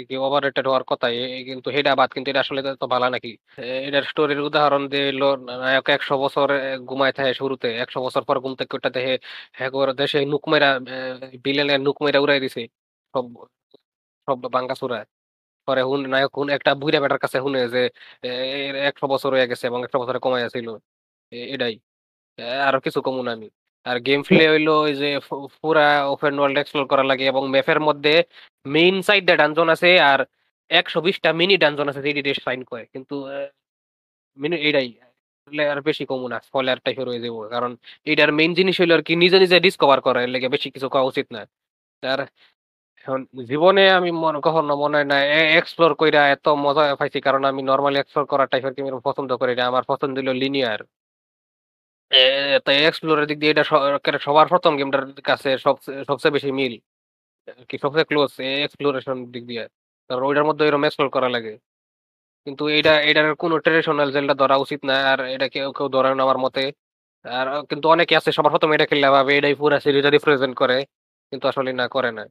কি 0.00 0.14
ওভার 0.18 0.40
রেটেড 0.44 0.64
হওয়ার 0.66 0.84
কথাই। 0.84 1.14
এ- 1.26 1.44
কিন্তু 1.44 1.68
এটা 1.70 1.92
বাদ 1.94 2.08
কিন্তু 2.12 2.28
এটা 2.30 2.40
আসলে 2.40 2.60
তো 2.80 2.86
ভালো 2.86 3.06
নাকি? 3.08 3.30
এটার 3.80 4.04
স্টোরির 4.04 4.40
উদাহরণ 4.40 4.82
দিল 4.88 5.20
নায়ক 5.60 5.86
একশো 5.90 6.14
বছর 6.18 6.48
ঘুমায় 6.86 7.12
থাকে 7.12 7.32
শুরুতে। 7.34 7.68
একশো 7.76 7.98
বছর 8.00 8.22
পর 8.24 8.36
ঘুম 8.38 8.52
থেকে 8.54 8.72
ওটা 8.76 8.90
দেখে 8.90 9.12
হ্যাঁ 9.52 9.70
দেশে 9.94 10.18
নুক 10.26 10.42
মেরা 10.48 10.68
বিলেনের 11.44 11.80
নুক 11.80 11.96
উড়াই 12.18 12.40
দিছে। 12.40 12.60
সব 13.14 13.24
সব 14.28 14.38
বাঙ্গা 14.48 14.74
চুরা 14.74 14.98
পরে 15.68 15.82
হুন, 15.82 16.00
নায়ক 16.10 16.32
হুন, 16.36 16.48
একটা 16.50 16.70
বুড়া 16.76 16.98
বেটার 17.00 17.20
কাছে 17.24 17.38
শুনে 17.40 17.60
যে 17.68 17.80
একশো 18.82 19.06
বছর 19.08 19.30
হয়ে 19.34 19.50
গেছে 19.50 19.64
এবং 19.66 19.80
একশো 19.84 19.98
বছরে 20.02 20.20
কমাই 20.20 20.42
আছিল 20.44 20.68
এটাই। 21.54 21.74
আরও 22.62 22.78
কিছু 22.80 23.00
কমুন 23.02 23.26
আমি। 23.28 23.46
আর 23.86 23.96
গেম 24.06 24.20
প্লে 24.28 24.44
হইল 24.52 24.68
ওই 24.84 24.92
যে 25.00 25.08
পুরা 25.62 25.82
ওপেন 26.14 26.34
ওয়ার্ল্ড 26.38 26.56
এক্সপ্লোর 26.60 26.86
করা 26.92 27.04
লাগে 27.10 27.24
এবং 27.32 27.42
ম্যাপের 27.54 27.80
মধ্যে 27.88 28.12
মেইন 28.66 28.96
সাইড 29.08 29.22
ডানজন 29.40 29.68
আছে 29.74 29.90
আর 30.10 30.20
একশো 30.70 30.98
বিশটা 31.06 31.30
মিনি 31.40 31.54
ডানজন 31.62 31.86
আছে 31.90 32.00
যেটি 32.06 32.32
সাইন 32.46 32.60
করে। 32.70 32.84
কিন্তু 32.94 33.14
মিনি 34.36 34.56
আসলে 35.48 35.62
আর 35.72 35.78
বেশি 35.88 36.02
কমু 36.10 36.26
না 36.32 36.38
স্পয়লার 36.48 36.78
টাইপের 36.84 37.06
হয়ে 37.10 37.22
যাব। 37.24 37.36
কারণ 37.54 37.72
এটার 38.10 38.30
মেইন 38.38 38.52
জিনিস 38.58 38.74
হইল 38.80 38.92
আর 38.96 39.02
কি, 39.08 39.12
নিজে 39.22 39.36
নিজে 39.44 39.56
ডিসকভার 39.66 40.00
করা, 40.06 40.18
এর 40.24 40.30
লেগে 40.34 40.48
বেশি 40.54 40.68
কিছু 40.74 40.88
করা 40.94 41.04
উচিত 41.10 41.26
না। 41.36 41.40
আর 42.02 42.20
এখন 43.00 43.20
জীবনে 43.50 43.82
আমি 43.98 44.10
মনে, 44.22 44.38
কখনো 44.46 44.72
মনে 44.82 44.96
হয় 44.98 45.08
না 45.12 45.16
এক্সপ্লোর 45.60 45.92
কইরা 46.00 46.22
এত 46.34 46.46
মজা 46.66 46.82
পাইছি, 47.00 47.18
কারণ 47.26 47.42
আমি 47.50 47.60
নর্মালি 47.70 47.98
এক্সপ্লোর 48.00 48.26
করা 48.32 48.44
টাইপের 48.52 48.72
পছন্দ 49.08 49.30
করি 49.40 49.52
না। 49.58 49.64
আমার 49.70 49.84
পছন্দ 49.90 50.14
হলো 50.20 50.32
লিনিয়ার 50.42 50.80
তাই 52.66 52.76
এক্সপ্লোরের 52.88 53.26
দিক 53.30 53.38
দিয়ে 53.40 53.52
এটা 53.54 53.64
সবার 54.26 54.46
প্রথম 54.52 54.72
গেমটার 54.78 55.04
কাছে 55.28 55.48
সবচেয়ে 56.08 56.34
বেশি 56.36 56.50
মিল, 56.58 56.74
কি 57.68 57.76
সবচেয়ে 57.84 58.08
ক্লোজ 58.10 58.30
এক্সপ্লোরেশন 58.66 59.16
দিক 59.34 59.44
দিয়ে। 59.50 59.64
কারণ 60.10 60.22
ওইটার 60.28 60.46
মধ্যে 60.48 60.64
এরকম 60.68 60.84
এক্সপ্লোর 60.86 61.10
করা 61.16 61.28
লাগে। 61.36 61.52
কিন্তু 62.46 62.62
এটা 62.78 62.92
এটার 63.10 63.28
কোনো 63.42 63.54
ট্রেডিশনাল 63.64 64.08
জেলটা 64.16 64.34
ধরা 64.42 64.56
উচিত 64.64 64.80
না, 64.90 64.94
আর 65.12 65.20
এটা 65.34 65.46
কেউ 65.54 65.68
কেউ 65.78 65.88
ধরে 65.96 66.08
না 66.16 66.22
আমার 66.26 66.38
মতে। 66.46 66.62
আর 67.24 67.46
কিন্তু 67.70 67.86
অনেকে 67.94 68.14
আছে 68.18 68.30
সবার 68.36 68.52
প্রথম 68.54 68.70
এটা 68.76 68.86
খেললে 68.90 69.08
ভাবে 69.16 69.32
এটাই 69.38 69.54
পুরো 69.60 69.76
সিরিজটা 69.84 70.10
রিপ্রেজেন্ট 70.16 70.54
করে, 70.62 70.76
কিন্তু 71.32 71.44
আসলে 71.52 71.70
না, 71.80 71.86
করে 71.96 72.10
না। 72.18 72.22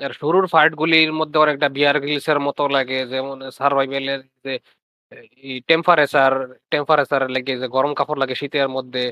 আর 0.00 0.12
শুরুর 0.20 0.44
ফাইট 0.52 0.72
গুলির 0.80 1.10
মধ্যে 1.20 1.38
অনেকটা 1.44 1.68
বিয়ার 1.76 1.96
গ্রিলসের 2.02 2.38
মতো 2.46 2.62
লাগে, 2.76 2.98
যেমন 3.12 3.36
সার্ভাইভেলের 3.58 4.20
যে 4.44 4.52
এই 5.12 5.54
টেম্পারেচার 5.68 6.32
টেম্পারেচার 6.72 7.22
লাগে 7.36 7.52
যে 7.62 7.66
গরম 7.76 7.92
কাপড় 7.98 8.18
লাগে 8.22 8.34
শীতের 8.40 8.68
মধ্যে 8.76 9.02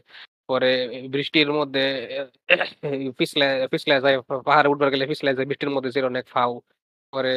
পরে 0.48 0.70
বৃষ্টির 1.14 1.50
মধ্যে 1.58 1.84
পিছলে 3.18 3.46
পিছলে 3.72 3.94
যায় 4.04 4.16
পাহাড়ে 4.48 4.68
উঠবার 4.72 4.90
গেলে 4.94 5.04
পিছলে 5.12 5.30
যায় 5.36 5.46
বৃষ্টির 5.50 5.72
মধ্যে 5.74 5.90
ছিল 5.94 6.04
অনেক 6.12 6.24
ফাউ 6.34 6.50
পরে 7.12 7.32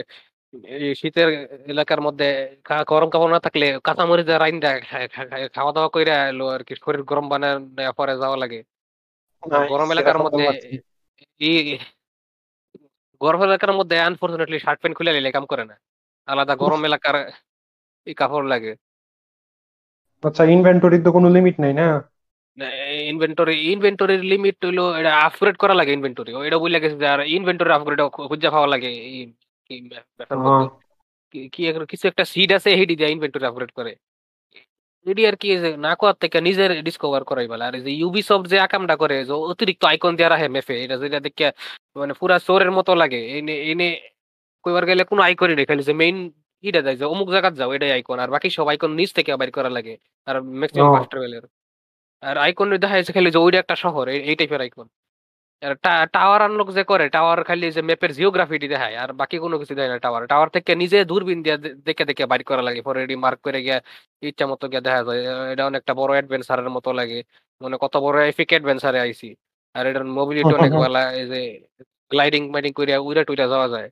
শীতের 1.01 1.29
এলাকার 1.73 2.01
মধ্যে 2.07 2.27
গরম 2.91 3.09
কাপড় 3.13 3.31
না 3.35 3.39
থাকলে 3.45 3.65
কাঁচামরিচ 3.87 4.29
রাইন্দা 4.43 4.69
খাওয়া 5.55 5.71
দাওয়া 5.75 5.89
কইরা 5.95 6.15
এলো 6.31 6.45
আর 6.55 6.61
কি 6.67 6.73
শরীর 6.83 7.03
গরম 7.11 7.25
বানায় 7.31 7.57
পরে 7.99 8.13
যাওয়া 8.23 8.37
লাগে। 8.43 8.59
গরম 9.73 9.89
এলাকার 9.93 10.17
মধ্যে 10.23 10.45
ই 11.41 11.51
গরম 13.21 13.41
এলাকার 13.47 13.73
মধ্যে 13.79 13.95
আনফরচুনেটলি 14.07 14.57
শার্ট 14.65 14.79
প্যান্ট 14.81 14.95
খুলে 14.97 15.11
নিলে 15.15 15.29
কাম 15.35 15.45
করে 15.51 15.63
না। 15.69 15.75
আলাদা 16.27 16.53
গরম 16.63 16.81
এলাকার 16.89 17.15
এই 18.07 18.15
কাপড় 18.17 18.45
লাগে। 18.53 18.71
আচ্ছা 20.23 20.43
ইনভেন্টরির 20.55 21.01
তো 21.05 21.09
কোনো 21.15 21.27
লিমিট 21.35 21.55
নাই 21.63 21.73
না? 21.79 21.85
ইনভেন্টরি 23.11 23.55
ইনভেন্টরির 23.73 24.21
লিমিট 24.31 24.57
হইল 24.65 24.79
এটা 24.99 25.11
আপগ্রেড 25.27 25.55
করা 25.61 25.73
লাগে 25.79 25.91
ইনভেন্টরি 25.93 26.31
এটা 26.47 26.57
বুঝলে 26.63 26.77
গেছে 26.83 26.97
যে 27.01 27.07
আর 27.13 27.19
ইনভেন্টরি 27.37 27.71
আপগ্রেড 27.77 27.99
খুঁজে 28.29 28.49
পাওয়া 28.55 28.67
লাগে 28.73 28.89
কি 31.53 31.61
কিছু 31.91 32.05
একটা 32.11 32.23
সিড 32.33 32.49
আছে 32.57 32.69
হেডি 32.79 32.93
দিয়ে 32.99 33.13
ইনভেন্টরি 33.15 33.45
আপগ্রেড 33.49 33.71
করে। 33.77 33.91
এডি 35.05 35.21
আর 35.29 35.35
কি 35.41 35.47
না 35.85 35.91
করার 35.95 36.17
থেকে 36.23 36.37
নিজের 36.47 36.71
ডিসকভার 36.87 37.23
করাই 37.29 37.47
বলে 37.51 37.63
আর 37.67 37.75
যে 37.85 37.91
ইউবিসফট 37.93 38.45
যে 38.51 38.57
আকামটা 38.67 38.95
করে 39.01 39.15
যে 39.27 39.33
অতিরিক্ত 39.51 39.81
আইকন 39.91 40.13
দেওয়া 40.17 40.31
রাখে 40.33 40.47
মেফে 40.55 40.75
এটা 40.83 40.95
যেটা 41.03 41.19
দেখে 41.27 41.45
মানে 41.95 42.13
পুরা 42.19 42.37
চোরের 42.47 42.71
মতো 42.77 42.91
লাগে। 43.01 43.19
এনে 43.37 43.53
এনে 43.71 43.85
কইবার 44.65 44.83
গেলে 44.89 45.03
কোনো 45.11 45.21
আইকনই 45.27 45.55
নেই 45.57 45.67
খালি 45.69 45.81
যে 45.89 45.93
মেইন 46.01 46.17
ইটা 46.63 46.81
দেয় 46.81 46.95
যে 46.95 47.05
অমুক 47.05 47.27
জায়গায় 47.29 47.53
যাও 47.53 47.69
এটাই 47.73 47.91
আইকন 47.91 48.17
আর 48.19 48.29
বাকি 48.29 48.49
সব 48.49 48.65
আইকন 48.67 48.91
নিচ 48.91 49.09
থেকে 49.13 49.31
বাইর 49.35 49.51
করা 49.51 49.69
লাগে 49.69 49.93
আর 50.27 50.35
ম্যাক্সিমাম। 50.51 50.91
ফাস্ট 50.93 51.09
ট্রাভেলের 51.09 51.43
আর 52.23 52.35
আইকন 52.37 52.67
দেখা 52.77 52.95
যাচ্ছে 52.95 53.13
খালি 53.13 53.29
যে 53.31 53.39
ওইটা 53.39 53.59
একটা 53.59 53.75
শহর 53.75 54.05
এই- 54.09 54.35
টাইপের 54.35 54.61
আইকন 54.61 54.87
আর 55.63 55.73
টাওয়ার 56.07 56.41
আনলক 56.41 56.67
যে 56.71 56.83
করে 56.83 57.05
টাওয়ার 57.09 57.39
খালি 57.43 57.65
যে 57.71 57.81
ম্যাপের 57.81 58.11
জিওগ্রাফিটি 58.13 58.67
দেখায় 58.67 58.95
আর 58.95 59.09
বাকি 59.13 59.35
কোনো 59.37 59.55
কিছু 59.59 59.73
দেয় 59.75 59.89
না 59.89 59.97
টাওয়ার 59.99 60.23
টাওয়ার 60.27 60.49
থেকে 60.49 60.71
নিজে 60.75 60.97
দূরবীন 61.05 61.39
দিয়ে 61.43 61.57
দেখে 61.87 62.03
দেখে 62.05 62.23
বাইর 62.25 62.43
করা 62.43 62.61
লাগে 62.61 62.81
পরে 62.81 62.99
এটি 63.03 63.15
মার্ক 63.15 63.39
করে 63.45 63.59
গিয়ে 63.65 63.77
ইচ্ছা 64.21 64.45
মতো 64.47 64.65
গিয়ে 64.67 64.81
দেখা 64.81 65.01
যায় 65.07 65.21
এটা 65.53 65.63
অনেকটা 65.65 65.93
বড় 65.93 66.11
অ্যাডভেঞ্চারের 66.15 66.69
মতো 66.69 66.89
লাগে। 66.99 67.19
মানে 67.61 67.75
কত 67.81 67.93
বড় 68.05 68.17
এফিক 68.29 68.49
অ্যাডভেঞ্চারে 68.53 68.99
আইছি। 69.05 69.27
আর 69.75 69.83
এটার 69.89 70.05
মোবিলিটি 70.19 70.53
অনেক 70.59 70.71
ভালো 70.83 70.99
এই 71.19 71.25
যে 71.31 71.39
গ্লাইডিং 72.11 72.41
মাইডিং 72.53 72.71
করে 72.77 72.93
উড়ে 73.07 73.21
টুইরা 73.27 73.45
যাওয়া 73.53 73.67
যায়। 73.73 73.87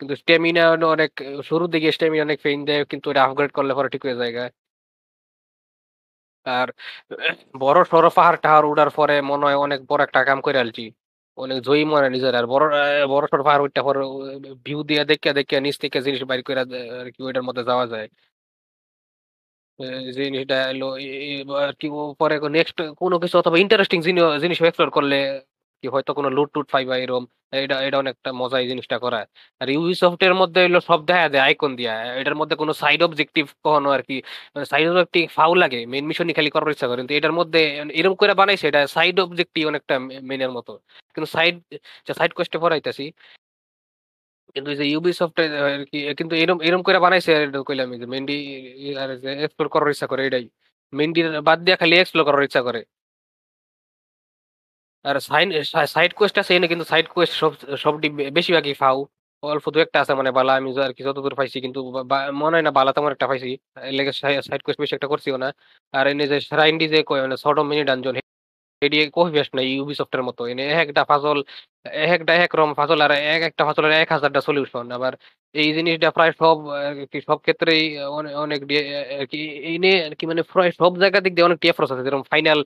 কিন্তু 0.00 0.14
স্টেমিনা 0.22 0.62
অনেক, 0.94 1.10
শুরুর 1.48 1.68
দিকে 1.74 1.88
স্টেমিনা 1.96 2.22
অনেক 2.26 2.38
পেইন 2.46 2.60
দেয়, 2.68 2.82
কিন্তু 2.90 3.06
এটা 3.12 3.22
আপগ্রেড 3.26 3.50
করলে 3.56 3.72
পরে 3.78 3.88
ঠিক 3.94 4.02
হয়ে 4.06 4.18
যায় 4.20 4.32
আর 6.46 6.68
বড় 7.62 7.78
সড়ো 7.90 8.08
পাহাড় 8.16 8.36
টাহাড় 8.44 8.66
উড়ার 8.70 8.90
পরে 8.98 9.14
মনে 9.30 9.44
হয় 9.46 9.56
অনেক 9.66 9.80
বড় 9.90 10.00
একটা 10.06 10.20
কাম 10.28 10.38
করে 10.46 10.58
আলছি। 10.62 10.82
অনেক 11.38 11.58
জয়ী 11.66 11.82
মনে 11.92 12.08
নিজের, 12.14 12.34
আর 12.40 12.46
বড় 12.52 12.64
বড় 13.12 13.24
সড় 13.32 13.42
পাহাড় 13.46 13.62
ওইটা 13.64 13.80
পর 13.86 13.96
ভিউ 14.66 14.78
দিয়া 14.90 15.02
দেখে 15.10 15.30
দেখে 15.38 15.56
নিচ 15.64 15.76
থেকে 15.84 15.98
জিনিস 16.06 16.20
বাইর 16.28 16.40
করে 16.46 16.58
আর 17.00 17.08
কি 17.14 17.20
ওইটার 17.26 17.44
মধ্যে 17.48 17.64
যাওয়া 17.70 17.86
যায়। 17.92 18.06
জিনিসটা 20.18 20.56
এলো 20.72 20.86
আর 21.62 21.70
কি 21.80 21.86
পরে 22.20 22.34
নেক্সট 22.56 22.76
কোনো 23.00 23.16
কিছু 23.22 23.36
অথবা 23.40 23.56
ইন্টারেস্টিং 23.64 23.98
জিনিস 24.42 24.58
এক্সপ্লোর 24.60 24.90
করলে 24.96 25.16
কি 25.82 25.86
হয়তো 25.94 26.10
কোনো 26.18 26.28
লুট 26.36 26.48
টুট 26.54 26.66
পাইবা 26.74 26.94
এরকম 27.04 27.24
এটা 27.62 27.76
এটা 27.86 27.96
অনেকটা 28.02 28.30
মজা 28.40 28.56
এই 28.62 28.66
জিনিসটা 28.72 28.96
করা 29.04 29.18
আর 29.60 29.66
ইউবিসফট 29.74 30.20
এর 30.26 30.34
মধ্যে 30.40 30.60
হলো 30.66 30.78
সব 30.90 31.00
দেখা 31.08 31.26
যায় 31.34 31.42
আইকন 31.48 31.72
দিয়া। 31.78 31.92
এটার 32.20 32.36
মধ্যে 32.40 32.56
কোনো 32.62 32.72
সাইড 32.82 33.00
অবজেক্টিভ 33.08 33.44
কখনো 33.64 33.88
আর 33.96 34.02
কি 34.08 34.16
সাইড 34.72 34.86
অবজেক্টিভ 34.92 35.24
ফাউ 35.36 35.50
লাগে 35.62 35.78
মেইন 35.92 36.04
মিশনই 36.10 36.34
খালি 36.38 36.50
করার 36.54 36.70
ইচ্ছা 36.74 36.86
করে। 36.88 36.98
কিন্তু 37.02 37.14
এটার 37.18 37.34
মধ্যে 37.40 37.60
এরকম 37.98 38.16
করে 38.22 38.32
বানাইছে, 38.40 38.64
এটা 38.70 38.80
সাইড 38.96 39.16
অবজেক্টিভ 39.26 39.62
অনেকটা 39.70 39.94
মেনের 40.30 40.50
মতো। 40.56 40.72
কিন্তু 41.14 41.28
সাইড 41.36 41.54
সাইড 42.18 42.30
কোয়েস্টে 42.36 42.58
পড়াইতেছি। 42.64 43.04
কিন্তু 44.56 44.70
যে 44.80 44.84
ইউবিসফট 44.92 45.36
আর 45.66 45.82
কি, 45.90 45.98
কিন্তু 46.18 46.34
এরকম 46.42 46.58
এরকম 46.66 46.82
করে 46.88 46.98
বানাইছে 47.06 47.32
কইলাম 47.68 47.88
যে 48.02 48.06
মেন্ডি 48.14 48.34
আর 49.02 49.08
এক্সপ্লোর 49.44 49.68
করার 49.74 49.90
ইচ্ছা 49.94 50.06
করে, 50.12 50.22
এটাই। 50.28 50.44
মেন্ডি 50.92 51.20
বাদ 51.48 51.58
দিয়া 51.66 51.76
খালি 51.80 51.94
এক্সপ্লোর 51.98 52.24
করার 52.28 52.42
ইচ্ছা 52.48 52.62
করে। 52.68 52.80
আর 55.08 55.16
সাইড 55.94 56.10
কোয়েস্ট 56.18 56.36
আছে 56.42 56.52
কিন্তু 56.72 56.84
সাইড 56.92 57.06
কোয়েস্ট 57.14 57.34
সব, 57.42 57.52
সবটি 57.84 58.06
বেশিরভাগই 58.36 58.74
ফাউ। 58.82 58.98
অল্প 59.42 59.64
দু 59.74 59.78
একটা 59.84 59.98
আছে 60.02 60.12
মানে 60.20 60.30
বালা, 60.38 60.52
আমি 60.58 60.68
আর 60.86 60.92
কি 60.96 61.02
যতদূর 61.08 61.34
পাইছি 61.40 61.58
কিন্তু 61.64 61.78
মনে 62.40 62.54
হয় 62.56 62.64
না 62.66 62.72
বালা 62.78 62.90
তেমন 62.96 63.10
একটা 63.16 63.26
পাইছি। 63.30 63.50
লেগে 63.96 64.12
সাইড 64.48 64.60
কোয়েস্ট 64.64 64.80
বেশি 64.82 64.94
একটা 64.98 65.08
করছিও 65.12 65.36
না। 65.44 65.48
আর 65.94 66.04
এনে 66.12 66.24
যে 66.32 66.36
শ্রাইনডি 66.48 66.84
যে 66.94 66.98
কয় 67.08 67.20
মানে 67.24 67.36
শর্ট 67.44 67.58
মিনি 67.70 67.82
ডানজন 67.90 68.14
এটি 68.82 68.96
কই 69.16 69.28
বেশ 69.36 69.48
না 69.56 69.60
ইউবিসফটের 69.70 70.22
মতো। 70.28 70.42
এনে 70.52 70.62
এক 70.80 70.86
একটা 70.92 71.02
ফাজল 71.10 71.38
এক 72.04 72.10
একটা 72.18 72.32
এক 72.44 72.50
রকম 72.58 72.72
ফাজল 72.80 72.98
আর 73.06 73.12
এক 73.34 73.42
একটা 73.48 73.62
ফাজলের 73.68 73.92
এক 74.02 74.08
হাজারটা 74.16 74.40
সলিউশন 74.48 74.84
আবার 74.96 75.12
এই 75.54 75.68
জিনিসটা 75.76 76.08
প্রায় 76.16 76.32
সব 76.40 76.56
কি 77.12 77.18
সব 77.28 77.38
ক্ষেত্রেই 77.44 77.82
অনেক 78.42 78.60
কি 79.30 79.38
এনে 79.72 79.90
কি 80.18 80.24
মানে 80.30 80.42
প্রায় 80.52 80.70
সব 80.80 80.92
জায়গা 81.02 81.18
দিক 81.24 81.32
দিয়ে 81.34 81.46
অনেক 81.48 81.58
টিএফরস 81.62 81.90
আছে। 81.92 82.04
যেরকম 82.06 82.24
ফাইনাল 82.32 82.58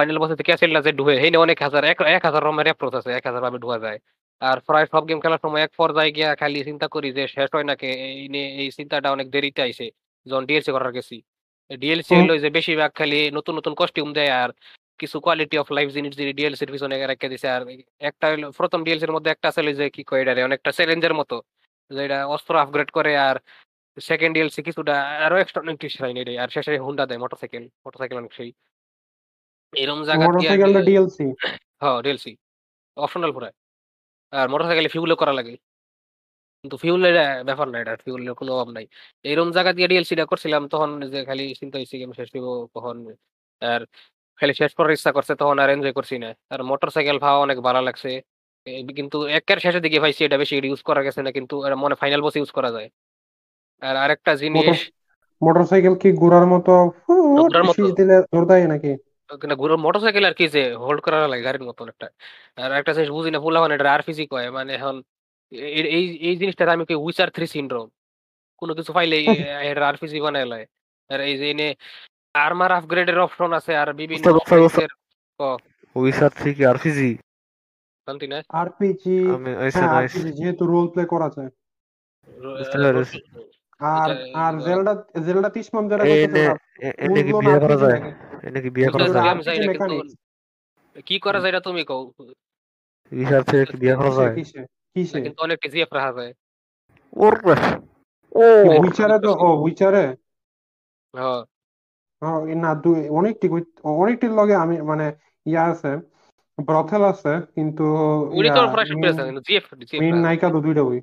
ফাইনাল 0.00 0.18
বসে 0.22 0.34
থেকে 0.34 0.48
ক্যাসেলটা 0.50 0.80
যে 0.86 0.92
ঢুয়ে 0.98 1.16
হেনে 1.22 1.38
অনেক 1.38 1.58
হাজার 1.66 1.82
এক 2.10 2.22
হাজার 2.26 2.42
রকমের 2.46 2.66
অ্যাপ্রোচ 2.68 2.94
আছে 3.00 3.10
এক 3.18 3.24
হাজার 3.28 3.42
ভাবে 3.46 3.58
ঢুয়া 3.58 3.78
যায়। 3.84 3.98
আর 4.42 4.56
প্রায় 4.66 4.86
সব 4.92 5.02
গেম 5.08 5.18
খেলার 5.24 5.40
সময় 5.44 5.62
এক 5.66 5.72
পর্যায়ে 5.78 6.10
গিয়া 6.16 6.30
খালি 6.40 6.58
চিন্তা 6.68 6.86
করি 6.94 7.08
যে 7.12 7.22
শেষ 7.28 7.48
হয় 7.54 7.66
নাকি? 7.70 7.86
এই 8.08 8.26
নিয়ে 8.34 8.48
এই 8.60 8.68
চিন্তাটা 8.78 9.08
অনেক 9.12 9.26
দেরিতে 9.34 9.60
আইছে। 9.66 9.84
যখন 10.26 10.44
ডিএলসি 10.48 10.70
করার 10.76 10.92
গেছি। 10.96 11.16
ডিএলসি 11.70 12.12
হলো 12.20 12.34
যে 12.44 12.48
বেশিরভাগ 12.56 12.90
খালি 12.94 13.16
নতুন 13.38 13.54
নতুন 13.58 13.74
কস্টিউম 13.80 14.08
দেয় 14.18 14.30
আর 14.40 14.50
কিছু 15.00 15.16
কোয়ালিটি 15.24 15.56
অফ 15.62 15.68
লাইফ 15.76 15.88
জিনিস 15.96 16.12
যদি 16.14 16.32
ডিএলসির 16.38 16.70
পিছনে 16.74 16.94
রেখে 17.04 17.28
দিছে। 17.32 17.48
আর 17.48 17.62
একটা 18.08 18.26
হলো 18.32 18.46
প্রথম 18.58 18.80
ডিএলসির 18.86 19.12
মধ্যে 19.16 19.30
একটা 19.30 19.46
আছে 19.50 19.60
যে 19.74 19.86
কি 19.96 20.02
কয় 20.08 20.20
এটারে? 20.22 20.40
অনেকটা 20.48 20.70
চ্যালেঞ্জের 20.78 21.14
মতো। 21.20 21.36
যে 21.90 22.00
এটা 22.06 22.18
অস্ত্র 22.34 22.54
আপগ্রেড 22.64 22.88
করে 22.98 23.12
আর 23.20 23.36
সেকেন্ড 23.96 24.32
ডিএলসি 24.36 24.60
কিছুটা 24.68 24.94
আরও 25.26 25.36
এক্সট্রা 25.38 25.62
অনেক 25.64 25.76
কিছু 25.84 25.98
আর 26.38 26.48
শেষে 26.56 26.72
হুন্ডা 26.86 27.04
দেয় 27.06 27.20
মোটরসাইকেল 27.24 27.64
মোটরসাইকেল 27.84 28.18
অনেক 28.22 28.32
সেই। 28.38 28.50
এরকম 29.72 30.00
জায়গা 30.08 30.24
মোটরসাইকেলটা 30.26 30.82
ডিএলসি 30.88 31.26
হ্যাঁ 31.82 31.98
ডিএলসি 32.04 32.32
অপশনাল 32.96 33.30
পুরা। 33.36 33.50
আর 34.32 34.46
মোটরসাইকেলে 34.52 34.90
ফিউলও 34.94 35.16
করা 35.22 35.32
লাগে। 35.38 35.54
কিন্তু 36.64 36.76
ফিউলের 36.82 37.16
ব্যাপার 37.48 37.66
না 37.72 37.76
এটা 37.82 37.92
ফিউলের 38.04 38.34
কোনো 38.40 38.50
অভাব 38.54 38.68
নাই। 38.76 38.86
জায়গা 39.56 39.72
দিয়ে 39.76 39.88
ডিএলসিটা 39.90 40.24
করছিলাম 40.30 40.62
তখন 40.72 40.90
যে 41.12 41.18
খালি 41.28 41.44
চিন্তা 41.60 41.76
হয়েছে 41.78 41.94
গেম 42.00 42.10
শেষ 42.18 42.28
হইব 42.34 42.46
কখন? 42.74 42.96
আর 43.62 43.80
খালি 44.38 44.52
শেষ 44.60 44.70
করার 44.78 44.92
ইচ্ছা 44.96 45.10
করছে 45.16 45.32
তখন 45.40 45.56
আর 45.62 45.68
এনজয় 45.74 45.94
করছি 45.98 46.16
না। 46.24 46.30
আর 46.52 46.60
মোটরসাইকেল 46.70 47.16
পাওয়া 47.24 47.38
অনেক 47.46 47.58
ভালো 47.68 47.80
লাগছে। 47.88 48.10
কিন্তু 48.98 49.16
একের 49.38 49.58
শেষের 49.64 49.82
দিকে 49.82 49.98
পাইছি 50.00 50.20
এটা 50.26 50.38
বেশি 50.42 50.54
ইউজ 50.70 50.80
করা 50.88 51.00
গেছে 51.06 51.20
না 51.22 51.30
কিন্তু 51.36 51.54
মনে 51.84 51.94
ফাইনাল 52.00 52.20
বসে 52.26 52.38
ইউজ 52.40 52.50
করা 52.58 52.70
যায়। 52.76 52.88
আর 53.82 53.94
আরেকটা 54.04 54.32
জিনিস 54.42 54.78
মোটরসাইকেল 55.42 55.94
কি 56.02 56.08
ঘোড়ার 56.12 56.46
মতো? 56.46 56.72
ঘোড়ার 57.36 57.64
মতো। 57.64 57.82
দিলে 57.98 58.16
জোর 58.32 58.44
দেয় 58.50 58.66
নাকি? 58.72 58.92
না 59.30 59.54
ঘুরো 59.62 59.74
মোটরসাইকেল 59.84 60.24
আর 60.28 60.34
কি 60.34 60.44
যে 60.54 60.62
হোল্ড 60.82 61.00
করা 61.06 61.18
লাগে 61.32 61.42
গাড়ির 61.46 61.64
মতন 61.68 61.86
একটা। 61.92 62.06
আর 62.58 62.70
একটা 62.80 62.92
জিনিস 62.96 63.10
বুঝি 63.16 63.30
না 63.34 63.38
ফুলা 63.44 63.58
মানে 63.60 63.74
এটা 63.76 63.94
আরপিজি 63.96 64.24
কয়। 64.32 64.48
মানে 64.58 64.70
এখন 64.78 64.96
এই 65.92 66.04
এই 66.28 66.34
জিনিসটা 66.40 66.62
আমি 66.76 66.84
কি 66.90 66.94
উইচার 67.04 67.28
থ্রি 67.36 67.46
সিনড্রোম 67.54 67.86
কোনো 68.62 68.72
কিছু 68.78 68.90
পাইলে 68.96 69.16
এটা 69.70 69.82
আরপিজি 69.90 70.18
বানায় 70.26 70.48
লয়। 70.52 70.64
আর 71.10 71.20
এই 71.20 71.34
যে 71.40 71.46
এনে 71.50 71.68
আর্মার 72.34 72.72
আপগ্রেডের 72.72 73.18
অপশন 73.18 73.50
আছে 73.58 73.72
আর 73.76 73.88
বিভিন্ন 73.92 74.24
উইসার 75.96 76.30
থ্রি 76.30 76.50
কি। 76.56 76.62
আরপিজি 76.64 77.10
শান্তি 78.08 78.26
না 78.32 78.38
আরপিজি 78.60 79.16
হ্যাঁ 79.74 80.02
যেহেতু 80.38 80.62
রোল 80.66 80.86
প্লে 80.92 81.02
করা 81.04 81.28
যায়। 81.36 81.50
আর 83.90 84.10
আর 84.44 84.52
জেলডা 84.66 84.92
জেলডা 85.26 85.50
তিসমন 85.56 85.84
যেটা 85.90 86.04
এনে 87.04 87.20
কি 87.26 87.32
বিয়ে 87.42 87.56
করা 87.58 87.76
যায়? 87.82 87.96
নাকি? 87.96 88.10
এনে 88.46 88.58
কি 88.64 88.70
বিয়ে 88.76 88.88
করা 88.94 89.06
যায়? 89.06 89.22
আমি 89.32 89.42
জানি 89.46 89.58
না, 89.60 89.66
কিন্তু 89.68 89.94
কি 91.08 91.16
করা 91.24 91.38
যায় 91.42 91.50
এটা 91.52 91.62
তুমি 91.68 91.82
কও। 91.90 92.02
উইসার 93.12 93.42
থ্রি 93.44 93.58
কি 93.62 93.76
বিয়ে 93.82 93.94
করা 93.98 94.12
যায়? 94.18 94.32
কিসে 94.94 95.18
কিন্তু 95.24 95.40
অনেক 95.46 95.58
জিএফ 95.72 95.90
রাখা 95.92 96.12
যায়। 96.18 96.32
ওর 97.16 97.34
ও 98.32 98.44
উইচারে 98.80 99.16
তো 99.24 99.30
ও 99.38 99.48
উইচারে 99.64 100.04
হ্যাঁ 101.14 101.40
হ্যাঁ, 102.22 102.40
না 102.56 102.70
দুই 102.84 102.98
অনেকটি 103.10 103.46
অনেকটির 103.94 104.32
লগে 104.38 104.54
আমি 104.64 104.76
মানে 104.90 105.06
ইয়া 105.46 105.62
আছে 105.72 105.92
ব্রথেল 106.58 107.02
আছে 107.12 107.32
কিন্তু 107.56 107.84
মেইন 110.00 110.16
নায়িকা 110.24 110.48
তো 110.54 110.58
দুইটা 110.66 110.82
ওই 110.82 110.98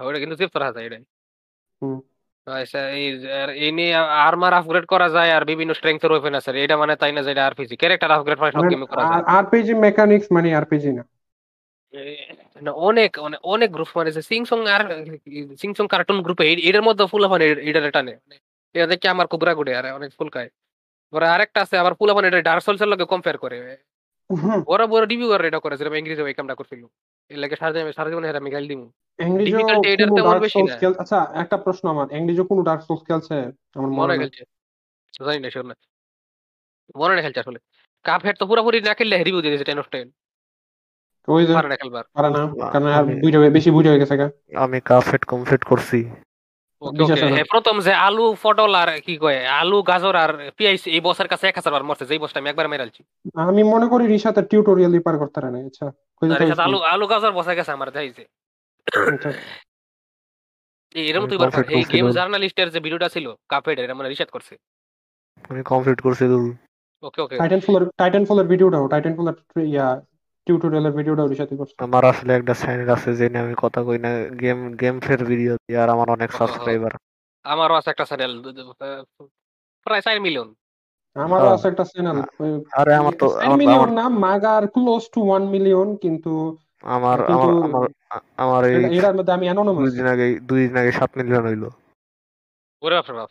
ওটা 0.00 0.18
কিন্তু 0.18 0.36
জিএফ 0.38 0.54
রাখা 0.54 0.72
যায় 0.76 0.86
এটাই 0.88 1.02
হুম। 1.82 1.98
আচ্ছা 2.46 2.80
এই 2.96 3.06
আর 3.40 3.48
এই 3.56 3.70
নিয়ে 3.72 3.92
আর্মার 4.26 4.52
আপগ্রেড 4.52 4.84
করা 4.84 5.08
যায় 5.16 5.30
আর 5.36 5.42
বিভিন্ন 5.50 5.72
স্ট্রেংথের 5.74 6.12
ওয়েপন 6.12 6.32
আছে। 6.34 6.50
এটা 6.64 6.76
মানে 6.76 6.94
তাই 6.96 7.12
না 7.12 7.20
যে 7.26 7.30
এটা 7.30 7.42
আরপিজি 7.48 7.74
ক্যারেক্টার 7.76 8.10
আপগ্রেড 8.10 8.38
প্রায় 8.38 8.54
সব 8.56 8.64
গেমে 8.70 8.86
করা 8.92 9.02
যায়। 9.10 9.22
আরপিজি 9.38 9.72
মেকানিক্স 9.86 10.26
মানে 10.36 10.48
আরপিজি 10.54 10.90
না? 10.98 11.02
অনেক 12.88 13.10
মানে 13.24 13.36
অনেক 13.44 13.68
গ্রুপ 13.70 13.90
মানে 13.96 14.10
সিংসং 14.30 14.60
আর 14.74 14.82
সিংসং 15.62 15.84
কার্টুন 15.88 16.18
গ্রুপে 16.26 16.44
এটার 16.68 16.84
মধ্যে 16.88 17.04
ফুল 17.12 17.22
মানে 17.28 17.44
এটার 17.68 17.94
টানে। 17.96 18.14
এটা 18.74 18.86
দেখে 18.86 19.06
আমার 19.08 19.26
খুব 19.32 19.40
রাগ 19.44 19.56
উঠে 19.58 19.72
আর 19.78 19.84
অনেক 19.98 20.10
ফুল 20.18 20.28
খায়। 20.34 20.50
পরে 21.12 21.26
আরেকটা 21.26 21.58
আছে 21.64 21.74
আবার 21.78 21.92
ফুল 21.98 22.08
মানে 22.16 22.26
এটা 22.28 22.40
ডার্ক 22.48 22.62
সোলসের 22.66 22.88
লগে 22.88 23.04
কম্পেয়ার 23.12 23.36
করে। 23.38 23.56
বড় 24.68 24.82
বড় 24.92 25.04
রিভিউ 25.12 25.28
এটা 25.48 25.58
করে 25.64 25.74
যেরকম 25.78 25.96
ইংরেজি 25.96 26.22
ওই 26.22 26.34
কামটা 26.38 26.54
করছিল। 26.54 26.82
লাগে 27.30 27.56
সারা 27.60 27.72
জীবন 27.72 27.92
সারা 27.98 28.08
জীবন 28.10 28.24
হেরা 28.24 28.40
আমি 28.42 28.50
গাইল 28.54 28.66
দিমু। 28.70 28.86
এংরিজো 29.18 29.58
এটার 29.92 30.10
তেমন 30.16 30.38
বেশি 30.44 30.58
না। 30.62 30.74
আচ্ছা 31.02 31.18
একটা 31.42 31.56
প্রশ্ন 31.64 31.84
আমার। 31.94 32.06
কোন 32.50 32.58
ডার্ক 32.68 32.80
সোলস 32.86 33.02
খেলছে? 33.08 33.36
আমার 33.76 33.90
মনে 33.98 34.14
খেলছে। 34.20 34.42
জানি 35.26 35.38
না 35.44 35.74
মনে 37.00 37.12
না 37.16 37.20
খেলছে 37.24 37.40
আসলে। 37.44 37.58
কাপ 38.06 38.20
হেড 38.26 38.36
তো 38.40 38.44
পুরোপুরি 38.50 38.78
না 38.88 38.92
খেললে 38.98 39.16
রিভিউ 39.18 39.40
দিয়ে 39.42 39.52
দিয়েছে 39.52 39.68
টেন 39.68 39.78
অফ 39.82 39.88
10 39.94 40.06
ওই 41.28 41.42
যে 41.46 41.52
পারে 41.58 41.68
না 41.72 41.76
খেলবার। 41.80 42.04
পারে 42.16 42.28
না 42.36 42.40
কারণ 42.72 42.88
আর 42.98 43.04
বুঝে 43.22 43.38
বেশি 43.56 43.70
বুঝে 43.76 43.90
হয়ে 43.90 44.00
গেছে 44.02 44.14
আমি 44.64 44.78
কাপ 44.80 45.02
কাফেট 45.04 45.22
কমপ্লিট 45.32 45.62
করছি। 45.70 45.98
প্রথম 47.52 47.74
যে 47.80 47.92
আলু 48.00 48.24
পটল 48.42 48.72
আর 48.74 48.90
কি 49.06 49.14
কয় 49.18 49.38
আলু 49.60 49.78
গাজর 49.82 50.14
আর 50.16 50.30
এই 50.92 51.00
বসের 51.00 51.28
কাছে 51.28 51.44
এক 51.46 51.56
হাজার 51.58 51.72
বার 51.74 51.84
মরছে 51.84 52.04
যেই 52.06 52.20
বসটা 52.22 52.38
আমি 52.40 52.48
একবার 52.50 52.66
মেরালছি 52.68 53.00
আমি 53.42 53.62
মনে 53.64 53.86
করি 53.92 54.04
রিসাতে 54.06 54.42
টিউটোরিয়াল 54.50 54.92
পার 55.06 55.16
করতে 55.22 55.38
না 55.44 55.58
আচ্ছা। 55.62 55.86
আলু 56.66 56.78
আলু 56.92 57.06
গাজর 57.06 57.32
বসে 57.32 57.52
গেছে 57.58 57.72
আমার 57.72 57.88
আচ্ছা। 59.10 59.30
এরকম 60.94 61.26
তুই 61.30 61.38
এই 61.76 61.82
গেম 61.92 62.06
জার্নালিস্টের 62.10 62.68
যে 62.70 62.80
ভিডিওটা 62.80 63.08
ছিল 63.08 63.26
এর 63.80 63.94
মানে 63.94 64.08
রিসেট 64.08 64.30
করছে। 64.30 64.54
আমি 65.44 65.60
কমপ্লিট 65.62 65.98
করছি 66.00 66.24
ওকে 67.02 67.20
ওকে 67.22 67.34
টাইটান 67.40 67.60
ফলের 67.66 67.82
টাইটান 68.00 68.24
ফলের 68.28 68.46
ভিডিওটাও 68.46 68.84
টাইটান 68.92 69.12
ফলের 69.18 69.36
ইয়া 69.66 69.86
টিউটোরিয়ালের 70.46 70.94
ভিডিওটাও 70.98 71.30
রিসাতে 71.32 71.54
করছে। 71.60 71.74
আমার 71.86 72.02
আসলে 72.12 72.32
একটা 72.34 72.54
চ্যানেল 72.60 72.88
আছে 72.96 73.10
যে 73.18 73.24
আমি 73.44 73.54
কথা 73.64 73.80
কই 73.86 73.98
না 74.04 74.10
গেম 74.42 74.58
গেম 74.80 74.96
ফের 75.04 75.20
ভিডিও 75.30 75.52
দিয়ে 75.62 75.78
আর 75.82 75.88
আমার 75.94 76.08
অনেক। 76.16 76.30
সাবস্ক্রাইবার 76.38 76.92
আমারও 77.44 77.74
আছে 77.78 77.88
একটা 77.90 78.04
চ্যানেল 78.10 78.32
প্রায় 79.86 80.02
চার 80.06 80.16
মিলিয়ন 80.26 80.48
আমারও। 81.16 81.48
আছে 81.56 81.66
একটা 81.68 81.84
চ্যানেল 81.90 82.18
আরে 82.80 82.92
আমার 83.00 83.14
তো 83.20 83.26
আমার 83.38 83.58
মিলিয়ন 83.62 83.90
না 83.98 84.04
মাগার 84.24 84.64
ক্লোজ 84.74 85.02
টু 85.14 85.20
ওয়ান 85.28 85.42
মিলিয়ন 85.54 85.88
কিন্তু 86.04 86.32
আমার 86.96 87.18
আমার 87.66 87.84
আমার 88.42 88.62
এই 88.68 88.74
এটার 88.98 89.14
মধ্যে 89.18 89.32
আমি 89.32 89.44
দুই 89.80 89.90
দিন 89.96 90.06
আগে 90.14 90.26
দুই 90.50 90.60
দিন 90.66 90.76
আগে 90.82 90.92
সাত 90.92 91.10
মিলিয়ন 91.18 91.42
হইল। 91.48 91.64
ওরে 92.82 92.94
বাপরে 92.98 93.14
বাপ। 93.18 93.28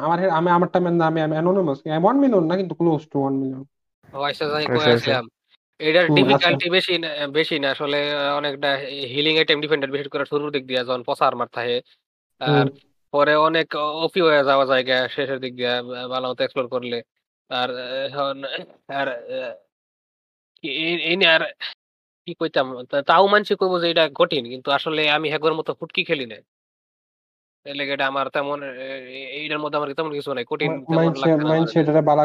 আমার 0.00 0.18
আমি 0.38 0.48
আমারটা 0.56 0.78
মেন 0.84 0.94
আমি 1.02 1.18
অ্যানোনিমাস 1.34 1.78
ওয়ান 2.04 2.16
মিলিয়ন 2.22 2.44
না 2.50 2.54
কিন্তু 2.60 2.74
ক্লোজ 2.80 3.02
টু 3.12 3.16
ওয়ান 3.22 3.34
মিলিয়ন 3.42 3.62
ও 4.12 4.18
আচ্ছা 4.28 4.44
যাই 4.52 4.62
আচ্ছা, 4.62 4.74
কই 4.74 4.84
আচ্ছা। 4.88 5.10
আসলাম? 5.10 5.26
এটার 5.78 6.06
ডিফিকাল্টি 6.14 6.70
বেশি 6.70 6.98
না 6.98 7.26
বেশি 7.26 7.58
না। 7.58 7.70
আসলে 7.70 7.98
অনেকটা 8.36 8.76
হিলিং 9.12 9.38
আইটেম 9.38 9.60
ডিফেন্ডার 9.60 9.90
বিশেষ 9.90 10.08
করে 10.08 10.24
শুরুর 10.26 10.50
দিক 10.50 10.66
দিয়ে 10.66 10.80
যখন 10.80 11.02
থাকে 11.52 11.80
আর 12.40 12.66
পরে 13.12 13.34
অনেক 13.34 13.66
ওপি 14.04 14.20
হয়ে 14.20 14.44
যাওয়া 14.44 14.64
জায়গা 14.66 15.08
শেষের 15.08 15.38
দিক 15.40 15.56
দিয়ে 15.56 15.82
ভালো 16.08 16.28
মতো 16.28 16.44
এক্সপ্লোর 16.44 16.68
করলে। 16.68 17.02
আর 17.50 17.68
এখন 18.06 18.44
আর 18.88 19.08
এই- 20.62 21.26
আর 21.26 21.42
কি 22.26 22.34
কইতাম? 22.34 22.66
তাও 22.84 23.26
মানছি 23.26 23.54
কইবো 23.54 23.80
যে 23.80 23.90
এটা 23.90 24.04
কঠিন 24.14 24.44
কিন্তু 24.48 24.70
আসলে 24.70 25.10
আমি 25.10 25.26
হেগর 25.30 25.52
মতো 25.54 25.74
ফুটকি 25.74 26.04
খেলি 26.04 26.26
না 26.26 26.36
লেগে 27.66 27.94
এটা 27.96 28.06
আমার 28.12 28.26
তেমন 28.36 28.58
এইটার 29.40 29.60
মধ্যে 29.62 29.76
আমার 29.78 29.88
তেমন 29.98 30.12
কিছু 30.18 30.30
নাই 30.36 30.46
কঠিন 30.52 30.72
এটা। 30.86 31.80
এটারে 31.80 32.02
বালা 32.10 32.24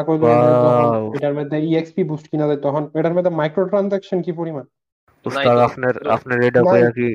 মধ্যে 1.38 1.56
ইএক্সপি 1.70 2.02
বুস্ট 2.10 2.26
কিনা 2.30 2.46
যায় 2.50 2.60
তখন 2.66 2.82
এটার 2.98 3.14
মধ্যে 3.16 3.32
মাইক্রো 3.40 3.64
ট্রানজাকশন 3.70 4.18
কি 4.26 4.32
পরিমাণ? 4.40 4.64
উস্তাদ 5.26 5.58
আপনার 5.68 5.94
আপনার 6.16 6.38
এটা 6.48 6.60
কইয়া 6.70 6.90
কি 6.96 7.08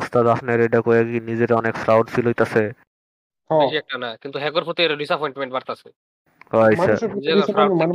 উস্তাদ 0.00 0.24
আপনার 0.34 0.56
এটা 0.66 0.80
কইয়া 0.86 1.02
কি 1.10 1.18
নিজের 1.30 1.50
অনেক 1.60 1.74
প্রাউড 1.84 2.06
ফিল 2.14 2.26
হইতাছে। 2.30 2.62
বেশি 3.50 3.76
একটা 3.82 3.96
না 4.04 4.10
কিন্তু 4.22 4.36
হেগর 4.44 4.62
প্রতি 4.68 4.82
ডিসঅ্যাপয়েন্টমেন্ট 5.02 5.50
বাড়তাছে। 5.54 5.88
ফ্রাউড 7.60 7.94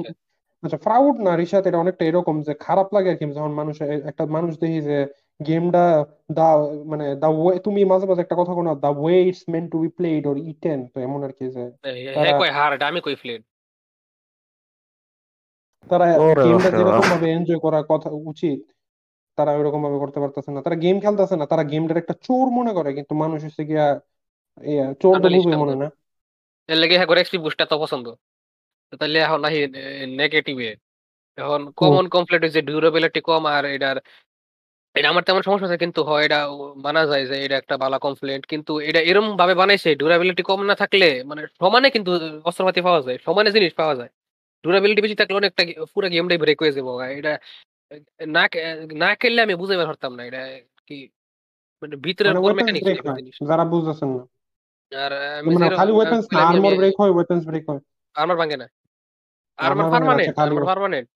আচ্ছা 0.63 0.77
ফ্রাউড 0.85 1.15
না 1.25 1.31
রিশাত 1.33 1.63
এটা 1.69 1.81
অনেকটা 1.83 2.03
এরকম 2.09 2.35
যে 2.47 2.53
খারাপ 2.65 2.87
লাগে 2.95 3.09
আর 3.11 3.17
কি 3.19 3.25
যখন 3.39 3.53
মানুষ 3.61 3.75
একটা 4.11 4.23
মানুষ 4.35 4.51
দেখি 4.63 4.79
যে 4.89 4.97
গেমটা 5.47 5.83
দা 6.37 6.47
মানে 6.91 7.05
দা 7.21 7.27
ওয়ে 7.39 7.53
তুমি 7.65 7.81
মাঝে 7.91 8.05
মাঝে 8.09 8.23
একটা 8.23 8.37
কথা 8.39 8.53
কোনো 8.59 8.69
the 8.83 8.89
way 9.01 9.17
it's 9.29 9.43
meant 9.53 9.67
to 9.73 9.77
be 9.83 9.89
played 9.97 10.21
or 10.31 10.37
eaten 10.51 10.79
তো 10.93 10.97
এমন 11.07 11.19
আর 11.27 11.31
কি 11.37 11.45
যে 11.55 11.63
কয় 12.41 12.51
হার্ড 12.57 12.81
আমি 12.89 12.99
কই 13.05 13.15
ফ্লেড 13.21 13.41
তারা 15.87 16.05
গেমটা 16.43 16.69
যেরকম 16.77 17.05
ভাবে 17.11 17.27
এনজয় 17.35 17.59
করা 17.65 17.79
কথা 17.91 18.09
উচিত 18.31 18.59
তারা 19.37 19.51
ওইরকম 19.57 19.79
ভাবে 19.85 19.97
করতে 20.03 20.19
পারতেছে 20.23 20.49
না। 20.55 20.59
তারা 20.65 20.77
গেম 20.83 20.95
খেলতেছে 21.03 21.35
না 21.39 21.45
তারা 21.51 21.63
গেমটার 21.71 22.01
একটা 22.01 22.15
চোর 22.25 22.47
মনে 22.57 22.71
করে 22.77 22.89
কিন্তু 22.97 23.13
মানুষ 23.23 23.39
হচ্ছে 23.45 23.63
গিয়া 23.69 23.85
চোর 25.01 25.15
তো 25.23 25.27
বুঝবে 25.35 25.55
মনে 25.63 25.75
না। 25.81 25.87
এর 26.69 26.77
লেগে 26.81 26.95
হেগর 27.01 27.17
এক্সপি 27.21 27.37
বুস্টটা 27.43 27.65
তো 27.71 27.75
পছন্দ। 27.83 28.05
তাহলে 29.01 29.17
এখন 29.25 29.39
নাহি 29.45 29.59
নেগেটিভে 30.19 30.69
এখন 31.37 31.61
কমন 31.81 32.05
কমপ্লিট 32.15 32.41
হইছে 32.45 32.61
ডিউরেবিলিটি 32.67 33.21
কম 33.29 33.43
আর 33.55 33.63
এটার 33.75 33.97
এটা 34.95 35.07
আমার 35.09 35.23
তেমন 35.27 35.41
সমস্যা 35.47 35.67
আছে 35.69 35.77
কিন্তু 35.83 35.99
হয় 36.09 36.23
এটা 36.27 36.39
মানা 36.85 37.01
যায় 37.11 37.23
যে 37.29 37.35
এটা 37.45 37.55
একটা 37.61 37.75
ভালো 37.83 37.97
কমপ্লেন্ট 38.05 38.43
কিন্তু 38.51 38.71
এটা 38.89 38.99
এরকম 39.09 39.27
ভাবে 39.41 39.53
বানাইছে 39.61 39.89
ডিউরেবিলিটি 39.99 40.43
কম 40.49 40.59
না 40.69 40.75
থাকলে 40.81 41.07
মানে 41.29 41.41
সমানে 41.61 41.87
কিন্তু 41.95 42.11
অস্ত্রপাতি 42.49 42.79
পাওয়া 42.87 43.01
যায় 43.07 43.17
সমানে 43.25 43.49
জিনিস 43.55 43.73
পাওয়া 43.81 43.95
যায়। 43.99 44.11
ডিউরেবিলিটি 44.63 45.01
বেশি 45.05 45.15
থাকলে 45.19 45.35
অনেকটা 45.41 45.61
পুরো 45.93 46.07
গেমটাই 46.13 46.39
ব্রেক 46.43 46.57
হয়ে 46.63 46.75
যাব। 46.77 46.87
এটা 47.19 47.33
না 48.35 48.43
না 49.03 49.09
খেললে 49.21 49.39
আমি 49.45 49.53
বুঝতে 49.61 49.75
পারতাম 49.81 50.11
না 50.17 50.23
এটা 50.29 50.41
কি 50.87 50.97
মানে 51.81 51.95
ভিতরের 52.05 52.33
কোর 52.43 52.53
মেকানিক্স 52.59 52.87
যারা 53.49 53.63
বুঝতেছেন 53.73 54.09
না। 54.17 54.23
আর 54.91 55.11
আমি 55.39 55.49
মানে 55.55 55.67
খালি 55.79 55.91
ওয়েপন্স 55.97 56.23
না 56.33 56.39
আর্মর 56.49 56.73
ব্রেক 56.79 56.95
হয় 57.01 57.11
ওয়েপন্স 57.17 57.41
ব্রেক 57.49 57.63
হয়। 57.69 57.81
আর্মার 58.15 58.37
ভাঙে 58.41 58.57
না। 58.61 58.67
Armour 59.59 59.85
permanent 59.93 60.33
armour 60.43 60.65
permanent 60.71 61.07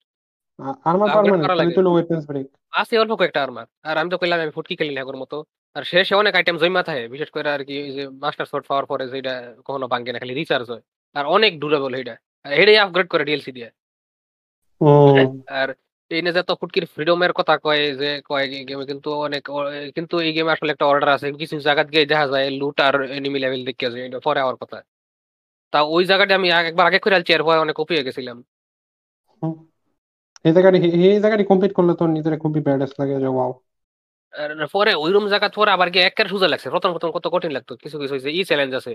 armour 0.60 0.94
upgrade 0.94 1.14
permanent 1.14 1.46
করা 1.46 1.56
খালি 1.56 1.70
লাগে। 1.70 1.76
তো 1.76 1.92
ওয়েপন্স 1.92 2.26
ব্রেক 2.26 2.48
আছে 2.72 2.98
অল্প 2.98 3.16
কয়েকটা 3.16 3.44
আর্মার 3.44 3.66
আর 3.84 3.98
আমি 3.98 4.10
তো 4.10 4.18
কইলাম 4.18 4.40
আমি 4.40 4.52
ফুটকি 4.52 4.76
খেলি 4.76 4.96
না 4.96 5.02
আগের 5.02 5.16
মতো। 5.16 5.46
আর 5.74 5.84
শেষে 5.84 6.16
অনেক 6.16 6.36
আইটেম 6.36 6.58
জমা 6.58 6.84
থাকে 6.84 7.08
বিশেষ 7.08 7.30
করে 7.30 7.50
আর 7.50 7.66
কি 7.66 7.84
ওই 7.84 7.92
যে 7.92 8.08
মাস্টার 8.08 8.46
শট 8.46 8.68
পাওয়ার 8.68 8.86
পরে 8.86 9.08
যেটা 9.08 9.56
কখনো 9.66 9.88
ভাঙ্গে 9.88 10.14
না 10.14 10.20
খালি 10.20 10.34
রিচার্জ 10.34 10.72
হয়। 10.72 10.82
আর 11.14 11.26
অনেক 11.26 11.60
ডিউরেবল 11.60 11.94
এটা 11.94 12.16
আর 12.44 12.54
এটাই 12.54 12.78
আপগ্রেড 12.78 13.08
করে 13.08 13.26
ডিএলসি 13.26 13.52
দিয়ে। 13.52 13.72
হুম 14.82 15.42
আর 15.48 15.76
এই 16.10 16.22
যে 16.22 16.44
তো 16.44 16.56
ফুটকির 16.56 16.86
ফ্রিডমের 16.86 17.34
কথা 17.34 17.58
কয় 17.58 17.96
যে 17.96 18.22
কয় 18.26 18.66
গেমে 18.68 18.86
কিন্তু 18.86 19.14
অনেক 19.14 19.48
কিন্তু 19.96 20.20
এই 20.20 20.34
গেমে 20.34 20.52
আসলে 20.52 20.72
একটা 20.72 20.86
অর্ডার 20.86 21.10
আছে 21.10 21.34
কিছু 21.34 21.60
জায়গাত 21.60 21.92
গিয়ে 21.92 22.06
দেখা 22.06 22.28
যায় 22.28 22.50
লুট 22.50 22.80
আর 22.80 23.02
এনিমি 23.02 23.40
লেভেল 23.40 23.66
দেখে 23.66 23.92
যায় 23.92 24.06
এটা 24.06 24.20
পরে 24.20 24.40
হওয়ার 24.40 24.56
কথা। 24.56 24.82
তা 25.72 25.82
ওই 25.82 26.06
জায়গাটা 26.06 26.36
আমি 26.36 26.52
আগ- 26.52 26.68
একবার 26.68 26.88
আগে 26.88 27.00
করে 27.00 27.16
আলছি 27.16 27.38
ভয় 27.38 27.60
অনেক 27.60 27.76
কপিয়ে 27.76 28.04
গেছিলাম। 28.04 28.44
হুম। 29.44 29.68
এই 30.46 30.54
জায়গাটি 30.56 30.78
এই 31.10 31.18
জায়গাটি 31.24 31.44
কমপ্লিট 31.50 31.72
করলে 31.78 31.94
তো 32.00 32.04
নিজের 32.16 32.34
খুবই 32.44 32.62
লাগে 33.02 33.16
যে 33.24 33.30
ওয়াও 33.36 33.52
পরে 34.76 34.92
জায়গা 35.34 35.48
পরে 35.58 35.72
আবার 35.76 35.88
গিয়ে 35.94 36.06
একের 36.10 36.28
সোজা 36.34 36.48
লাগছে। 36.54 36.68
প্রথম 36.74 36.90
প্রথম 36.96 37.10
কত 37.16 37.26
কঠিন 37.36 37.52
লাগতো, 37.58 37.74
কিছু 37.84 37.96
কিছু 38.02 38.14
হয়েছে 38.16 38.30
ই 38.40 38.42
চ্যালেঞ্জ 38.50 38.72
আছে। 38.80 38.92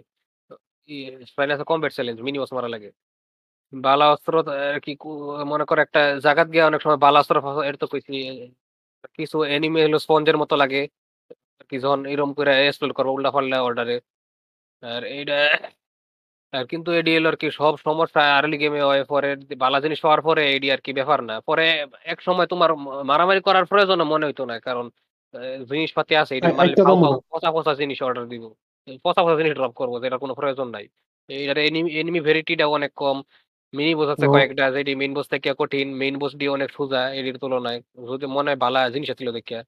Finance 1.36 1.60
combat 1.70 1.92
challenge 1.96 2.18
mini 2.26 2.38
boss 2.42 2.50
মারা 2.56 2.68
লাগে। 2.74 2.88
বালা 3.72 4.04
অস্ত্র 4.14 4.34
কি 4.84 4.92
মনে 5.52 5.64
করে 5.70 5.80
একটা 5.86 6.00
জায়গাত 6.26 6.48
গিয়ে 6.52 6.64
অনেক 6.70 6.80
সময় 6.84 7.00
বালা 7.04 7.18
অস্ত্র 7.22 7.36
এর 7.68 7.76
তো 7.82 7.86
কইছি, 7.92 8.12
কিছু 9.18 9.36
এনিমি 9.54 9.78
হলো 9.86 9.98
স্পঞ্জের 10.04 10.36
মতো 10.42 10.54
লাগে। 10.62 10.80
কি 11.68 11.76
যখন 11.84 12.00
এরকম 12.12 12.30
করে 12.38 12.50
এক্সপ্লোর 12.68 12.92
করব, 12.98 13.10
উল্টা 13.16 13.30
পাল্টা 13.36 13.56
অর্ডারে 13.68 13.94
আর 14.82 15.02
এইটা 15.16 15.34
আর 16.52 16.64
কিন্তু 16.72 16.88
এডিএল 16.92 17.24
আর 17.30 17.36
কি 17.40 17.46
সব 17.60 17.74
সমস্যা 17.86 18.20
আর্লি 18.38 18.56
গেমে 18.62 18.80
হয় 18.88 19.02
পরে 19.12 19.28
বালা 19.62 19.78
জিনিস 19.84 19.98
হওয়ার 20.04 20.20
পরে 20.28 20.42
এডি 20.54 20.66
আর 20.74 20.80
কি 20.86 20.90
ব্যাপার 20.98 21.18
না। 21.28 21.34
পরে 21.48 21.64
এক 22.12 22.18
সময় 22.26 22.46
তোমার 22.52 22.70
মারামারি 23.10 23.40
করার 23.48 23.64
প্রয়োজন 23.70 23.98
মনে 24.12 24.24
হইতো 24.28 24.42
না 24.50 24.56
কারণ 24.66 24.86
জিনিসপাতি 25.70 26.12
আছে 26.22 26.32
এটা 26.38 26.50
ফাউ 26.78 26.96
ফাউ। 27.02 27.14
পচা 27.32 27.48
পচা 27.56 27.72
জিনিস 27.80 27.98
অর্ডার 28.06 28.24
দিব। 28.32 28.44
পচা 29.04 29.20
পচা 29.24 29.36
জিনিস 29.40 29.52
ড্রপ 29.58 29.72
করব 29.80 29.92
যেটার 30.02 30.20
কোনো 30.24 30.34
প্রয়োজন 30.40 30.68
নাই। 30.76 30.84
এইটার 31.28 31.58
এনিমি 32.00 32.20
ভেরিটিটা 32.28 32.64
অনেক 32.76 32.92
কম। 33.02 33.16
মিনি 33.74 33.92
বস 33.98 34.08
আছে 34.14 34.26
কয়েকটা 34.34 34.64
যেটি 34.76 34.92
মেইন 35.00 35.12
বস 35.16 35.26
থেকে 35.34 35.48
কঠিন 35.60 35.86
মেইন 36.00 36.14
বস 36.22 36.32
দিয়ে 36.40 36.50
অনেক 36.56 36.68
সোজা 36.78 37.00
এটির 37.18 37.36
তুলনায়। 37.42 37.78
যদি 38.10 38.26
মনে 38.36 38.48
হয় 38.50 38.58
বালা 38.64 38.80
জিনিস 38.94 39.08
ছিল 39.20 39.28
দেখিয়া। 39.38 39.60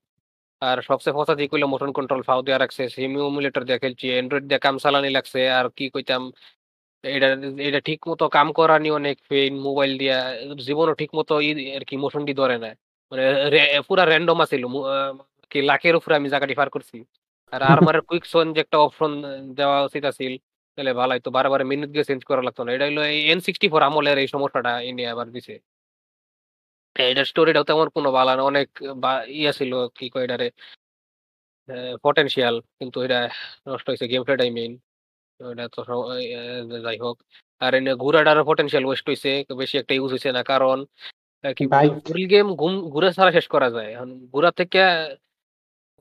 আর 0.61 0.77
সবচেয়ে 0.89 1.15
ফসা 1.17 1.33
দিক 1.39 1.49
হইল 1.53 1.65
মোশন 1.73 1.91
কন্ট্রোল 1.97 2.21
ফাও 2.27 2.39
দেওয়া 2.47 2.59
রাখছে 2.63 2.83
সিমি 2.95 3.17
এমুলেটর 3.29 3.63
দিয়ে 3.67 3.79
খেলছি 3.83 4.05
অ্যান্ড্রয়েড 4.13 4.45
দিয়ে 4.49 4.59
কাম 4.65 4.75
চালানি 4.83 5.09
লাগছে 5.17 5.39
আর 5.57 5.65
কি 5.77 5.85
কইতাম 5.95 6.21
এটা 7.15 7.27
এটা 7.67 7.79
ঠিক 7.87 7.99
মতো 8.09 8.23
কাম 8.35 8.47
করা 8.59 8.75
নিয়ে 8.83 8.95
অনেক 8.99 9.15
পেইন 9.29 9.53
মোবাইল 9.67 9.91
দিয়া 10.01 10.17
জীবনও 10.67 10.93
ঠিক 11.01 11.11
মতো 11.19 11.33
আর 11.77 11.83
কি 11.89 11.95
মোশন 12.03 12.21
দি 12.27 12.33
ধরে 12.41 12.55
না। 12.63 12.69
মানে 13.11 13.23
পুরা 13.89 14.03
র্যান্ডম 14.05 14.37
আছিল 14.45 14.63
কি 15.51 15.57
লাখের 15.69 15.95
উপরে 15.99 16.13
আমি 16.19 16.27
জায়গাটি 16.33 16.53
পার 16.59 16.69
করছি। 16.75 16.95
আর 17.53 17.61
আর্মারের 17.73 18.03
কুইক 18.09 18.23
সোন 18.33 18.47
যে 18.55 18.59
একটা 18.65 18.77
অপশন 18.85 19.11
দেওয়া 19.59 19.77
উচিত 19.87 20.03
আছিল 20.11 20.33
তাহলে 20.77 20.91
ভালো 20.99 21.11
হইতো 21.15 21.29
বারে 21.37 21.49
বারে 21.53 21.63
মিনিট 21.71 21.89
দিয়ে 21.93 22.07
চেঞ্জ 22.09 22.21
করা 22.29 22.41
লাগতো 22.47 22.61
না। 22.65 22.69
এটা 22.75 22.85
হলো 22.89 23.01
এই 23.13 23.19
এন 23.31 23.39
সিক্সটি 23.47 23.67
ফোর 23.73 23.81
আমলের 23.89 24.17
এই 24.23 24.27
সমস্যাটা 24.35 24.71
এনে 24.89 25.03
আবার 25.13 25.27
দিছে। 25.35 25.53
এটার 26.95 27.25
স্টোরিটাও 27.31 27.65
তেমন 27.69 27.87
কোনো 27.95 28.09
ভালো 28.17 28.31
না 28.37 28.43
অনেক 28.51 28.67
বা 29.03 29.09
ইয়া 29.35 29.51
ছিল 29.59 29.71
কি 29.97 30.05
কয় 30.13 30.23
এটারে 30.25 30.45
পটেনশিয়াল 32.05 32.55
কিন্তু 32.79 32.97
এটা 33.05 33.17
নষ্ট 33.67 33.85
হয়েছে 33.89 34.05
গেম 34.11 34.21
প্লেটাই 34.27 34.51
মেইন 34.57 34.71
এটা 35.39 35.67
তো 35.75 35.83
সব- 35.83 36.11
এ, 36.11 36.35
এ, 36.77 36.81
যাই 36.81 36.97
হোক। 36.97 37.21
আর 37.59 37.73
এনে 37.73 37.93
ঘুরাটারও 37.93 38.43
পটেনশিয়াল 38.43 38.85
ওয়েস্ট 38.85 39.09
হয়েছে 39.09 39.45
বেশি 39.57 39.77
একটা 39.77 39.93
ইউজ 39.93 40.09
হয়েছে 40.09 40.31
না। 40.31 40.43
কারণ 40.43 40.85
আহ, 41.43 41.53
কি 41.53 42.25
গেম 42.27 42.55
ঘুরে 42.89 43.13
ছাড়া 43.13 43.31
শেষ 43.31 43.47
করা 43.47 43.69
যায়। 43.69 43.93
এখন 43.93 44.27
ঘুরা 44.33 44.51
থেকে 44.51 44.79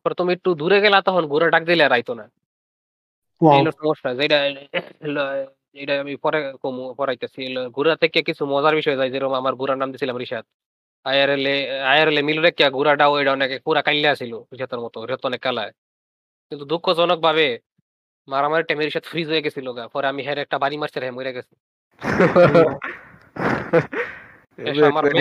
পরে 0.04 0.32
একটু 0.32 0.54
দূরে 0.54 0.80
গেলা 0.80 1.02
তখন 1.02 1.26
ঘুরে 1.26 1.50
ডাক 1.50 1.62
দিলে 1.64 1.84
আর 1.84 1.92
আইতো 1.92 2.14
না। 2.14 2.22
এই 2.22 3.46
ওয়াও 3.46 3.60
হলো 3.60 3.70
সমস্যা 3.72 4.14
যেটা 4.14 4.38
এটা 5.72 6.00
আমি 6.00 6.16
পরে 6.16 6.52
কমু 6.62 6.94
পড়াইতেছি। 6.94 7.54
ঘুরা 7.68 7.96
থেকে 7.96 8.22
কিছু 8.22 8.46
মজার 8.46 8.76
বিষয় 8.76 8.96
যায়। 8.96 9.10
যেরকম 9.10 9.34
আমার 9.34 9.54
ঘুরার 9.54 9.78
নাম 9.78 9.92
দিছিলাম 9.92 10.16
রিশাদ। 10.16 10.44
আইআরএল 11.04 11.46
এ 11.46 11.56
আইআরএল 11.80 12.18
এ 12.18 12.22
মিল 12.22 12.40
রেখে 12.40 12.70
ঘুরাটাও 12.70 13.18
এটা 13.18 13.32
অনেক 13.32 13.62
পুরা 13.62 13.82
কাইল্লা 13.82 14.14
ছিল 14.14 14.34
রিশাতের 14.52 14.80
মতো। 14.80 15.06
রিশাত 15.06 15.26
অনেক 15.26 15.40
কালায় 15.40 15.72
কিন্তু 16.50 16.64
দুঃখজনক 16.64 17.18
ভাবে 17.20 17.58
মারামারি 18.28 18.64
টাইমে 18.64 18.84
রিশাদ 18.84 19.02
ফ্রিজ 19.02 19.28
হয়ে 19.28 19.42
গেছিল 19.42 19.72
গা। 19.72 19.88
পরে 19.88 20.06
আমি 20.06 20.22
হের 20.22 20.38
একটা 20.38 20.58
বাড়ি 20.58 20.76
মারছে 20.76 21.00
হ্যাঁ 21.00 21.12
মরে 21.12 21.32
গেছে। 21.32 21.56
রে- 24.58 25.12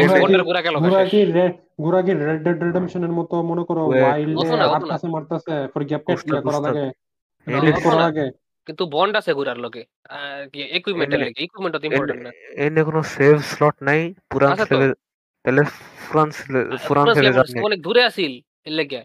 মতো 3.11 3.43
মনে 3.43 3.63
করো 3.63 3.89
অত 3.93 4.83
অত 4.83 5.05
মারতাছে 5.05 5.67
করা 6.41 6.59
লাগে 6.59 6.91
অত 7.71 7.83
করা 7.83 7.95
লাগে। 7.95 8.31
কিন্তু 8.65 8.85
বন্ড 8.85 9.15
আছে 9.15 9.33
ঘুরার 9.33 9.57
লোকে 9.57 9.85
ইকুইপমেন্টের 10.55 11.19
লাগে 11.19 11.43
ইকুইপমেন্ট 11.43 11.77
তো 11.77 11.87
ইম্পর্টেন্ট 11.87 12.23
না। 12.23 12.31
এনে 12.53 12.83
কোনো 12.83 13.03
সেভ 13.03 13.37
স্লট 13.37 13.75
নাই 13.81 14.13
পুরান 14.29 14.49
তাহলে 14.49 14.65
স্লে- 14.65 14.93
অনেক 17.65 17.81
দূরে 17.81 18.03
আছিল 18.03 18.31
এর 18.65 18.73
লেগে। 18.73 19.03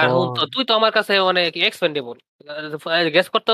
আর? 0.00 0.08
তো 0.36 0.42
তুই 0.54 0.64
তো 0.68 0.72
আমার 0.78 0.92
কাছে 0.96 1.14
অনেক 1.30 1.52
এক্সপেন্ডেবল 1.68 2.16
গেস 3.14 3.28
করতে 3.34 3.50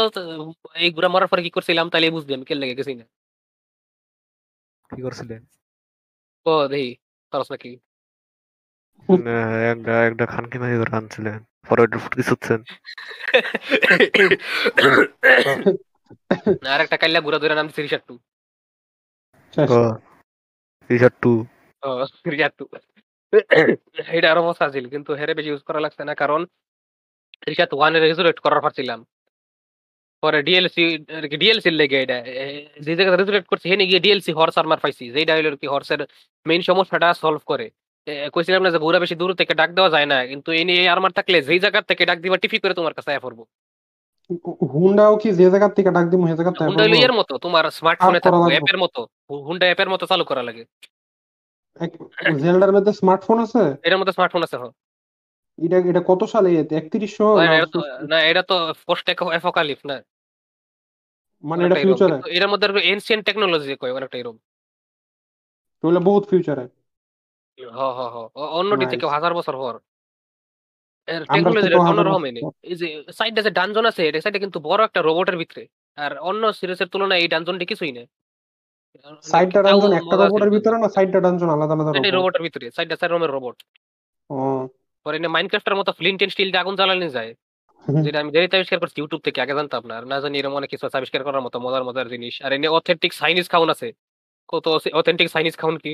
এই 0.83 0.89
ঘুরা 0.97 1.09
মারার 1.13 1.31
পরে 1.33 1.43
কি 1.47 1.51
করছিলাম? 1.57 1.87
তাহলে 1.93 2.15
বুঝবি 2.17 2.33
আমি 2.37 2.45
কে 2.49 2.55
লেগে 2.55 2.79
গেছি 2.79 2.93
না। 3.01 3.05
কি 4.91 5.01
করছিলেন 5.07 5.43
ও 6.47 6.53
দেখি 6.73 6.91
খরচ 7.33 7.49
নাকি? 7.53 7.73
একটা 9.73 9.95
একটা 10.09 10.25
খানকি 10.33 10.57
মাহি 10.63 10.77
করে 10.81 10.93
আনছিলেন। 10.97 11.39
পরে 11.69 11.81
একটু 11.87 11.99
ফুটকি 12.03 12.23
ছুটছেন। 12.29 12.61
আর 16.73 16.81
একটা 16.85 16.97
কাইলা 17.01 17.21
ঘুরা 17.27 17.39
ধরে 17.43 17.55
নাম 17.55 17.69
রিশাদ 17.79 18.03
টু। 18.09 18.15
Richard 20.91 21.17
two. 21.23 21.33
ও 21.87 21.89
টু। 22.59 22.65
এটা 24.17 24.29
আরও 24.33 24.43
মজা 24.49 24.63
আছিল 24.69 24.85
কিন্তু 24.95 25.11
হেরে 25.19 25.33
বেশি 25.39 25.49
ইউজ 25.51 25.63
করা 25.69 25.81
লাগছে 25.85 26.03
না 26.09 26.15
কারণ 26.23 26.41
ওয়ানের 27.79 28.03
রেজুলেট 28.07 28.39
করার 28.45 28.61
পারছিলাম। 28.65 29.01
পরে 30.23 30.39
ডিএলসি 30.49 30.85
ডিএলসি 31.43 31.71
লেগে 31.81 31.99
এটা 32.05 32.17
যে 32.87 32.93
জায়গায় 32.99 33.19
রেজুলেট 33.21 33.45
করছি 33.51 33.67
হেনে 33.73 33.85
গিয়ে 33.91 34.01
ডিএলসি 34.05 34.33
হর্স 34.39 34.55
আর্মার 34.61 34.81
পাইছি 34.85 35.05
যেটা 35.15 35.33
হইল 35.37 35.57
কি 35.63 35.67
হর্সের 35.75 36.01
মেইন 36.47 36.63
সমস্যাটা 36.69 37.09
সলভ 37.23 37.43
করে। 37.53 37.67
কইছিলাম 38.35 38.63
না 38.65 38.71
যে 38.75 38.79
ঘোরা 38.85 38.99
বেশি 39.05 39.15
দূর 39.21 39.31
থেকে 39.41 39.53
ডাক 39.61 39.71
দেওয়া 39.77 39.91
যায় 39.95 40.09
না 40.13 40.19
কিন্তু 40.31 40.49
এই 40.59 40.65
নিয়ে 40.69 40.83
আর্মার 40.95 41.13
থাকলে 41.19 41.37
যেই 41.49 41.61
জায়গা 41.65 41.81
থেকে 41.91 42.03
ডাক 42.11 42.19
দিবা 42.25 42.37
টিপি 42.43 42.59
করে 42.63 42.75
তোমার 42.79 42.95
কাছে 42.99 43.11
পড়ব। 43.25 43.41
হুন্ডাও 44.75 45.15
কি 45.23 45.29
যে 45.41 45.47
জায়গা 45.53 45.69
থেকে 45.77 45.91
ডাক 45.97 46.07
দিমু 46.11 46.25
সে 46.31 46.35
জায়গা 46.39 46.53
থেকে 46.53 46.69
হুন্ডা 46.69 46.85
এর 47.07 47.13
মতো 47.19 47.33
তোমার 47.45 47.65
স্মার্টফোনে 47.79 48.21
থাকবে। 48.25 48.53
অ্যাপের 48.55 48.79
মতো 48.85 49.01
হুন্ডা 49.49 49.65
অ্যাপের 49.69 49.89
মতো 49.93 50.05
চালু 50.11 50.25
করা 50.31 50.43
লাগে। 50.49 50.65
জেলডার 52.43 52.73
মধ্যে 52.77 52.93
স্মার্টফোন 52.93 53.39
আছে? 53.45 53.63
এটার 53.87 53.99
মধ্যে 54.01 54.15
স্মার্টফোন 54.17 54.43
আছে। 54.47 54.57
এটা 55.59 55.77
এটা 55.91 56.03
কত 56.11 56.23
সালে? 56.35 56.49
এতে 56.61 56.73
একত্রিশশো 56.77 57.27
না, 58.11 58.17
এটা 58.31 58.43
তো 58.51 58.57
পোস্ট 58.89 59.07
অ্যাপোকালিপস 59.33 59.85
না। 59.91 59.97
মানে 61.45 61.61
এটা। 61.67 61.77
ফিউচারে 61.83 62.17
কিন্তু 62.27 62.49
মধ্যে 62.53 62.67
এনসিয়েন্ট 62.93 63.23
টেকনোলজি 63.29 63.73
কয় 63.83 63.95
অনেকটা 63.99 64.17
এরকম। 64.19 64.37
তাহলে 65.83 66.01
বহুত 66.09 66.25
ফিউচারে 66.31 66.65
হ 67.59 67.81
হ 67.99 68.01
হ। 68.15 68.17
অন্যটি 68.59 68.87
থেকে 68.93 69.05
হাজার 69.17 69.33
বছর 69.39 69.55
পর। 69.63 69.75
এর 71.09 71.23
টেকনোলজি 71.35 71.69
অন্যরকম 71.83 72.23
এনে 72.29 72.41
এই 72.71 72.77
যে 72.81 72.87
সাইডে 73.19 73.41
যে 73.47 73.51
ডানজন 73.59 73.85
আছে 73.91 74.03
এটা 74.09 74.19
সাইডে 74.25 74.39
কিন্তু 74.45 74.59
বড় 74.69 74.81
একটা 74.85 75.01
রোবটের 75.09 75.37
ভিতরে। 75.43 75.63
আর 75.99 76.13
অন্য 76.31 76.43
সিরিজের 76.59 76.89
তুলনায় 76.93 77.21
এই 77.23 77.29
ডানজনটি 77.33 77.65
কিছুই 77.73 77.93
না 77.99 78.03
সাইডটা 79.25 79.61
ডানজন 79.67 79.93
একটা 80.01 80.15
রোবটের 80.21 80.51
ভিতরে 80.55 80.77
না 80.83 80.89
সাইডটা 80.97 81.19
ডানজন 81.25 81.49
আলাদা 81.55 81.75
আলাদা 81.77 81.91
রোবট 81.91 82.15
রোবটের 82.17 82.43
ভিতরে 82.47 82.67
সাইডটা 82.77 82.97
সাইড 83.01 83.11
রোমের 83.13 83.33
রোবট 83.37 83.57
ও। 84.31 84.37
পরে 85.07 85.17
এনে 85.19 85.29
মাইনক্রাফটের 85.37 85.77
মতো 85.81 85.91
ফ্লিন্ট 85.99 86.21
এন্ড 86.23 86.33
স্টিল 86.35 86.51
আগুন 86.63 86.75
জ্বালানো 86.81 87.09
যায়। 87.17 87.31
যেটা 88.05 88.19
আমি 88.23 88.31
দেরিতে 88.35 88.55
আবিষ্কার 88.59 88.81
করছি 88.83 88.97
ইউটিউব 89.01 89.21
থেকে 89.27 89.39
আগে 89.45 89.55
জানতাম 89.59 89.83
না। 89.89 89.95
আর 89.99 90.05
না 90.13 90.17
জানি 90.23 90.37
এরকম 90.39 90.55
অনেক 90.61 90.71
কিছু 90.73 90.85
আছে 90.87 90.97
আবিষ্কার 91.01 91.23
করার 91.27 91.43
মতো 91.47 91.57
মজার 91.65 91.83
মজার 91.89 92.07
জিনিস। 92.15 92.35
আর 92.45 92.51
এনে 92.57 92.69
অথেন্টিক 92.79 93.13
চাইনিজ 93.21 93.47
খাউন 93.53 93.69
আছে। 93.75 93.89
কত 94.49 94.65
অথেন্টিক 95.01 95.29
চাইনিজ 95.35 95.55
খাউন 95.61 95.77
কি? 95.85 95.93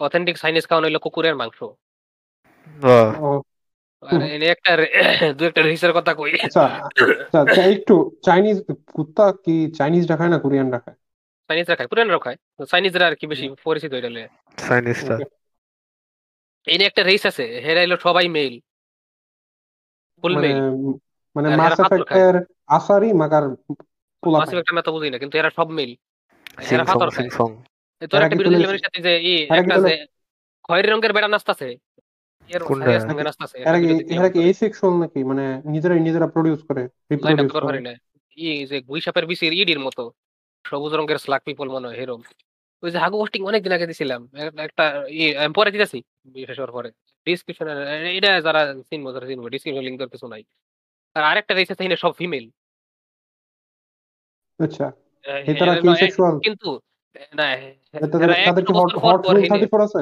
অথেন্টিক 0.00 0.36
চাইনিজ 0.42 0.64
খাউন 0.70 0.82
হইল 0.86 0.98
কুকুরের 1.04 1.34
মাংস। 1.40 1.58
একটা 4.48 4.76
রে- 4.76 4.92
দু 5.34 5.44
একটা 5.44 5.62
রিসের 5.62 5.92
কথা 5.92 6.14
কই। 6.14 6.32
আচ্ছা 6.38 6.62
আচ্ছা 6.62 7.38
আচ্ছা, 7.40 7.62
একটু 7.64 7.94
চাইনিজ 8.24 8.56
কুত্তা 8.86 9.32
কি 9.44 9.70
চাইনিজ 9.78 10.04
রাখায় 10.06 10.28
না 10.28 10.38
কোরিয়ান 10.38 10.70
রাখায় 10.70 10.96
চাইনিজরা 11.50 11.76
খায় 11.76 11.88
পুরানরাও 11.88 12.18
খায় 12.18 12.36
চাইনিজরা 12.66 13.06
আর 13.06 13.14
কি 13.14 13.26
বেশি 13.26 13.46
পরিচিত 13.64 13.92
এটা 16.66 16.84
একটা 16.84 17.02
রেস 17.02 17.26
আছে 17.26 17.44
হেরা 17.60 17.96
সবাই 18.00 18.28
মেল 18.28 18.54
ফুল 20.24 20.32
মানে 20.34 20.48
মেল 20.48 20.58
মানে 21.36 21.46
মাস 21.56 21.72
এফেক্টের 21.80 22.34
আসারি 22.66 23.12
মাগার 23.12 23.44
পোলা 24.22 24.38
মাসিভ 24.38 24.58
একটা 24.58 24.72
মেথা 24.72 24.90
বুঝি 24.90 25.08
না 25.10 25.18
কিন্তু 25.18 25.38
এরা 25.38 25.50
সব 25.50 25.68
মেল 25.70 25.90
এরা 26.70 26.84
খায়। 26.84 27.28
একটা 28.22 28.34
এর 28.66 28.78
সাথে 28.78 28.98
যে 29.02 29.12
ই 29.22 29.34
একটা 29.52 29.74
যে 29.86 29.94
খয়েরি 30.64 30.88
রঙের 30.88 31.12
বেড়া 31.12 31.28
নাচতাছে। 31.28 31.68
এর 32.48 32.62
কি 32.62 32.74
এরা 34.14 34.28
কি 34.28 34.40
নাকি? 35.00 35.24
মানে 35.24 35.44
নিজেরাই 35.64 36.00
নিজেরা 36.00 36.26
প্রডিউস 36.26 36.62
করে 36.62 36.82
রিপ্রোডিউস 37.10 37.52
করে 37.52 37.80
না 37.80 37.92
ই 38.38 38.66
যে 38.66 38.80
গুইসাপের 38.80 39.26
বিসির 39.26 39.52
ইডির 39.52 39.80
মতো 39.80 40.02
সবুজ 40.64 40.94
রঙের 40.94 41.18
স্লাক 41.18 41.42
পিপল 41.44 41.68
মনে 41.68 41.88
হয় 41.88 41.96
হেরম 41.96 42.20
ওই 42.82 42.90
যে 42.90 42.98
হাগু 42.98 43.18
হোস্টিং 43.18 43.44
অনেক 43.44 43.62
দিন 43.62 43.72
আগে 43.72 43.86
দিছিলাম 43.86 44.28
একটা- 44.34 44.62
একটা 44.62 44.84
আমি 45.44 45.52
পরে 45.54 45.70
দিতেছি 45.70 45.98
বিশেষ 46.24 46.58
হওয়ার 46.58 46.72
পরে। 46.72 46.88
ডিসক্রিপশনে 47.26 47.72
এটা 48.16 48.40
যারা 48.40 48.74
চিনবো 48.90 49.12
যারা 49.12 49.26
চিনবো 49.26 49.48
ডিসক্রিপশন 49.48 49.82
লিঙ্ক 49.82 49.98
দেওয়ার 49.98 50.10
কিছু 50.10 50.26
নাই। 50.26 50.42
আর 51.16 51.22
আরেকটা 51.22 51.54
রয়েছে 51.54 51.74
তাহলে 51.74 51.96
সব 51.96 52.12
ফিমেল 52.12 52.44
আচ্ছা। 54.58 54.86
কিন্তু 56.42 56.70
না 57.34 57.46
তাদের 58.46 58.64
কি 58.64 58.72
হট 58.72 58.92
হট 58.96 59.20
পর 59.22 59.34
রুল 59.34 59.36
হেনে- 59.36 59.50
34 59.50 59.80
আছে? 59.80 60.00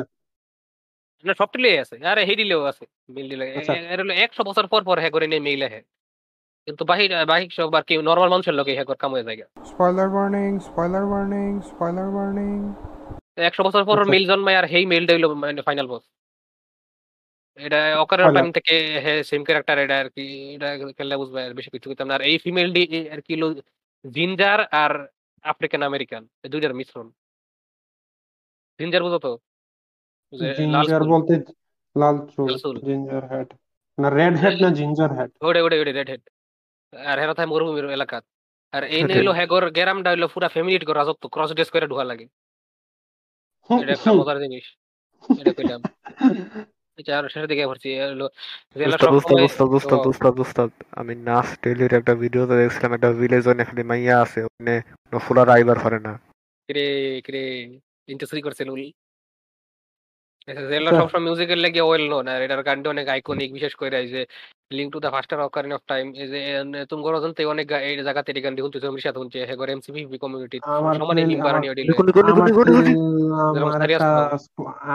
না 1.24 1.32
সব 1.40 1.48
টিলেই 1.54 1.76
আছে। 1.82 1.94
আরে 2.12 2.22
হেডিলেও 2.28 2.62
আছে। 2.70 2.84
মিল 3.14 3.26
ডিলে 3.30 3.44
আচ্ছা। 3.58 3.72
এর 3.92 3.98
হলো 4.02 4.14
একশো 4.24 4.42
বছর 4.48 4.64
পর 4.72 4.82
পর 4.88 4.96
হ্যাঁ 5.02 5.12
করে 5.14 5.26
নিয়ে 5.26 5.42
মেইলে 5.48 5.66
হ্যাঁ 5.72 5.84
কিন্তু 6.68 6.82
বাহির 6.90 7.10
বাহির 7.32 7.50
সব 7.50 7.68
আর 7.78 7.84
কি 7.88 7.94
নর্মাল 8.08 8.28
মানুষের 8.30 8.54
লোকে 8.58 8.72
হ্যাঁ 8.74 8.88
কাম 9.02 9.10
হয়ে 9.14 9.26
যায় 9.28 9.38
spoiler 9.70 10.08
warning 10.14 10.50
spoiler 10.68 11.04
warning 11.10 11.48
spoiler 11.70 12.08
warning 12.14 12.54
একশো 13.48 13.62
বছর 13.66 13.82
পর 13.88 13.96
আচ্ছা। 13.96 14.28
জন্মায় 14.30 14.58
আর 14.60 14.66
হেই 14.72 14.84
মানে 15.42 15.62
ফাইনাল 15.68 15.86
বস 15.92 16.04
এটা 17.58 17.80
অকারের 18.04 18.28
টাইম 18.36 18.48
থেকে 18.56 18.74
হ্যাঁ 19.04 19.20
সেম 19.30 19.42
ক্যারেক্টার 19.46 19.76
এটা 19.84 19.96
আর 20.02 20.08
কি 20.14 20.24
এটা 20.56 20.68
খেললে 20.98 21.16
বুঝবে 21.16 21.40
আর 21.46 21.52
বেশি 21.58 21.70
কিছু 21.74 21.86
করতাম 21.90 22.06
না। 22.08 22.14
আর 22.14 22.22
এই 22.30 22.36
ফিমেল 22.44 22.68
ডি 22.76 22.82
আর 23.14 23.20
কি 23.26 23.34
জিঞ্জার 24.04 24.60
আর 24.82 24.92
আফ্রিকান 25.44 25.80
আমেরিকান 25.82 26.22
এই 26.44 26.50
দুইটার 26.52 26.72
মিশ্রণ। 26.74 27.06
জিঞ্জার 28.80 29.02
বুঝো 29.06 29.18
তো? 29.18 29.30
জিঞ্জার 30.56 31.02
চুল। 31.02 31.10
বলতে 31.12 31.34
লাল 31.96 32.16
চুল 32.30 32.50
জিঞ্জার 32.86 33.24
হেড 33.30 33.48
না 33.98 34.08
রেড 34.10 34.34
হেড 34.42 34.56
না 34.60 34.68
জিঞ্জার 34.78 35.10
হেড 35.18 35.30
ওড়ে 35.42 35.60
ওড়ে 35.60 35.76
ওড়ে 35.80 35.92
রেড 35.92 36.08
হেড 36.10 36.22
আর 36.92 37.16
হেরা 37.18 37.34
থাকে 37.34 37.48
মরুভূমির 37.50 37.86
এলাকাত। 37.90 38.24
আর 38.72 38.82
এই. 38.88 39.02
হইল 39.08 39.28
হেগর 39.30 39.64
গেরামটা 39.76 40.08
হইল 40.10 40.24
পুরা 40.34 40.48
ফ্যামিলি 40.48 40.76
করে 40.80 40.98
রাজত্ব। 41.00 41.24
ক্রস 41.28 41.50
ড্রেস 41.52 41.70
করে 41.70 41.86
ঢুকা 41.86 42.04
লাগে। 42.04 42.26
এটা 43.70 43.92
একটা 43.92 44.10
মজার 44.20 44.36
জিনিস। 44.44 44.66
এটা 45.22 45.52
কইলাম। 45.52 45.80
আর 47.12 47.24
শেষের 47.24 47.46
দিকে 47.50 47.62
এ 47.62 47.66
হলো 48.04 48.26
আমি 51.00 51.14
নাচ 51.26 51.48
টেলির 51.62 51.92
একটা 51.94 52.12
ভিডিওতে 52.22 52.54
দেখছিলাম 52.60 52.90
একটা 52.94 53.08
ভিলেজ 53.20 53.44
ওখানে 53.46 53.64
খালি 53.68 53.82
মাইয়া 53.90 54.14
আছে। 54.24 54.38
ওখানে 54.48 54.74
ফুলার 55.20 55.48
আইবার 55.50 55.78
পারে 55.84 55.98
না। 56.06 56.12
কিরে 56.68 56.86
কিরে 57.26 57.42
ইন্টারেস্টিং 58.08 58.42
করছে 58.42 58.62
লুল। 58.64 58.82
জেলা 60.48 60.90
আচ্ছা। 60.90 61.00
সবসময় 61.00 61.22
মিউজিকের 61.22 61.58
লেগে 61.58 61.80
ওয়েল 61.80 62.08
নোন 62.08 62.28
আর 62.28 62.42
এটার 62.42 62.62
গানটা 62.62 62.90
অনেক 62.90 63.08
আইকনিক 63.08 63.52
বিশেষ 63.52 63.74
করে 63.74 63.98
এই 63.98 64.08
যে 64.08 64.26
link 64.72 64.92
to 64.92 65.00
the 65.00 65.10
faster 65.10 65.40
occurring 65.40 65.72
of 65.72 65.80
time 65.86 66.14
এই 66.14 66.28
যে 66.28 66.40
তুমি 66.84 67.02
অনেক 67.44 67.70
এই 67.72 68.02
জায়গাতে 68.02 68.32
এই 68.32 69.00
সাথে 69.00 69.18
শুনছে 69.18 69.44
হেগর 69.44 69.68
কমিউনিটি 70.20 70.60
সমানে 70.98 71.26
লিঙ্ক 71.26 71.44
বানানি 71.44 71.68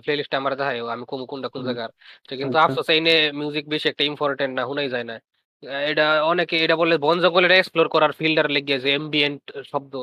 প্লেলিস্ট 0.04 0.36
আমার 0.36 0.62
আমি 0.90 1.06
কোন 1.06 1.26
কোনটা 1.26 1.48
কোন। 1.48 1.64
জায়গার। 1.64 1.90
কিন্তু 2.30 2.58
আচ্ছা। 2.58 2.62
আফসোস 2.62 2.90
এই 2.90 3.02
মিউজিক 3.32 3.70
বেশি 3.70 3.90
একটা 3.90 4.04
ইম্পর্টেন্ট 4.04 4.60
না 4.60 4.66
হুনাই 4.66 4.90
যায় 4.90 5.04
না। 5.04 5.20
এটা 5.64 6.24
অনেকে 6.24 6.64
এটা 6.64 6.76
বলে 6.76 6.98
বন 6.98 7.20
জঙ্গলের 7.20 7.52
এক্সপ্লোর 7.52 7.88
করার 7.88 8.12
ফিল্ডার 8.12 8.50
লেগে 8.52 8.80
যে 8.80 8.94
এমবিয়েন্ট 8.94 9.52
শব্দ। 9.72 9.94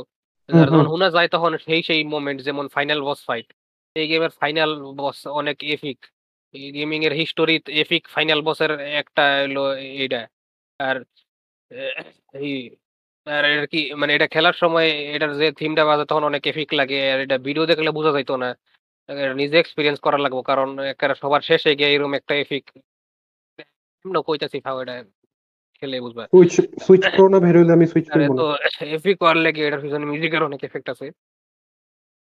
যখন। 0.48 0.80
হুনা 0.92 1.08
যায় 1.10 1.28
তখন 1.28 1.52
সেই 1.66 1.80
সেই 1.82 2.00
মোমেন্ট 2.06 2.38
যেমন 2.42 2.66
ফাইনাল 2.76 3.00
বস 3.02 3.20
ফাইট 3.28 3.46
এই 3.96 4.06
গেমের 4.10 4.32
ফাইনাল 4.40 4.70
বস 4.98 5.18
অনেক 5.32 5.56
এফিক 5.66 5.98
এই 6.54 6.66
গেমিং 6.72 7.00
এর 7.04 7.14
হিস্টোরি 7.14 7.54
এফিক 7.82 8.02
ফাইনাল 8.08 8.40
বসের 8.48 8.72
একটা 9.00 9.22
হলো 9.42 9.62
এইটা 10.00 10.20
আর 10.80 10.96
এই 12.38 12.50
আর 13.26 13.42
এটা 13.48 13.66
কি 13.66 13.78
মানে 14.00 14.12
এটা 14.14 14.26
খেলার 14.26 14.56
সময় 14.62 14.86
এটার 15.14 15.32
যে 15.40 15.46
থিমটা 15.60 15.82
বাজে 15.88 16.04
তখন 16.10 16.24
অনেক 16.26 16.42
এফিক 16.46 16.70
লাগে 16.80 16.96
আর 17.12 17.18
এটা 17.24 17.36
ভিডিও 17.46 17.64
দেখলে 17.70 17.90
বোঝা 17.90 18.12
যাইতো 18.16 18.34
না 18.42 18.48
নিজে 19.40 19.56
এক্সপিরিয়েন্স 19.58 19.98
করা 20.06 20.18
লাগবে 20.24 20.42
কারণ 20.50 20.68
একেবারে 20.92 21.14
সবার 21.22 21.42
শেষে 21.42 21.70
গিয়ে 21.78 21.90
এরকম 21.94 22.12
একটা 22.16 22.34
এফিক 22.36 22.64
কইতাছি 24.28 24.58
ফাও 24.64 24.76
এটা 24.82 24.94
খেলে 25.78 25.96
বুঝবা। 26.04 26.24
সুইচ 26.32 26.52
সুইচ 26.84 27.02
প্রো 27.16 27.24
না 27.32 27.38
বের 27.44 27.54
হইলে 27.58 27.72
আমি 27.76 27.86
সুইচ 27.92 28.06
করব 28.14 28.30
তো 28.40 28.46
লেগে 29.44 29.62
এটার 29.66 29.82
পিছনে 29.84 30.04
মিউজিকের 30.10 30.42
অনেক 30.48 30.60
এফেক্ট 30.68 30.88
আছে? 30.94 31.06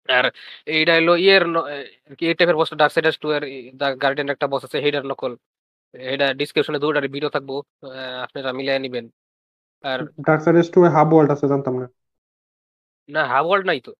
আর 0.09 0.25
এইটা 0.77 0.93
হলো 0.97 1.13
ইয়ের 1.23 1.43
কি 2.17 2.23
এই 2.29 2.35
টাইপের 2.37 2.57
বস 2.59 2.69
ডার্ক 2.81 2.91
সাইডার্স 2.95 3.17
টু 3.23 3.27
এর 3.35 3.43
দা 3.81 3.87
গার্ডিয়ান 4.03 4.29
একটা 4.33 4.47
বস 4.53 4.61
আছে 4.67 4.77
হেডার 4.85 5.03
নকল 5.11 5.33
এটা 5.93 6.27
ডিসক্রিপশনে 6.39 6.79
দুটার 6.83 7.13
ভিডিও 7.15 7.33
থাকব 7.35 7.51
আপনারা 8.25 8.51
মিলিয়ে 8.57 8.83
নিবেন। 8.85 9.05
আর 9.83 9.99
ডার্ক 10.27 10.41
সাইডেস 10.45 10.67
টু 10.73 10.79
হাব 10.95 11.09
ওয়ার্ল্ড 11.13 11.29
আছে 11.35 11.45
জানতাম 11.51 11.73
না। 11.81 11.87
না 13.09 13.21
হাব 13.31 13.45
ওয়ার্ল্ড 13.47 13.65
নাই 13.69 13.79
তো। 13.87 13.91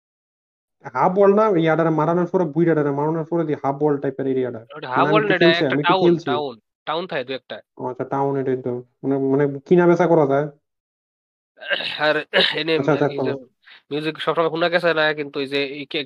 হাব 0.95 1.13
ওয়ার্ল্ড 1.17 1.35
না 1.39 1.45
ইয়াডারে 1.63 1.91
মারানোর 1.99 2.27
পরে 2.33 2.45
বুইডারে 2.53 2.91
মারানোর 2.99 3.25
পরে 3.31 3.43
দি 3.49 3.53
হাব 3.63 3.77
ওয়ার্ল্ড 3.81 3.99
টাইপের 4.03 4.27
এরিয়াটা 4.33 4.61
হাব 4.95 5.07
ওয়ার্ল্ড 5.11 5.27
না 5.29 5.35
এটা 5.37 5.47
একটা 5.51 5.77
টাউন 5.89 6.13
টাউন 6.29 6.55
টাউন 6.87 7.03
থাকে 7.09 7.23
দু 7.27 7.33
একটা। 7.39 7.55
ও 7.75 7.91
আচ্ছা 7.91 8.05
টাউন 8.11 8.33
এটাই 8.41 8.57
তো। 8.65 8.69
মানে 9.01 9.15
মানে 9.31 9.43
কিনা 9.67 9.83
বেচা 9.89 10.05
করা 10.11 10.25
যায়? 10.31 10.45
আর 11.99 12.15
এনে 12.59 12.73
আচ্ছা, 12.79 12.91
আচ্ছা, 12.95 13.07
চলো। 13.17 13.31
মিউজিক 13.91 14.15
সবসময় 14.25 14.51
শোনা 14.53 14.67
গেছে 14.73 14.89
না 14.99 15.03
কিন্তু 15.19 15.37
এই 15.43 15.47
যে 15.49 15.57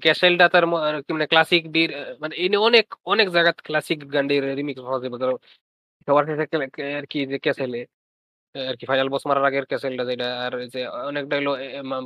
ক্যাসেলটা 0.04 0.46
তার 0.54 0.64
ম- 0.72 0.82
আর 0.88 0.96
কি 1.06 1.12
মানে 1.16 1.28
ক্লাসিক 1.32 1.64
ডির 1.76 1.90
মানে 2.24 2.34
এনে 2.44 2.58
অনেক 2.68 2.86
অনেক 3.06 3.28
জায়গা 3.36 3.52
ক্লাসিক 3.60 4.00
গান্ডির 4.14 4.44
রিমিক্স 4.52 4.82
হওয়া 4.88 5.00
যাবে 5.04 5.18
ধরো 5.24 5.36
সবার 6.08 6.24
শেষে 6.30 6.46
কে- 6.52 6.72
কে- 6.76 6.96
আর 7.00 7.06
কি 7.12 7.20
যে 7.32 7.38
ক্যাসেলে 7.40 7.80
আর 8.56 8.76
কি 8.80 8.86
ফাইনাল 8.86 9.10
বস 9.14 9.24
মারার 9.30 9.46
আগের 9.46 9.66
ক্যাসেলটা 9.66 10.04
যেটা 10.12 10.28
আর 10.46 10.54
এই 10.60 10.70
যে 10.74 10.80
অনেকটা 11.10 11.36
হলো 11.40 11.52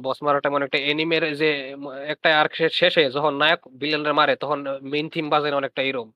বস 0.05 0.19
মারার 0.25 0.41
টাইম 0.43 0.53
অনেকটা 0.55 0.79
এনিমের 0.91 1.23
যে 1.41 1.47
ম- 1.77 1.93
একটা 2.13 2.29
আর্ক 2.41 2.51
শেষে 2.73 3.01
যখন 3.15 3.33
নায়ক 3.41 3.61
ভিলেনরা 3.81 4.13
মারে 4.19 4.33
তখন 4.41 4.59
মেইন 4.91 5.07
থিম 5.13 5.25
বাজে 5.33 5.49
না 5.51 5.59
অনেকটা 5.61 5.81
এরকম 5.83 6.09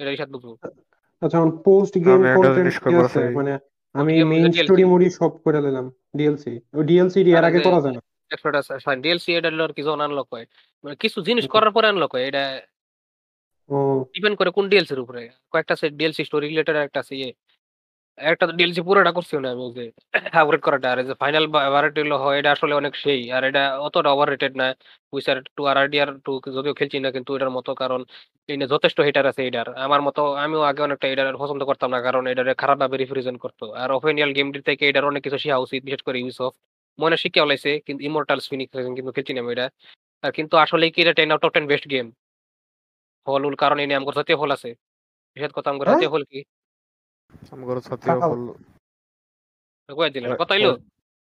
এটা 0.00 0.10
ইসাদ 0.12 0.28
বুঝব। 0.34 0.48
আচ্ছা 1.22 1.36
এখন 1.38 1.52
পোস্ট 1.66 1.94
গেম 2.06 2.20
কন্টেন্ট 2.36 2.74
কি 2.84 2.94
আছে? 2.98 3.22
মানে 3.38 3.52
আমি 3.94 4.12
মেইন 4.32 4.50
স্টোরি 4.58 4.84
মুডি 4.84 5.08
সব 5.10 5.32
করে 5.44 5.60
দিলাম 5.62 5.86
ডিএলসি 6.16 6.54
ওই 6.72 6.84
ডিএলসি 6.84 7.18
এর 7.30 7.44
আগে 7.44 7.60
করা 7.60 7.80
যায় 7.84 7.94
না। 7.96 8.02
ডিএলসি 9.04 9.30
এটা 9.34 9.50
কি 9.76 9.82
আনলক 10.06 10.26
হয়। 10.34 10.46
মানে 10.84 10.94
কিছু 10.96 11.18
জিনিস 11.22 11.44
করার 11.48 11.70
পরে 11.70 11.86
আনলক 11.88 12.10
হয় 12.14 12.24
এটা 12.28 12.44
ও। 13.70 13.76
ডিপেন্ড 14.14 14.36
করে 14.38 14.50
কোন 14.50 14.64
ডিএলসি 14.68 14.92
এর 14.94 15.00
উপরে। 15.00 15.20
কয়েকটা 15.52 15.72
আছে 15.74 15.86
ডিএলসি 15.90 16.22
স্টোরি 16.24 16.46
রিলেটেড 16.46 16.76
একটা 16.76 16.98
আছে 17.00 17.14
ইয়ে। 17.16 17.30
একটা 18.22 18.44
ডিএলসি 18.58 18.80
পুরোটা 18.88 19.12
করছি 19.16 19.34
না 19.36 19.48
আমি 19.54 19.64
যে 19.76 19.82
আপগ্রেড 20.34 20.62
করাটা। 20.66 20.86
আর 20.92 20.98
যে 21.02 21.14
ফাইনাল 21.22 21.44
ভ্যারাইটি 21.72 21.98
হলো 22.04 22.16
হয় 22.24 22.36
এটা 22.40 22.50
আসলে 22.56 22.72
অনেক 22.74 22.92
সেই। 23.04 23.20
আর 23.30 23.42
এটা 23.48 23.62
অতটা 23.86 24.08
ওভার 24.14 24.28
রেটেড 24.32 24.52
না। 24.60 24.64
উইসার 25.12 25.36
টু 25.56 25.62
আর 25.70 25.76
আর 25.78 25.88
টু 26.24 26.30
যদিও 26.56 26.74
খেলছি 26.78 26.96
না 26.98 27.10
কিন্তু 27.16 27.30
এটার 27.36 27.52
মতো 27.56 27.70
কারণ 27.82 28.00
এটা 28.48 28.66
যথেষ্ট 28.74 28.98
হিটার 29.06 29.26
আছে 29.30 29.42
এটার 29.48 29.68
আমার 29.84 30.00
মতো 30.06 30.20
আমিও 30.38 30.62
আগে 30.70 30.80
অনেকটা 30.86 31.06
এটার 31.12 31.36
পছন্দ 31.42 31.62
করতাম 31.70 31.88
না 31.94 32.00
কারণ 32.06 32.22
এটারে 32.32 32.52
খারাপ 32.62 32.76
ভাবে 32.82 32.96
রিপ্রেজেন্ট 32.96 33.38
করতো। 33.44 33.64
আর 33.76 33.88
অফেনিয়াল 33.98 34.30
গেমটির 34.36 34.64
থেকে 34.68 34.82
এটার 34.90 35.04
অনেক 35.10 35.22
কিছু 35.26 35.38
শিখা 35.42 35.58
উচিত 35.64 35.80
বিশেষ 35.86 36.02
করে 36.06 36.16
অফ 36.40 36.52
মনে 36.98 37.16
শিখে 37.22 37.40
ওলাইছে 37.44 37.70
কিন্তু 37.86 38.00
ইমোর্টালস 38.04 38.44
ফিনিক্স 38.50 38.72
কিন্তু 38.96 39.10
খেলছি 39.16 39.32
না 39.34 39.40
আমি 39.42 39.50
এটা। 39.56 39.66
আর 40.24 40.32
কিন্তু 40.38 40.54
আসলে 40.64 40.84
কি 40.88 41.00
এটা 41.04 41.14
ten 41.18 41.30
out 41.32 41.44
of 41.46 41.52
ten 41.56 41.66
best 41.72 41.86
game 41.94 42.06
হল 43.26 43.42
উল 43.44 43.56
কারণ 43.62 43.78
এনে 43.80 43.94
আমগর 43.98 44.14
জাতীয় 44.18 44.38
হল 44.42 44.50
আছে। 44.56 44.68
বিশেষ 45.36 45.52
কথা 45.56 45.68
আমগর 45.70 45.86
হ্যাঁ? 45.86 45.92
জাতীয় 45.92 46.10
হল 46.14 46.22
কি 46.30 46.38
আমগর 47.52 47.76
কাঁঠাল। 47.82 48.18
হল 48.32 48.46
কথা 50.36 50.54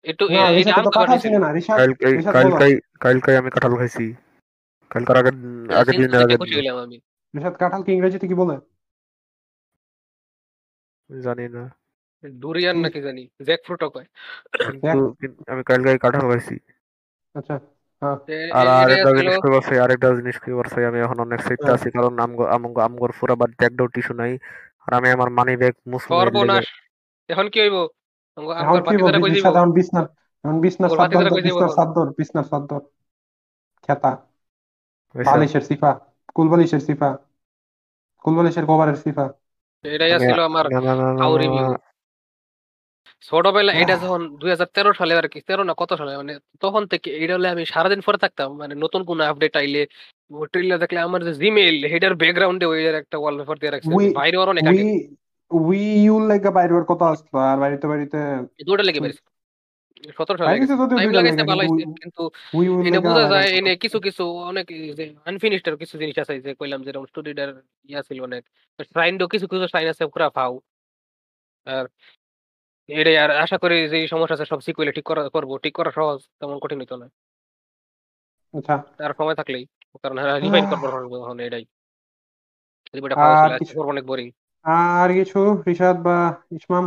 একটু 0.04 0.24
না 0.26 0.40
এ- 0.42 0.54
রিশাদ 0.56 0.72
এটা 0.72 0.82
তো 0.82 0.90
আনতে 0.90 0.90
কাঁঠাল 0.90 1.00
পারতেছি 1.02 1.22
চিনে 1.24 1.38
না 1.38 1.48
রিশাদ 1.50 1.76
কালকে 1.80 2.06
রিশাদ 2.10 2.34
বলো 2.36 2.56
কালকে 2.56 2.66
কালকে 3.00 3.30
আমি 3.36 3.50
কাঁঠাল 3.50 3.72
খাইছি 3.76 4.06
আগের 5.10 5.34
দিন 5.96 6.10
আগের 6.14 6.38
খুশি 6.38 6.54
দিন 6.56 6.66
আমি 6.78 6.96
রিশাদ 7.34 7.54
কাঁঠাল 7.56 7.80
কি 7.82 7.90
ইংরেজিতে 7.92 8.26
কি 8.26 8.36
বলে 8.36 8.56
জানি 11.10 11.44
না 11.48 11.64
ডুরিয়ান 12.24 12.76
নাকি 12.84 13.00
জানি 13.00 13.22
জ্যাক 13.46 13.60
ফ্রুট 13.64 13.82
কয় 13.94 14.08
আমি 15.48 15.62
কালকে 15.62 15.90
কাঁঠাল 16.04 16.24
খাইছি 16.30 16.56
আচ্ছা 17.34 17.54
আর 18.52 18.66
আরেকটা 18.74 19.10
জিনিস 19.18 19.36
কি 19.42 19.48
আরেকটা 19.78 20.08
জিনিস 20.18 20.36
কি 20.38 20.50
আমি 20.90 20.98
এখন 21.00 21.18
অনেক 21.20 21.40
সাইডে 21.40 21.62
হ্যাঁ। 21.62 21.74
আছি 21.76 21.88
কারণ 21.90 22.12
আমগো 22.24 22.44
আমগো 22.56 22.80
আমগোর 22.80 23.12
পুরা 23.18 23.34
বাড়িতে 23.36 23.62
একটাও 23.66 23.88
টিস্যু 23.94 24.14
নাই 24.14 24.32
আর 24.90 24.94
আমি 24.98 25.08
আমার 25.10 25.30
মানি 25.30 25.54
ব্যাগ 25.56 25.74
সর্বনাশ। 26.00 26.66
এখন 27.28 27.46
কি 27.52 27.58
হইব? 27.60 27.76
এখন 28.62 28.78
কি 28.84 28.94
হইব? 28.96 29.04
এখন 29.14 29.68
বিছনা 29.78 30.02
এখন 30.44 31.28
কই 31.34 31.42
দিব 31.42 31.54
বিছনার 31.56 31.72
সাদ্দর 31.78 32.06
বিছনার 32.18 32.46
সাদ্দর 32.50 32.82
খেতা? 33.84 34.12
বালিশের 35.14 35.64
সিফা। 35.68 35.90
কুলবালিশের 36.34 36.82
সিফা। 36.88 37.10
কুলবালিশের 38.24 38.64
কভারের 38.66 38.98
সিফা। 39.04 39.26
এটাই 39.84 40.10
ছিল 40.24 40.40
আমার 40.50 40.66
আউরি 40.66 40.86
না, 40.86 40.92
না, 40.98 41.04
না, 41.12 41.22
হাউ 41.22 41.32
না, 41.32 41.40
রিভিউ 41.42 41.66
না, 41.72 41.78
ছোটবেলা 43.22 43.72
এটা 43.72 43.94
যখন 43.96 44.20
দুই 44.40 44.50
হাজার 44.50 44.68
তেরো 44.74 44.90
সালে 44.94 45.12
আর 45.14 45.26
কি 45.28 45.38
তেরো 45.40 45.62
না 45.64 45.74
কত 45.74 45.90
সালে 45.92 46.12
মানে 46.16 46.32
তখন 46.60 46.82
থেকে 46.86 47.08
এটা 47.22 47.34
হলে 47.36 47.48
আমি 47.48 47.62
সারাদিন 47.66 48.00
পরে 48.00 48.18
থাকতাম 48.18 48.48
মানে 48.58 48.74
নতুন 48.74 49.00
কোন 49.04 49.18
আপডেট 49.22 49.54
আইলে 49.56 49.82
ট্রেলার 50.52 50.78
দেখলে 50.78 50.98
আমার 51.00 51.20
যে 51.24 51.32
জিমেইল 51.34 51.76
হেডার 51.92 52.14
ব্যাকগ্রাউন্ডে 52.14 52.66
ওই 52.66 52.80
একটা 53.02 53.16
ওয়ালপেপার 53.18 53.56
দিয়ে 53.58 53.72
রাখছে 53.72 53.90
বাইরে 54.14 54.36
আর 54.36 54.48
অনেক 54.48 54.64
আগে। 54.66 54.84
উই 55.50 55.80
ইউ 56.04 56.14
লাইগা 56.28 56.50
বাইরের 56.50 56.84
কথা 56.84 57.06
আসলো 57.08 57.36
আর 57.50 57.56
বাড়িতে 57.58 57.86
বাড়িতে 57.86 58.18
দুটো 58.68 58.82
লেগে 58.82 59.00
পেরেছে 59.00 59.22
সতেরো 60.12 60.36
সালে 60.38 60.50
টাইম 60.98 61.10
লাগাইছে 61.10 61.42
ভালো 61.42 61.62
কিন্তু 61.92 61.92
কিন্তু 62.02 62.22
এনে 62.88 63.00
বোঝা 63.06 63.24
যায় 63.32 63.48
এনে 63.58 63.72
কিছু 63.76 63.98
কিছু 64.06 64.24
অনেক 64.50 64.66
আনফিনিশড 65.26 65.66
কিছু 65.82 65.94
জিনিস 65.98 66.16
আছে 66.18 66.34
যে 66.44 66.50
কইলাম 66.60 66.80
যেরকম 66.82 67.06
স্টুডিওটার 67.06 67.50
ইয়া 67.88 68.00
ছিল 68.08 68.18
অনেক 68.28 68.42
শ্রাইনও 68.90 69.26
কিছু 69.32 69.46
কিছু 69.52 69.64
শ্রাইন 69.68 69.88
আছে 69.92 70.04
পুরা 70.12 70.28
ফাউ 70.36 70.52
আর 71.66 71.84
এটাই 72.90 73.16
আর 73.16 73.30
আশা 73.36 73.56
করি 73.58 73.76
যে 73.88 73.98
সমস্যা 74.08 74.34
আছে 74.34 74.46
সব 74.46 74.60
সিকুয়েলে 74.60 74.92
ঠিক 74.92 75.04
করা 75.04 75.22
করব। 75.28 75.50
ঠিক 75.58 75.74
করা 75.74 75.90
সহজ 75.90 76.18
তেমন 76.40 76.56
কঠিন 76.58 76.78
হইতো 76.80 76.96
না। 76.96 77.06
আচ্ছা। 78.54 78.74
তার 78.98 79.12
সময় 79.18 79.34
থাকলেই 79.34 79.64
কারণ 80.02 80.16
রিমাইন্ড 80.42 80.68
করব 80.72 80.84
তখন 81.14 81.36
এটাই। 81.40 81.64
আর 83.24 83.48
অনেক 83.84 84.04
বোরিং 84.06 84.28
আর 84.64 85.08
কিছু 85.14 85.40
রিশাদ 85.66 85.96
বা 86.02 86.16
ইসমাম? 86.52 86.84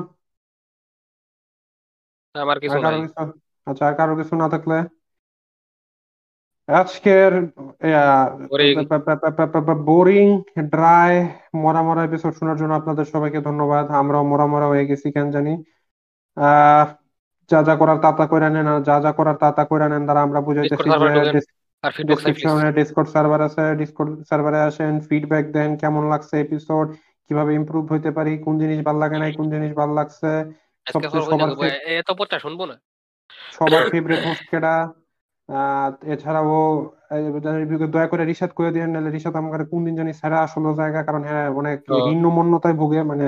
আমার 2.35 2.57
কিছু 2.59 2.77
নাই। 2.77 2.95
আচ্ছা 3.67 3.83
আর 3.87 3.93
কারও 3.95 4.13
কিছু 4.15 4.33
না 4.35 4.47
থাকলে? 4.49 4.77
আজকের 6.67 7.31
বোরিং 9.85 10.27
ড্রাই 10.65 11.13
মরা 11.55 11.81
মরা 11.81 12.01
এপিসোড 12.03 12.33
শোনার 12.33 12.57
জন্য 12.57 12.73
আপনাদের 12.73 13.05
সবাইকে 13.05 13.39
ধন্যবাদ। 13.41 13.85
আমরাও 13.91 14.23
মরা 14.23 14.45
মরা 14.45 14.67
হয়ে 14.67 14.85
গেছি 14.85 15.07
কেন 15.11 15.27
জানি। 15.31 15.53
যা 17.49 17.59
যা 17.63 17.73
করার 17.75 17.97
তা 17.99 18.09
তা 18.13 18.25
কইরা 18.31 18.49
নেন 18.49 18.67
আর 18.69 18.79
যা 18.87 18.95
যা 18.99 19.11
করার 19.13 19.37
তা 19.37 19.47
তা 19.57 19.63
কইরা 19.69 19.87
নেন 19.89 20.03
দ্বারা 20.03 20.21
আমরা 20.21 20.39
বুঝাইতেছি 20.43 20.87
যে 20.95 21.03
ফিডব্যাক 21.05 21.39
ডেসক্রিপশনে 22.09 22.69
ডিসকর্ড 22.77 23.07
সার্ভার 23.13 23.41
আছে 23.47 23.63
ডিসকর্ড 23.79 24.09
সার্ভারে 24.29 24.59
আসেন 24.67 24.93
ফিডব্যাক 25.07 25.45
দেন 25.51 25.69
কেমন 25.81 26.03
লাগছে 26.09 26.35
এপিসোড 26.39 26.87
কীভাবে 27.29 27.51
ইমপ্রুভ 27.59 27.83
হইতে 27.93 28.09
পারি 28.17 28.31
কোন 28.45 28.55
জিনিস 28.61 28.79
ভালো 28.87 28.99
লাগে 29.03 29.17
নাই 29.19 29.31
কোন 29.33 29.47
জিনিস 29.53 29.71
ভালো 29.75 29.93
লাগছে 29.99 30.29
সবচেয়ে 30.87 31.23
সবার 31.23 31.49
এত 31.99 32.09
পচা 32.19 32.37
শুনব 32.39 32.59
না। 32.69 32.75
সবার 33.53 33.83
ফেভারিট 33.89 34.21
হোস্ট 34.25 34.45
কেডা? 34.49 34.73
এছাড়াও 36.13 36.57
দয়া 37.93 38.07
করে 38.07 38.23
রিসাদ 38.25 38.51
করে 38.53 38.69
দিয়েন 38.71 38.89
নাহলে 38.93 39.09
রিসাদ 39.11 39.33
আমার 39.41 39.61
কোন 39.71 39.79
দিন 39.85 39.95
জানি 39.99 40.11
সেরা 40.21 40.37
আসলো 40.45 40.69
জায়গা 40.79 40.99
কারণ 41.07 41.21
হ্যাঁ 41.23 41.47
অনেক 41.59 41.77
হীনমন্যতায় 42.05 42.75
ভোগে 42.81 43.01
মানে 43.11 43.25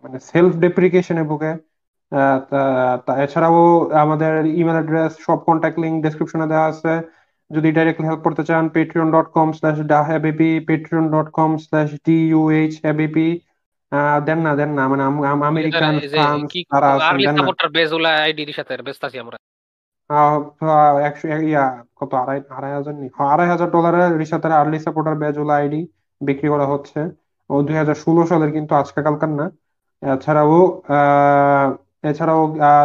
মানে 0.00 0.16
সেলফ 0.26 0.52
ডেপ্রিকেশনে 0.62 1.22
ভোগে। 1.30 1.52
এছাড়াও 3.22 3.90
আমাদের 3.90 4.46
ইমেল 4.46 4.72
অ্যাড্রেস 4.72 5.16
সব 5.26 5.36
কন্ট্যাক্ট 5.36 5.78
লিঙ্ক 5.78 6.02
ডেসক্রিপশনে 6.02 6.46
দেওয়া 6.46 6.66
আছে। 6.66 7.20
যদি 7.52 7.72
ডাইরেক্টলি 7.72 8.06
হেল্প 8.06 8.20
করতে 8.20 8.44
চান 8.44 8.68
Patreon 8.68 9.10
dot 9.12 9.28
com 9.32 9.52
slash 9.52 9.80
ডাহেবিপি 9.80 10.60
Patreon 10.60 11.10
dot 11.10 11.30
com 11.30 11.56
slash 11.56 11.90
DUH 11.92 12.84
ABP 12.84 13.40
দেন 14.26 14.38
না 14.38 14.56
দেন 14.56 14.70
না 14.70 14.88
মানে 14.88 15.02
আম- 15.02 15.24
আম- 15.24 15.44
আমেরিকান 15.44 16.00
ফ্রান্স 16.00 16.52
তারা 16.70 16.86
আছেন 16.86 17.18
দেন 17.18 17.34
না। 17.34 17.36
সাপোর্টার 17.36 17.68
বেজ 17.68 17.92
ওলা 17.92 18.08
আইডির 18.08 18.52
সাথে 18.56 18.76
ব্যস্ত 18.76 19.04
আছি 19.04 19.18
আমরা। 19.18 19.38
আহ, 20.08 20.64
আহ, 20.64 20.96
একশো 20.98 21.28
ইয়া 21.28 21.84
কত 21.96 22.14
আড়াই 22.14 22.40
আড়াই 22.50 22.72
হাজার 22.72 22.94
নি 22.94 23.08
হ্যাঁ, 23.16 23.28
আড়াই 23.28 23.48
হাজার 23.48 23.70
ডলারের 23.70 24.18
রিসাতের 24.18 24.52
আর্লি 24.52 24.78
সাপোর্টার 24.78 25.14
ব্যাজুলা 25.14 25.54
আইডি 25.54 25.86
বিক্রি 26.20 26.48
করা 26.48 26.66
হচ্ছে। 26.66 27.00
ও 27.50 27.62
দুই 27.62 27.76
হাজার 27.76 27.94
ষোলো 27.94 28.26
সালের 28.26 28.52
কিন্তু 28.52 28.74
আজকে 28.74 29.02
কালকার 29.02 29.28
না। 29.28 29.50
এছাড়াও 30.14 30.82
আহ, 30.88 31.89
এছাড়াও 32.04 32.42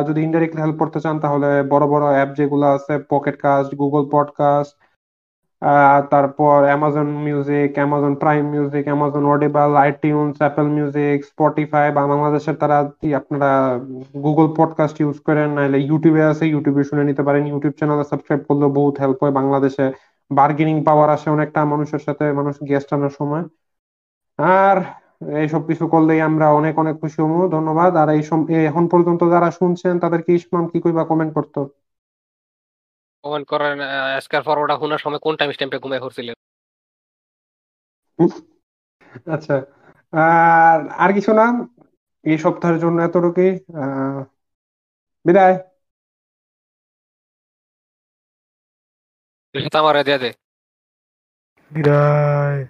যদি 0.08 0.20
ইনডাইরেক্টলি 0.24 0.62
হেল্প 0.62 0.78
করতে 0.82 1.00
চান, 1.02 1.16
তাহলে 1.20 1.48
বড় 1.70 1.86
বড় 1.88 2.06
অ্যাপ 2.10 2.30
যেগুলো 2.40 2.66
আছে 2.76 2.94
পকেট 3.10 3.36
কাস্ট 3.40 3.72
গুগল 3.82 4.04
পডকাস্ট 4.12 4.74
তারপর 6.12 6.58
Amazon 6.64 7.08
music 7.26 7.70
Amazon 7.74 8.14
Prime 8.16 8.44
music 8.52 8.84
Amazon 8.86 9.24
Audible 9.34 9.72
iTunes 9.78 10.36
Apple 10.38 10.68
music 10.70 11.18
Spotify 11.26 11.88
বা 11.92 12.02
বাংলাদেশের 12.12 12.56
তারা 12.62 12.78
আপনারা 13.20 13.50
গুগল 14.26 14.48
পডকাস্ট 14.58 14.96
ইউজ 15.02 15.18
করেন, 15.28 15.48
নাহলে 15.56 15.78
ইউটিউবে 15.82 16.22
আছে 16.32 16.44
ইউটিউবে 16.48 16.84
শুনে 16.90 17.04
নিতে 17.10 17.24
পারেন। 17.28 17.44
ইউটিউব 17.48 17.74
চ্যানেলে 17.80 18.06
সাবস্ক্রাইব 18.12 18.42
করলেও 18.50 18.70
বহুত 18.80 18.96
হেল্প 19.04 19.18
হয় 19.24 19.34
বাংলাদেশে। 19.40 19.86
বার্গেনিং 20.32 20.78
পাওয়ার 20.88 21.10
আসে 21.16 21.28
অনেকটা 21.30 21.60
মানুষের 21.74 22.02
সাথে, 22.08 22.26
মানুষ 22.40 22.56
গেস্ট 22.70 22.90
আনার 22.96 23.14
সময়। 23.20 23.44
আর 24.40 24.78
এইসব 25.22 25.62
কিছু 25.68 25.86
করলেই 25.88 26.22
আমরা 26.22 26.46
অনেক 26.52 26.74
অনেক 26.78 26.96
খুশি 27.00 27.20
হব। 27.22 27.34
ধন্যবাদ। 27.52 27.92
আর 27.96 28.08
এই 28.10 28.22
এখন 28.66 28.84
পর্যন্ত 28.88 29.22
যারা 29.30 29.50
শুনছেন 29.52 30.00
তাদেরকে 30.00 30.30
ইসমাম 30.34 30.66
কি 30.68 30.78
কইবা 30.82 31.04
কমেন্ট 31.06 31.32
করতো? 31.34 31.60
কমেন্ট 33.24 33.46
করেন 33.48 33.76
আজকের 34.18 34.42
শোনার 34.80 34.98
সময় 34.98 35.20
কোন 35.20 35.34
টাইম 35.36 35.52
স্ট্যাম্পে 35.52 35.78
ঘুমাই 35.78 36.00
পড়ছিলেন 36.00 36.36
আচ্ছা 39.28 39.56
আর 40.14 40.80
আর 40.98 41.10
কিছু 41.14 41.32
না। 41.34 41.46
এই 42.26 42.38
সপ্তাহের 42.38 42.80
জন্য 42.80 42.98
এতটুকুই। 43.02 43.50
আহ 43.76 44.20
বিদায়। 45.26 45.56
আমার 49.76 49.96
দিয়ে 50.04 50.18
দে। 50.18 50.30
বিদায়। 51.72 52.62